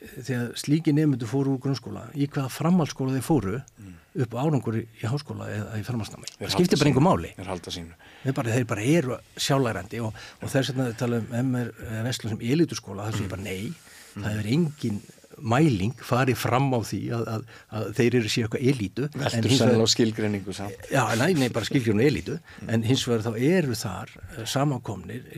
þegar 0.00 0.52
slíki 0.58 0.94
nefnendur 0.96 1.28
fóru 1.28 1.54
úr 1.54 1.60
grunnskóla 1.60 2.06
í 2.16 2.28
hvaða 2.30 2.52
framhaldsskóla 2.54 3.16
þeir 3.18 3.26
fóru 3.26 3.56
mm. 3.58 3.92
upp 4.24 4.36
á 4.36 4.38
árangur 4.40 4.78
í 4.80 4.84
háskóla 5.04 5.48
eða 5.52 5.80
í 5.80 5.84
framhaldsnámi. 5.84 6.32
Það 6.38 6.54
skipti 6.54 6.80
bara 6.80 6.92
engu 6.92 7.04
máli. 7.04 7.32
Þeir 7.36 8.36
bara, 8.38 8.56
þeir 8.56 8.68
bara 8.70 8.88
eru 8.96 9.20
sjálærandi 9.36 10.02
og, 10.06 10.26
og 10.40 10.52
þess 10.52 10.72
að 10.72 10.92
tala 11.00 11.20
um 11.20 11.38
MR 11.42 11.72
Veslu 12.08 12.32
sem 12.32 12.44
eliturskóla 12.54 13.10
það 13.10 13.20
sé 13.20 13.32
bara 13.34 13.44
nei, 13.44 13.72
það 14.16 14.38
er 14.38 14.52
engin 14.56 15.02
mæling 15.40 15.94
farið 16.04 16.36
fram 16.36 16.68
á 16.76 16.80
því 16.84 17.00
að, 17.16 17.28
að, 17.32 17.44
að 17.76 17.84
þeir 17.96 18.16
eru 18.18 18.30
sér 18.32 18.46
eitthvað 18.46 18.66
elítu 18.72 19.06
Veldur 19.14 19.54
sannlega 19.56 19.86
á 19.86 19.94
skilgreiningu 19.94 20.56
samt. 20.56 20.88
Já, 20.92 21.02
nei, 21.20 21.30
nei, 21.38 21.46
bara 21.54 21.68
skilgreinu 21.68 22.04
elítu 22.04 22.36
mm. 22.36 22.72
en 22.74 22.84
hins 22.88 23.04
vegar 23.08 23.24
þá 23.28 23.46
eru 23.50 23.78
þar 23.78 24.12
eh, 24.18 24.42
samankomnir 24.50 25.30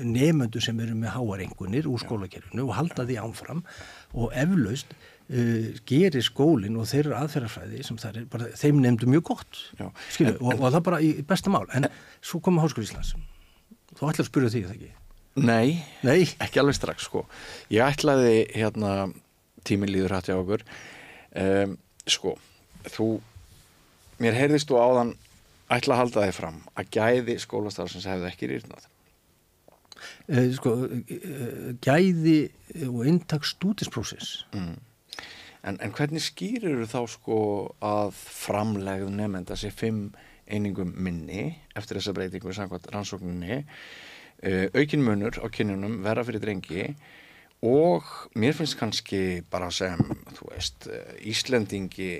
nefnendur 0.00 0.62
sem 0.64 0.78
eru 0.82 0.96
með 0.98 1.14
háarengunir 1.14 1.88
úr 1.90 2.02
skólakerfinu 2.02 2.66
og 2.66 2.76
halda 2.78 3.06
því 3.06 3.18
ánfram 3.22 3.62
og 4.14 4.34
eflaust 4.38 4.94
uh, 4.94 5.70
gerir 5.88 6.24
skólinn 6.24 6.78
og 6.80 6.88
þeirra 6.90 7.22
aðferðarfræði 7.24 7.84
sem 7.86 8.00
það 8.00 8.20
er 8.20 8.26
bara, 8.32 8.50
þeim 8.58 8.82
nefndu 8.82 9.10
mjög 9.10 9.26
gott. 9.30 9.62
Skilu, 10.10 10.34
en, 10.34 10.40
og, 10.42 10.58
og 10.58 10.74
það 10.76 10.86
bara 10.90 11.00
í 11.04 11.12
besta 11.26 11.52
mál. 11.52 11.66
En, 11.74 11.88
en 11.88 12.24
svo 12.24 12.42
koma 12.44 12.64
Háskóli 12.64 12.88
Íslands. 12.88 13.14
Þú 13.94 14.08
ætlar 14.10 14.24
að 14.24 14.30
spyrja 14.30 14.54
því 14.54 14.64
það 14.64 14.78
ekki? 14.78 14.92
Nei, 15.44 15.82
Nei, 16.06 16.20
ekki 16.42 16.60
alveg 16.62 16.78
strax 16.78 17.08
sko. 17.08 17.24
Ég 17.74 17.82
ætlaði 17.82 18.44
hérna 18.54 18.94
tíminn 19.66 19.90
líður 19.90 20.14
hætti 20.16 20.34
á 20.34 20.38
okkur. 20.38 20.62
Um, 21.34 21.78
sko, 22.06 22.36
þú 22.94 23.08
mér 24.22 24.36
heyrðist 24.38 24.70
þú 24.70 24.78
áðan 24.78 25.14
ætla 25.74 25.96
að 25.96 26.02
halda 26.02 26.26
þig 26.28 26.36
fram 26.36 26.58
að 26.78 26.90
gæði 26.94 27.38
skólastarfsins 27.42 28.06
hefði 28.06 28.28
ekki 28.30 28.50
rýrnað 28.50 28.86
eh, 30.28 30.50
Sko 30.56 30.74
eh, 30.88 31.72
gæði 31.84 32.38
og 32.88 33.00
eintak 33.06 33.46
stúdisprósess 33.48 34.44
mm. 34.54 34.76
en, 35.70 35.80
en 35.80 35.96
hvernig 35.96 36.24
skýrir 36.24 36.86
þá 36.90 37.00
sko 37.16 37.40
að 37.84 38.14
framlegð 38.14 39.12
nefnda 39.14 39.58
sér 39.58 39.74
fimm 39.74 40.06
einingum 40.50 40.92
minni 40.96 41.54
eftir 41.76 41.98
þessa 41.98 42.14
breytingu 42.16 42.52
samkvæmt 42.54 42.90
rannsókninni? 42.92 43.62
Uh, 44.44 44.66
aukin 44.76 45.00
munur 45.00 45.38
á 45.40 45.46
kynjunum 45.48 46.02
vera 46.04 46.24
fyrir 46.26 46.42
drengi 46.42 46.88
og 47.64 48.04
mér 48.36 48.52
finnst 48.52 48.76
kannski 48.76 49.40
bara 49.48 49.70
sem, 49.72 50.00
þú 50.36 50.50
veist, 50.50 50.88
uh, 50.90 51.14
Íslendingi 51.24 52.18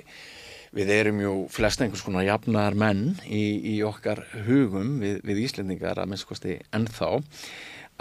við 0.75 0.91
erum 0.95 1.21
jú 1.21 1.33
flest 1.53 1.83
einhvers 1.83 2.01
konar 2.05 2.25
jafnar 2.25 2.73
menn 2.75 3.19
í, 3.27 3.75
í 3.75 3.83
okkar 3.85 4.23
hugum 4.47 4.97
við, 5.03 5.19
við 5.27 5.43
Íslendingar 5.45 6.01
að 6.01 6.15
minnskosti 6.15 6.57
ennþá 6.73 7.11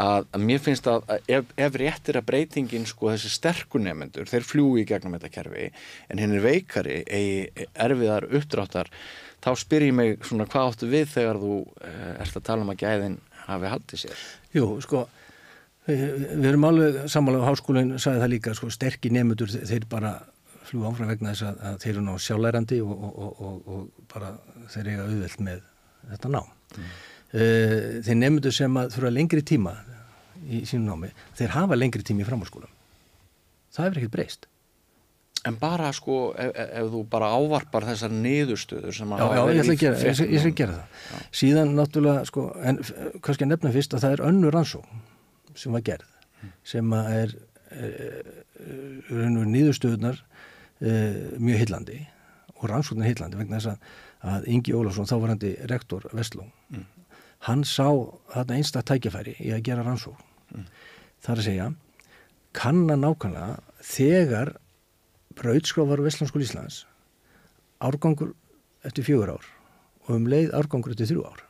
að, 0.01 0.27
að 0.35 0.47
mér 0.49 0.63
finnst 0.63 0.89
að 0.91 1.05
ef, 1.31 1.51
ef 1.57 1.77
réttir 1.79 2.19
að 2.19 2.27
breytingin 2.31 2.87
sko 2.89 3.13
þessi 3.13 3.31
sterkunemendur, 3.37 4.29
þeir 4.31 4.47
fljúi 4.47 4.83
í 4.83 4.89
gegnum 4.89 5.15
þetta 5.17 5.33
kerfi 5.37 5.69
en 6.11 6.23
hinn 6.23 6.35
er 6.35 6.45
veikari 6.45 7.03
eigi 7.05 7.69
erfiðar 7.87 8.27
uppdráttar 8.31 8.91
þá 9.45 9.51
spyr 9.61 9.89
ég 9.89 9.97
mig 9.97 10.27
svona 10.27 10.49
hvað 10.51 10.73
áttu 10.73 10.91
við 10.91 11.11
þegar 11.15 11.41
þú 11.43 11.61
uh, 11.63 12.13
ert 12.25 12.41
að 12.41 12.47
tala 12.49 12.67
um 12.67 12.73
að 12.75 12.83
gæðin 12.83 13.19
hafi 13.45 13.73
haldið 13.75 14.05
sér? 14.07 14.27
Jú, 14.57 14.69
sko 14.85 15.05
við 15.85 16.47
erum 16.49 16.65
alveg 16.65 17.03
samanlega 17.13 17.45
á 17.45 17.51
háskólinn 17.53 17.99
sagði 18.01 18.23
það 18.23 18.33
líka, 18.33 18.55
sko, 18.57 18.71
sterkir 18.73 19.13
nefnudur 19.13 19.53
þeir 19.53 19.85
bara 19.91 20.15
fljú 20.65 20.87
áfram 20.89 21.11
vegna 21.13 21.35
þess 21.35 21.45
að, 21.51 21.59
að 21.69 21.81
þeir 21.83 21.93
eru 21.93 22.05
ná 22.07 22.15
sjálflærandi 22.25 22.79
og, 22.85 22.95
og, 23.05 23.43
og, 23.49 23.59
og 23.69 24.07
bara 24.11 24.31
þeir 24.73 24.95
eiga 24.95 25.05
auðvelt 25.05 25.43
með 25.45 25.67
þetta 26.15 26.31
ná 26.33 26.41
mm. 26.41 26.95
Uh, 27.35 28.01
þeir 28.07 28.19
nefnudur 28.21 28.55
sem 28.55 28.81
að 28.81 28.97
þurfa 28.97 29.15
lengri 29.19 29.45
tíma 29.45 29.77
í 30.45 30.65
sínum 30.69 30.91
námi, 30.93 31.13
þeir 31.39 31.55
hafa 31.57 31.79
lengri 31.79 32.05
tími 32.07 32.25
í 32.25 32.29
framhálskólam 32.29 32.73
það 33.75 33.87
hefur 33.89 34.03
ekkert 34.03 34.17
breyst 34.19 34.51
En 35.45 35.57
bara 35.61 35.91
sko, 35.93 36.31
ef, 36.41 36.55
ef 36.57 36.87
þú 36.89 37.01
bara 37.13 37.29
ávarpar 37.37 37.85
þessar 37.85 38.13
niðurstöður 38.17 38.95
sem 38.97 39.11
að... 39.13 39.21
Já, 39.21 39.27
já, 39.37 39.41
ég 39.43 39.59
ætla 39.61 39.75
að 39.75 39.83
gera, 39.83 39.99
ég, 39.99 40.21
ég 40.23 40.39
ætla 40.39 40.53
að 40.53 40.61
gera 40.61 40.77
það. 40.77 41.03
Já. 41.11 41.27
Síðan 41.41 41.75
náttúrulega, 41.77 42.23
sko, 42.31 42.45
en 42.65 42.81
kannski 43.27 43.45
að 43.45 43.51
nefna 43.51 43.73
fyrst 43.75 43.97
að 43.97 44.07
það 44.07 44.17
er 44.17 44.23
önnur 44.31 44.57
rannsókn 44.57 45.03
sem 45.61 45.77
var 45.77 45.85
gerð, 45.85 46.15
mm. 46.41 46.55
sem 46.73 46.97
að 46.97 47.11
er, 47.19 47.35
er, 47.77 48.31
er 49.13 49.37
niðurstöðunar 49.53 50.23
e, 50.81 50.97
mjög 51.37 51.61
hillandi 51.67 52.01
og 52.57 52.67
rannsóknar 52.73 53.13
hillandi 53.13 53.43
vegna 53.43 53.61
þess 53.61 53.75
að, 53.75 54.49
Ingi 54.49 54.73
Ólafsson, 54.73 55.11
þávarandi 55.11 55.53
rektor 55.69 56.09
Vestló, 56.17 56.49
mm. 56.73 56.89
Hann 57.45 57.65
sá 57.69 57.89
þarna 58.33 58.59
einstak 58.59 58.87
tækjafæri 58.89 59.37
í 59.41 59.53
að 59.55 59.65
gera 59.69 59.85
rannsókn. 59.85 60.25
Mm. 60.55 60.67
Það 61.25 61.33
er 61.35 61.41
að 61.41 61.49
segja, 61.49 61.71
kannan 62.55 63.05
nákvæmlega 63.05 63.59
þegar 63.85 64.55
brautskráfar 65.39 66.03
Vestlandskóli 66.05 66.47
Íslands 66.47 66.85
árgangur 67.83 68.35
eftir 68.87 69.07
fjögur 69.07 69.35
ár 69.37 69.49
og 70.05 70.11
um 70.17 70.29
leið 70.31 70.53
árgangur 70.57 70.95
eftir 70.95 71.11
þrjú 71.11 71.25
ár 71.27 71.43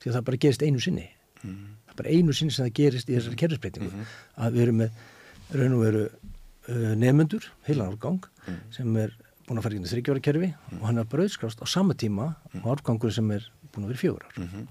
því 0.00 0.10
að 0.10 0.16
það 0.16 0.26
bara 0.28 0.40
gerist 0.44 0.64
einu 0.64 0.82
sinni 0.82 1.06
mm. 1.42 1.60
það 1.86 1.92
er 1.92 2.00
bara 2.00 2.14
einu 2.16 2.36
sinni 2.36 2.56
sem 2.56 2.66
það 2.66 2.74
gerist 2.80 3.10
í 3.10 3.16
þessari 3.16 3.40
kerfisbreytingu 3.42 3.90
mm 3.90 4.00
-hmm. 4.00 4.16
að 4.44 4.56
við 4.56 4.66
erum 4.66 4.80
með 4.82 4.90
raun 5.60 5.76
og 5.76 5.84
veru 5.84 6.02
uh, 6.06 6.92
nefnendur 6.98 7.48
heilan 7.68 7.94
árgang 7.94 8.20
mm. 8.46 8.60
sem 8.74 9.00
er 9.04 9.16
búin 9.46 9.60
að 9.60 9.68
fara 9.68 9.78
í 9.78 9.92
þryggjóra 9.94 10.24
kerfi 10.28 10.50
mm. 10.50 10.80
og 10.80 10.86
hann 10.90 10.98
er 10.98 11.10
brautskrást 11.14 11.62
á 11.62 11.66
sama 11.66 11.94
tíma 11.94 12.34
mm. 12.52 12.64
og 12.64 12.70
árgangur 12.76 13.14
sem 13.14 13.30
er 13.30 13.46
búin 13.72 13.86
að 13.86 13.94
vera 13.94 14.02
fjögur 14.02 14.26
ár 14.26 14.34
-hmm. 14.36 14.66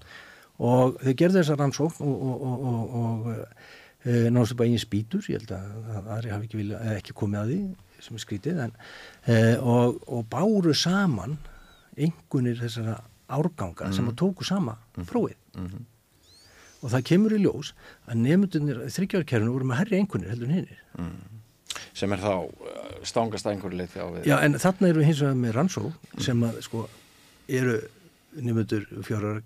Og 0.58 1.00
þau 1.02 1.14
gerðu 1.14 1.40
þessa 1.40 1.58
rannsókn 1.60 2.06
og, 2.06 2.22
og, 2.28 2.46
og, 2.46 2.94
og 3.00 3.26
uh, 3.32 4.28
náttúrulega 4.30 4.60
bara 4.60 4.68
einin 4.70 4.82
spýtur 4.82 5.26
ég 5.32 5.42
held 5.42 5.52
að 5.56 5.90
það 5.96 6.14
er 6.16 6.30
ekki, 6.38 6.68
ekki 6.96 7.16
komið 7.16 7.40
að 7.40 7.52
því 7.52 7.60
sem 8.04 8.16
er 8.16 8.22
skrítið 8.22 8.62
en, 8.66 8.72
eh, 9.24 9.54
og, 9.60 10.00
og 10.12 10.26
báru 10.32 10.74
saman 10.76 11.38
einhvernir 11.96 12.58
þessara 12.60 12.98
árganga 13.32 13.88
mm. 13.88 13.96
sem 13.96 14.10
að 14.10 14.18
tóku 14.20 14.46
sama 14.46 14.76
mm. 14.96 15.06
prófið 15.08 15.36
mm 15.56 15.66
-hmm. 15.66 15.86
og 16.82 16.92
það 16.92 17.06
kemur 17.10 17.36
í 17.36 17.40
ljós 17.42 17.72
að 18.06 18.20
nefndunir 18.26 18.84
þryggjarkerfinu 18.98 19.54
voru 19.54 19.70
með 19.70 19.80
herri 19.80 19.98
einhvernir 20.00 20.30
heldur 20.30 20.52
hinnir 20.52 20.78
mm. 20.98 21.16
sem 21.94 22.12
er 22.12 22.22
þá 22.22 22.34
uh, 22.44 23.02
stangast 23.02 23.46
einhverju 23.46 23.78
leiti 23.80 23.98
á 23.98 24.06
við 24.12 24.28
Já 24.28 24.38
en 24.42 24.58
þarna 24.58 24.88
eru 24.88 25.00
við 25.00 25.06
hins 25.06 25.20
vegar 25.24 25.34
með 25.34 25.56
rannsó 25.56 25.92
sem 26.18 26.42
að 26.42 26.60
sko 26.68 26.88
eru 27.48 27.80
nefndur 28.36 28.86
fjórar 29.02 29.42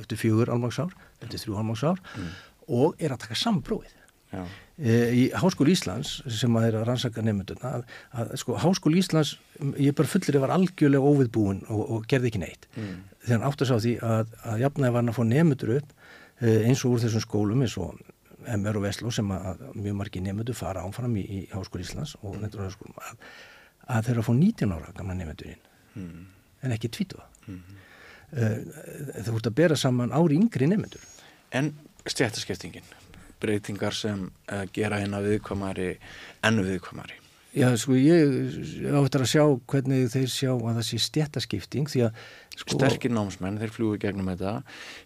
eftir 0.00 0.20
fjögur 0.20 0.52
almagsár, 0.52 0.94
eftir 1.20 1.42
þrjú 1.42 1.58
almagsár 1.60 2.00
mm. 2.14 2.30
og 2.78 3.02
er 3.02 3.14
að 3.14 3.24
taka 3.24 3.38
saman 3.38 3.64
prófið 3.66 3.98
e, 4.32 4.94
í 5.12 5.22
Háskóli 5.36 5.74
Íslands 5.76 6.14
sem 6.32 6.56
að 6.56 6.68
er 6.68 6.78
að 6.80 6.86
rannsaka 6.88 7.24
nefnduna 7.24 7.74
að, 7.78 7.84
að 8.16 8.32
sko 8.40 8.56
Háskóli 8.62 9.02
Íslands 9.02 9.34
ég 9.80 9.96
bara 9.98 10.10
fullir 10.10 10.38
að 10.38 10.46
var 10.46 10.54
algjörlega 10.56 11.12
óviðbúin 11.12 11.62
og, 11.68 11.82
og 11.82 12.08
gerði 12.10 12.32
ekki 12.32 12.42
neitt 12.42 12.68
mm. 12.74 12.96
þegar 13.26 13.38
hann 13.38 13.46
átt 13.50 13.64
að 13.64 13.72
sá 13.72 13.76
því 13.76 13.94
að, 14.08 14.34
að 14.52 14.64
jafnæði 14.64 14.94
var 14.94 15.02
hann 15.02 15.12
að 15.12 15.18
fá 15.18 15.24
nefndur 15.28 15.74
upp 15.78 15.94
e, 16.40 16.56
eins 16.68 16.84
og 16.84 16.96
úr 16.96 17.04
þessum 17.04 17.26
skólum 17.26 17.66
eins 17.66 17.78
og 17.80 17.98
MR 18.42 18.80
og 18.80 18.86
Veslo 18.88 19.12
sem 19.14 19.28
að 19.34 19.66
mjög 19.78 19.98
margi 20.00 20.22
nefndur 20.22 20.58
fara 20.58 20.82
ánfram 20.86 21.14
í, 21.20 21.26
í 21.26 21.42
Háskóli 21.52 21.86
Íslands 21.86 22.16
og 22.22 22.38
nefndur 22.40 22.66
að, 22.70 23.20
að 23.86 24.08
þeir 24.08 24.22
að 24.22 24.28
fá 24.30 24.34
19 24.38 24.76
ára 24.78 24.96
gamla 24.96 25.18
nefndurinn 25.18 25.64
mm. 25.98 26.26
en 26.64 26.76
ekki 26.78 26.90
tvítuða 26.96 27.28
mm. 27.46 27.81
E, 28.32 28.50
það 29.20 29.32
voru 29.32 29.52
að 29.52 29.58
bera 29.62 29.78
saman 29.78 30.14
ári 30.16 30.40
yngri 30.40 30.68
nefndur 30.70 31.08
En 31.52 31.72
stjættaskiptingin 32.08 32.86
breytingar 33.42 33.96
sem 33.96 34.28
uh, 34.28 34.62
gera 34.74 35.00
hérna 35.02 35.22
viðkvamari 35.24 35.96
enn 36.46 36.62
viðkvamari? 36.62 37.18
Já, 37.52 37.66
sko, 37.76 37.92
ég 38.00 38.86
áttur 38.96 39.26
að 39.26 39.28
sjá 39.28 39.42
hvernig 39.68 40.06
þeir 40.08 40.30
sjá 40.32 40.50
að 40.54 40.78
það 40.78 40.86
sé 40.88 41.00
stjættaskipting 41.04 41.90
því 41.92 42.00
að 42.06 42.22
sko... 42.54 42.78
Sterkir 42.78 43.12
námsmenn, 43.12 43.58
þeir 43.60 43.74
fljúi 43.74 43.98
gegnum 44.00 44.30
þetta. 44.30 44.54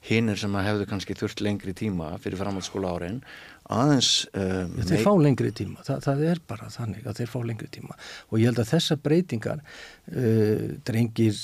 Hinn 0.07 0.31
er 0.31 0.39
sem 0.39 0.55
að 0.55 0.69
hefðu 0.69 0.87
kannski 0.93 1.17
þurft 1.19 1.43
lengri 1.43 1.75
tíma 1.75 2.13
fyrir 2.23 2.39
framhaldsskóla 2.39 2.93
árin 2.95 3.19
aðeins 3.67 4.13
um, 4.39 4.77
Þeir 4.79 5.03
fá 5.03 5.11
lengri 5.19 5.51
tíma, 5.59 5.83
Þa, 5.89 5.99
það 6.05 6.23
er 6.31 6.43
bara 6.47 6.71
þannig 6.71 7.11
að 7.11 7.19
þeir 7.19 7.33
fá 7.33 7.39
lengri 7.51 7.71
tíma. 7.81 7.99
Og 8.31 8.39
ég 8.39 8.53
held 8.53 8.63
að 8.63 8.73
þessa 8.77 8.99
breytingar 9.09 9.65
uh, 9.67 10.69
drengir 10.87 11.41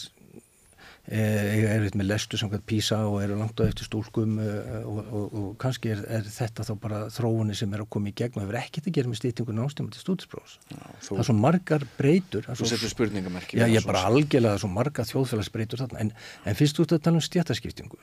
eiga 1.10 1.72
erfitt 1.74 1.96
með 1.98 2.06
lestu 2.12 2.38
samkvæmt 2.38 2.64
písa 2.68 3.00
og 3.10 3.16
eru 3.24 3.34
langt 3.40 3.58
á 3.58 3.66
eftir 3.66 3.88
stúlkum 3.88 4.36
eh, 4.38 4.84
og, 4.86 5.00
og, 5.02 5.34
og 5.40 5.48
kannski 5.62 5.90
er, 5.96 6.04
er 6.06 6.28
þetta 6.30 6.66
þá 6.68 6.72
bara 6.84 7.00
þróunni 7.10 7.56
sem 7.58 7.74
er 7.74 7.82
að 7.82 7.90
koma 7.96 8.12
í 8.12 8.14
gegn 8.20 8.38
og 8.38 8.44
hefur 8.44 8.58
ekkert 8.60 8.86
að 8.86 8.96
gera 8.98 9.10
með 9.10 9.18
stýtingu 9.18 9.56
náttúrulega 9.56 9.96
til 9.96 10.04
stúdinsprófs. 10.04 10.56
Það 11.02 11.22
er 11.24 11.28
svo 11.28 11.36
margar 11.38 11.86
breytur. 11.98 12.46
Þú 12.46 12.70
setur 12.70 12.94
spurningamerki. 12.94 13.58
Já, 13.58 13.66
ég 13.66 13.82
er 13.82 13.88
bara 13.88 14.06
algjörlega 14.12 14.62
svo 14.62 14.70
marga 14.70 15.06
þjóðfélagsbreytur 15.10 15.82
þarna 15.82 16.04
en, 16.06 16.14
en 16.46 16.58
fyrst 16.58 16.78
út 16.84 16.94
að 16.94 17.02
tala 17.08 17.18
um 17.18 17.26
stjættaskiptingu 17.26 17.98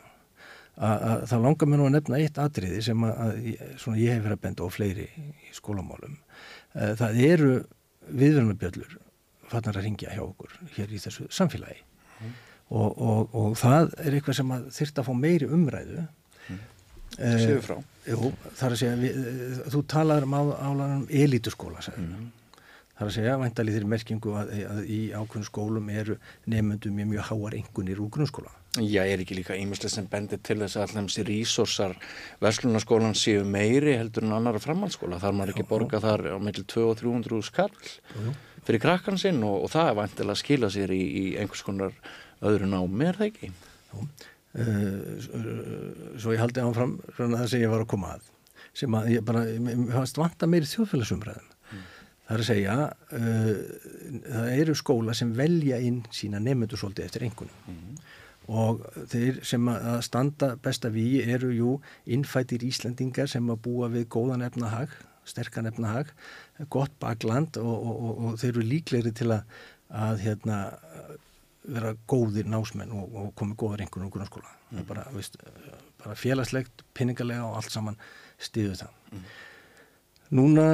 að 0.80 1.26
það 1.28 1.44
langar 1.44 1.68
mér 1.68 1.82
nú 1.82 1.88
að 1.90 1.96
nefna 1.98 2.20
eitt 2.24 2.38
atriði 2.40 2.80
sem 2.86 3.04
að, 3.04 3.18
að 3.26 3.74
svona, 3.82 4.00
ég 4.00 4.16
hef 4.16 4.24
verið 4.24 4.38
að 4.38 4.44
benda 4.46 4.64
á 4.64 4.70
fleiri 4.72 5.08
í 5.20 5.52
skólamálum. 5.56 6.16
Eh, 6.76 6.94
það 7.00 7.20
eru 7.28 7.52
viðvörunarbjöllur 8.10 8.96
fannar 9.50 9.80
að 9.80 9.90
ringja 9.90 10.14
hjá 10.16 10.24
okkur 10.24 10.56
hér 10.78 10.94
í 10.94 11.02
þessu 11.04 11.28
samfélagi. 11.36 11.84
Og, 12.70 12.90
og, 13.02 13.36
og 13.36 13.54
það 13.60 13.94
er 14.04 14.18
eitthvað 14.18 14.40
sem 14.40 14.58
þurft 14.80 15.02
að 15.02 15.08
fá 15.08 15.14
meiri 15.18 15.50
umræðu. 15.50 16.04
Mm. 16.50 16.60
Séu 17.18 17.62
frá. 17.66 17.78
Jú, 18.10 18.34
þar 18.58 18.76
að 18.76 18.82
segja, 18.82 18.98
við, 19.00 19.64
þú 19.74 19.82
talar 19.92 20.26
um 20.26 20.36
álaganum 20.38 21.08
elíturskóla 21.10 21.82
mm. 21.92 22.30
þar 22.98 23.10
að 23.10 23.16
segja, 23.18 23.36
væntalið 23.42 23.76
þeirri 23.78 23.90
merkingu 23.92 24.38
að, 24.40 24.54
að 24.70 24.80
í 24.86 25.02
ákveðin 25.14 25.50
skólum 25.50 25.92
eru 25.94 26.16
nefnundum 26.50 26.96
með 26.98 27.12
mjög 27.14 27.30
háar 27.30 27.58
engunir 27.60 28.02
úr 28.02 28.12
grunnskóla. 28.16 28.54
Já, 28.78 29.02
er 29.02 29.24
ekki 29.24 29.40
líka 29.40 29.58
ímislega 29.58 29.96
sem 29.96 30.08
bendir 30.10 30.42
til 30.46 30.60
þess 30.62 30.78
að 30.78 30.84
allir 30.86 31.08
þessi 31.08 31.24
rísorsar 31.26 31.96
verslunarskólan 32.44 33.18
séu 33.18 33.42
meiri 33.42 33.96
heldur 33.98 34.28
en 34.28 34.36
annara 34.38 34.62
framhaldsskóla? 34.62 35.18
Þar 35.22 35.38
maður 35.40 35.56
ekki 35.56 35.66
borga 35.72 36.02
þar 36.04 36.28
á 36.30 36.38
mellum 36.38 36.68
200 36.70 36.86
og 36.86 37.00
300 37.02 37.48
skall 37.50 37.72
fyrir 38.68 38.84
krakkan 38.84 39.18
sinn 39.18 39.42
og, 39.42 39.66
og 39.66 39.74
það 39.74 39.90
er 39.90 39.98
vantilega 39.98 40.36
að 40.36 40.42
skila 40.44 40.70
sér 40.70 40.94
í, 40.94 41.02
í 41.02 41.24
einhvers 41.42 41.66
konar 41.66 41.96
öðru 42.42 42.70
námi, 42.72 43.08
er 43.10 43.20
það 43.20 43.32
ekki? 43.32 43.54
Jú 43.94 44.10
Uh, 44.50 45.20
svo 46.18 46.32
ég 46.34 46.40
haldi 46.42 46.64
áfram 46.66 46.96
það 47.14 47.44
sem 47.52 47.62
ég 47.62 47.70
var 47.70 47.84
að 47.84 47.92
koma 47.92 48.16
að 48.16 48.24
sem 48.80 48.96
að 48.98 49.10
ég 49.14 49.22
bara, 49.28 49.44
ég 49.46 49.92
hafast 49.94 50.18
vanta 50.18 50.48
meiri 50.50 50.66
þjóðfélagsumræðum 50.66 51.52
mm. 51.70 51.84
það 52.26 52.34
er 52.34 52.42
að 52.42 52.48
segja 52.48 52.78
uh, 52.88 53.52
það 54.26 54.50
eru 54.56 54.76
skóla 54.82 55.14
sem 55.20 55.36
velja 55.38 55.78
inn 55.86 56.02
sína 56.10 56.42
nefnendur 56.42 56.82
svolítið 56.82 57.06
eftir 57.06 57.28
einhvern 57.28 57.54
mm. 57.70 58.02
og 58.64 58.82
þeir 59.14 59.38
sem 59.52 59.70
að 59.76 60.02
standa 60.10 60.52
besta 60.66 60.90
við 60.98 61.30
eru 61.30 61.54
jú 61.54 61.78
innfættir 62.10 62.66
Íslandingar 62.66 63.30
sem 63.30 63.54
að 63.54 63.62
búa 63.70 63.94
við 63.94 64.10
góðan 64.18 64.48
efnahag, 64.50 64.98
sterkan 65.30 65.70
efnahag 65.70 66.10
gott 66.74 66.98
bakland 66.98 67.62
og, 67.62 67.76
og, 67.78 67.96
og, 68.02 68.22
og 68.32 68.42
þeir 68.42 68.56
eru 68.56 68.70
líklegri 68.74 69.14
til 69.22 69.30
að, 69.38 69.60
að 69.94 70.26
hérna 70.26 70.64
vera 71.76 71.96
góðir 72.10 72.50
násmenn 72.50 72.94
og, 72.96 73.16
og 73.16 73.34
komið 73.40 73.60
góðar 73.64 73.84
einhvern 73.86 74.08
úr 74.08 74.14
grunnskóla 74.16 74.54
mm. 74.72 74.86
bara, 74.90 75.06
veist, 75.16 75.38
bara 76.04 76.16
félagslegt, 76.20 76.86
pinningalega 76.98 77.48
og 77.48 77.60
allt 77.60 77.74
saman 77.74 78.00
stiðu 78.42 78.78
það 78.80 78.96
mm. 79.12 79.28
núna 80.40 80.70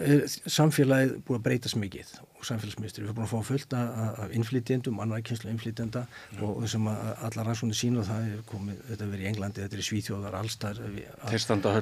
er 0.00 0.24
samfélagið 0.48 1.16
búið 1.26 1.38
að 1.38 1.44
breytast 1.44 1.76
mikið 1.76 2.12
og 2.40 2.46
samfélagsmyndstur, 2.48 3.04
við 3.04 3.10
erum 3.10 3.18
búin 3.18 3.26
að 3.26 3.32
fá 3.34 3.48
fullt 3.50 3.74
af 3.76 4.30
innflytjendum, 4.36 5.00
annar 5.02 5.20
kynslu 5.26 5.50
innflytjenda 5.52 6.06
mm. 6.06 6.42
og 6.46 6.62
þessum 6.64 6.88
að 6.92 7.10
allar 7.28 7.50
rannsónu 7.50 7.76
sín 7.76 8.00
og 8.00 8.08
það 8.08 8.30
er 8.30 8.42
komið, 8.48 8.80
þetta 8.88 9.06
er 9.06 9.12
verið 9.12 9.26
í 9.26 9.30
Englandi 9.30 9.64
þetta 9.64 9.76
er 9.76 9.82
í 9.82 9.86
Svíþjóðar, 9.90 10.38
allstar 10.40 10.80
þeir 10.80 11.44
standa 11.44 11.74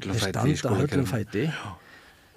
höllum 0.81 1.11
fæti 1.13 1.47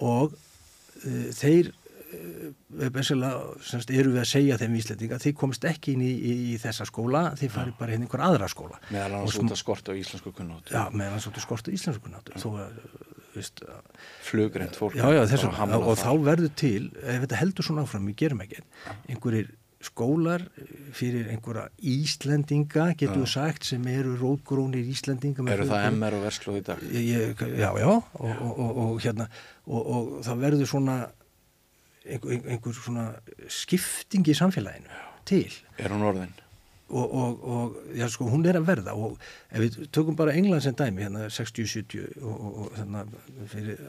og 0.02 0.36
uh, 0.36 1.26
þeir 1.40 1.72
eru 2.12 4.12
við 4.12 4.20
að 4.22 4.28
segja 4.32 4.58
þeim 4.60 4.76
íslendinga 4.80 5.20
þeir 5.22 5.36
komist 5.38 5.64
ekki 5.68 5.96
inn 5.96 6.04
í, 6.06 6.12
í, 6.12 6.34
í 6.52 6.58
þessa 6.62 6.86
skóla 6.88 7.24
þeir 7.38 7.54
fari 7.54 7.74
bara 7.78 7.94
í 7.94 8.00
einhver 8.00 8.24
aðra 8.26 8.50
skóla. 8.52 8.80
Meðal 8.90 9.20
annars 9.20 9.38
út 9.40 9.54
að 9.54 9.62
skorta 9.62 9.88
á 9.92 9.94
íslensku 9.98 10.34
kunnáttu 10.36 10.74
já, 10.74 10.82
meðal 10.90 11.14
annars 11.14 11.30
út 11.30 11.40
að 11.40 11.46
skorta 11.46 11.72
á 11.72 11.76
íslensku 11.78 12.06
kunnáttu 12.06 12.42
þó 12.42 12.48
að 12.66 12.76
flugrind 14.22 14.76
fólk 14.76 14.98
já, 14.98 15.06
já, 15.08 15.22
þessum, 15.30 15.54
og, 15.72 15.86
og 15.88 15.96
þá 15.96 16.10
verður 16.20 16.52
til 16.58 16.90
ef 17.00 17.22
þetta 17.24 17.38
heldur 17.40 17.64
svona 17.64 17.84
áfram, 17.86 18.10
við 18.10 18.18
gerum 18.26 18.42
ekki 18.44 18.60
einhverjir 19.08 19.54
skólar 19.82 20.44
fyrir 20.94 21.30
einhverja 21.32 21.66
Íslendinga 21.92 22.92
getur 22.94 23.24
við 23.24 23.30
sagt 23.32 23.66
sem 23.66 23.86
eru 23.90 24.14
rótgrónir 24.20 24.86
Íslendinga 24.92 25.46
eru 25.50 25.66
það 25.70 25.88
MR 25.90 26.18
og 26.18 26.26
Verslu 26.26 26.54
í 26.58 26.62
dag? 26.66 26.84
Já, 26.92 27.70
já 27.80 27.88
og, 27.88 28.12
og, 28.22 28.76
og 28.84 29.02
hérna 29.02 29.26
og 29.66 30.14
það 30.26 30.46
verður 30.46 30.70
svona 30.70 30.98
einhver, 32.06 32.38
einhver 32.46 32.76
svona 32.76 33.08
skipting 33.50 34.26
í 34.28 34.36
samfélaginu 34.36 35.02
til. 35.28 35.50
Er 35.78 35.94
hún 35.94 36.06
orðin? 36.06 36.32
Og, 36.92 37.14
og, 37.16 37.44
og 37.48 37.76
já, 37.96 38.04
sko, 38.12 38.26
hún 38.28 38.44
er 38.44 38.58
að 38.58 38.66
verða 38.68 38.92
og 39.00 39.14
ef 39.48 39.62
við 39.62 39.78
tökum 39.96 40.16
bara 40.18 40.34
England 40.36 40.64
sem 40.64 40.76
dæmi 40.76 41.06
hérna 41.06 41.30
60-70 41.32 42.18
og, 42.20 42.42
og 42.50 42.74
þannig 42.76 43.14
fyrir 43.48 43.80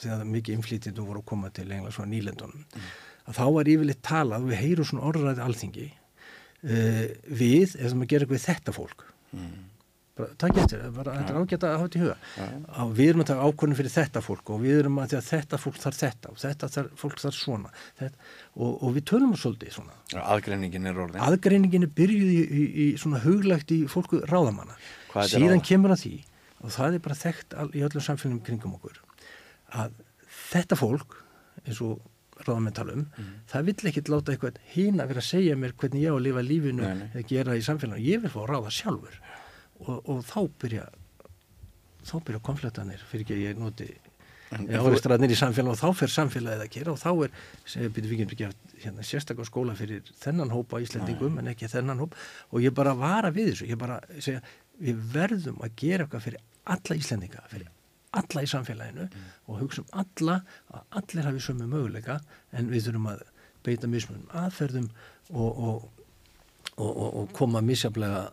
þegar 0.00 0.24
mikið 0.32 0.56
inflýtjandum 0.56 1.10
voru 1.10 1.20
að 1.20 1.28
koma 1.28 1.50
til 1.52 1.66
England 1.68 1.92
svona 1.92 2.14
nýlendunum 2.14 2.62
mm. 2.64 2.86
að 3.28 3.40
þá 3.42 3.44
var 3.58 3.72
yfirleitt 3.74 4.00
talað 4.06 4.48
við 4.48 4.62
heyrum 4.62 4.88
svona 4.88 5.04
orðræði 5.10 5.44
alþingi 5.44 5.86
uh, 5.90 7.04
við, 7.28 7.76
ef 7.76 7.84
það 7.84 7.98
maður 7.98 8.12
gerir 8.14 8.26
eitthvað 8.28 8.46
þetta 8.46 8.76
fólk 8.78 9.04
mm 9.36 9.67
takk 10.40 10.60
eftir, 10.62 10.84
bara, 10.96 11.14
þetta 11.18 11.34
er 11.34 11.40
ágætt 11.40 11.66
að 11.66 11.74
hafa 11.74 11.88
þetta 11.88 11.98
í 11.98 12.02
huga. 12.04 12.16
Að 12.82 12.94
við 12.98 13.10
erum 13.12 13.24
að 13.24 13.28
taka 13.30 13.48
ákvörðin 13.48 13.78
fyrir 13.78 13.94
þetta 13.94 14.22
fólk 14.24 14.52
og 14.54 14.62
við 14.64 14.80
erum 14.82 15.00
að, 15.02 15.14
að 15.18 15.28
þetta 15.28 15.60
fólk 15.62 15.80
þarf 15.84 16.00
þetta 16.02 16.32
og 16.32 16.40
þetta 16.42 16.70
þar, 16.74 16.88
fólk 17.02 17.22
þarf 17.22 17.38
svona. 17.38 17.74
Þetta, 18.00 18.30
og, 18.56 18.72
og 18.72 18.96
við 18.96 19.06
tölum 19.12 19.34
að 19.36 19.42
svolítið 19.44 19.76
svona. 19.78 19.98
Aðgreiningin 20.24 20.90
er 20.90 21.02
orðin. 21.04 21.22
Aðgreiningin 21.28 21.86
er 21.86 21.94
byrjuð 22.00 22.32
í, 22.34 22.40
í, 22.42 22.64
í 22.84 22.88
svona 23.00 23.22
huglagt 23.22 23.74
í 23.74 23.82
fólku 23.90 24.24
ráðamanna. 24.26 24.78
Síðan 25.28 25.64
kemur 25.64 25.94
að 25.94 26.04
því 26.04 26.16
og 26.64 26.74
það 26.74 26.96
er 26.96 27.02
bara 27.04 27.18
þekkt 27.18 27.56
í 27.76 27.82
öllum 27.86 28.04
samfélagum 28.04 28.44
kringum 28.46 28.76
okkur 28.78 29.00
að 29.78 29.98
þetta 30.50 30.78
fólk 30.78 31.18
eins 31.64 31.80
og 31.84 32.00
ráðamenn 32.46 32.74
tala 32.74 32.94
um, 32.94 33.04
mm. 33.06 33.30
það 33.50 33.68
vill 33.68 33.90
ekkit 33.90 34.10
láta 34.12 34.34
eitthvað 34.34 34.60
hín 34.74 35.02
að 35.02 35.12
vera 35.12 35.22
að 35.22 35.28
segja 35.28 35.58
mér 35.58 35.74
hvernig 35.78 36.04
ég 36.04 36.14
á 36.14 36.16
að 36.16 36.24
lifa 36.26 36.44
lífinu 36.46 36.86
eða 36.88 37.24
gera 37.30 37.56
í 37.58 37.64
samfélaginu, 37.66 38.06
ég 38.06 38.22
vil 38.22 38.32
fá 38.32 38.40
að 38.44 38.50
ráða 38.52 38.74
sjálfur 38.74 39.16
og, 39.86 39.96
og 40.08 40.22
þá 40.26 40.40
byrja 40.62 40.86
þá 42.08 42.14
byrja 42.24 42.44
konfliktanir 42.44 43.02
fyrir 43.10 43.26
ekki 43.26 43.36
að 43.36 43.44
ég 43.44 43.60
noti 43.60 43.88
áreistræðnir 44.48 45.32
í 45.34 45.36
samfélag 45.36 45.74
og 45.74 45.80
þá 45.80 45.98
fer 45.98 46.12
samfélagið 46.12 46.62
að 46.64 46.70
gera 46.72 46.92
og 46.94 47.00
þá 47.00 47.10
er, 47.26 47.32
segja 47.68 47.92
Pítur 47.92 48.12
Víkjum 48.12 48.54
hérna, 48.80 49.04
sérstaklega 49.04 49.48
skóla 49.48 49.74
fyrir 49.76 50.06
þennan 50.22 50.52
hópa 50.54 50.80
Íslandingum 50.80 51.36
en 51.42 51.50
ekki 51.52 51.68
þennan 51.68 52.00
hóp. 52.00 52.16
Og 52.52 52.64
ég 52.64 52.72
bara 52.76 52.94
vara 52.96 53.32
við 53.34 53.52
þessu, 53.52 53.68
ég 53.68 53.80
bara 53.80 53.98
segja 54.16 54.40
við 54.80 55.02
verðum 55.12 55.60
að 55.60 55.74
gera 55.82 56.06
eitthvað 56.06 56.24
fyrir 56.24 56.46
alla 56.72 56.96
Íslandinga, 56.96 57.44
fyrir 57.52 57.68
alla 58.18 58.44
í 58.44 58.48
samfélaginu 58.48 59.04
mm. 59.04 59.28
og 59.52 59.60
hugsa 59.60 59.84
um 59.84 59.92
alla 60.00 60.40
að 60.72 60.98
allir 61.02 61.28
hafi 61.28 61.44
sömu 61.44 61.68
möguleika 61.68 62.18
en 62.56 62.70
við 62.72 62.88
þurfum 62.88 63.10
að 63.12 63.24
beita 63.66 63.90
mismunum 63.90 64.30
aðferðum 64.32 64.86
og, 65.28 65.60
og, 65.68 66.06
og, 66.80 67.02
og 67.04 67.34
koma 67.36 67.60
misjaflega 67.60 68.30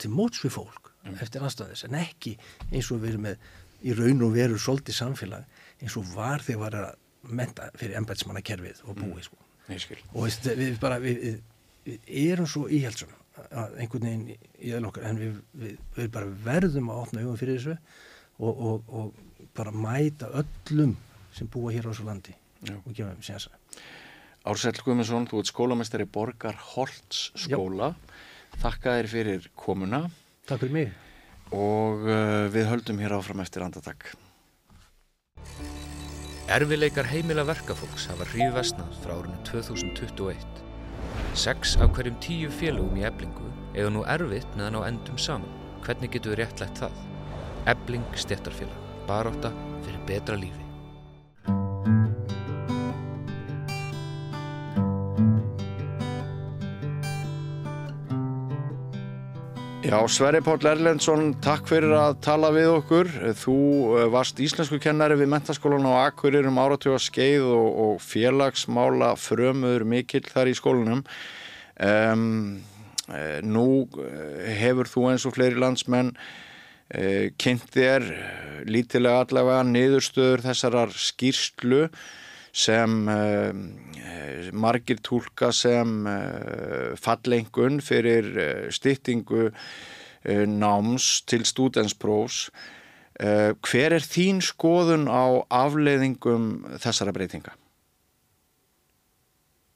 til 0.00 0.10
móts 0.14 0.42
við 0.44 0.56
fólk 0.56 0.92
mm. 1.04 1.18
eftir 1.24 1.44
aðstæðis 1.44 1.86
en 1.88 1.98
ekki 2.00 2.36
eins 2.70 2.90
og 2.92 3.02
við 3.02 3.14
erum 3.14 3.26
með 3.28 3.48
í 3.84 3.96
raun 3.96 4.22
og 4.24 4.36
veru 4.36 4.60
svolítið 4.60 4.98
samfélag 4.98 5.82
eins 5.82 5.96
og 6.00 6.06
var 6.14 6.44
þegar 6.44 6.62
var 6.62 6.78
að 6.80 7.34
menta 7.34 7.68
fyrir 7.78 7.98
ennbætsmannakerfið 8.00 8.84
og 8.84 8.98
búið 9.00 9.18
mm. 9.18 9.26
sko. 9.26 10.00
og 10.12 10.26
veist, 10.26 10.48
við 10.60 10.80
bara 10.80 11.00
við, 11.02 11.20
við, 11.24 12.00
við 12.06 12.32
erum 12.32 12.48
svo 12.48 12.66
íhjálpsum 12.68 13.12
að 13.50 13.78
einhvern 13.82 14.06
veginn 14.06 14.26
í 14.62 14.72
öðlokkar 14.76 15.08
en 15.08 15.20
við, 15.20 15.78
við 15.96 16.10
bara 16.14 16.30
verðum 16.44 16.92
að 16.92 17.00
opna 17.02 17.24
hugum 17.24 17.40
fyrir 17.40 17.58
þessu 17.58 17.76
og, 18.38 18.52
og, 18.52 18.94
og 18.94 19.48
bara 19.56 19.74
mæta 19.74 20.30
öllum 20.38 20.94
sem 21.34 21.50
búa 21.50 21.72
hér 21.74 21.88
á 21.88 21.90
þessu 21.90 22.06
landi 22.06 22.34
Já. 22.64 22.76
og 22.78 22.90
gefa 22.92 23.12
þeim 23.12 23.26
sénsa 23.26 23.60
Ársæl 24.44 24.76
Guðmundsson, 24.76 25.26
þú 25.30 25.40
ert 25.40 25.48
skólamestari 25.48 26.04
Borgar 26.04 26.58
Holtz 26.74 27.30
skóla 27.32 27.94
Já. 27.94 28.13
Þakka 28.62 28.98
þér 28.98 29.08
fyrir 29.10 29.48
komuna. 29.58 30.04
Takk 30.48 30.64
fyrir 30.64 30.76
mig. 30.76 30.92
Og 31.54 32.04
uh, 32.08 32.46
við 32.52 32.68
höldum 32.70 33.00
hér 33.02 33.16
áfram 33.18 33.42
eftir 33.44 33.64
andatak. 33.66 34.12
Erfileikar 36.54 37.08
heimila 37.08 37.44
verkafólks 37.48 38.08
hafa 38.10 38.26
hríð 38.32 38.52
vestnað 38.58 38.98
frá 39.00 39.14
árunni 39.16 39.38
2021. 39.48 40.64
Seks 41.38 41.76
af 41.80 41.94
hverjum 41.96 42.18
tíu 42.24 42.50
félagum 42.52 42.98
í 43.00 43.06
eblingu 43.08 43.48
eiga 43.74 43.90
nú 43.90 44.04
erfitt 44.06 44.58
meðan 44.58 44.78
á 44.78 44.88
endum 44.90 45.18
saman. 45.18 45.62
Hvernig 45.84 46.12
getur 46.14 46.34
við 46.34 46.44
réttlætt 46.44 46.84
það? 46.84 47.00
Ebling 47.74 48.20
stettarfélag. 48.20 48.84
Baróta 49.08 49.52
fyrir 49.84 50.04
betra 50.08 50.38
lífi. 50.38 50.63
Já, 59.84 59.98
Sverri 60.08 60.40
Páll 60.40 60.64
Erlendsson, 60.64 61.34
takk 61.44 61.66
fyrir 61.68 61.90
að 61.92 62.14
tala 62.24 62.48
við 62.54 62.70
okkur. 62.72 63.08
Þú 63.36 63.56
eh, 63.98 64.06
varst 64.14 64.38
íslensku 64.40 64.78
kennari 64.80 65.18
við 65.20 65.28
mentaskólan 65.34 65.84
á 65.84 66.06
Akkurir 66.06 66.48
um 66.48 66.56
áratjóða 66.56 67.02
skeið 67.04 67.44
og, 67.52 67.66
og 67.82 67.98
félagsmála 68.00 69.10
frömuður 69.20 69.84
mikill 69.92 70.24
þar 70.24 70.48
í 70.48 70.56
skólanum. 70.56 71.02
Um, 71.76 72.24
nú 73.44 73.66
eh, 74.00 74.56
hefur 74.62 74.88
þú 74.88 75.04
eins 75.10 75.28
og 75.28 75.36
fleiri 75.36 75.60
landsmenn 75.60 76.14
kynnt 77.40 77.68
þér 77.74 78.04
lítilega 78.68 79.24
allavega 79.24 79.64
niðurstöður 79.68 80.44
þessarar 80.44 80.92
skýrslu 80.96 81.86
sem 82.54 83.08
uh, 83.10 83.50
margir 84.54 85.00
tólka 85.02 85.50
sem 85.52 86.06
uh, 86.06 86.94
fallengun 87.00 87.80
fyrir 87.82 88.30
uh, 88.30 88.70
styttingu 88.70 89.50
náms 90.24 91.18
til 91.28 91.42
stúdensprófs. 91.44 92.46
Hver 93.20 93.92
er 93.92 94.00
þín 94.00 94.38
skoðun 94.40 95.04
á 95.04 95.44
afleiðingum 95.52 96.46
þessara 96.80 97.12
breytinga? 97.12 97.52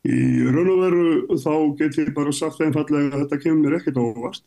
Í 0.08 0.48
raun 0.48 0.72
og 0.72 0.80
veru 0.80 1.36
þá 1.36 1.52
get 1.82 2.00
ég 2.00 2.14
bara 2.16 2.32
sagt 2.32 2.64
einfallega 2.64 3.12
að 3.12 3.26
þetta 3.26 3.40
kemur 3.44 3.76
ekkert 3.76 4.00
óvart. 4.00 4.40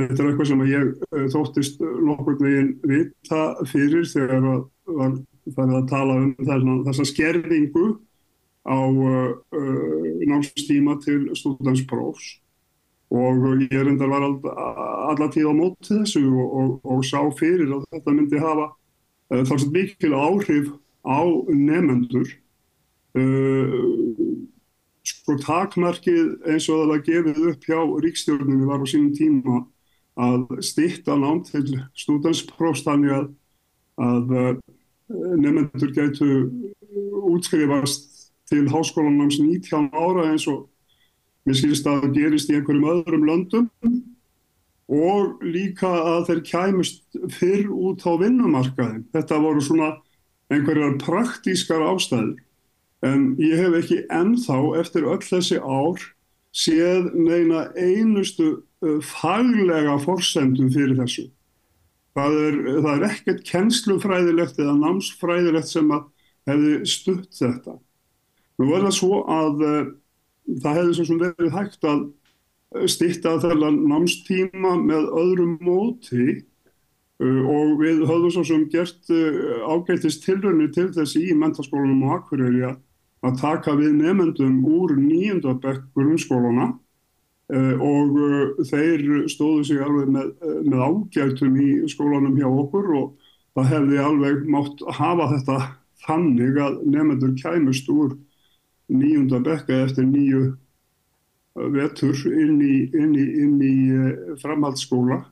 Þetta 0.00 0.16
er 0.16 0.30
eitthvað 0.30 0.50
sem 0.54 0.66
ég 0.72 1.30
þóttist 1.36 1.84
nokkur 1.84 2.40
veginn 2.40 2.72
vita 2.88 3.44
fyrir 3.68 4.08
þegar 4.08 4.48
var 4.88 5.20
farið 5.54 5.78
að 5.78 5.88
tala 5.90 6.18
um 6.22 6.82
þessa 6.86 7.06
skerfingu 7.06 7.86
á 8.66 8.78
uh, 8.82 9.30
námstíma 10.26 10.98
til 11.04 11.30
stúdansprófs 11.38 12.40
og 13.14 13.44
ég 13.62 13.76
er 13.78 13.86
endar 13.86 14.10
var 14.10 14.24
alla 14.26 15.28
tíð 15.30 15.46
á 15.46 15.54
móti 15.54 15.92
þessu 15.92 16.24
og, 16.26 16.48
og, 16.58 16.72
og 16.82 17.04
sá 17.06 17.20
fyrir 17.38 17.70
að 17.70 17.86
þetta 17.94 18.14
myndi 18.16 18.42
hafa 18.42 18.66
uh, 18.72 19.42
þá 19.46 19.54
sem 19.62 19.72
mikil 19.76 20.16
áhrif 20.18 20.72
á 21.06 21.22
nefnendur 21.54 22.26
uh, 23.14 23.78
sko 25.06 25.38
takmarkið 25.38 26.50
eins 26.50 26.66
og 26.66 26.82
það 26.82 26.90
var 26.90 27.06
gefið 27.06 27.42
upp 27.52 27.70
hjá 27.70 27.80
ríkstjórnum 28.02 28.66
var 28.66 28.82
á 28.82 28.86
sínum 28.90 29.14
tíma 29.14 29.62
að 30.16 30.58
stitta 30.64 31.14
nám 31.14 31.44
til 31.46 31.78
stúdansprófs 31.94 32.82
þannig 32.82 33.14
að, 33.14 33.26
að 34.02 34.34
uh, 34.34 34.54
nefnendur 35.08 35.92
gætu 35.94 36.28
útskrifast 37.30 38.10
til 38.50 38.66
háskólanams 38.70 39.38
19 39.42 39.90
ára 39.92 40.30
eins 40.30 40.46
og 40.50 40.66
mér 41.46 41.58
skilist 41.58 41.86
að 41.86 42.02
það 42.04 42.16
gerist 42.18 42.50
í 42.50 42.58
einhverjum 42.58 42.90
öðrum 42.92 43.26
löndum 43.26 43.68
og 44.86 45.42
líka 45.42 45.90
að 45.90 46.26
þeir 46.30 46.42
kæmust 46.46 47.18
fyrr 47.34 47.70
út 47.74 48.04
á 48.06 48.12
vinnumarkaðin. 48.22 49.06
Þetta 49.14 49.40
voru 49.42 49.62
svona 49.62 49.96
einhverjar 50.52 50.98
praktískar 51.02 51.82
ástæður 51.82 52.36
en 53.06 53.32
ég 53.42 53.58
hef 53.60 53.74
ekki 53.80 54.04
ennþá 54.14 54.60
eftir 54.80 55.08
öll 55.10 55.22
þessi 55.22 55.58
ár 55.58 56.02
séð 56.56 57.10
neina 57.14 57.66
einustu 57.76 58.46
uh, 58.56 59.00
faglega 59.04 59.98
forsendum 60.02 60.70
fyrir 60.72 60.96
þessu. 60.98 61.26
Það 62.16 62.36
er, 62.40 62.54
það 62.80 62.92
er 62.94 63.06
ekkert 63.10 63.42
kennslufræðilegt 63.44 64.60
eða 64.62 64.76
námsfræðilegt 64.80 65.68
sem 65.68 65.90
að 65.92 66.06
hefði 66.48 66.76
stutt 66.88 67.36
þetta. 67.36 67.74
Nú 68.56 68.70
er 68.72 68.86
það 68.86 68.94
svo 68.96 69.18
að 69.28 69.64
uh, 69.66 69.90
það 70.62 70.78
hefði 70.80 70.94
svo 70.96 71.06
sem 71.10 71.20
verið 71.20 71.56
hægt 71.56 71.88
að 71.88 72.06
stitta 72.90 73.36
þennan 73.42 73.82
námstíma 73.90 74.74
með 74.82 75.10
öðrum 75.20 75.56
móti 75.64 76.24
uh, 76.38 77.42
og 77.52 77.76
við 77.82 78.02
höfðum 78.08 78.32
svo 78.34 78.46
sem 78.48 78.64
gert 78.72 79.12
uh, 79.12 79.68
ágættist 79.68 80.24
tilrönni 80.24 80.70
til 80.74 80.88
þessi 80.96 81.26
í 81.30 81.36
mentaskólanum 81.38 82.06
og 82.08 82.16
Akureyri 82.20 82.64
að 82.66 83.38
taka 83.40 83.74
við 83.78 83.96
nefendum 84.00 84.58
úr 84.70 84.96
nýjöndabekk 85.00 85.88
grunnskólana 85.96 86.72
uh, 86.72 86.80
og 87.46 88.16
þeir 88.66 89.02
stóðu 89.30 89.64
sig 89.68 89.82
alveg 89.82 90.08
með, 90.10 90.30
með 90.66 90.80
ágættum 90.82 91.58
í 91.62 91.68
skólanum 91.92 92.38
hjá 92.40 92.48
okkur 92.50 92.88
og 92.98 93.28
það 93.54 93.68
hefði 93.72 94.00
alveg 94.02 94.40
mátt 94.50 94.82
hafa 94.98 95.28
þetta 95.34 95.58
þannig 96.06 96.58
að 96.62 96.80
nefendur 96.90 97.36
kæmust 97.38 97.90
úr 97.92 98.16
nýjunda 98.90 99.40
bekka 99.46 99.84
eftir 99.84 100.08
nýju 100.08 100.42
vetur 101.72 102.18
inn 102.28 102.58
í, 102.60 102.74
inn 102.92 103.14
í, 103.16 103.26
inn 103.44 103.62
í 103.62 103.76
framhaldsskóla 104.42 105.22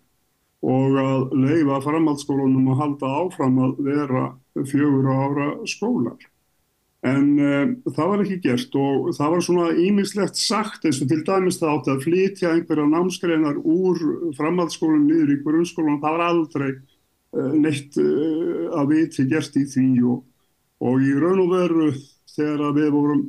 og 0.65 0.97
að 1.03 1.35
leifa 1.37 1.83
framhaldsskólanum 1.85 2.71
að 2.73 2.81
halda 2.81 3.11
áfram 3.25 3.59
að 3.67 3.83
vera 3.85 4.25
fjögur 4.55 5.11
ára 5.13 5.49
skólar. 5.69 6.17
En 7.05 7.25
um, 7.37 7.73
það 7.93 8.11
var 8.11 8.23
ekki 8.23 8.37
gert 8.47 8.77
og 8.81 9.11
það 9.13 9.33
var 9.35 9.43
svona 9.45 9.65
ímislegt 9.77 10.39
sagt 10.41 10.87
eins 10.89 11.03
og 11.05 11.11
til 11.11 11.21
dæmis 11.27 11.59
það 11.61 11.73
átti 11.75 11.93
að 11.93 12.05
flytja 12.07 12.53
einhverja 12.55 12.87
námskreinar 12.89 13.59
úr 13.61 14.01
framhaldsskólan 14.39 15.05
niður 15.11 15.35
í 15.35 15.41
grunnskólan. 15.45 16.01
Það 16.01 16.17
var 16.17 16.25
aldrei 16.31 16.71
uh, 16.73 17.51
neitt 17.61 17.99
uh, 18.01 18.71
að 18.81 18.95
viti 18.95 19.27
gert 19.29 19.59
í 19.61 19.67
því 19.69 19.89
og, 20.15 20.23
og 20.81 21.05
í 21.05 21.13
raun 21.19 21.43
og 21.45 21.53
veru 21.53 21.91
þegar 22.35 22.77
við 22.79 22.93
vorum 22.97 23.25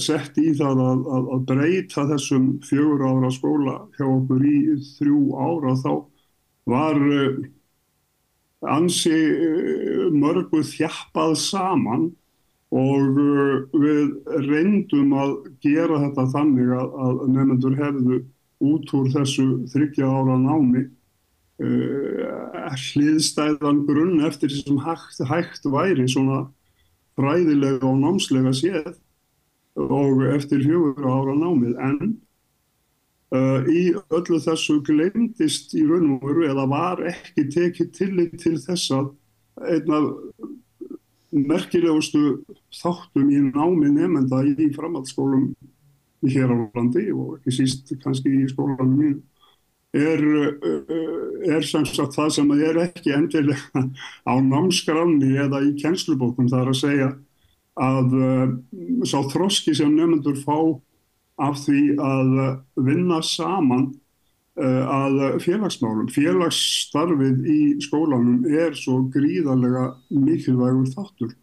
sett 0.00 0.36
í 0.36 0.50
það 0.56 0.80
að, 0.84 1.04
að, 1.08 1.28
að 1.34 1.44
breyta 1.48 2.02
þessum 2.10 2.48
fjögur 2.68 3.04
ára 3.06 3.30
skóla 3.32 3.76
hjá 3.96 4.04
okkur 4.04 4.42
í 4.44 4.56
þrjú 4.98 5.20
ára 5.40 5.72
þá 5.80 5.92
var 6.68 6.98
ansi 8.68 9.14
mörgu 10.12 10.60
þjappað 10.68 11.32
saman 11.40 12.10
og 12.70 13.18
uh, 13.18 13.56
við 13.82 14.12
reyndum 14.46 15.14
að 15.18 15.34
gera 15.64 16.04
þetta 16.06 16.28
þannig 16.36 16.70
að, 16.76 16.88
að 17.06 17.20
nefnendur 17.34 17.76
hefðu 17.80 18.22
út 18.60 18.94
úr 18.94 19.12
þessu 19.14 19.46
þryggja 19.72 20.06
ára 20.06 20.38
námi 20.38 20.86
hliðstæðan 22.80 23.84
grunn 23.88 24.24
eftir 24.24 24.50
því 24.52 24.62
sem 24.64 24.80
hægt, 24.84 25.20
hægt 25.28 25.68
væri 25.68 26.06
svona 26.08 26.44
fræðilega 27.18 27.86
og 27.86 28.00
námslega 28.00 28.52
séð 28.56 28.94
og 29.76 30.24
eftir 30.34 30.64
fjögur 30.64 31.06
ára 31.06 31.34
námið. 31.36 31.76
En 31.78 31.98
uh, 33.34 33.68
í 33.68 33.92
öllu 34.10 34.40
þessu 34.42 34.80
glemdist 34.86 35.74
í 35.76 35.84
raun 35.88 36.16
og 36.16 36.24
veru 36.28 36.48
eða 36.50 36.66
var 36.70 37.04
ekki 37.12 37.48
tekið 37.52 37.92
tillit 37.96 38.38
til 38.42 38.56
þess 38.60 38.90
að 38.96 39.12
einna 39.60 40.02
merkilegustu 41.30 42.40
þáttum 42.74 43.30
í 43.30 43.40
námi 43.50 43.90
nefnda 43.94 44.42
í 44.50 44.70
framhaldsskólum 44.74 45.50
hér 46.26 46.52
á 46.52 46.56
landi 46.74 47.06
og 47.14 47.38
ekki 47.38 47.54
síst 47.54 47.92
kannski 48.02 48.32
í 48.42 48.48
skólanum 48.50 48.96
mín 48.98 49.16
er, 49.96 50.20
uh, 50.20 51.54
er 51.54 51.64
sem 51.66 51.86
sagt 51.88 52.18
það 52.18 52.34
sem 52.36 52.52
er 52.58 52.82
ekki 52.84 53.14
endilega 53.16 53.84
á 54.26 54.34
námskranni 54.42 55.32
eða 55.46 55.62
í 55.66 55.74
kjenslubókum 55.80 56.50
það 56.50 56.62
er 56.62 56.72
að 56.74 56.80
segja 56.82 57.10
að 57.80 58.14
uh, 58.18 58.46
sá 59.08 59.18
þroski 59.32 59.74
sem 59.78 59.94
nefnendur 59.96 60.38
fá 60.44 60.58
af 61.40 61.62
því 61.62 61.82
að 62.04 62.32
vinna 62.84 63.22
saman 63.24 63.92
að 64.58 65.38
félagsmálum. 65.44 66.08
Félagsstarfið 66.10 67.44
í 67.48 67.60
skólanum 67.84 68.42
er 68.50 68.74
svo 68.76 68.98
gríðarlega 69.12 69.84
mikilvægur 70.10 70.90
þáttur 70.90 71.36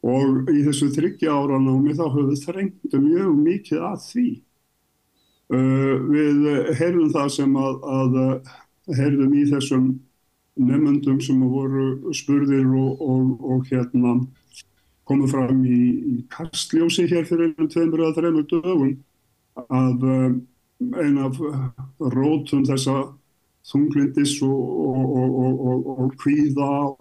og 0.00 0.48
í 0.48 0.62
þessu 0.64 0.88
þryggja 0.94 1.34
ára 1.34 1.58
námi 1.60 1.92
þá 1.92 2.06
höfum 2.08 2.30
við 2.30 2.44
þrengtu 2.46 3.00
mjög 3.04 3.34
mikið 3.44 3.84
að 3.90 3.98
því. 4.06 4.28
Uh, 5.50 5.96
við 6.06 6.44
heyrðum 6.78 7.10
það 7.10 7.28
sem 7.34 7.56
að, 7.58 7.80
að 7.90 8.18
heyrðum 8.96 9.32
í 9.34 9.44
þessum 9.50 9.88
nefnendum 10.60 11.18
sem 11.24 11.40
voru 11.42 12.14
spurðir 12.14 12.68
og, 12.70 13.00
og, 13.02 13.32
og 13.42 13.66
hérna 13.70 14.14
komið 15.08 15.32
fram 15.34 15.62
í, 15.66 15.80
í 16.14 16.16
kastljósi 16.30 17.06
hér 17.10 17.26
fyrir 17.28 17.54
tveimur 17.58 18.04
eða 18.04 18.16
þreimur 18.18 18.46
dögum 18.50 18.92
að 19.66 20.04
ein 20.80 21.18
af 21.20 21.40
rótum 22.00 22.64
þessa 22.68 23.02
þunglindis 23.70 24.38
og, 24.46 24.60
og, 24.90 25.58
og, 25.68 26.14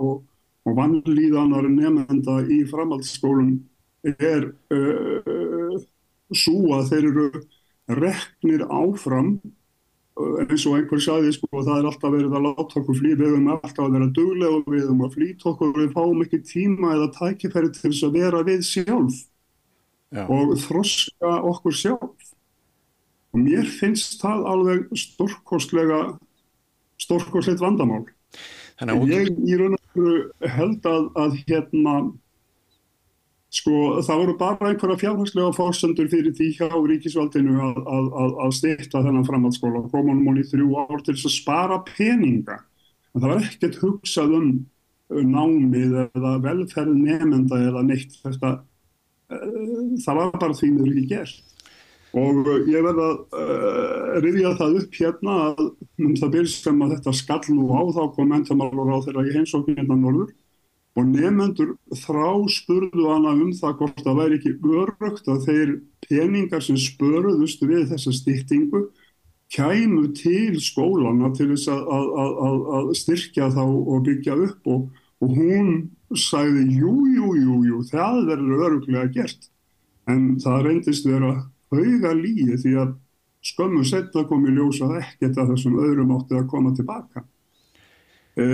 og 0.09 0.25
og 0.67 0.75
vannlíðanar 0.77 1.67
nefnenda 1.71 2.41
í 2.51 2.63
framhaldsskólum 2.69 3.55
er 4.09 4.49
uh, 4.73 5.77
svo 6.35 6.75
að 6.77 6.91
þeir 6.91 7.07
eru 7.09 7.29
reknir 7.99 8.65
áfram 8.67 9.37
eins 10.19 10.65
og 10.67 10.75
einhver 10.75 10.99
sagði 11.01 11.31
sko 11.35 11.61
það 11.63 11.75
er 11.77 11.87
alltaf 11.89 12.11
verið 12.11 12.33
að 12.35 12.45
láta 12.49 12.79
okkur 12.81 12.97
flý 12.97 13.13
við 13.13 13.29
höfum 13.29 13.51
alltaf 13.53 13.85
að 13.85 13.93
vera 13.95 14.09
duglega 14.17 14.57
og 14.57 14.67
við 14.67 14.83
höfum 14.83 15.05
að 15.05 15.15
flýta 15.15 15.49
okkur 15.53 15.75
við 15.77 15.93
fáum 15.95 16.23
ekki 16.25 16.39
tíma 16.49 16.95
eða 16.97 17.11
tækifæri 17.15 17.71
til 17.73 17.85
þess 17.85 18.07
að 18.07 18.17
vera 18.19 18.41
við 18.47 18.65
sjálf 18.67 19.21
Já. 20.09 20.25
og 20.25 20.55
þroska 20.59 21.33
okkur 21.53 21.77
sjálf 21.77 22.28
og 23.33 23.43
mér 23.43 23.67
finnst 23.79 24.19
það 24.21 24.47
alveg 24.53 24.87
stórkostlega 24.97 25.99
stórkostlegt 26.99 27.61
vandamál 27.63 28.05
en 28.79 28.95
ég 29.09 29.29
í 29.29 29.59
raun 29.59 29.77
og 29.77 29.93
veru 29.93 30.49
held 30.55 30.87
að, 30.87 31.11
að 31.19 31.37
hérna 31.45 31.95
Sko 33.49 33.97
það 34.05 34.19
voru 34.21 34.33
bara 34.37 34.69
einhverja 34.69 35.01
fjárhagslega 35.01 35.53
fórsendur 35.57 36.09
fyrir 36.11 36.33
því 36.37 36.49
hjá 36.59 36.67
ríkisvaldinu 36.69 37.55
að, 37.65 37.79
að, 37.81 38.09
að, 38.21 38.33
að 38.45 38.51
styrta 38.59 39.01
þennan 39.01 39.25
framhaldsskóla 39.25 39.81
og 39.81 39.93
koma 39.93 40.13
um 40.13 40.27
hún 40.27 40.37
í 40.37 40.45
þrjú 40.45 40.67
ár 40.77 41.01
til 41.01 41.15
þess 41.15 41.29
að 41.31 41.33
spara 41.33 41.79
peninga. 41.87 42.59
En 43.09 43.23
það 43.23 43.31
var 43.31 43.47
ekkert 43.47 43.79
hugsað 43.81 44.35
um 44.37 44.51
uh, 44.53 45.23
námið 45.25 45.97
eða 46.03 46.35
velferð 46.45 46.93
nefnda 46.93 47.61
eða 47.71 47.83
neitt 47.87 48.13
þetta. 48.21 48.53
Uh, 49.33 49.97
það 50.05 50.21
var 50.21 50.37
bara 50.45 50.59
því 50.61 50.71
mér 50.75 50.93
ekki 50.93 51.07
gert. 51.15 51.48
Og 52.17 52.47
uh, 52.47 52.61
ég 52.65 52.81
verði 52.85 53.05
að 53.05 53.17
uh, 53.37 54.13
rifja 54.23 54.53
það 54.57 54.77
upp 54.81 54.95
hérna 54.97 55.33
að 55.49 55.65
um 55.69 56.13
það 56.17 56.31
byrjum 56.35 56.53
sem 56.55 56.85
að 56.85 56.93
þetta 56.95 57.15
skall 57.19 57.43
nú 57.53 57.67
á 57.69 57.81
þá 57.93 58.03
kom 58.15 58.31
mentamálur 58.33 58.93
á 58.93 58.97
þeirra 59.05 59.25
í 59.27 59.33
heimsóknirna 59.35 59.97
norður. 59.99 60.31
Og 60.97 61.05
nefnendur 61.05 61.75
þrá 62.01 62.31
spurðu 62.49 63.05
hana 63.11 63.35
um 63.37 63.51
það 63.55 63.75
hvort 63.79 64.01
það 64.03 64.17
væri 64.19 64.39
ekki 64.39 64.55
örugt 64.79 65.29
að 65.29 65.45
þeir 65.45 65.75
peningar 66.07 66.65
sem 66.65 66.79
spöruðust 66.81 67.61
við 67.61 67.85
þessa 67.91 68.15
stýttingu 68.17 68.87
kæmu 69.53 70.09
til 70.17 70.57
skólana 70.61 71.29
til 71.37 71.51
þess 71.53 71.69
að, 71.73 71.85
að, 71.93 72.33
að, 72.47 72.57
að 72.79 72.89
styrkja 72.99 73.51
þá 73.53 73.63
og 73.69 74.03
byggja 74.09 74.35
upp. 74.47 74.73
Og, 74.73 75.05
og 75.21 75.37
hún 75.37 75.71
sagði 76.17 76.65
jú, 76.79 76.95
jú, 77.13 77.31
jú, 77.37 77.61
jú, 77.69 77.79
það 77.91 78.19
verður 78.33 78.65
öruglega 78.67 79.07
gert. 79.13 79.49
En 80.09 80.35
það 80.41 80.65
reyndist 80.65 81.05
vera 81.05 81.35
hauga 81.73 82.13
líi 82.17 82.57
því 82.59 82.75
að 82.83 82.93
skömmu 83.45 83.85
setna 83.87 84.25
kom 84.27 84.45
í 84.47 84.53
ljósa 84.55 84.89
ekkert 84.99 85.39
að 85.39 85.53
þessum 85.53 85.79
öðrum 85.79 86.13
átti 86.17 86.37
að 86.37 86.47
koma 86.51 86.73
tilbaka. 86.75 87.23
E, 88.39 88.47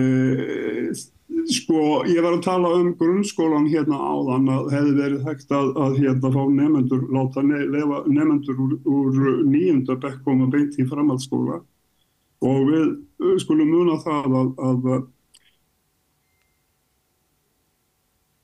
sko, 1.52 1.80
ég 2.10 2.22
var 2.22 2.38
að 2.38 2.44
tala 2.46 2.74
um 2.80 2.92
grunnskólan 3.00 3.70
hérna 3.70 3.98
áðan 3.98 4.52
að 4.54 4.70
hefði 4.76 4.94
verið 5.00 5.30
hægt 5.30 5.56
að, 5.56 5.72
að 5.86 5.98
hérna 6.04 6.34
fá 6.36 6.42
nefnendur, 6.60 7.08
láta 7.14 7.46
nefnendur 7.46 8.62
úr, 8.66 8.78
úr 8.86 9.42
nýjunda 9.46 9.98
bekk 10.02 10.22
koma 10.26 10.50
beint 10.54 10.78
í 10.80 10.88
framhaldsskóla 10.90 11.62
og 12.46 12.70
við 12.70 13.38
skulum 13.42 13.72
muna 13.72 13.98
það 14.04 14.38
að, 14.42 14.50
að 14.70 14.88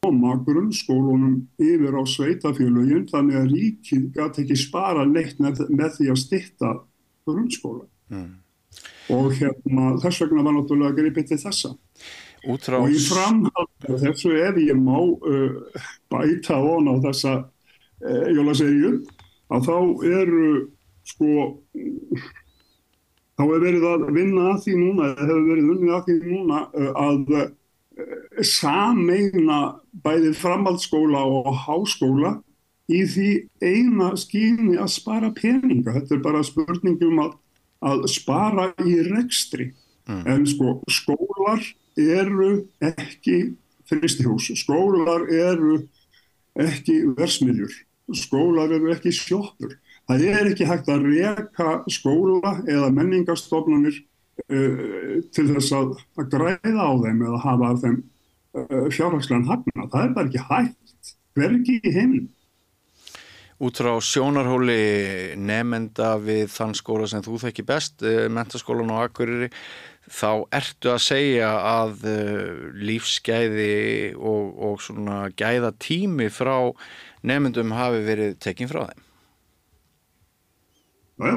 koma 0.01 0.33
grunnskólunum 0.45 1.33
yfir 1.61 1.93
á 1.93 2.01
sveitafélögin 2.09 3.03
þannig 3.11 3.35
að 3.37 3.51
ríkið 3.53 4.05
gæti 4.15 4.41
ekki 4.41 4.57
spara 4.57 5.03
neitt 5.05 5.37
með, 5.37 5.61
með 5.69 5.99
því 5.99 6.07
að 6.09 6.17
stitta 6.23 6.71
grunnskóla 7.29 7.85
mm. 8.09 8.31
og 9.13 9.29
hérna 9.37 9.91
þess 10.01 10.23
vegna 10.23 10.47
var 10.47 10.57
náttúrulega 10.57 10.97
gripið 10.97 11.29
til 11.29 11.39
þessa 11.43 11.73
Útrás... 12.49 12.81
og 12.81 12.89
í 12.89 13.03
framhaldi 13.05 14.01
þessu 14.01 14.33
ef 14.41 14.57
ég 14.63 14.81
má 14.81 14.97
uh, 14.97 15.85
bæta 16.09 16.57
von 16.65 16.89
á 16.89 16.95
þessa 17.05 17.37
uh, 17.45 18.27
jólaseríu 18.33 18.95
að 19.53 19.69
þá 19.69 19.77
eru 20.17 20.51
sko 21.13 21.31
þá 23.37 23.41
hefur 23.45 23.65
verið 23.69 23.89
að 23.93 24.11
vinna 24.17 24.49
að 24.55 24.61
því 24.65 24.79
núna 24.81 25.13
hefur 25.13 25.49
verið 25.53 25.73
unnið 25.75 25.97
að 25.99 26.05
því 26.09 26.21
núna 26.25 26.67
uh, 26.73 26.93
að 27.05 27.35
sameina 28.45 29.59
bæði 30.03 30.31
framhaldsskóla 30.37 31.21
og 31.27 31.51
háskóla 31.65 32.37
í 32.91 33.03
því 33.07 33.29
eina 33.63 34.11
skýni 34.19 34.77
að 34.81 34.91
spara 34.95 35.31
peninga. 35.35 35.95
Þetta 35.99 36.17
er 36.17 36.23
bara 36.23 36.43
spurningum 36.45 37.21
að, 37.23 37.37
að 37.83 38.07
spara 38.11 38.71
í 38.85 38.97
rekstri. 39.11 39.71
Mm. 40.09 40.23
En 40.33 40.47
sko 40.49 40.79
skólar 40.91 41.63
eru 41.99 42.65
ekki 42.83 43.53
fristihús. 43.89 44.49
Skólar 44.59 45.27
eru 45.31 45.81
ekki 46.59 47.01
versmiðjur. 47.17 47.73
Skólar 48.17 48.71
eru 48.75 48.91
ekki 48.95 49.13
sjóppur. 49.15 49.77
Það 50.09 50.25
er 50.27 50.49
ekki 50.49 50.67
hægt 50.67 50.89
að 50.91 51.05
reka 51.07 51.75
skóla 51.91 52.57
eða 52.67 52.89
menningarstofnunir 52.95 54.01
til 54.51 55.47
þess 55.53 55.71
að, 55.75 55.95
að 56.19 56.29
græða 56.31 56.85
á 56.87 56.91
þeim 57.03 57.23
eða 57.27 57.41
hafa 57.45 57.71
af 57.71 57.81
þeim 57.83 57.97
uh, 58.01 58.85
fjárhagslegan 58.91 59.49
hafna. 59.49 59.87
Það 59.91 60.05
er 60.05 60.13
bara 60.15 60.29
ekki 60.29 60.45
hægt. 60.49 61.11
Verki 61.37 61.77
í 61.79 61.93
heiminn. 61.95 62.29
Út 63.61 63.77
frá 63.77 63.93
sjónarhóli 64.01 65.35
nefnenda 65.37 66.15
við 66.19 66.49
þann 66.51 66.73
skóla 66.75 67.07
sem 67.07 67.23
þú 67.23 67.37
þekki 67.43 67.65
best, 67.69 68.01
uh, 68.01 68.25
mentaskólan 68.33 68.91
og 68.95 69.05
akkuriri, 69.05 69.51
þá 70.11 70.31
ertu 70.57 70.91
að 70.91 71.03
segja 71.05 71.51
að 71.61 72.07
lífsgæði 72.81 74.15
og, 74.17 74.47
og 74.57 74.81
svona 74.83 75.21
gæða 75.37 75.69
tími 75.79 76.27
frá 76.33 76.73
nefnendum 77.21 77.71
hafi 77.77 78.01
verið 78.03 78.35
tekinn 78.41 78.71
frá 78.71 78.81
þeim. 78.89 79.05
Já, 81.21 81.35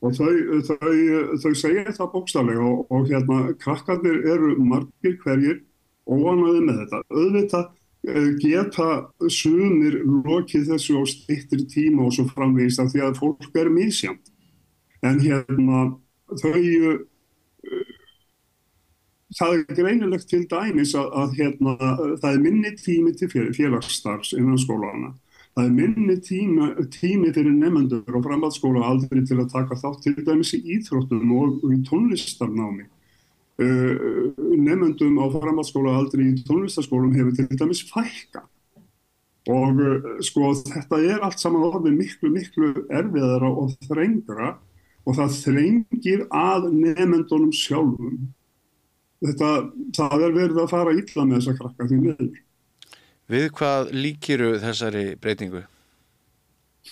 og 0.00 0.14
þau, 0.16 0.30
þau, 0.64 0.94
þau 1.42 1.52
segja 1.58 1.92
það 1.92 2.12
bókstallega 2.14 2.64
og, 2.64 2.86
og 2.88 3.10
hérna 3.10 3.40
krakkarnir 3.60 4.22
eru 4.32 4.54
margir 4.64 5.18
hverjir 5.24 5.60
óanaði 6.08 6.64
með 6.64 6.80
þetta. 6.82 7.02
Auðvitað 7.10 7.68
geta 8.40 8.88
sumir 9.28 10.00
lokið 10.24 10.70
þessu 10.72 10.96
á 10.96 11.04
stittir 11.04 11.66
tíma 11.68 12.06
og 12.06 12.14
svo 12.16 12.26
framvegist 12.32 12.80
af 12.80 12.88
því 12.94 13.04
að 13.04 13.20
fólk 13.20 13.60
er 13.60 13.68
mísjönd. 13.68 14.32
En 15.04 15.20
hérna 15.20 15.82
þau, 16.40 16.64
það 19.36 19.56
er 19.56 19.64
greinilegt 19.76 20.28
til 20.30 20.46
dæmis 20.48 20.94
að, 20.96 21.10
að 21.12 21.36
hérna, 21.38 21.76
það 22.22 22.30
er 22.32 22.44
minni 22.44 22.72
tími 22.80 23.12
til 23.16 23.28
félagsstarfs 23.56 24.32
innan 24.38 24.60
skólana. 24.60 25.12
Það 25.60 25.66
er 25.68 25.72
minni 25.76 26.14
tíma, 26.24 26.66
tími 26.88 27.30
fyrir 27.36 27.52
nefnendur 27.52 28.16
á 28.16 28.20
framhaldsskóla 28.24 28.80
aldrei 28.88 29.20
til 29.28 29.36
að 29.42 29.50
taka 29.52 29.76
þátt 29.76 30.06
til 30.06 30.14
dæmis 30.24 30.54
í 30.56 30.60
íþróttum 30.76 31.34
og 31.36 31.66
í 31.68 31.76
tónlistarnámi. 31.84 32.86
Uh, 33.60 34.32
nefnendum 34.56 35.18
á 35.20 35.28
framhaldsskóla 35.34 35.98
aldrei 36.00 36.30
í 36.30 36.38
tónlistarskólum 36.48 37.12
hefur 37.12 37.36
til 37.36 37.60
dæmis 37.60 37.84
fækka. 37.90 38.46
Og 39.52 39.84
uh, 39.84 40.10
sko 40.24 40.54
þetta 40.62 41.04
er 41.04 41.28
allt 41.28 41.44
saman 41.44 41.68
orðið 41.68 41.98
miklu, 41.98 42.32
miklu 42.32 42.72
erfiðara 42.88 43.52
og 43.52 43.76
þrengra 43.84 44.54
og 45.04 45.18
það 45.20 45.40
þrengir 45.42 46.24
að 46.32 46.70
nefnendunum 46.72 47.52
sjálfum. 47.52 48.30
Þetta, 49.28 49.56
það 49.92 50.22
er 50.24 50.38
verið 50.40 50.62
að 50.64 50.72
fara 50.72 50.96
illa 50.96 51.28
með 51.28 51.42
þessa 51.42 51.60
krakka 51.60 51.90
því 51.90 52.06
meður. 52.06 52.38
Við 53.30 53.50
hvað 53.54 53.92
líkiru 53.94 54.54
þessari 54.58 55.04
breytingu? 55.22 55.62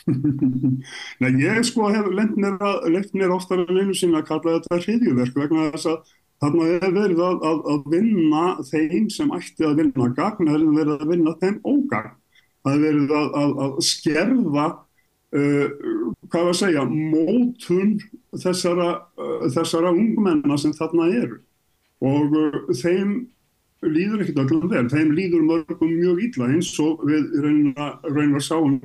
Nei, 1.21 1.31
ég 1.43 1.65
sko 1.67 1.89
hef 1.91 2.07
lengt 2.15 2.37
mér 2.39 3.33
oftar 3.35 3.65
en 3.65 3.81
einu 3.81 3.97
sinna 3.97 4.21
að 4.23 4.29
kalla 4.29 4.59
þetta 4.59 4.79
hriðjuverk 4.85 5.39
vegna 5.39 5.71
þess 5.73 5.89
að 5.91 6.13
þarna 6.43 6.69
er 6.77 6.93
verið 6.95 7.23
að, 7.25 7.41
að, 7.49 7.63
að 7.73 7.89
vinna 7.95 8.43
þeim 8.69 9.09
sem 9.11 9.33
ætti 9.35 9.67
að 9.67 9.81
vinna 9.83 10.11
gagn, 10.15 10.51
er 10.53 10.67
verið 10.77 10.93
að 10.95 11.11
vinna 11.13 11.35
þeim 11.41 11.57
ógagn. 11.67 12.13
Það 12.67 12.77
er 12.77 12.85
verið 12.85 13.15
að, 13.19 13.59
að 13.65 13.81
skerfa, 13.89 14.67
uh, 15.41 15.67
hvað 16.29 16.47
var 16.47 16.53
að 16.53 16.61
segja, 16.61 16.85
mótun 16.93 17.97
þessara, 18.45 18.89
uh, 19.19 19.49
þessara 19.57 19.95
ungmenna 19.95 20.61
sem 20.61 20.77
þarna 20.77 21.11
eru 21.19 21.41
og 22.05 22.39
uh, 22.39 22.59
þeim 22.79 23.17
líður 23.87 24.25
ekkert 24.25 24.41
öllum 24.45 24.71
vel, 24.73 24.87
þeim 24.91 25.13
líður 25.15 25.45
mörgum 25.47 25.93
mjög 25.93 26.23
ítla 26.27 26.49
eins 26.51 26.71
og 26.83 27.05
við 27.07 27.37
raunar 27.43 28.43
sáum, 28.43 28.79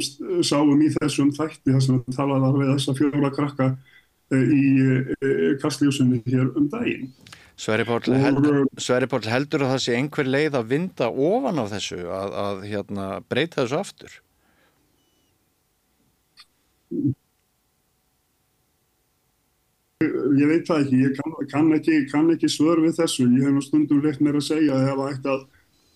sáum 0.45 0.84
í 0.86 0.91
þessum 0.99 1.32
þætti 1.34 1.74
þess 1.74 1.94
að 1.94 2.03
talaða 2.18 2.52
við 2.60 2.74
þessa 2.76 2.98
fjóla 2.99 3.32
krakka 3.34 3.70
í 4.34 5.56
kastljósunni 5.61 6.22
hér 6.28 6.52
um 6.57 6.70
daginn. 6.72 7.10
Sverri 7.60 7.86
Páll 7.86 8.15
heldur, 8.18 8.64
heldur 9.30 9.65
að 9.65 9.74
það 9.76 9.82
sé 9.84 9.98
einhver 9.98 10.30
leið 10.30 10.57
að 10.57 10.70
vinda 10.72 11.10
ofan 11.10 11.61
á 11.61 11.65
þessu 11.70 11.99
að, 12.10 12.38
að 12.45 12.64
hérna, 12.72 13.10
breyta 13.30 13.61
þessu 13.61 13.78
aftur? 13.78 14.15
Ég 20.39 20.49
veit 20.49 20.67
það 20.67 20.85
ekki, 20.85 21.01
ég 21.03 21.17
kann, 21.17 21.35
kann 21.51 21.73
ekki, 21.77 21.97
kann 22.11 22.31
ekki 22.34 22.49
svör 22.51 22.81
við 22.84 22.97
þessu. 22.99 23.27
Ég 23.38 23.49
hef 23.49 23.67
stundum 23.67 24.01
leitt 24.03 24.21
mér 24.23 24.39
að 24.39 24.47
segja 24.47 24.77
að 24.77 24.88
ef 24.88 24.97
það 24.99 25.11
ætti 25.13 25.31
að 25.34 25.43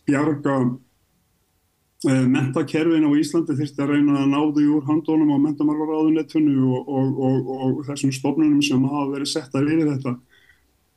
bjarga 0.07 0.55
eh, 2.07 2.25
mentakerfin 2.35 3.07
á 3.07 3.11
Íslandi 3.19 3.57
þurfti 3.59 3.83
að 3.83 3.93
reyna 3.93 4.21
að 4.21 4.31
náðu 4.33 4.65
úr 4.77 4.87
handónum 4.87 5.35
á 5.35 5.37
mentamarvaráðunettunni 5.45 6.55
og, 6.63 6.87
og, 6.87 7.21
og, 7.27 7.51
og 7.57 7.83
þessum 7.89 8.15
stofnunum 8.15 8.63
sem 8.65 8.87
hafa 8.87 9.11
verið 9.15 9.31
settar 9.33 9.67
yfir 9.67 9.91
þetta. 9.93 10.15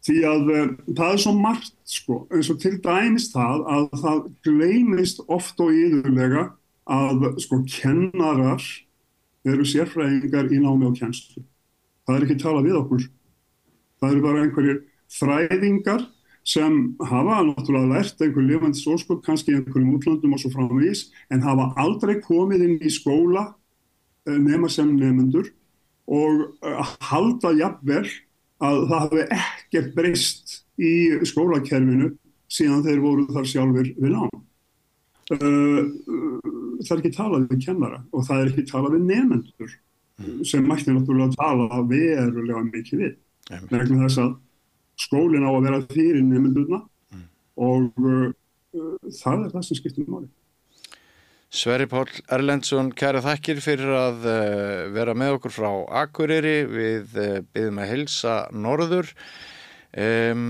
Því 0.06 0.18
að 0.30 0.54
eh, 0.56 0.70
það 0.94 1.14
er 1.14 1.24
svo 1.24 1.34
margt 1.36 1.74
sko, 1.88 2.22
eins 2.32 2.48
og 2.52 2.60
til 2.62 2.76
dæmis 2.84 3.28
það 3.34 3.66
að 3.74 3.90
það 4.04 4.22
gleymist 4.46 5.24
oft 5.28 5.60
og 5.60 5.74
íðurlega 5.76 6.46
að 6.90 7.26
sko 7.44 7.60
kennarar 7.68 8.64
eru 9.46 9.64
sérfræðingar 9.64 10.50
í 10.52 10.60
námi 10.60 10.88
og 10.88 10.96
kennslu. 10.98 11.44
Það 12.06 12.16
er 12.16 12.26
ekki 12.26 12.38
talað 12.40 12.66
við 12.68 12.78
okkur. 12.80 13.04
Það 14.00 14.14
eru 14.14 14.24
bara 14.24 14.42
einhverjir 14.44 14.82
fræðingar 15.10 16.06
sem 16.50 16.76
hafa 17.04 17.42
náttúrulega 17.44 17.90
lært 17.92 18.22
einhver 18.24 18.46
lifandi 18.46 18.80
sóskop, 18.80 19.20
kannski 19.26 19.54
einhverjum 19.54 19.94
útlandum 19.98 20.34
og 20.34 20.40
svo 20.40 20.50
framvís, 20.54 21.10
en 21.30 21.44
hafa 21.44 21.70
aldrei 21.80 22.16
komið 22.24 22.64
inn 22.66 22.78
í 22.80 22.92
skóla 22.92 23.50
nema 24.26 24.68
sem 24.72 24.88
nefnendur 24.96 25.50
og 26.10 26.56
halda 27.10 27.52
jafnvel 27.58 28.06
að 28.60 28.80
það 28.90 29.04
hafi 29.04 29.26
ekkert 29.36 29.94
breyst 29.96 30.56
í 30.80 30.92
skólakerfinu 31.28 32.14
síðan 32.50 32.84
þeir 32.84 33.04
voru 33.04 33.26
þar 33.30 33.48
sjálfur 33.48 33.92
við 33.96 34.16
nám. 34.16 34.32
Það 35.30 36.90
er 36.90 36.98
ekki 36.98 37.14
talað 37.14 37.46
við 37.52 37.62
kennara 37.68 38.02
og 38.10 38.26
það 38.26 38.42
er 38.42 38.50
ekki 38.50 38.66
talað 38.72 38.96
við 38.96 39.06
nefnendur 39.12 39.76
sem 40.46 40.66
mætti 40.66 40.94
náttúrulega 40.94 41.36
tala 41.38 41.82
verulega 41.88 42.62
mikið 42.68 43.04
við. 43.04 43.18
Vegna 43.70 44.04
þess 44.04 44.22
að 44.22 44.34
skólinn 45.00 45.46
á 45.46 45.50
að 45.50 45.64
vera 45.66 45.80
fyrir 45.90 46.20
nefndurna 46.26 46.82
mm. 46.84 47.24
og 47.66 48.04
uh, 48.04 48.28
það 49.20 49.46
er 49.46 49.54
það 49.54 49.66
sem 49.66 49.80
skiptir 49.80 50.10
máli. 50.10 50.28
Sverri 51.50 51.88
Pál 51.90 52.06
Erlendsson, 52.30 52.92
kæra 52.94 53.22
þakkir 53.24 53.58
fyrir 53.64 53.90
að 53.96 54.26
uh, 54.28 54.90
vera 54.94 55.16
með 55.18 55.38
okkur 55.38 55.56
frá 55.56 55.70
Akureyri 56.04 56.60
við 56.70 57.16
uh, 57.18 57.40
byggðum 57.50 57.80
að 57.82 57.90
hilsa 57.90 58.34
norður 58.54 59.10
um, 59.98 60.44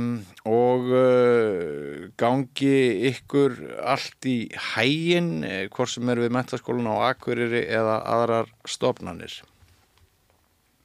og 0.45 0.91
uh, 0.93 2.11
gangi 2.21 2.75
ykkur 3.15 3.57
allt 3.81 4.29
í 4.29 4.43
hægin, 4.75 5.39
hvort 5.73 5.95
sem 5.95 6.13
er 6.13 6.21
við 6.27 6.37
metaskólan 6.37 6.93
á 6.93 7.15
Akureyri 7.15 7.65
eða 7.65 8.03
aðrar 8.19 8.53
stofnanir. 8.69 9.41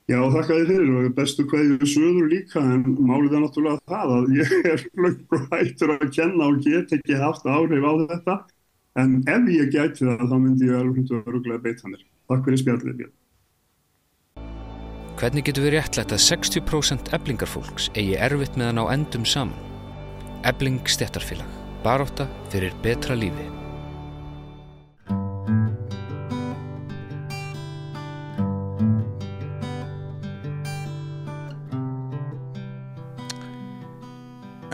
Já, 0.06 0.20
þakka 0.22 0.54
þið 0.60 0.68
fyrir 0.70 0.90
og 1.00 1.14
bestu 1.18 1.44
hverju 1.50 1.88
söður 1.90 2.28
líka 2.30 2.62
en 2.62 2.84
málið 3.08 3.40
er 3.40 3.42
náttúrulega 3.42 3.82
það 3.90 4.12
að 4.14 4.28
ég 4.38 4.52
er 4.70 4.84
flöggur 4.86 5.48
hættur 5.50 5.94
að 5.96 6.06
kenna 6.14 6.50
og 6.52 6.60
get 6.62 6.94
ekki 6.94 7.18
haft 7.18 7.48
áhrif 7.50 7.88
á 7.90 7.94
þetta 8.04 8.36
en 9.02 9.18
ef 9.26 9.50
ég 9.50 9.74
gæti 9.74 10.06
það 10.06 10.30
þá 10.30 10.38
myndi 10.38 10.70
ég 10.70 10.78
alveg 10.78 11.16
öruglega 11.24 11.64
beita 11.66 11.90
mér. 11.90 12.06
Takk 12.30 12.46
fyrir 12.46 12.62
spjallið 12.62 13.02
Björn. 13.02 13.16
Hvernig 15.16 15.50
getur 15.50 15.66
við 15.66 15.78
réttlegt 15.80 16.14
að 16.14 16.26
60% 16.30 17.14
eblingarfólks 17.18 17.90
eigi 17.98 18.18
erfitt 18.30 18.62
meðan 18.62 18.86
á 18.86 18.94
endum 18.94 19.26
saman? 19.26 19.58
Ebling 20.46 20.86
stettarfélag. 20.86 21.50
Baróta 21.82 22.30
fyrir 22.54 22.78
betra 22.86 23.18
lífi. 23.18 23.65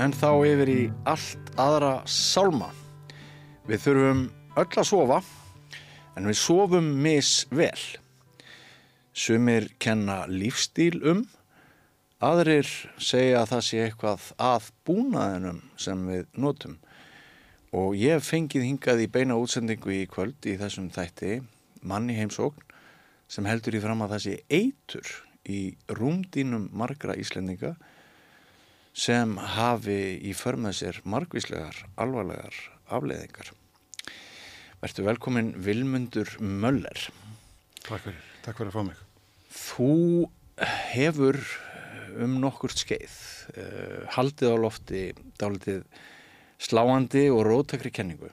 En 0.02 0.14
þá 0.18 0.30
yfir 0.49 0.69
í 0.72 0.82
allt 1.06 1.52
aðra 1.61 1.99
sálma. 2.10 2.72
Við 3.69 3.84
þurfum 3.84 4.22
öll 4.57 4.80
að 4.82 4.88
sofa, 4.90 5.19
en 6.18 6.30
við 6.30 6.40
sofum 6.41 6.88
misvel. 7.03 7.84
Sumir 9.14 9.68
kenna 9.84 10.23
lífstíl 10.32 11.03
um, 11.06 11.22
aðrir 12.23 12.69
segja 12.98 13.44
að 13.44 13.52
það 13.52 13.64
sé 13.68 13.84
eitthvað 13.86 14.26
að 14.41 14.72
búnaðinum 14.90 15.61
sem 15.78 16.02
við 16.10 16.26
notum. 16.34 16.80
Og 17.78 17.94
ég 17.99 18.26
fengið 18.26 18.65
hingað 18.68 19.06
í 19.06 19.11
beina 19.11 19.38
útsendingu 19.38 19.94
í 20.02 20.03
kvöld 20.10 20.49
í 20.49 20.57
þessum 20.60 20.90
þætti, 20.91 21.44
manni 21.86 22.18
heimsókn, 22.18 22.65
sem 23.32 23.45
heldur 23.48 23.78
í 23.78 23.84
fram 23.84 24.02
að 24.03 24.15
það 24.15 24.26
sé 24.26 24.36
eitur 24.49 25.14
í 25.48 25.61
rúmdínum 25.94 26.72
margra 26.76 27.14
íslendinga 27.19 27.76
sem 28.94 29.38
hafi 29.56 30.20
í 30.28 30.34
förmað 30.36 30.78
sér 30.82 31.02
margvíslegar, 31.08 31.78
alvarlegar 31.96 32.56
afleiðingar. 32.92 33.52
Vertu 34.82 35.06
velkomin 35.06 35.54
Vilmundur 35.62 36.36
Möller. 36.42 37.08
Takk 37.86 38.08
fyrir, 38.08 38.22
takk 38.46 38.60
fyrir 38.60 38.72
að 38.72 38.78
fá 38.78 38.84
mig. 38.90 39.02
Þú 39.52 39.94
hefur 40.92 41.40
um 42.22 42.40
nokkurt 42.44 42.82
skeið 42.82 43.14
uh, 43.56 44.02
haldið 44.18 44.54
á 44.54 44.58
lofti 44.60 45.04
dálitið 45.40 45.86
sláandi 46.62 47.30
og 47.32 47.46
róttakri 47.48 47.94
kenningu 47.94 48.30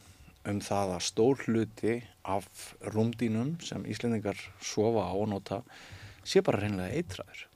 um 0.49 0.61
það 0.65 0.95
að 0.97 1.05
stór 1.07 1.45
hluti 1.47 1.99
af 2.29 2.49
rúmdínum 2.95 3.57
sem 3.65 3.85
Íslendingar 3.89 4.41
sofa 4.65 5.07
á 5.09 5.13
og 5.13 5.29
nota 5.31 5.63
sé 6.25 6.43
bara 6.45 6.63
reynilega 6.63 6.97
eitræður. 6.97 7.48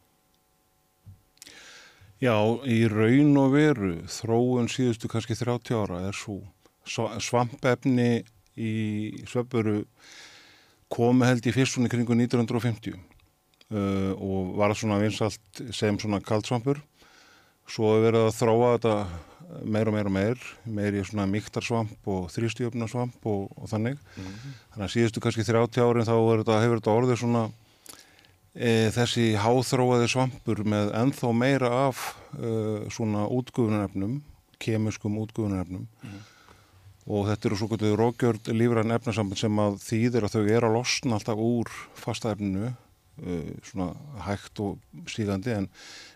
Já, 2.22 2.36
í 2.70 2.84
raun 2.86 3.34
og 3.40 3.54
veru 3.56 3.94
þróun 4.06 4.68
síðustu 4.70 5.08
kannski 5.10 5.34
30 5.34 5.74
ára 5.74 6.04
er 6.06 6.14
svo 6.14 6.38
svampefni 6.86 8.22
í 8.54 8.74
svepuru 9.26 9.80
komi 10.92 11.26
held 11.26 11.48
í 11.50 11.54
fyrstunni 11.54 11.90
kringu 11.90 12.14
1950 12.14 12.94
uh, 12.94 14.12
og 14.14 14.54
var 14.60 14.76
svona 14.78 15.00
vinsalt 15.02 15.62
sem 15.74 15.98
svona 15.98 16.22
kaldsvampur. 16.22 16.78
Svo 17.66 17.90
hefur 17.90 18.06
verið 18.06 18.28
að 18.28 18.38
þróa 18.38 18.70
þetta 18.76 18.94
meir 19.66 19.90
og 19.90 19.96
meir 19.96 20.08
og 20.12 20.14
meir 20.14 20.46
meir 20.78 21.00
í 21.00 21.02
svona 21.06 21.26
miktarsvamp 21.26 22.06
og 22.06 22.30
þrýstjöfnarsvamp 22.36 23.26
og, 23.32 23.50
og 23.56 23.66
þannig. 23.72 23.98
Mm 23.98 24.30
-hmm. 24.30 24.54
þannig 24.70 24.86
að 24.86 24.94
síðustu 24.94 25.20
kannski 25.26 25.48
30 25.50 25.82
árin 25.82 26.06
þá 26.06 26.14
þetta, 26.14 26.62
hefur 26.62 26.78
þetta 26.78 26.96
orðið 27.00 27.18
svona 27.24 27.44
e, 28.54 28.90
þessi 28.94 29.32
háþróaði 29.40 30.10
svampur 30.12 30.62
með 30.68 30.92
enþá 30.98 31.32
meira 31.36 31.70
af 31.86 32.04
e, 32.36 32.90
svona 32.92 33.26
útgufunarefnum 33.32 34.20
kemiskum 34.62 35.18
útgufunarefnum 35.22 35.86
mm. 35.88 36.20
og 37.10 37.26
þetta 37.30 37.48
eru 37.48 37.60
svo 37.60 37.70
kvöldu 37.72 37.94
rókjörd 37.98 38.52
lífræn 38.54 38.94
efnasamband 38.96 39.40
sem 39.40 39.64
að 39.64 39.80
þýðir 39.86 40.28
að 40.28 40.36
þau 40.36 40.42
eru 40.44 40.70
að 40.70 40.76
losna 40.78 41.18
alltaf 41.18 41.42
úr 41.42 41.72
fastaefninu 41.98 42.70
e, 42.70 43.40
svona 43.70 43.92
hægt 44.28 44.62
og 44.64 45.08
sígandi 45.10 45.56
en 45.56 45.72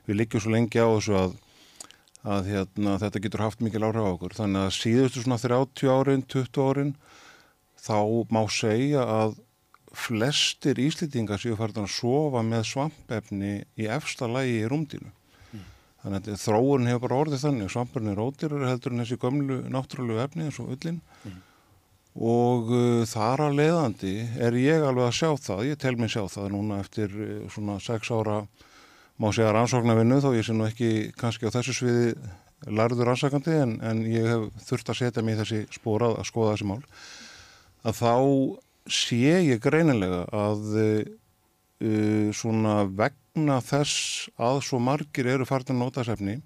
við 0.07 0.23
liggjum 0.23 0.45
svo 0.45 0.55
lengi 0.55 0.81
á 0.83 0.89
þessu 0.89 1.19
að 1.25 1.43
að 2.27 2.49
hérna, 2.51 2.97
þetta 2.99 3.21
getur 3.23 3.43
haft 3.45 3.61
mikil 3.63 3.85
áhrif 3.87 4.03
á 4.03 4.11
okkur 4.11 4.35
þannig 4.35 4.65
að 4.67 4.73
síðustu 4.75 5.23
svona 5.23 5.39
30 5.39 5.93
árin 5.95 6.25
20 6.27 6.65
árin 6.67 6.95
þá 7.79 7.99
má 8.35 8.41
segja 8.51 9.05
að 9.07 9.37
flestir 9.97 10.78
íslýtingar 10.82 11.40
séu 11.40 11.56
farin 11.59 11.85
að 11.85 11.94
sofa 11.94 12.43
með 12.47 12.66
svampefni 12.70 13.55
í 13.81 13.89
efsta 13.90 14.28
lægi 14.31 14.60
í 14.60 14.68
rúmdínu. 14.70 15.10
Mm. 15.52 15.64
Þannig 16.05 16.31
að 16.35 16.44
þróun 16.44 16.90
hefur 16.90 17.05
bara 17.06 17.18
orðið 17.24 17.44
þannig. 17.47 17.73
Svampurinn 17.73 18.12
er 18.12 18.23
ódýrar 18.23 18.68
heldur 18.70 18.94
en 18.94 19.02
þessi 19.02 19.20
gömlu 19.23 19.59
náttúrulegu 19.73 20.23
efni 20.23 20.47
eins 20.47 20.60
og 20.62 20.70
öllin 20.77 21.01
mm. 21.01 21.43
og 22.28 22.73
uh, 22.77 23.02
þar 23.09 23.47
að 23.48 23.60
leiðandi 23.62 24.14
er 24.48 24.60
ég 24.60 24.86
alveg 24.86 25.09
að 25.09 25.18
sjá 25.20 25.31
það. 25.48 25.66
Ég 25.73 25.82
tel 25.82 25.97
mér 25.98 26.14
sjá 26.14 26.24
það 26.36 26.51
núna 26.55 26.81
eftir 26.85 27.16
uh, 27.16 27.36
svona 27.52 27.81
sex 27.82 28.12
ára 28.12 28.43
má 29.16 29.31
segja 29.32 29.55
rannsóknarvinnu 29.56 30.20
þó 30.20 30.35
ég 30.36 30.44
sé 30.44 30.52
nú 30.52 30.66
ekki 30.68 30.90
kannski 31.16 31.48
á 31.48 31.55
þessu 31.55 31.74
sviði 31.78 32.10
larður 32.77 33.10
rannsakandi 33.10 33.55
en, 33.62 33.77
en 33.85 34.02
ég 34.09 34.28
hef 34.28 34.66
þurft 34.68 34.93
að 34.93 35.01
setja 35.01 35.24
í 35.24 35.36
þessi 35.40 35.62
spórað 35.73 36.18
að 36.20 36.28
skoða 36.28 36.55
þessi 36.55 36.68
mál 36.68 36.82
að 37.86 37.98
þá 38.01 38.12
sé 38.87 39.41
ég 39.45 39.61
greinilega 39.63 40.25
að 40.35 40.65
uh, 40.81 42.31
svona 42.35 42.85
vegna 42.89 43.59
þess 43.65 44.31
að 44.41 44.63
svo 44.65 44.81
margir 44.83 45.29
eru 45.35 45.47
farin 45.49 45.75
að 45.75 45.83
nota 45.83 46.07
sefni 46.07 46.39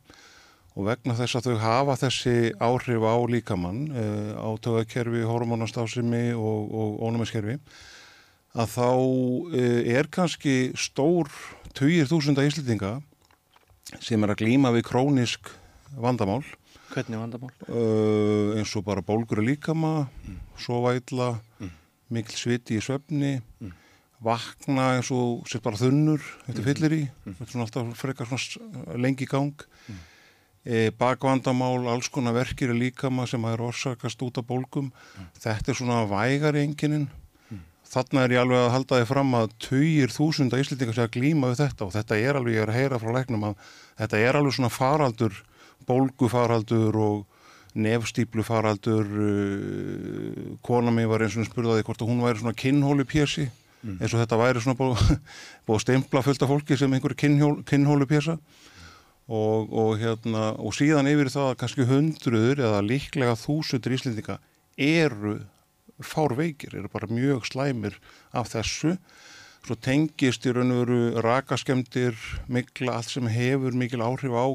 og 0.75 0.87
vegna 0.89 1.17
þess 1.19 1.39
að 1.39 1.51
þau 1.51 1.63
hafa 1.63 1.97
þessi 2.05 2.35
áhrif 2.63 3.05
á 3.05 3.17
líkamann 3.31 3.81
uh, 3.93 4.33
á 4.41 4.49
tögakerfi, 4.63 5.25
hormonastásimi 5.27 6.31
og, 6.35 6.71
og 6.71 7.01
ónumiskerfi 7.07 7.59
að 8.57 8.73
þá 8.75 8.89
uh, 8.89 9.81
er 9.85 10.11
kannski 10.11 10.73
stór 10.79 11.31
tugir 11.77 12.09
þúsunda 12.11 12.47
íslitinga 12.47 12.99
sem 14.01 14.23
er 14.23 14.33
að 14.33 14.43
glýma 14.45 14.73
við 14.75 14.89
krónisk 14.91 15.53
vandamál 15.99 16.43
Hvernig 16.91 17.21
vandamál? 17.21 17.53
Uh, 17.71 18.57
eins 18.59 18.73
og 18.75 18.83
bara 18.83 19.03
bólgur 19.07 19.39
líkama, 19.47 20.09
mm. 20.27 20.41
sovætla 20.59 21.37
mm 21.61 21.77
mikil 22.13 22.39
sviti 22.39 22.79
í 22.79 22.85
svefni 22.85 23.39
mm. 23.39 23.73
vakna 24.25 24.95
eins 24.97 25.11
og 25.15 25.49
sér 25.51 25.63
bara 25.65 25.81
þunnur 25.81 26.23
þetta 26.47 26.67
fyllir 26.67 26.97
í. 26.97 27.03
Mm. 27.25 27.37
er 27.39 27.53
svona 27.53 27.67
alltaf 27.67 27.93
frekar 27.99 28.31
svona 28.31 28.99
lengi 29.01 29.29
gang. 29.31 29.67
Mm. 29.87 30.03
e, 30.65 30.83
bakvandamál 31.01 31.89
alls 31.93 32.11
konar 32.13 32.37
verkir 32.37 32.75
í 32.75 32.79
líkama 32.87 33.29
sem 33.31 33.45
að 33.47 33.57
er 33.57 33.65
orsakast 33.71 34.27
út 34.27 34.43
af 34.43 34.49
bólgum. 34.49 34.93
Þetta 35.39 35.73
er 35.73 35.81
svona 35.83 36.05
vægar 36.11 36.59
í 36.59 36.67
enginin 36.67 37.09
þarna 37.91 38.25
er 38.25 38.35
ég 38.37 38.45
alveg 38.45 38.61
að 38.61 38.73
halda 38.75 38.99
þið 39.01 39.09
fram 39.11 39.33
að 39.35 39.53
töyir 39.65 40.13
þúsunda 40.15 40.61
íslitingar 40.63 40.97
sé 40.97 41.07
að 41.07 41.15
glýma 41.17 41.51
við 41.51 41.63
þetta 41.65 41.87
og 41.87 41.95
þetta 41.97 42.19
er 42.19 42.39
alveg, 42.39 42.55
ég 42.55 42.63
er 42.63 42.71
að 42.71 42.79
heyra 42.79 43.01
frá 43.03 43.11
læknum 43.17 43.47
að 43.49 43.71
þetta 43.99 44.21
er 44.21 44.39
alveg 44.39 44.57
svona 44.57 44.71
faraldur 44.71 45.41
bólgufaraldur 45.89 46.99
og 47.01 47.30
nefstýplu 47.79 48.43
faraldur 48.47 49.07
uh, 49.07 50.57
kona 50.67 50.93
mig 50.95 51.09
var 51.11 51.25
eins 51.25 51.39
og 51.39 51.49
spurðaði 51.49 51.87
hvort 51.87 52.03
að 52.03 52.11
hún 52.11 52.25
væri 52.25 52.43
svona 52.43 52.57
kinnhólu 52.59 53.07
pjessi 53.09 53.47
mm. 53.47 54.01
eins 54.01 54.15
og 54.15 54.23
þetta 54.23 54.41
væri 54.41 54.65
svona 54.65 54.79
búið 54.79 55.15
bú 55.67 55.79
steimpla 55.83 56.25
fullt 56.27 56.45
af 56.45 56.51
fólki 56.51 56.79
sem 56.79 56.93
einhverju 56.97 57.63
kinnhólu 57.69 58.09
pjessa 58.11 58.37
og, 59.31 59.71
og 59.71 59.97
hérna 60.01 60.51
og 60.59 60.75
síðan 60.75 61.11
yfir 61.11 61.31
það 61.33 61.53
að 61.53 61.59
kannski 61.63 61.89
hundruður 61.89 62.65
eða 62.67 62.85
líklega 62.87 63.39
þúsundur 63.39 63.97
íslendinga 63.97 64.41
eru 64.81 65.39
fárveikir, 66.01 66.73
eru 66.75 66.89
bara 66.89 67.11
mjög 67.13 67.45
slæmir 67.45 67.99
af 68.33 68.49
þessu. 68.55 68.95
Svo 69.61 69.77
tengist 69.77 70.47
í 70.49 70.55
raun 70.57 70.73
og 70.73 70.79
veru 70.87 71.21
rakaskemdir 71.21 72.17
mikla 72.49 72.95
allt 72.97 73.13
sem 73.13 73.29
hefur 73.29 73.77
mikil 73.77 74.01
áhrif 74.01 74.33
á 74.33 74.47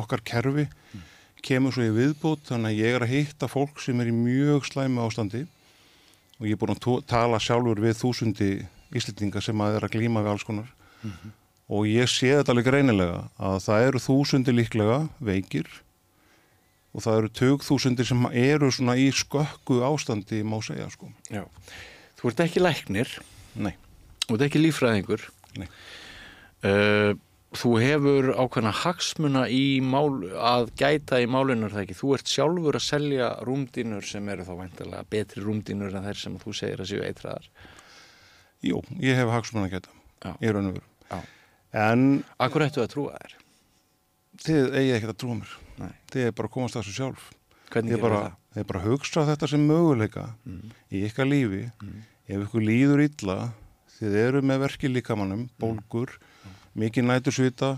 okkar 0.00 0.24
kerfi. 0.24 0.64
Mm 0.96 1.04
kemur 1.46 1.74
svo 1.74 1.86
í 1.86 1.94
viðbútt 1.94 2.50
þannig 2.50 2.74
að 2.74 2.80
ég 2.82 2.96
er 2.96 3.06
að 3.06 3.14
hitta 3.14 3.48
fólk 3.50 3.80
sem 3.82 4.00
er 4.02 4.10
í 4.10 4.14
mjög 4.16 4.66
slæmi 4.68 5.02
ástandi 5.04 5.46
og 6.36 6.46
ég 6.46 6.56
er 6.56 6.60
búin 6.60 6.74
að 6.74 7.02
tala 7.08 7.40
sjálfur 7.42 7.80
við 7.80 7.98
þúsundi 8.02 8.50
íslendinga 8.96 9.42
sem 9.42 9.64
að 9.64 9.78
er 9.78 9.88
að 9.88 9.96
glíma 9.96 10.22
við 10.24 10.32
alls 10.34 10.46
konar 10.46 10.68
mm 11.02 11.10
-hmm. 11.10 11.34
og 11.68 11.88
ég 11.88 12.10
sé 12.10 12.34
þetta 12.36 12.52
alveg 12.52 12.68
greinilega 12.70 13.28
að 13.38 13.58
það 13.66 13.86
eru 13.88 14.04
þúsundi 14.08 14.56
líklega 14.56 14.98
veikir 15.18 15.66
og 16.96 17.04
það 17.04 17.18
eru 17.20 17.32
tögþúsundir 17.40 18.08
sem 18.08 18.26
eru 18.32 18.70
svona 18.72 18.96
í 18.96 19.10
skökku 19.12 19.82
ástandi 19.84 20.40
má 20.40 20.56
segja 20.64 20.88
sko. 20.88 21.10
Já. 21.28 21.44
Þú 22.16 22.30
ert 22.30 22.40
ekki 22.46 22.62
læknir, 22.62 23.10
Nei, 23.56 23.74
þú 24.24 24.36
ert 24.36 24.44
ekki 24.48 24.62
lífræðingur. 24.62 25.26
Nei. 25.60 25.68
Uh, 26.64 27.12
þú 27.60 27.70
hefur 27.82 28.28
ákveðna 28.42 28.72
hagsmuna 28.82 29.44
í 29.52 29.80
mál, 29.84 30.10
að 30.36 30.70
gæta 30.78 31.20
í 31.22 31.26
málunur 31.30 31.72
það 31.74 31.82
ekki. 31.86 31.96
Þú 31.98 32.12
ert 32.16 32.32
sjálfur 32.32 32.78
að 32.78 32.84
selja 32.86 33.28
rúmdínur 33.46 34.06
sem 34.08 34.28
eru 34.32 34.46
þá 34.46 34.52
væntalega 34.60 35.06
betri 35.12 35.42
rúmdínur 35.44 35.94
en 35.98 36.06
þeir 36.08 36.20
sem 36.22 36.38
þú 36.42 36.54
segir 36.60 36.82
að 36.84 36.90
séu 36.92 37.02
eitraðar. 37.06 37.48
jú, 38.66 38.80
ég 39.04 39.14
hef 39.20 39.28
hagsmunna 39.30 39.68
geta 39.70 39.90
Já. 40.24 40.32
í 40.42 40.50
raun 40.52 40.70
og 40.72 40.78
veru. 40.78 40.86
Já. 41.10 41.20
En 41.86 42.06
Akkur 42.40 42.64
ættu 42.66 42.82
að 42.82 42.90
trúa 42.94 43.18
þér? 43.20 43.34
þið 44.46 44.74
eigi 44.80 44.94
ekkert 44.96 45.12
að 45.14 45.20
trúa 45.22 45.36
mér. 45.40 45.52
Nei. 45.80 45.92
Þið 46.12 46.26
er 46.26 46.32
bara 46.36 46.48
að 46.48 46.54
komast 46.56 46.76
að 46.76 46.82
þessu 46.86 46.96
sjálf. 46.96 47.26
Hvernig 47.70 47.92
Þið 47.92 47.96
gerir 47.98 48.02
bara, 48.06 48.36
er 48.56 48.64
bara 48.68 48.80
að 48.82 48.88
hugsa 48.90 49.24
þetta 49.28 49.48
sem 49.52 49.64
möguleika 49.68 50.24
í 50.92 51.02
ykkar 51.08 51.28
lífi. 51.30 51.62
Ef 52.26 52.42
ykkur 52.46 52.64
líður 52.66 53.02
illa, 53.06 53.36
þið 53.98 54.16
eru 54.24 54.42
með 54.42 54.60
verki 54.66 54.90
líkamannum, 54.92 55.46
bólgur, 55.62 56.16
mikið 56.76 57.06
nætursvita, 57.08 57.70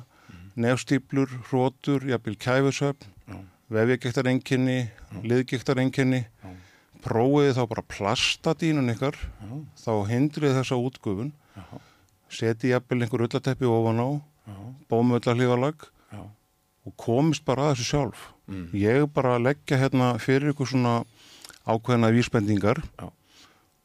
nefstýplur, 0.58 1.30
hrótur, 1.48 2.02
jafnvel 2.10 2.36
kæfusöfn, 2.42 3.12
vefjagektar 3.70 4.26
enginni, 4.30 4.88
liðgektar 5.22 5.78
enginni, 5.82 6.24
prófið 7.04 7.52
þá 7.58 7.62
bara 7.70 7.84
plastadínun 7.86 8.90
ykkar, 8.94 9.14
þá 9.78 9.92
hindrið 10.10 10.56
þessa 10.58 10.78
útgufun, 10.82 11.30
seti 12.28 12.72
jafnvel 12.72 13.04
einhver 13.04 13.26
ullateppi 13.28 13.68
ofan 13.70 14.02
á, 14.02 14.08
bómullahlífalag 14.90 15.84
Já. 16.12 16.22
og 16.88 16.96
komist 16.96 17.44
bara 17.44 17.68
að 17.68 17.76
þessu 17.76 17.86
sjálf. 17.92 18.26
Ég 18.72 19.06
bara 19.12 19.38
leggja 19.38 19.76
hérna 19.78 20.14
fyrir 20.18 20.54
ykkur 20.54 20.70
svona 20.72 21.04
ákveðna 21.68 22.10
vísbendingar 22.16 22.80
Já. 22.98 23.12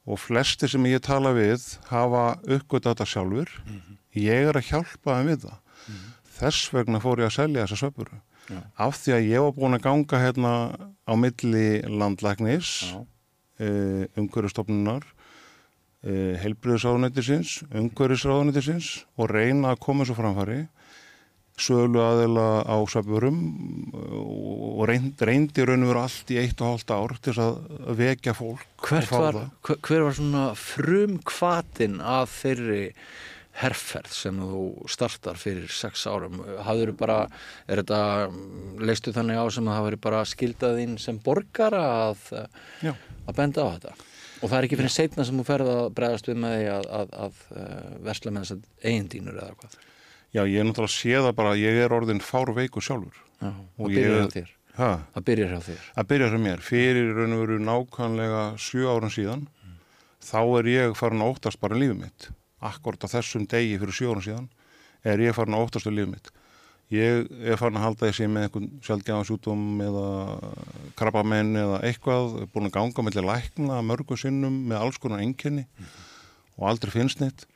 og 0.07 0.19
flesti 0.19 0.67
sem 0.71 0.83
ég 0.87 1.03
tala 1.03 1.33
við 1.35 1.77
hafa 1.91 2.39
uppgötta 2.47 2.93
þetta 2.95 3.05
sjálfur. 3.05 3.49
Ég 4.19 4.49
er 4.49 4.59
að 4.59 4.69
hjálpa 4.69 5.17
þeim 5.17 5.31
við 5.31 5.47
það. 5.47 5.57
Þess 6.33 6.69
vegna 6.73 7.01
fór 7.03 7.21
ég 7.23 7.29
að 7.29 7.35
selja 7.37 7.65
þessa 7.65 7.81
söpuru. 7.85 8.21
Já. 8.51 8.59
Af 8.85 8.99
því 8.99 9.15
að 9.15 9.27
ég 9.29 9.43
var 9.45 9.53
búin 9.55 9.77
að 9.77 9.83
ganga 9.85 10.19
hérna 10.19 10.53
á 11.07 11.13
milli 11.15 11.67
landlæknis, 11.87 12.71
uh, 12.93 14.03
umhverjastofnunar, 14.19 15.05
uh, 16.03 16.33
heilbriðisráðunættisins, 16.43 17.61
umhverjisráðunættisins 17.71 18.93
og 19.15 19.31
reyna 19.31 19.71
að 19.73 19.83
koma 19.87 20.07
svo 20.07 20.17
framfæri 20.19 20.65
sölu 21.59 22.01
aðeila 22.01 22.65
á 22.65 22.77
söpurum 22.89 23.37
og 23.93 24.87
reynd, 24.89 25.21
reyndi 25.21 25.65
raun 25.67 25.85
og 25.85 25.91
veru 25.91 26.01
allt 26.01 26.31
í 26.33 26.39
eitt 26.41 26.61
og 26.63 26.73
hálft 26.73 26.93
ár 26.93 27.13
til 27.21 27.35
að 27.41 27.59
vekja 27.99 28.33
fólk 28.37 28.89
var, 28.89 29.05
það. 29.05 29.37
hver, 29.61 30.05
var 30.07 30.17
svona 30.17 30.45
frum 30.57 31.19
kvatin 31.29 31.99
af 32.01 32.33
þeirri 32.41 32.87
herferð 33.61 34.09
sem 34.15 34.39
þú 34.41 34.61
startar 34.89 35.37
fyrir 35.37 35.67
sex 35.69 36.07
árum? 36.09 36.39
Hafður 36.65 36.91
bara, 36.97 37.17
er 37.69 37.81
þetta, 37.83 37.99
leistu 38.81 39.13
þannig 39.13 39.37
á 39.37 39.45
sem 39.53 39.67
að 39.69 39.77
það 39.77 39.87
veri 39.89 39.99
bara 40.07 40.23
skildaðinn 40.25 40.95
sem 41.01 41.19
borgara 41.21 41.83
að, 42.09 42.23
að 42.83 43.37
benda 43.37 43.67
á 43.67 43.69
þetta? 43.75 43.93
Og 44.43 44.49
það 44.51 44.57
er 44.57 44.65
ekki 44.67 44.79
fyrir 44.81 44.91
setna 44.91 45.23
sem 45.27 45.37
þú 45.39 45.45
ferð 45.47 45.69
að 45.71 45.85
bregðast 45.95 46.27
við 46.27 46.39
með 46.43 46.55
því 46.57 46.65
að, 46.73 46.87
að, 46.97 47.13
að, 47.27 47.37
að 47.61 48.01
versla 48.09 48.33
með 48.35 48.43
þess 48.47 48.55
að 48.57 48.89
eigindínur 48.91 49.37
eða 49.39 49.53
hvað? 49.61 49.77
Já, 50.33 50.41
ég 50.49 50.57
er 50.59 50.65
náttúrulega 50.67 50.89
að 50.89 50.97
sé 50.97 51.13
það 51.21 51.35
bara 51.37 51.53
að 51.53 51.61
ég 51.61 51.79
er 51.85 51.93
orðin 51.93 52.23
fár 52.25 52.51
veikur 52.57 52.83
sjálfur. 52.83 53.21
Já, 53.43 53.51
Og 53.77 53.93
ég- 53.93 54.09
hjá 54.09 54.29
þér. 54.33 54.51
Ha, 54.73 54.87
Það 55.13 55.25
byrjar 55.29 55.51
hjá 55.53 55.59
þér. 55.67 55.81
að 56.01 56.07
byrja 56.09 56.27
sem 56.33 56.41
mér, 56.47 56.61
fyrir 56.65 57.11
raun 57.13 57.33
og 57.35 57.41
veru 57.43 57.57
nákvæmlega 57.61 58.39
sjö 58.57 58.87
árum 58.89 59.11
síðan, 59.13 59.43
þá 60.25 60.39
er 60.57 60.69
ég 60.71 60.95
farin 60.97 61.21
að 61.21 61.35
óttast 61.35 61.59
bara 61.61 61.77
lífið 61.77 61.99
mitt. 62.01 62.25
Akkord 62.69 63.03
á 63.03 63.07
þessum 63.11 63.47
degi 63.49 63.79
fyrir 63.81 64.09
árum 64.09 64.23
síðan 64.23 64.47
er 65.03 65.21
ég 65.23 65.35
farin 65.35 65.57
að 65.57 65.65
óttast 65.67 65.89
um 65.89 65.95
lífið 65.97 66.11
mitt. 66.13 66.31
Ég 66.93 67.29
er 67.41 67.57
farin 67.59 67.79
að 67.79 67.85
halda 67.87 68.09
þessi 68.09 68.27
með 68.29 68.45
einhvern 68.47 68.67
sjálfgjáðansjútum 68.85 69.63
eða 69.83 70.07
krabbamenn 70.99 71.55
eða 71.57 71.79
eitthvað, 71.87 72.35
búin 72.53 72.69
að 72.69 72.75
ganga 72.77 73.05
mellir 73.07 73.27
lækna 73.27 73.79
mörgu 73.87 74.17
sinnum 74.19 74.59
með 74.69 74.85
alls 74.85 74.99
konar 75.01 75.23
einkenni 75.23 75.65
og 76.59 76.67
aldrei 76.69 76.93
finnst 76.93 77.23
neitt 77.23 77.47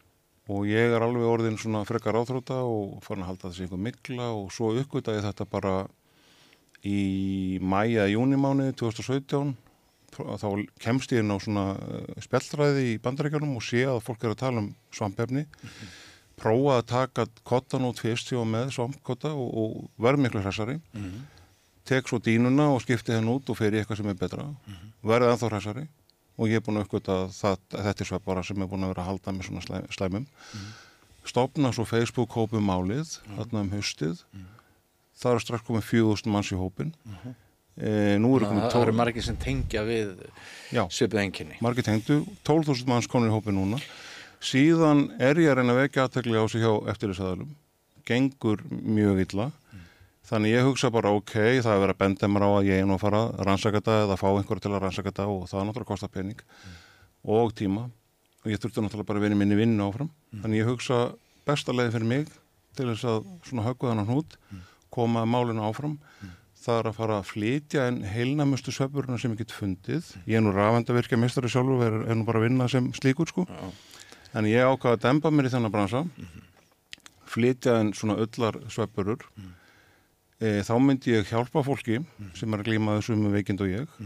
og 0.48 0.66
ég 0.70 0.96
er 0.96 1.04
alveg 1.04 1.28
orðin 1.28 1.60
svona 1.60 1.84
frekar 1.88 2.16
áþróta 2.16 2.62
og 2.64 3.02
farin 3.06 3.26
að 3.26 3.34
halda 3.34 3.50
þessi 3.52 3.66
einhver 3.66 3.84
mikla 3.84 4.32
og 4.32 4.52
svo 4.56 4.72
uppgöta 4.80 5.16
ég 5.18 5.26
þetta 5.28 5.48
bara 5.52 5.76
í 6.88 7.60
mæja 7.62 8.08
júnimáni 8.10 8.72
2017 8.80 9.54
þá 10.18 10.48
kemst 10.84 11.12
ég 11.14 11.24
inn 11.24 11.32
á 11.34 11.38
svona 11.42 11.64
eh, 11.78 12.22
spjallræði 12.26 12.84
í 12.94 12.98
bandarækjunum 13.04 13.56
og 13.60 13.64
sé 13.66 13.84
að 13.88 14.02
fólk 14.06 14.24
er 14.26 14.34
að 14.36 14.40
tala 14.44 14.64
um 14.64 14.70
svampefni. 14.96 15.46
Prófa 16.38 16.76
að 16.80 16.86
taka 16.92 17.26
kottan 17.50 17.86
fyrst 17.98 18.30
hjá 18.30 18.44
með 18.46 18.70
svampkotta 18.76 19.32
og, 19.34 19.48
og 19.58 19.78
verð 19.98 20.22
miklu 20.26 20.42
hressari. 20.46 20.76
Tek 21.88 22.10
svo 22.12 22.20
dínuna 22.20 22.68
og 22.76 22.82
skipti 22.84 23.16
henn 23.16 23.30
út 23.32 23.48
og 23.50 23.58
fer 23.58 23.74
í 23.74 23.80
eitthvað 23.80 24.02
sem 24.02 24.10
er 24.12 24.20
betra. 24.20 24.46
Verði 25.08 25.32
ennþá 25.34 25.50
hressari 25.54 25.86
og 26.38 26.52
ég 26.52 26.60
er 26.60 26.66
búin 26.68 26.78
að 26.78 26.86
uppgöta 26.86 27.16
að, 27.24 27.40
að 27.74 27.88
þetta 27.88 28.04
er 28.04 28.10
sveppara 28.12 28.44
sem 28.46 28.62
er 28.62 28.68
búin 28.70 28.84
að 28.86 28.92
vera 28.94 29.06
að 29.06 29.10
halda 29.14 29.34
með 29.34 29.48
svona 29.48 29.64
slæ- 29.66 29.88
slæmum. 29.96 30.28
Stopna 31.28 31.72
svo 31.76 31.84
Facebook-hópum 31.90 32.62
málið 32.64 33.18
þarna 33.38 33.64
um 33.66 33.72
haustið. 33.74 34.22
Það 35.18 35.34
er 35.40 35.44
strax 35.48 35.66
komið 35.66 35.88
4000 35.90 36.30
manns 36.36 36.52
í 36.54 36.60
hópin 36.60 36.92
e, 37.78 38.18
Það, 38.18 38.60
eru 38.66 38.72
12 38.74 38.98
margir 38.98 39.26
sem 39.26 39.38
tengja 39.40 39.84
við 39.88 40.16
já, 40.74 40.84
svipuð 40.90 41.24
enginni. 41.24 41.60
margir 41.62 41.86
tengdu 41.86 42.20
12.000 42.48 42.90
manns 42.90 43.08
konur 43.12 43.32
í 43.32 43.36
hópin 43.36 43.58
núna. 43.58 43.80
Síðan 44.44 45.08
er 45.18 45.40
ég 45.42 45.50
að 45.52 45.62
reyna 45.62 45.74
að 45.74 45.82
vekja 45.86 46.06
aðtekli 46.06 46.38
á 46.38 46.46
sig 46.50 46.62
hjá 46.62 46.74
eftirlisaðalum 46.94 47.56
gengur 48.08 48.62
mjög 48.70 49.24
illa. 49.26 49.52
Þannig 50.28 50.58
ég 50.58 50.66
hugsa 50.68 50.92
bara 50.92 51.14
ok, 51.16 51.34
það 51.64 51.72
er 51.72 51.82
verið 51.86 51.96
að 51.96 52.02
benda 52.02 52.28
mér 52.28 52.44
á 52.44 52.50
að 52.52 52.66
ég 52.68 52.82
er 52.82 52.88
nú 52.88 52.98
að 52.98 53.04
fara 53.06 53.22
að 53.30 53.46
rannsaka 53.48 53.80
þetta 53.80 53.94
eða 54.04 54.18
fá 54.20 54.28
einhverja 54.28 54.64
til 54.66 54.72
að 54.74 54.82
rannsaka 54.84 55.12
þetta 55.14 55.28
og 55.32 55.46
það 55.48 55.60
er 55.62 55.68
náttúrulega 55.70 55.88
að 55.88 55.92
kosta 55.94 56.10
pening 56.12 56.42
og 57.38 57.54
tíma. 57.56 57.86
Og 58.44 58.52
ég 58.52 58.60
þurfti 58.60 58.84
náttúrulega 58.84 59.08
bara 59.08 59.22
að 59.24 59.26
í 59.38 59.40
minni 59.40 59.60
vinnu 59.60 59.88
áfram. 59.88 60.10
Þannig 60.36 60.62
ég 60.62 60.68
hugsa 60.68 61.00
besta 61.48 61.76
leiði 61.76 61.94
fyrir 61.96 62.12
mig 62.12 62.34
til 62.76 62.90
þess 62.92 63.08
að 63.08 63.22
svona 63.48 63.66
höggu 63.70 63.88
þannig 63.88 64.12
hnút 64.12 64.36
koma 64.94 65.24
málinu 65.28 65.64
áfram 65.68 65.96
það 66.68 66.82
er 66.82 66.90
að 66.90 66.98
fara 66.98 67.20
að 67.22 67.30
flytja 67.32 67.86
en 67.90 68.02
heilnamustu 68.06 68.74
svefurina 68.76 69.20
sem 69.22 69.34
ég 69.34 69.42
get 69.42 69.56
fundið. 69.56 70.12
Ég 70.28 70.40
er 70.40 70.44
nú 70.44 70.52
rafendavirkja 70.56 71.20
mistari 71.20 71.52
sjálfur 71.52 71.86
er, 71.88 72.02
er 72.12 72.20
nú 72.20 72.28
bara 72.28 72.42
að 72.42 72.50
vinna 72.50 72.68
sem 72.72 72.92
slíkur 72.98 73.32
sko. 73.32 73.48
En 74.36 74.50
ég 74.50 74.68
ákvaði 74.68 74.98
að 74.98 75.06
dempa 75.06 75.32
mér 75.32 75.48
í 75.48 75.54
þennan 75.54 75.74
bransa 75.74 76.04
flytja 77.28 77.78
en 77.82 77.94
svona 77.96 78.18
öllar 78.24 78.60
svefurur 78.72 79.26
e, 80.40 80.62
þá 80.66 80.74
myndi 80.82 81.16
ég 81.16 81.30
hjálpa 81.32 81.64
fólki 81.66 82.00
sem 82.38 82.54
er 82.54 82.64
að 82.64 82.70
glíma 82.72 82.98
þessu 82.98 83.18
með 83.20 83.40
veikind 83.40 83.64
og 83.64 83.72
ég. 83.72 83.98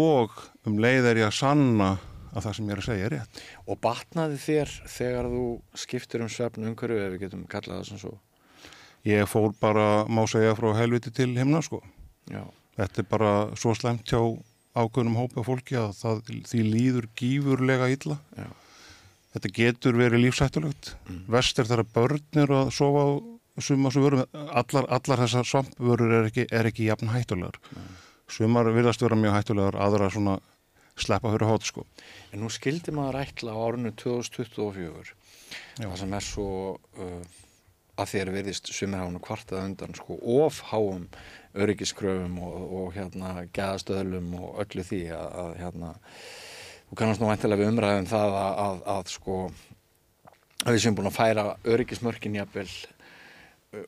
Og 0.00 0.34
um 0.68 0.78
leið 0.82 1.10
er 1.10 1.22
ég 1.24 1.30
að 1.30 1.38
sanna 1.40 1.92
að 2.30 2.44
það 2.46 2.56
sem 2.56 2.66
ég 2.68 2.74
er 2.74 2.80
að 2.80 2.86
segja 2.86 3.06
er 3.06 3.14
rétt. 3.16 3.44
Og 3.66 3.80
batnaði 3.82 4.38
þér 4.38 4.74
þegar 4.96 5.30
þú 5.32 5.44
skiptir 5.84 6.22
um 6.22 6.30
svefn 6.30 6.68
umhverju 6.70 7.00
ef 7.02 7.14
við 7.14 7.24
getum 7.24 7.46
kallað 7.50 7.80
það 7.80 7.88
sem 7.88 8.02
svo? 8.04 8.12
Ég 9.08 9.26
fór 9.30 9.52
bara, 9.60 10.04
má 10.08 10.24
segja, 10.28 10.56
frá 10.58 10.72
helviti 10.78 11.12
til 11.14 11.32
himna 11.38 11.62
sko. 11.64 11.82
Já, 12.30 12.44
þetta 12.78 13.02
er 13.02 13.10
bara 13.10 13.32
svo 13.58 13.74
slemt 13.78 14.08
hjá 14.10 14.20
ákveðnum 14.78 15.18
hópa 15.18 15.44
fólki 15.46 15.78
að 15.80 15.94
það, 15.98 16.20
því 16.50 16.64
líður 16.66 17.08
gífurlega 17.18 17.90
illa. 17.94 18.20
Já, 18.38 18.48
þetta 19.34 19.52
getur 19.56 19.98
verið 19.98 20.26
lífsættulegt 20.26 20.94
vest 21.30 21.58
er 21.58 21.68
þegar 21.70 21.90
börn 21.94 22.42
eru 22.44 22.60
að 22.64 22.72
sofa 22.74 23.06
á 23.06 23.10
suma 23.60 23.90
sem 23.92 24.04
vörum 24.04 24.22
allar, 24.32 24.86
allar 24.88 25.24
þessar 25.24 25.48
svampvörur 25.48 26.14
er 26.20 26.30
ekki, 26.30 26.46
er 26.50 26.68
ekki 26.70 26.86
jafn 26.88 27.10
hættulegar. 27.12 27.58
Sumar 28.30 28.70
virðast 28.72 29.02
vera 29.02 29.18
mjög 29.18 29.36
hættulegar 29.36 29.76
aðra 29.82 30.08
svona 30.12 30.38
sleppa 31.00 31.32
fyrir 31.32 31.48
hótt 31.50 31.66
sko. 31.68 31.84
En 32.32 32.44
nú 32.44 32.50
skildi 32.52 32.94
maður 32.94 33.20
ætla 33.24 33.56
á 33.56 33.58
árinu 33.58 33.92
2024 33.98 35.12
Já. 35.80 35.86
það 35.86 35.96
sem 36.02 36.16
er 36.16 36.26
svo 36.26 36.48
uh, 37.00 37.20
að 38.00 38.12
þér 38.14 38.32
virðist 38.34 38.70
sumir 38.74 39.02
hánu 39.02 39.22
kvartað 39.24 39.64
undan 39.68 39.96
sko 39.98 40.18
of 40.40 40.60
háum 40.70 41.08
öryggiskröfum 41.58 42.38
og, 42.46 42.60
og 42.80 42.94
hérna 42.94 43.46
gæðastöðlum 43.56 44.30
og 44.38 44.62
öllu 44.64 44.86
því 44.86 45.02
að, 45.16 45.28
að 45.42 45.52
hérna 45.64 45.90
þú 46.90 47.00
kannast 47.00 47.22
nú 47.22 47.30
væntilega 47.30 47.62
við 47.62 47.72
umræðum 47.72 48.08
það 48.10 48.38
að, 48.44 48.62
að, 48.66 48.80
að 48.94 49.12
sko 49.16 49.40
að 50.60 50.74
við 50.74 50.82
séum 50.84 50.96
búin 50.98 51.10
að 51.10 51.18
færa 51.18 51.46
öryggismörkin 51.74 52.38
jafnvel 52.40 52.70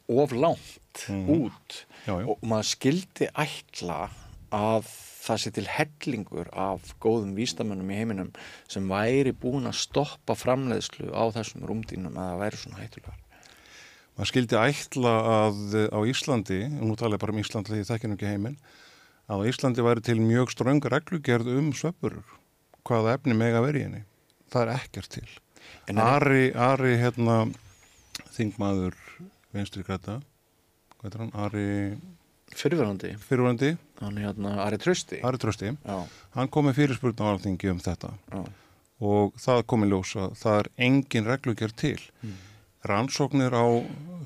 of 0.08 0.34
langt 0.34 1.06
út 1.10 1.78
Já, 2.06 2.14
já. 2.18 2.26
og 2.26 2.44
maður 2.46 2.68
skildi 2.70 3.28
ætla 3.38 4.04
að 4.52 4.86
það 5.22 5.40
sé 5.42 5.52
til 5.54 5.66
hellingur 5.70 6.50
af 6.50 6.94
góðum 7.02 7.34
vístamönnum 7.38 7.90
í 7.94 7.98
heiminum 8.00 8.32
sem 8.70 8.88
væri 8.90 9.34
búin 9.34 9.70
að 9.70 9.78
stoppa 9.84 10.36
framleiðslu 10.38 11.12
á 11.14 11.24
þessum 11.34 11.66
rúmdínum 11.68 12.18
að 12.18 12.32
það 12.32 12.42
væri 12.42 12.62
svona 12.62 12.82
hættulegar. 12.82 13.21
Maður 14.16 14.30
skildi 14.32 14.58
ætla 14.60 15.12
að 15.32 15.76
á 15.92 15.98
Íslandi, 16.08 16.60
og 16.80 16.84
nú 16.90 16.96
tala 17.00 17.16
ég 17.16 17.22
bara 17.22 17.34
um 17.34 17.40
Íslandi 17.42 17.72
því 17.72 17.80
ég 17.82 17.88
þekki 17.90 18.10
nú 18.10 18.18
ekki 18.18 18.30
heiminn 18.32 18.58
að 19.30 19.44
á 19.44 19.48
Íslandi 19.48 19.84
væri 19.86 20.04
til 20.04 20.18
mjög 20.20 20.52
ströng 20.52 20.82
reglugerð 20.92 21.48
um 21.56 21.70
svepurur, 21.76 22.24
hvaða 22.84 23.16
efni 23.16 23.36
mega 23.38 23.62
verið 23.64 23.86
henni. 23.88 24.02
Það 24.52 24.66
er 24.66 24.72
ekkert 24.76 25.12
til. 25.16 25.28
En 25.88 26.00
Ari, 26.02 26.50
Ari, 26.52 26.96
hérna, 27.00 27.36
þingmaður 28.36 28.98
vinstri 29.54 29.84
græta, 29.86 30.18
hvað 31.00 31.14
er 31.14 31.22
hann, 31.24 31.32
Ari 31.46 31.68
Fyrirverandi, 32.52 33.14
fyrirvandi, 33.16 33.68
hann 34.02 34.18
er 34.20 34.26
hérna 34.26 34.50
Ari 34.66 34.76
Trausti. 34.76 35.22
Ari 35.24 35.38
Trösti, 35.40 35.70
Já, 35.72 36.02
hann 36.36 36.50
kom 36.52 36.66
með 36.68 36.82
fyrirspurn 36.82 37.22
á 37.24 37.32
alþingi 37.32 37.70
um 37.72 37.78
þetta 37.80 38.10
já. 38.28 38.42
og 39.08 39.38
það 39.40 39.62
kom 39.72 39.86
í 39.86 39.88
ljós 39.88 40.10
að 40.20 40.34
það 40.42 40.58
er 40.58 40.68
engin 40.88 41.30
reglugerð 41.30 41.78
til. 41.80 42.02
Rannsóknir 42.88 43.54
á 43.54 43.66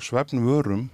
svefnvörum 0.01 0.87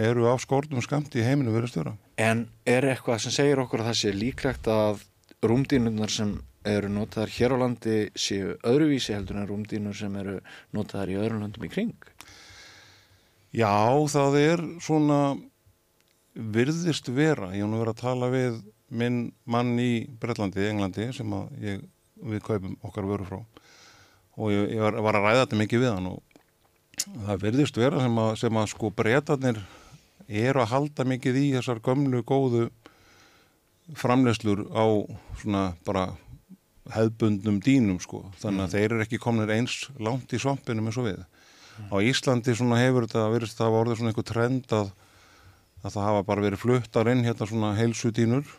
eru 0.00 0.28
á 0.28 0.34
skórnum 0.40 0.80
skamt 0.84 1.12
í 1.16 1.24
heiminu 1.24 1.52
verið 1.52 1.74
störa. 1.74 1.92
En 2.16 2.46
er 2.68 2.86
eitthvað 2.88 3.24
sem 3.24 3.34
segir 3.34 3.60
okkur 3.60 3.82
að 3.82 3.90
það 3.90 4.00
sé 4.00 4.12
líklegt 4.16 4.68
að 4.72 5.04
rúmdínurnar 5.44 6.12
sem 6.12 6.34
eru 6.68 6.88
notaðar 6.92 7.32
hér 7.34 7.54
á 7.58 7.62
landi 7.64 7.96
séu 8.14 8.54
öðruvísi 8.62 9.16
heldur 9.16 9.40
en 9.40 9.48
rúmdínur 9.50 9.96
sem 9.98 10.14
eru 10.20 10.38
notaðar 10.72 11.12
í 11.12 11.18
öðrum 11.18 11.42
landum 11.42 11.66
í 11.66 11.72
kring? 11.72 11.96
Já, 13.52 13.74
það 14.08 14.38
er 14.40 14.62
svona 14.80 15.18
virðist 16.32 17.10
vera, 17.12 17.50
ég 17.52 17.68
nú 17.68 17.82
verið 17.82 17.96
að 17.96 18.04
tala 18.06 18.30
við 18.32 18.62
minn 18.92 19.18
mann 19.44 19.74
í 19.80 20.06
Bretlandi, 20.20 20.64
Englandi, 20.68 21.10
sem 21.16 21.34
ég, 21.60 21.82
við 22.22 22.44
kaupum 22.46 22.78
okkar 22.86 23.08
vöru 23.08 23.28
frá 23.28 23.40
og 24.40 24.52
ég, 24.52 24.70
ég 24.78 24.80
var, 24.80 24.96
var 25.04 25.18
að 25.18 25.26
ræða 25.26 25.42
þetta 25.42 25.58
mikið 25.60 25.82
við 25.82 25.92
hann 25.92 26.08
og 26.14 26.31
það 27.06 27.46
virðist 27.46 27.78
vera 27.80 28.02
sem 28.02 28.18
að, 28.22 28.32
sem 28.40 28.58
að 28.60 28.68
sko 28.72 28.90
breytarnir 28.94 29.60
eru 30.28 30.62
að 30.62 30.72
halda 30.72 31.06
mikið 31.08 31.38
í 31.40 31.46
þessar 31.56 31.82
gömlu 31.84 32.22
góðu 32.26 32.68
framleyslur 33.98 34.64
á 34.72 34.86
svona 35.40 35.64
bara 35.86 36.12
hefðbundnum 36.92 37.60
dýnum 37.62 38.00
sko. 38.02 38.24
Þannig 38.42 38.64
að 38.64 38.74
þeir 38.76 38.88
eru 38.88 39.04
ekki 39.04 39.20
komnir 39.22 39.52
eins 39.54 39.76
langt 40.02 40.32
í 40.34 40.40
svampinum 40.42 40.88
eins 40.88 40.98
og 40.98 41.08
við. 41.10 41.20
Á 41.88 41.96
Íslandi 42.04 42.54
svona 42.56 42.80
hefur 42.80 43.06
þetta 43.06 43.28
virðist 43.32 43.58
það 43.58 43.70
hafa 43.70 43.82
orðið 43.82 44.00
svona 44.00 44.12
einhver 44.12 44.28
trend 44.28 44.74
að, 44.76 44.90
að 45.82 45.94
það 45.94 46.08
hafa 46.08 46.24
bara 46.28 46.44
verið 46.46 46.62
fluttar 46.62 47.10
inn 47.12 47.24
hérna 47.26 47.48
svona 47.48 47.72
heilsudínur 47.78 48.50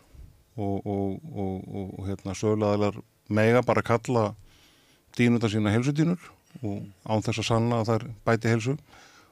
og, 0.58 0.78
og, 0.86 1.20
og, 1.34 1.60
og, 1.84 2.00
hérna 2.08 2.36
sögulegaðlar 2.38 3.00
mega 3.34 3.64
bara 3.66 3.86
kalla 3.86 4.26
dínundar 5.18 5.54
sína 5.54 5.74
heilsudínur 5.74 6.22
og 6.62 6.84
án 7.08 7.26
þess 7.26 7.42
að 7.42 7.50
sanna 7.50 7.82
að 7.82 7.90
það 7.90 7.98
er 7.98 8.06
bæti 8.28 8.54
heilsu. 8.54 8.76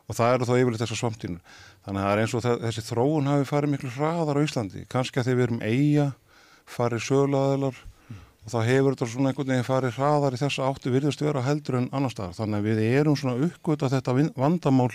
Og 0.10 0.18
það 0.18 0.34
eru 0.36 0.48
þá 0.50 0.56
yfirleitt 0.58 0.82
þessar 0.82 1.00
svampdínur 1.00 1.60
þannig 1.86 2.02
að 2.02 2.08
það 2.08 2.12
er 2.12 2.22
eins 2.22 2.34
og 2.36 2.44
þessi 2.66 2.84
þróun 2.88 3.30
hafi 3.32 3.48
farið 3.48 3.72
miklu 3.72 3.92
hraðar 3.96 4.40
á 4.42 4.46
Íslandi. 4.46 4.84
Kannski 4.92 5.22
að 5.22 5.30
þegar 5.30 5.40
við 5.40 5.46
erum 5.48 5.62
eiga 5.64 6.08
farið 6.72 7.06
sögulegaðlar 7.08 7.80
og 8.42 8.52
þá 8.52 8.60
hefur 8.68 8.96
þetta 8.96 9.08
svona 9.14 9.32
einhvern 9.32 9.54
veginn 9.54 9.68
farið 9.70 9.98
hraðar 9.98 10.36
í 10.36 10.42
þessa 10.42 10.68
áttu 10.68 10.94
virðist 10.94 11.24
vera 11.24 11.46
heldur 11.46 11.80
en 11.80 11.90
annar 11.96 12.14
staðar. 12.14 12.38
Þannig 12.42 12.60
að 12.60 12.68
við 12.68 12.84
erum 13.00 13.18
svona 13.20 13.48
uppgöta 13.48 13.92
þetta 13.94 14.18
vandamál 14.36 14.92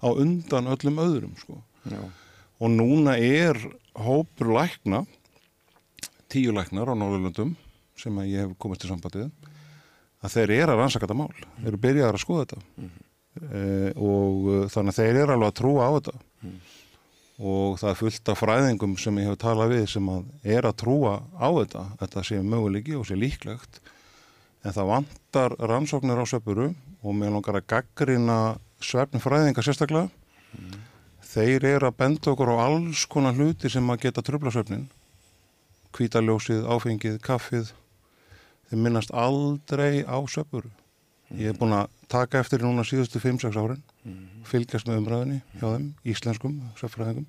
á 0.00 0.08
undan 0.14 0.70
öllum 0.72 1.00
öðrum 1.02 1.36
sko. 1.40 1.60
Já. 1.84 2.00
og 2.58 2.70
núna 2.72 3.18
er 3.20 3.58
hópur 3.92 4.54
lækna 4.56 5.04
tíu 6.32 6.54
læknar 6.54 6.88
á 6.88 6.94
Norðurlöndum 6.96 7.54
sem 7.98 8.16
ég 8.24 8.46
hef 8.46 8.54
komist 8.58 8.86
í 8.86 8.88
sambandið 8.88 9.28
að 10.24 10.36
þeir 10.36 10.54
eru 10.56 10.74
að 10.74 10.80
rannsaka 10.80 11.06
þetta 11.06 11.18
mál. 11.18 11.42
Þeir 11.58 11.70
eru 11.70 11.82
byrjaðar 11.82 12.18
að 12.18 12.24
skoða 12.24 12.46
þetta. 12.46 12.62
Mm. 12.80 12.94
og 13.98 14.44
uh, 14.46 14.60
þannig 14.70 14.92
að 14.92 14.98
þeir 15.00 15.16
eru 15.24 15.34
alveg 15.34 15.48
að 15.50 15.58
trúa 15.58 15.88
á 15.88 15.90
þetta. 15.98 16.14
Og 17.44 17.78
það 17.80 17.90
er 17.90 17.98
fullt 17.98 18.30
af 18.30 18.38
fræðingum 18.38 18.92
sem 19.02 19.16
ég 19.18 19.26
hef 19.26 19.40
talað 19.42 19.72
við 19.74 19.88
sem 19.90 20.10
að 20.12 20.52
er 20.54 20.68
að 20.68 20.76
trúa 20.84 21.14
á 21.34 21.48
þetta 21.50 21.82
þetta 22.04 22.24
sé 22.28 22.38
möguleiki 22.46 22.94
og 22.94 23.08
sé 23.08 23.18
líklegt. 23.18 23.80
En 24.64 24.72
það 24.72 24.90
vantar 24.92 25.56
rannsóknir 25.58 26.22
á 26.22 26.24
svepuru 26.30 26.70
og 27.02 27.16
mér 27.18 27.34
langar 27.34 27.58
að 27.58 27.66
gaggrina 27.74 28.38
svefnfræðinga 28.84 29.64
sérstaklega. 29.66 30.08
Þeir 31.34 31.66
eru 31.74 31.88
að 31.90 31.96
benda 31.98 32.30
okkur 32.30 32.54
á 32.54 32.70
alls 32.70 33.02
konar 33.10 33.34
hluti 33.34 33.66
sem 33.72 33.90
að 33.90 34.06
geta 34.06 34.22
tröfla 34.22 34.52
svefnin. 34.54 34.86
Hvítaljósið, 35.94 36.62
áfengið, 36.70 37.18
kaffið 37.22 37.74
þeir 38.74 38.82
minnast 38.82 39.12
aldrei 39.14 40.02
á 40.02 40.18
svepuru 40.26 40.70
ég 41.34 41.52
er 41.52 41.58
búin 41.58 41.74
að 41.76 41.92
taka 42.10 42.40
eftir 42.42 42.62
núna 42.64 42.84
síðustu 42.86 43.20
5-6 43.22 43.58
árin 43.58 43.82
fylgjast 44.46 44.88
með 44.88 45.00
umræðinni 45.00 45.40
hjá 45.60 45.66
þeim, 45.68 45.86
íslenskum 46.04 46.56
svefnfræðingum 46.78 47.26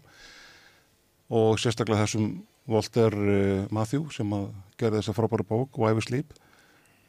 og 1.35 1.59
sérstaklega 1.61 2.05
þessum 2.05 2.31
Walter 2.69 3.13
uh, 3.13 3.67
Matthew 3.73 4.09
sem 4.13 4.31
að 4.33 4.47
gerði 4.79 5.01
þessa 5.01 5.15
frábæra 5.17 5.45
bók 5.45 5.77
Why 5.77 5.93
We 5.95 6.03
Sleep 6.05 6.33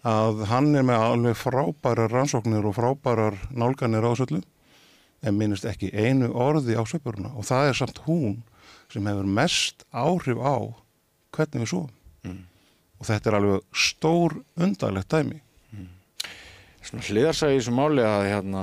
að 0.07 0.45
hann 0.51 0.75
er 0.77 0.85
með 0.87 1.05
alveg 1.07 1.39
frábærar 1.41 2.13
rannsóknir 2.13 2.69
og 2.69 2.77
frábærar 2.77 3.39
nálganir 3.51 4.05
á 4.05 4.13
þessu 4.13 4.29
öllu 4.29 4.43
en 5.27 5.39
minnist 5.39 5.67
ekki 5.67 5.91
einu 5.97 6.29
orði 6.37 6.77
á 6.77 6.85
svepuruna 6.85 7.33
og 7.35 7.49
það 7.49 7.71
er 7.71 7.81
samt 7.81 8.03
hún 8.05 8.43
sem 8.93 9.09
hefur 9.09 9.33
mest 9.41 9.87
áhrif 9.91 10.39
á 10.45 10.57
hvernig 11.35 11.65
við 11.65 11.73
svo 11.73 11.87
og 12.97 13.09
þetta 13.09 13.31
er 13.31 13.39
alveg 13.39 13.83
stór 13.87 14.39
undarlegt 14.57 15.13
dæmi. 15.13 15.41
Svona 16.87 17.03
hliðarsæði 17.09 17.57
í 17.57 17.59
þessu 17.61 17.75
máli 17.75 18.05
að 18.07 18.29
hérna 18.31 18.63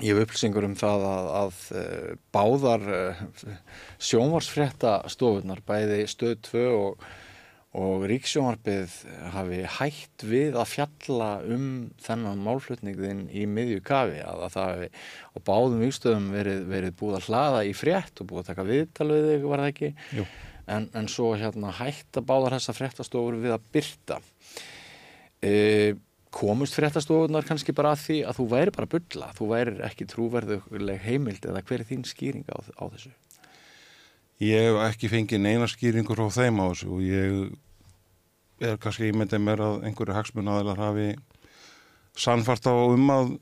ég 0.00 0.14
hef 0.14 0.22
upplýsingur 0.24 0.64
um 0.64 0.76
það 0.78 1.06
að, 1.10 1.26
að 1.40 1.58
uh, 1.76 2.12
báðar 2.32 2.86
uh, 2.88 3.24
sjónvarsfrétta 4.00 4.94
stofunar 5.12 5.60
bæði 5.66 6.04
stöð 6.08 6.38
2 6.48 6.62
og, 6.72 7.04
og 7.78 8.02
ríksjónvarpið 8.10 8.94
hafi 9.30 9.60
hætt 9.76 10.24
við 10.26 10.56
að 10.58 10.72
fjalla 10.72 11.28
um 11.46 11.68
þennan 12.02 12.42
málflutningðin 12.42 13.28
í 13.30 13.44
miðju 13.46 13.84
kafi 13.86 14.18
að, 14.24 14.42
að 14.46 14.54
það 14.56 14.70
hafi 14.72 14.88
á 14.90 15.38
báðum 15.46 15.84
vikstöðum 15.84 16.28
verið, 16.34 16.64
verið 16.72 16.96
búið 16.98 17.18
að 17.20 17.28
hlaða 17.28 17.62
í 17.68 17.72
frétt 17.78 18.22
og 18.22 18.30
búið 18.32 18.42
að 18.42 18.50
taka 18.50 18.66
viðtal 18.72 19.08
við 19.12 19.28
þig 19.28 19.46
var 19.52 19.62
það 19.62 19.72
ekki? 19.74 19.92
En, 20.70 20.90
en 20.98 21.10
svo 21.10 21.30
hérna 21.38 21.70
hætta 21.78 22.24
báðar 22.26 22.58
þessa 22.58 22.74
fréttastofur 22.74 23.38
við 23.38 23.54
að 23.54 23.70
byrta 23.74 24.20
e, 25.46 25.54
komust 26.34 26.74
fréttastofunar 26.78 27.46
kannski 27.46 27.74
bara 27.74 27.94
að 27.94 28.04
því 28.08 28.20
að 28.26 28.38
þú 28.40 28.50
væri 28.50 28.74
bara 28.74 28.90
að 28.90 28.94
bulla, 28.98 29.32
þú 29.38 29.50
væri 29.54 29.78
ekki 29.86 30.10
trúverðuleg 30.10 31.02
heimild 31.06 31.46
eða 31.46 31.62
hver 31.66 31.84
er 31.84 31.90
þín 31.90 32.06
skýring 32.06 32.50
á, 32.50 32.58
á 32.58 32.84
þessu? 32.90 33.14
Ég 34.40 34.70
hef 34.70 34.78
ekki 34.86 35.10
fengið 35.12 35.42
neina 35.44 35.66
skýringur 35.68 36.22
á 36.24 36.32
þeim 36.32 36.62
á 36.64 36.72
þessu 36.72 36.86
og 36.96 37.00
ég 37.04 38.64
er 38.64 38.78
kannski 38.80 39.10
ímyndið 39.10 39.42
mér 39.44 39.60
að 39.60 39.82
einhverju 39.84 40.16
hagsmunnaðilar 40.16 40.80
hafi 40.80 41.08
sannfart 42.16 42.64
á 42.64 42.72
um 42.72 43.12
að, 43.12 43.34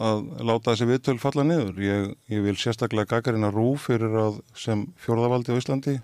að 0.00 0.22
láta 0.48 0.72
þessi 0.72 0.88
viðtöl 0.88 1.16
falla 1.20 1.44
niður. 1.44 1.82
Ég, 1.84 2.06
ég 2.32 2.44
vil 2.46 2.56
sérstaklega 2.56 3.18
gagarina 3.18 3.50
rúf 3.52 3.90
fyrir 3.90 4.16
að 4.16 4.40
sem 4.56 4.86
fjórðavaldi 5.04 5.52
á 5.52 5.60
Íslandi 5.60 5.96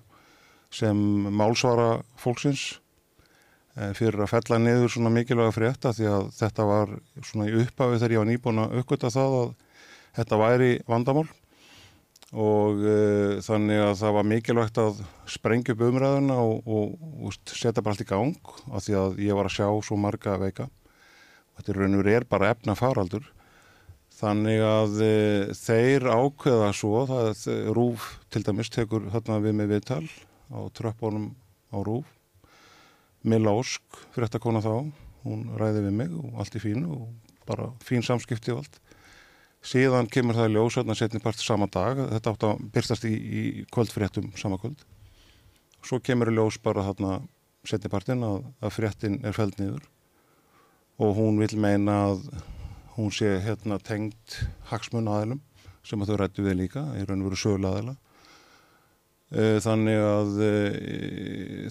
sem 0.69 1.01
málsvara 1.33 2.03
fólksins 2.21 2.67
eh, 3.81 3.97
fyrir 3.97 4.21
að 4.21 4.35
fella 4.35 4.61
niður 4.61 4.93
svona 4.99 5.15
mikilvæga 5.17 5.57
frétta 5.57 5.95
því 5.97 6.13
að 6.13 6.29
þetta 6.43 6.69
var 6.69 6.95
svona 7.23 7.49
í 7.49 7.57
upphafi 7.63 8.03
þegar 8.03 8.19
ég 8.19 8.25
var 8.25 8.31
nýbúin 8.35 8.65
að 8.67 8.79
uppgöta 8.83 9.15
það 9.17 9.41
að 9.41 9.51
þetta 10.21 10.45
væri 10.45 10.73
vandamál 10.85 11.27
og 12.35 12.83
uh, 12.83 13.37
þannig 13.45 13.83
að 13.85 13.95
það 14.01 14.17
var 14.17 14.29
mikilvægt 14.33 14.81
að 14.83 14.99
sprengja 15.31 15.77
upp 15.77 15.85
umræðuna 15.87 16.41
og, 16.43 16.67
og, 16.67 16.97
og 17.23 17.37
setja 17.53 17.83
bara 17.83 17.95
allt 17.95 18.03
í 18.03 18.09
gang 18.09 18.51
af 18.73 18.87
því 18.87 18.99
að 18.99 19.23
ég 19.23 19.39
var 19.39 19.47
að 19.47 19.57
sjá 19.59 19.69
svo 19.87 19.99
marga 20.01 20.35
veika. 20.43 20.67
Og 20.67 21.61
þetta 21.61 21.73
er 21.73 21.81
raun 21.83 21.97
og 21.97 22.03
veru 22.03 22.15
er 22.17 22.29
bara 22.29 22.51
efna 22.53 22.75
faraldur 22.79 23.31
þannig 24.17 24.63
að 24.65 25.01
uh, 25.05 25.55
þeir 25.55 26.09
ákveða 26.09 26.73
svo 26.75 27.05
það 27.11 27.31
er 27.53 27.73
Rúf 27.77 28.11
til 28.33 28.43
dæmis 28.47 28.73
tekur 28.73 29.11
þarna 29.13 29.43
við 29.45 29.59
með 29.61 29.75
viðtal 29.75 30.05
á 30.51 30.61
tröppunum 30.75 31.31
á 31.71 31.79
Rúf 31.85 32.11
Milla 33.27 33.53
Ósk, 33.59 33.83
fréttakona 34.15 34.63
þá 34.63 34.87
hún 35.27 35.47
ræði 35.59 35.83
við 35.89 35.95
mig 35.99 36.13
og 36.15 36.41
allt 36.41 36.55
í 36.59 36.63
fínu 36.63 36.91
og 36.95 37.07
bara 37.47 37.73
fín 37.85 38.05
samskipti 38.07 38.55
og 38.55 38.63
allt 38.63 38.79
síðan 39.67 40.11
kemur 40.13 40.39
það 40.39 40.51
í 40.51 40.55
ljós 40.55 40.79
hérna 40.79 40.97
setni 40.99 41.21
part 41.23 41.43
sama 41.43 41.69
dag, 41.73 41.99
þetta 42.15 42.33
átt 42.33 42.47
að 42.47 42.63
byrstast 42.75 43.07
í, 43.09 43.15
í 43.15 43.43
kvöldfréttum 43.75 44.31
sama 44.39 44.61
kvöld. 44.63 44.85
Svo 45.87 46.01
kemur 46.03 46.31
í 46.31 46.37
ljós 46.37 46.61
bara 46.63 46.87
þarna 46.87 47.19
setni 47.67 47.91
partin 47.91 48.25
að, 48.27 48.45
að 48.63 48.75
fréttin 48.77 49.21
er 49.27 49.37
feld 49.37 49.59
niður. 49.61 49.85
Og 51.03 51.17
hún 51.19 51.43
vil 51.43 51.53
meina 51.61 51.99
að 52.13 52.25
hún 52.97 53.13
sé 53.13 53.37
hérna 53.45 53.77
tengt 53.83 54.41
hagsmun 54.71 55.11
aðilum 55.13 55.43
sem 55.87 56.01
að 56.03 56.13
þau 56.13 56.19
rættu 56.23 56.47
við 56.47 56.61
líka, 56.63 56.87
raun 57.07 57.21
og 57.21 57.29
veru 57.29 57.39
sögulega 57.39 57.75
aðila 57.75 57.97
Eh, 59.35 59.57
þannig 59.59 59.99
að 59.99 60.37
e, 60.39 60.51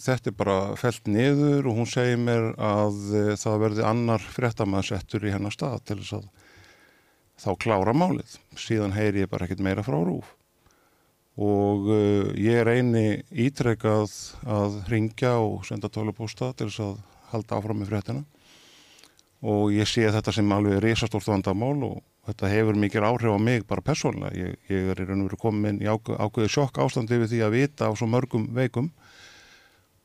þetta 0.03 0.27
er 0.27 0.33
bara 0.35 0.55
felt 0.75 1.05
niður 1.07 1.69
og 1.69 1.77
hún 1.77 1.87
segir 1.87 2.17
mér 2.19 2.49
að 2.59 2.97
e, 3.15 3.21
það 3.39 3.61
verði 3.61 3.85
annar 3.87 4.25
fréttamansettur 4.33 5.23
í 5.23 5.31
hennar 5.31 5.55
stað 5.55 5.77
til 5.87 5.97
þess 6.01 6.17
að 6.17 6.25
þá 7.41 7.49
klára 7.59 7.93
málið. 7.95 8.37
Síðan 8.59 8.95
heyri 8.95 9.25
ég 9.25 9.31
bara 9.31 9.47
ekkert 9.47 9.63
meira 9.65 9.83
frá 9.85 9.97
rúf. 9.99 10.35
og 11.35 11.89
uh, 11.91 12.31
ég 12.39 12.63
reyni 12.63 13.19
ítrekkað 13.31 14.13
að 14.47 14.77
ringja 14.87 15.33
og 15.43 15.65
senda 15.67 15.89
tölupósta 15.91 16.53
til 16.55 16.69
þess 16.69 16.79
að 16.85 16.93
halda 17.33 17.57
áfram 17.57 17.81
með 17.81 17.91
fréttina 17.91 18.23
og 19.43 19.73
ég 19.75 19.89
sé 19.89 20.07
þetta 20.07 20.31
sem 20.31 20.53
alveg 20.55 20.79
risastórt 20.79 21.27
vandamál 21.27 21.75
og 21.83 21.97
þetta 22.25 22.53
hefur 22.53 22.79
mikil 22.79 23.03
áhrif 23.03 23.35
á 23.35 23.39
mig 23.41 23.67
bara 23.67 23.83
persónulega. 23.83 24.31
Ég, 24.33 24.55
ég 24.71 24.87
er 24.93 25.03
í 25.03 25.09
raun 25.09 25.25
og 25.25 25.29
veru 25.29 25.41
komin 25.43 25.83
í 25.83 25.89
ákveð, 25.91 26.17
ákveði 26.23 26.53
sjokk 26.55 26.79
ástandi 26.81 27.19
við 27.19 27.35
því 27.35 27.43
að 27.45 27.55
vita 27.59 27.91
á 27.91 27.93
svo 27.93 28.07
mörgum 28.09 28.47
veikum 28.55 28.89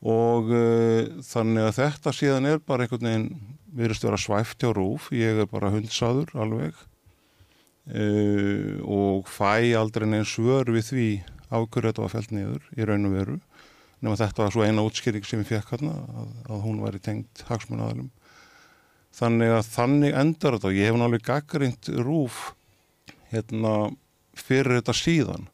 og 0.00 0.50
uh, 0.50 1.22
þannig 1.30 1.70
að 1.70 1.78
þetta 1.78 2.16
síðan 2.16 2.50
er 2.50 2.60
bara 2.64 2.84
einhvern 2.88 3.06
veginn 3.06 3.30
virðist 3.70 4.04
vera 4.04 4.18
svæft 4.18 4.64
hjá 4.64 4.74
rúf, 4.74 5.12
ég 5.14 5.44
er 5.44 5.48
bara 5.48 5.70
hundsaður 5.70 6.34
alveg 6.34 6.74
uh, 7.88 8.76
og 8.84 9.30
fæ 9.30 9.72
aldrei 9.78 10.08
neins 10.08 10.36
svör 10.36 10.70
við 10.74 10.88
því 10.90 11.08
ákveður 11.50 11.90
þetta 11.90 12.04
var 12.04 12.14
fælt 12.14 12.34
niður 12.34 12.68
í 12.76 12.86
raun 12.86 13.08
og 13.08 13.16
veru 13.16 13.40
nema 14.00 14.16
þetta 14.20 14.44
var 14.44 14.54
svo 14.54 14.64
eina 14.64 14.84
útskýring 14.86 15.26
sem 15.26 15.42
ég 15.42 15.50
fekk 15.50 15.74
hérna 15.74 15.96
að, 15.96 16.30
að 16.48 16.64
hún 16.64 16.80
væri 16.84 17.02
tengt 17.04 17.44
hagsmunnaðalum 17.48 18.10
þannig 19.16 19.52
að 19.56 19.70
þannig 19.74 20.16
endar 20.22 20.56
þetta 20.56 20.70
og 20.70 20.78
ég 20.78 20.88
hef 20.88 20.98
náttúrulega 21.00 21.26
gaggrind 21.32 21.90
rúf 22.06 22.38
hérna 23.30 23.74
fyrir 24.34 24.80
þetta 24.80 24.96
síðan. 24.96 25.48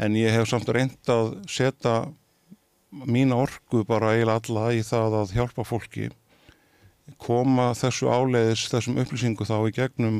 En 0.00 0.16
ég 0.18 0.34
hef 0.34 0.48
samt 0.50 0.70
reynd 0.72 1.12
að 1.12 1.34
setja 1.50 1.96
mína 2.92 3.38
orgu 3.44 3.84
bara 3.88 4.14
eiginlega 4.16 4.40
alla 4.40 4.72
í 4.76 4.82
það 4.84 5.18
að 5.22 5.34
hjálpa 5.36 5.64
fólki 5.64 6.10
koma 7.22 7.72
þessu 7.76 8.08
áleiðis 8.12 8.66
þessum 8.70 8.98
upplýsingu 9.02 9.46
þá 9.48 9.56
í 9.68 9.74
gegnum 9.76 10.18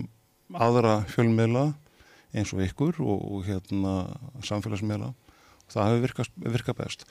aðra 0.58 1.02
fjölmiðla 1.10 1.72
eins 2.32 2.52
og 2.54 2.62
ykkur 2.64 3.00
og, 3.02 3.20
og 3.36 3.44
hérna 3.46 3.94
samfélagsmiðla. 4.44 5.12
Það 5.72 5.90
hefur 5.90 6.32
virkað 6.52 6.78
best. 6.80 7.04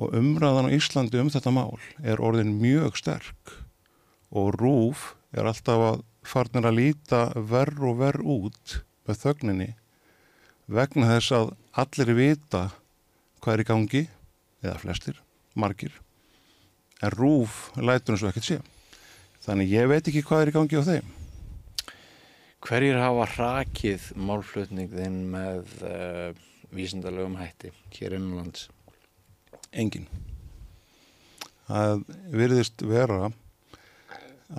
Og 0.00 0.14
umræðan 0.16 0.70
á 0.70 0.74
Íslandi 0.74 1.20
um 1.20 1.30
þetta 1.32 1.52
mál 1.54 1.78
er 2.02 2.22
orðin 2.22 2.56
mjög 2.60 2.96
sterk. 2.98 3.56
Og 4.30 4.54
rúf 4.56 5.14
er 5.34 5.46
alltaf 5.50 5.84
að 5.86 6.02
farnir 6.26 6.68
að 6.68 6.78
líta 6.78 7.22
verð 7.34 7.86
og 7.90 8.00
verð 8.00 8.32
út 8.36 8.76
með 9.08 9.22
þögninni 9.24 9.70
vegna 10.70 11.08
þess 11.14 11.34
að 11.34 11.52
allir 11.82 12.14
vita 12.14 12.62
hvað 13.42 13.54
er 13.54 13.62
í 13.62 13.68
gangi 13.70 14.02
eða 14.60 14.76
flestir, 14.82 15.16
margir. 15.58 15.94
En 17.00 17.14
rúf 17.14 17.70
lætur 17.80 18.14
eins 18.14 18.24
og 18.26 18.30
ekkert 18.30 18.46
sé. 18.46 18.60
Þannig 19.40 19.72
ég 19.72 19.88
veit 19.90 20.04
ekki 20.04 20.22
hvað 20.26 20.44
er 20.44 20.52
í 20.52 20.56
gangi 20.58 20.78
á 20.78 20.84
þeim 20.84 21.19
Hverjir 22.60 22.98
hafa 23.00 23.24
hrakið 23.34 24.10
málflutningðinn 24.20 25.20
með 25.32 25.70
uh, 25.80 26.32
vísindarlegum 26.76 27.38
hætti 27.40 27.72
hér 27.96 28.18
innanlands? 28.18 28.68
Engin. 29.72 30.04
Það 31.70 32.04
virðist 32.34 32.84
vera 32.84 33.30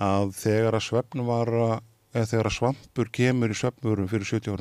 að 0.00 0.32
þegar 0.40 0.78
að 0.78 0.86
svefnvara 0.88 1.70
eða 2.12 2.28
þegar 2.32 2.48
að 2.48 2.56
svampur 2.56 3.10
kemur 3.12 3.52
í 3.52 3.56
svefnvörum 3.56 4.08
fyrir 4.10 4.28
70 4.28 4.48
ára 4.48 4.50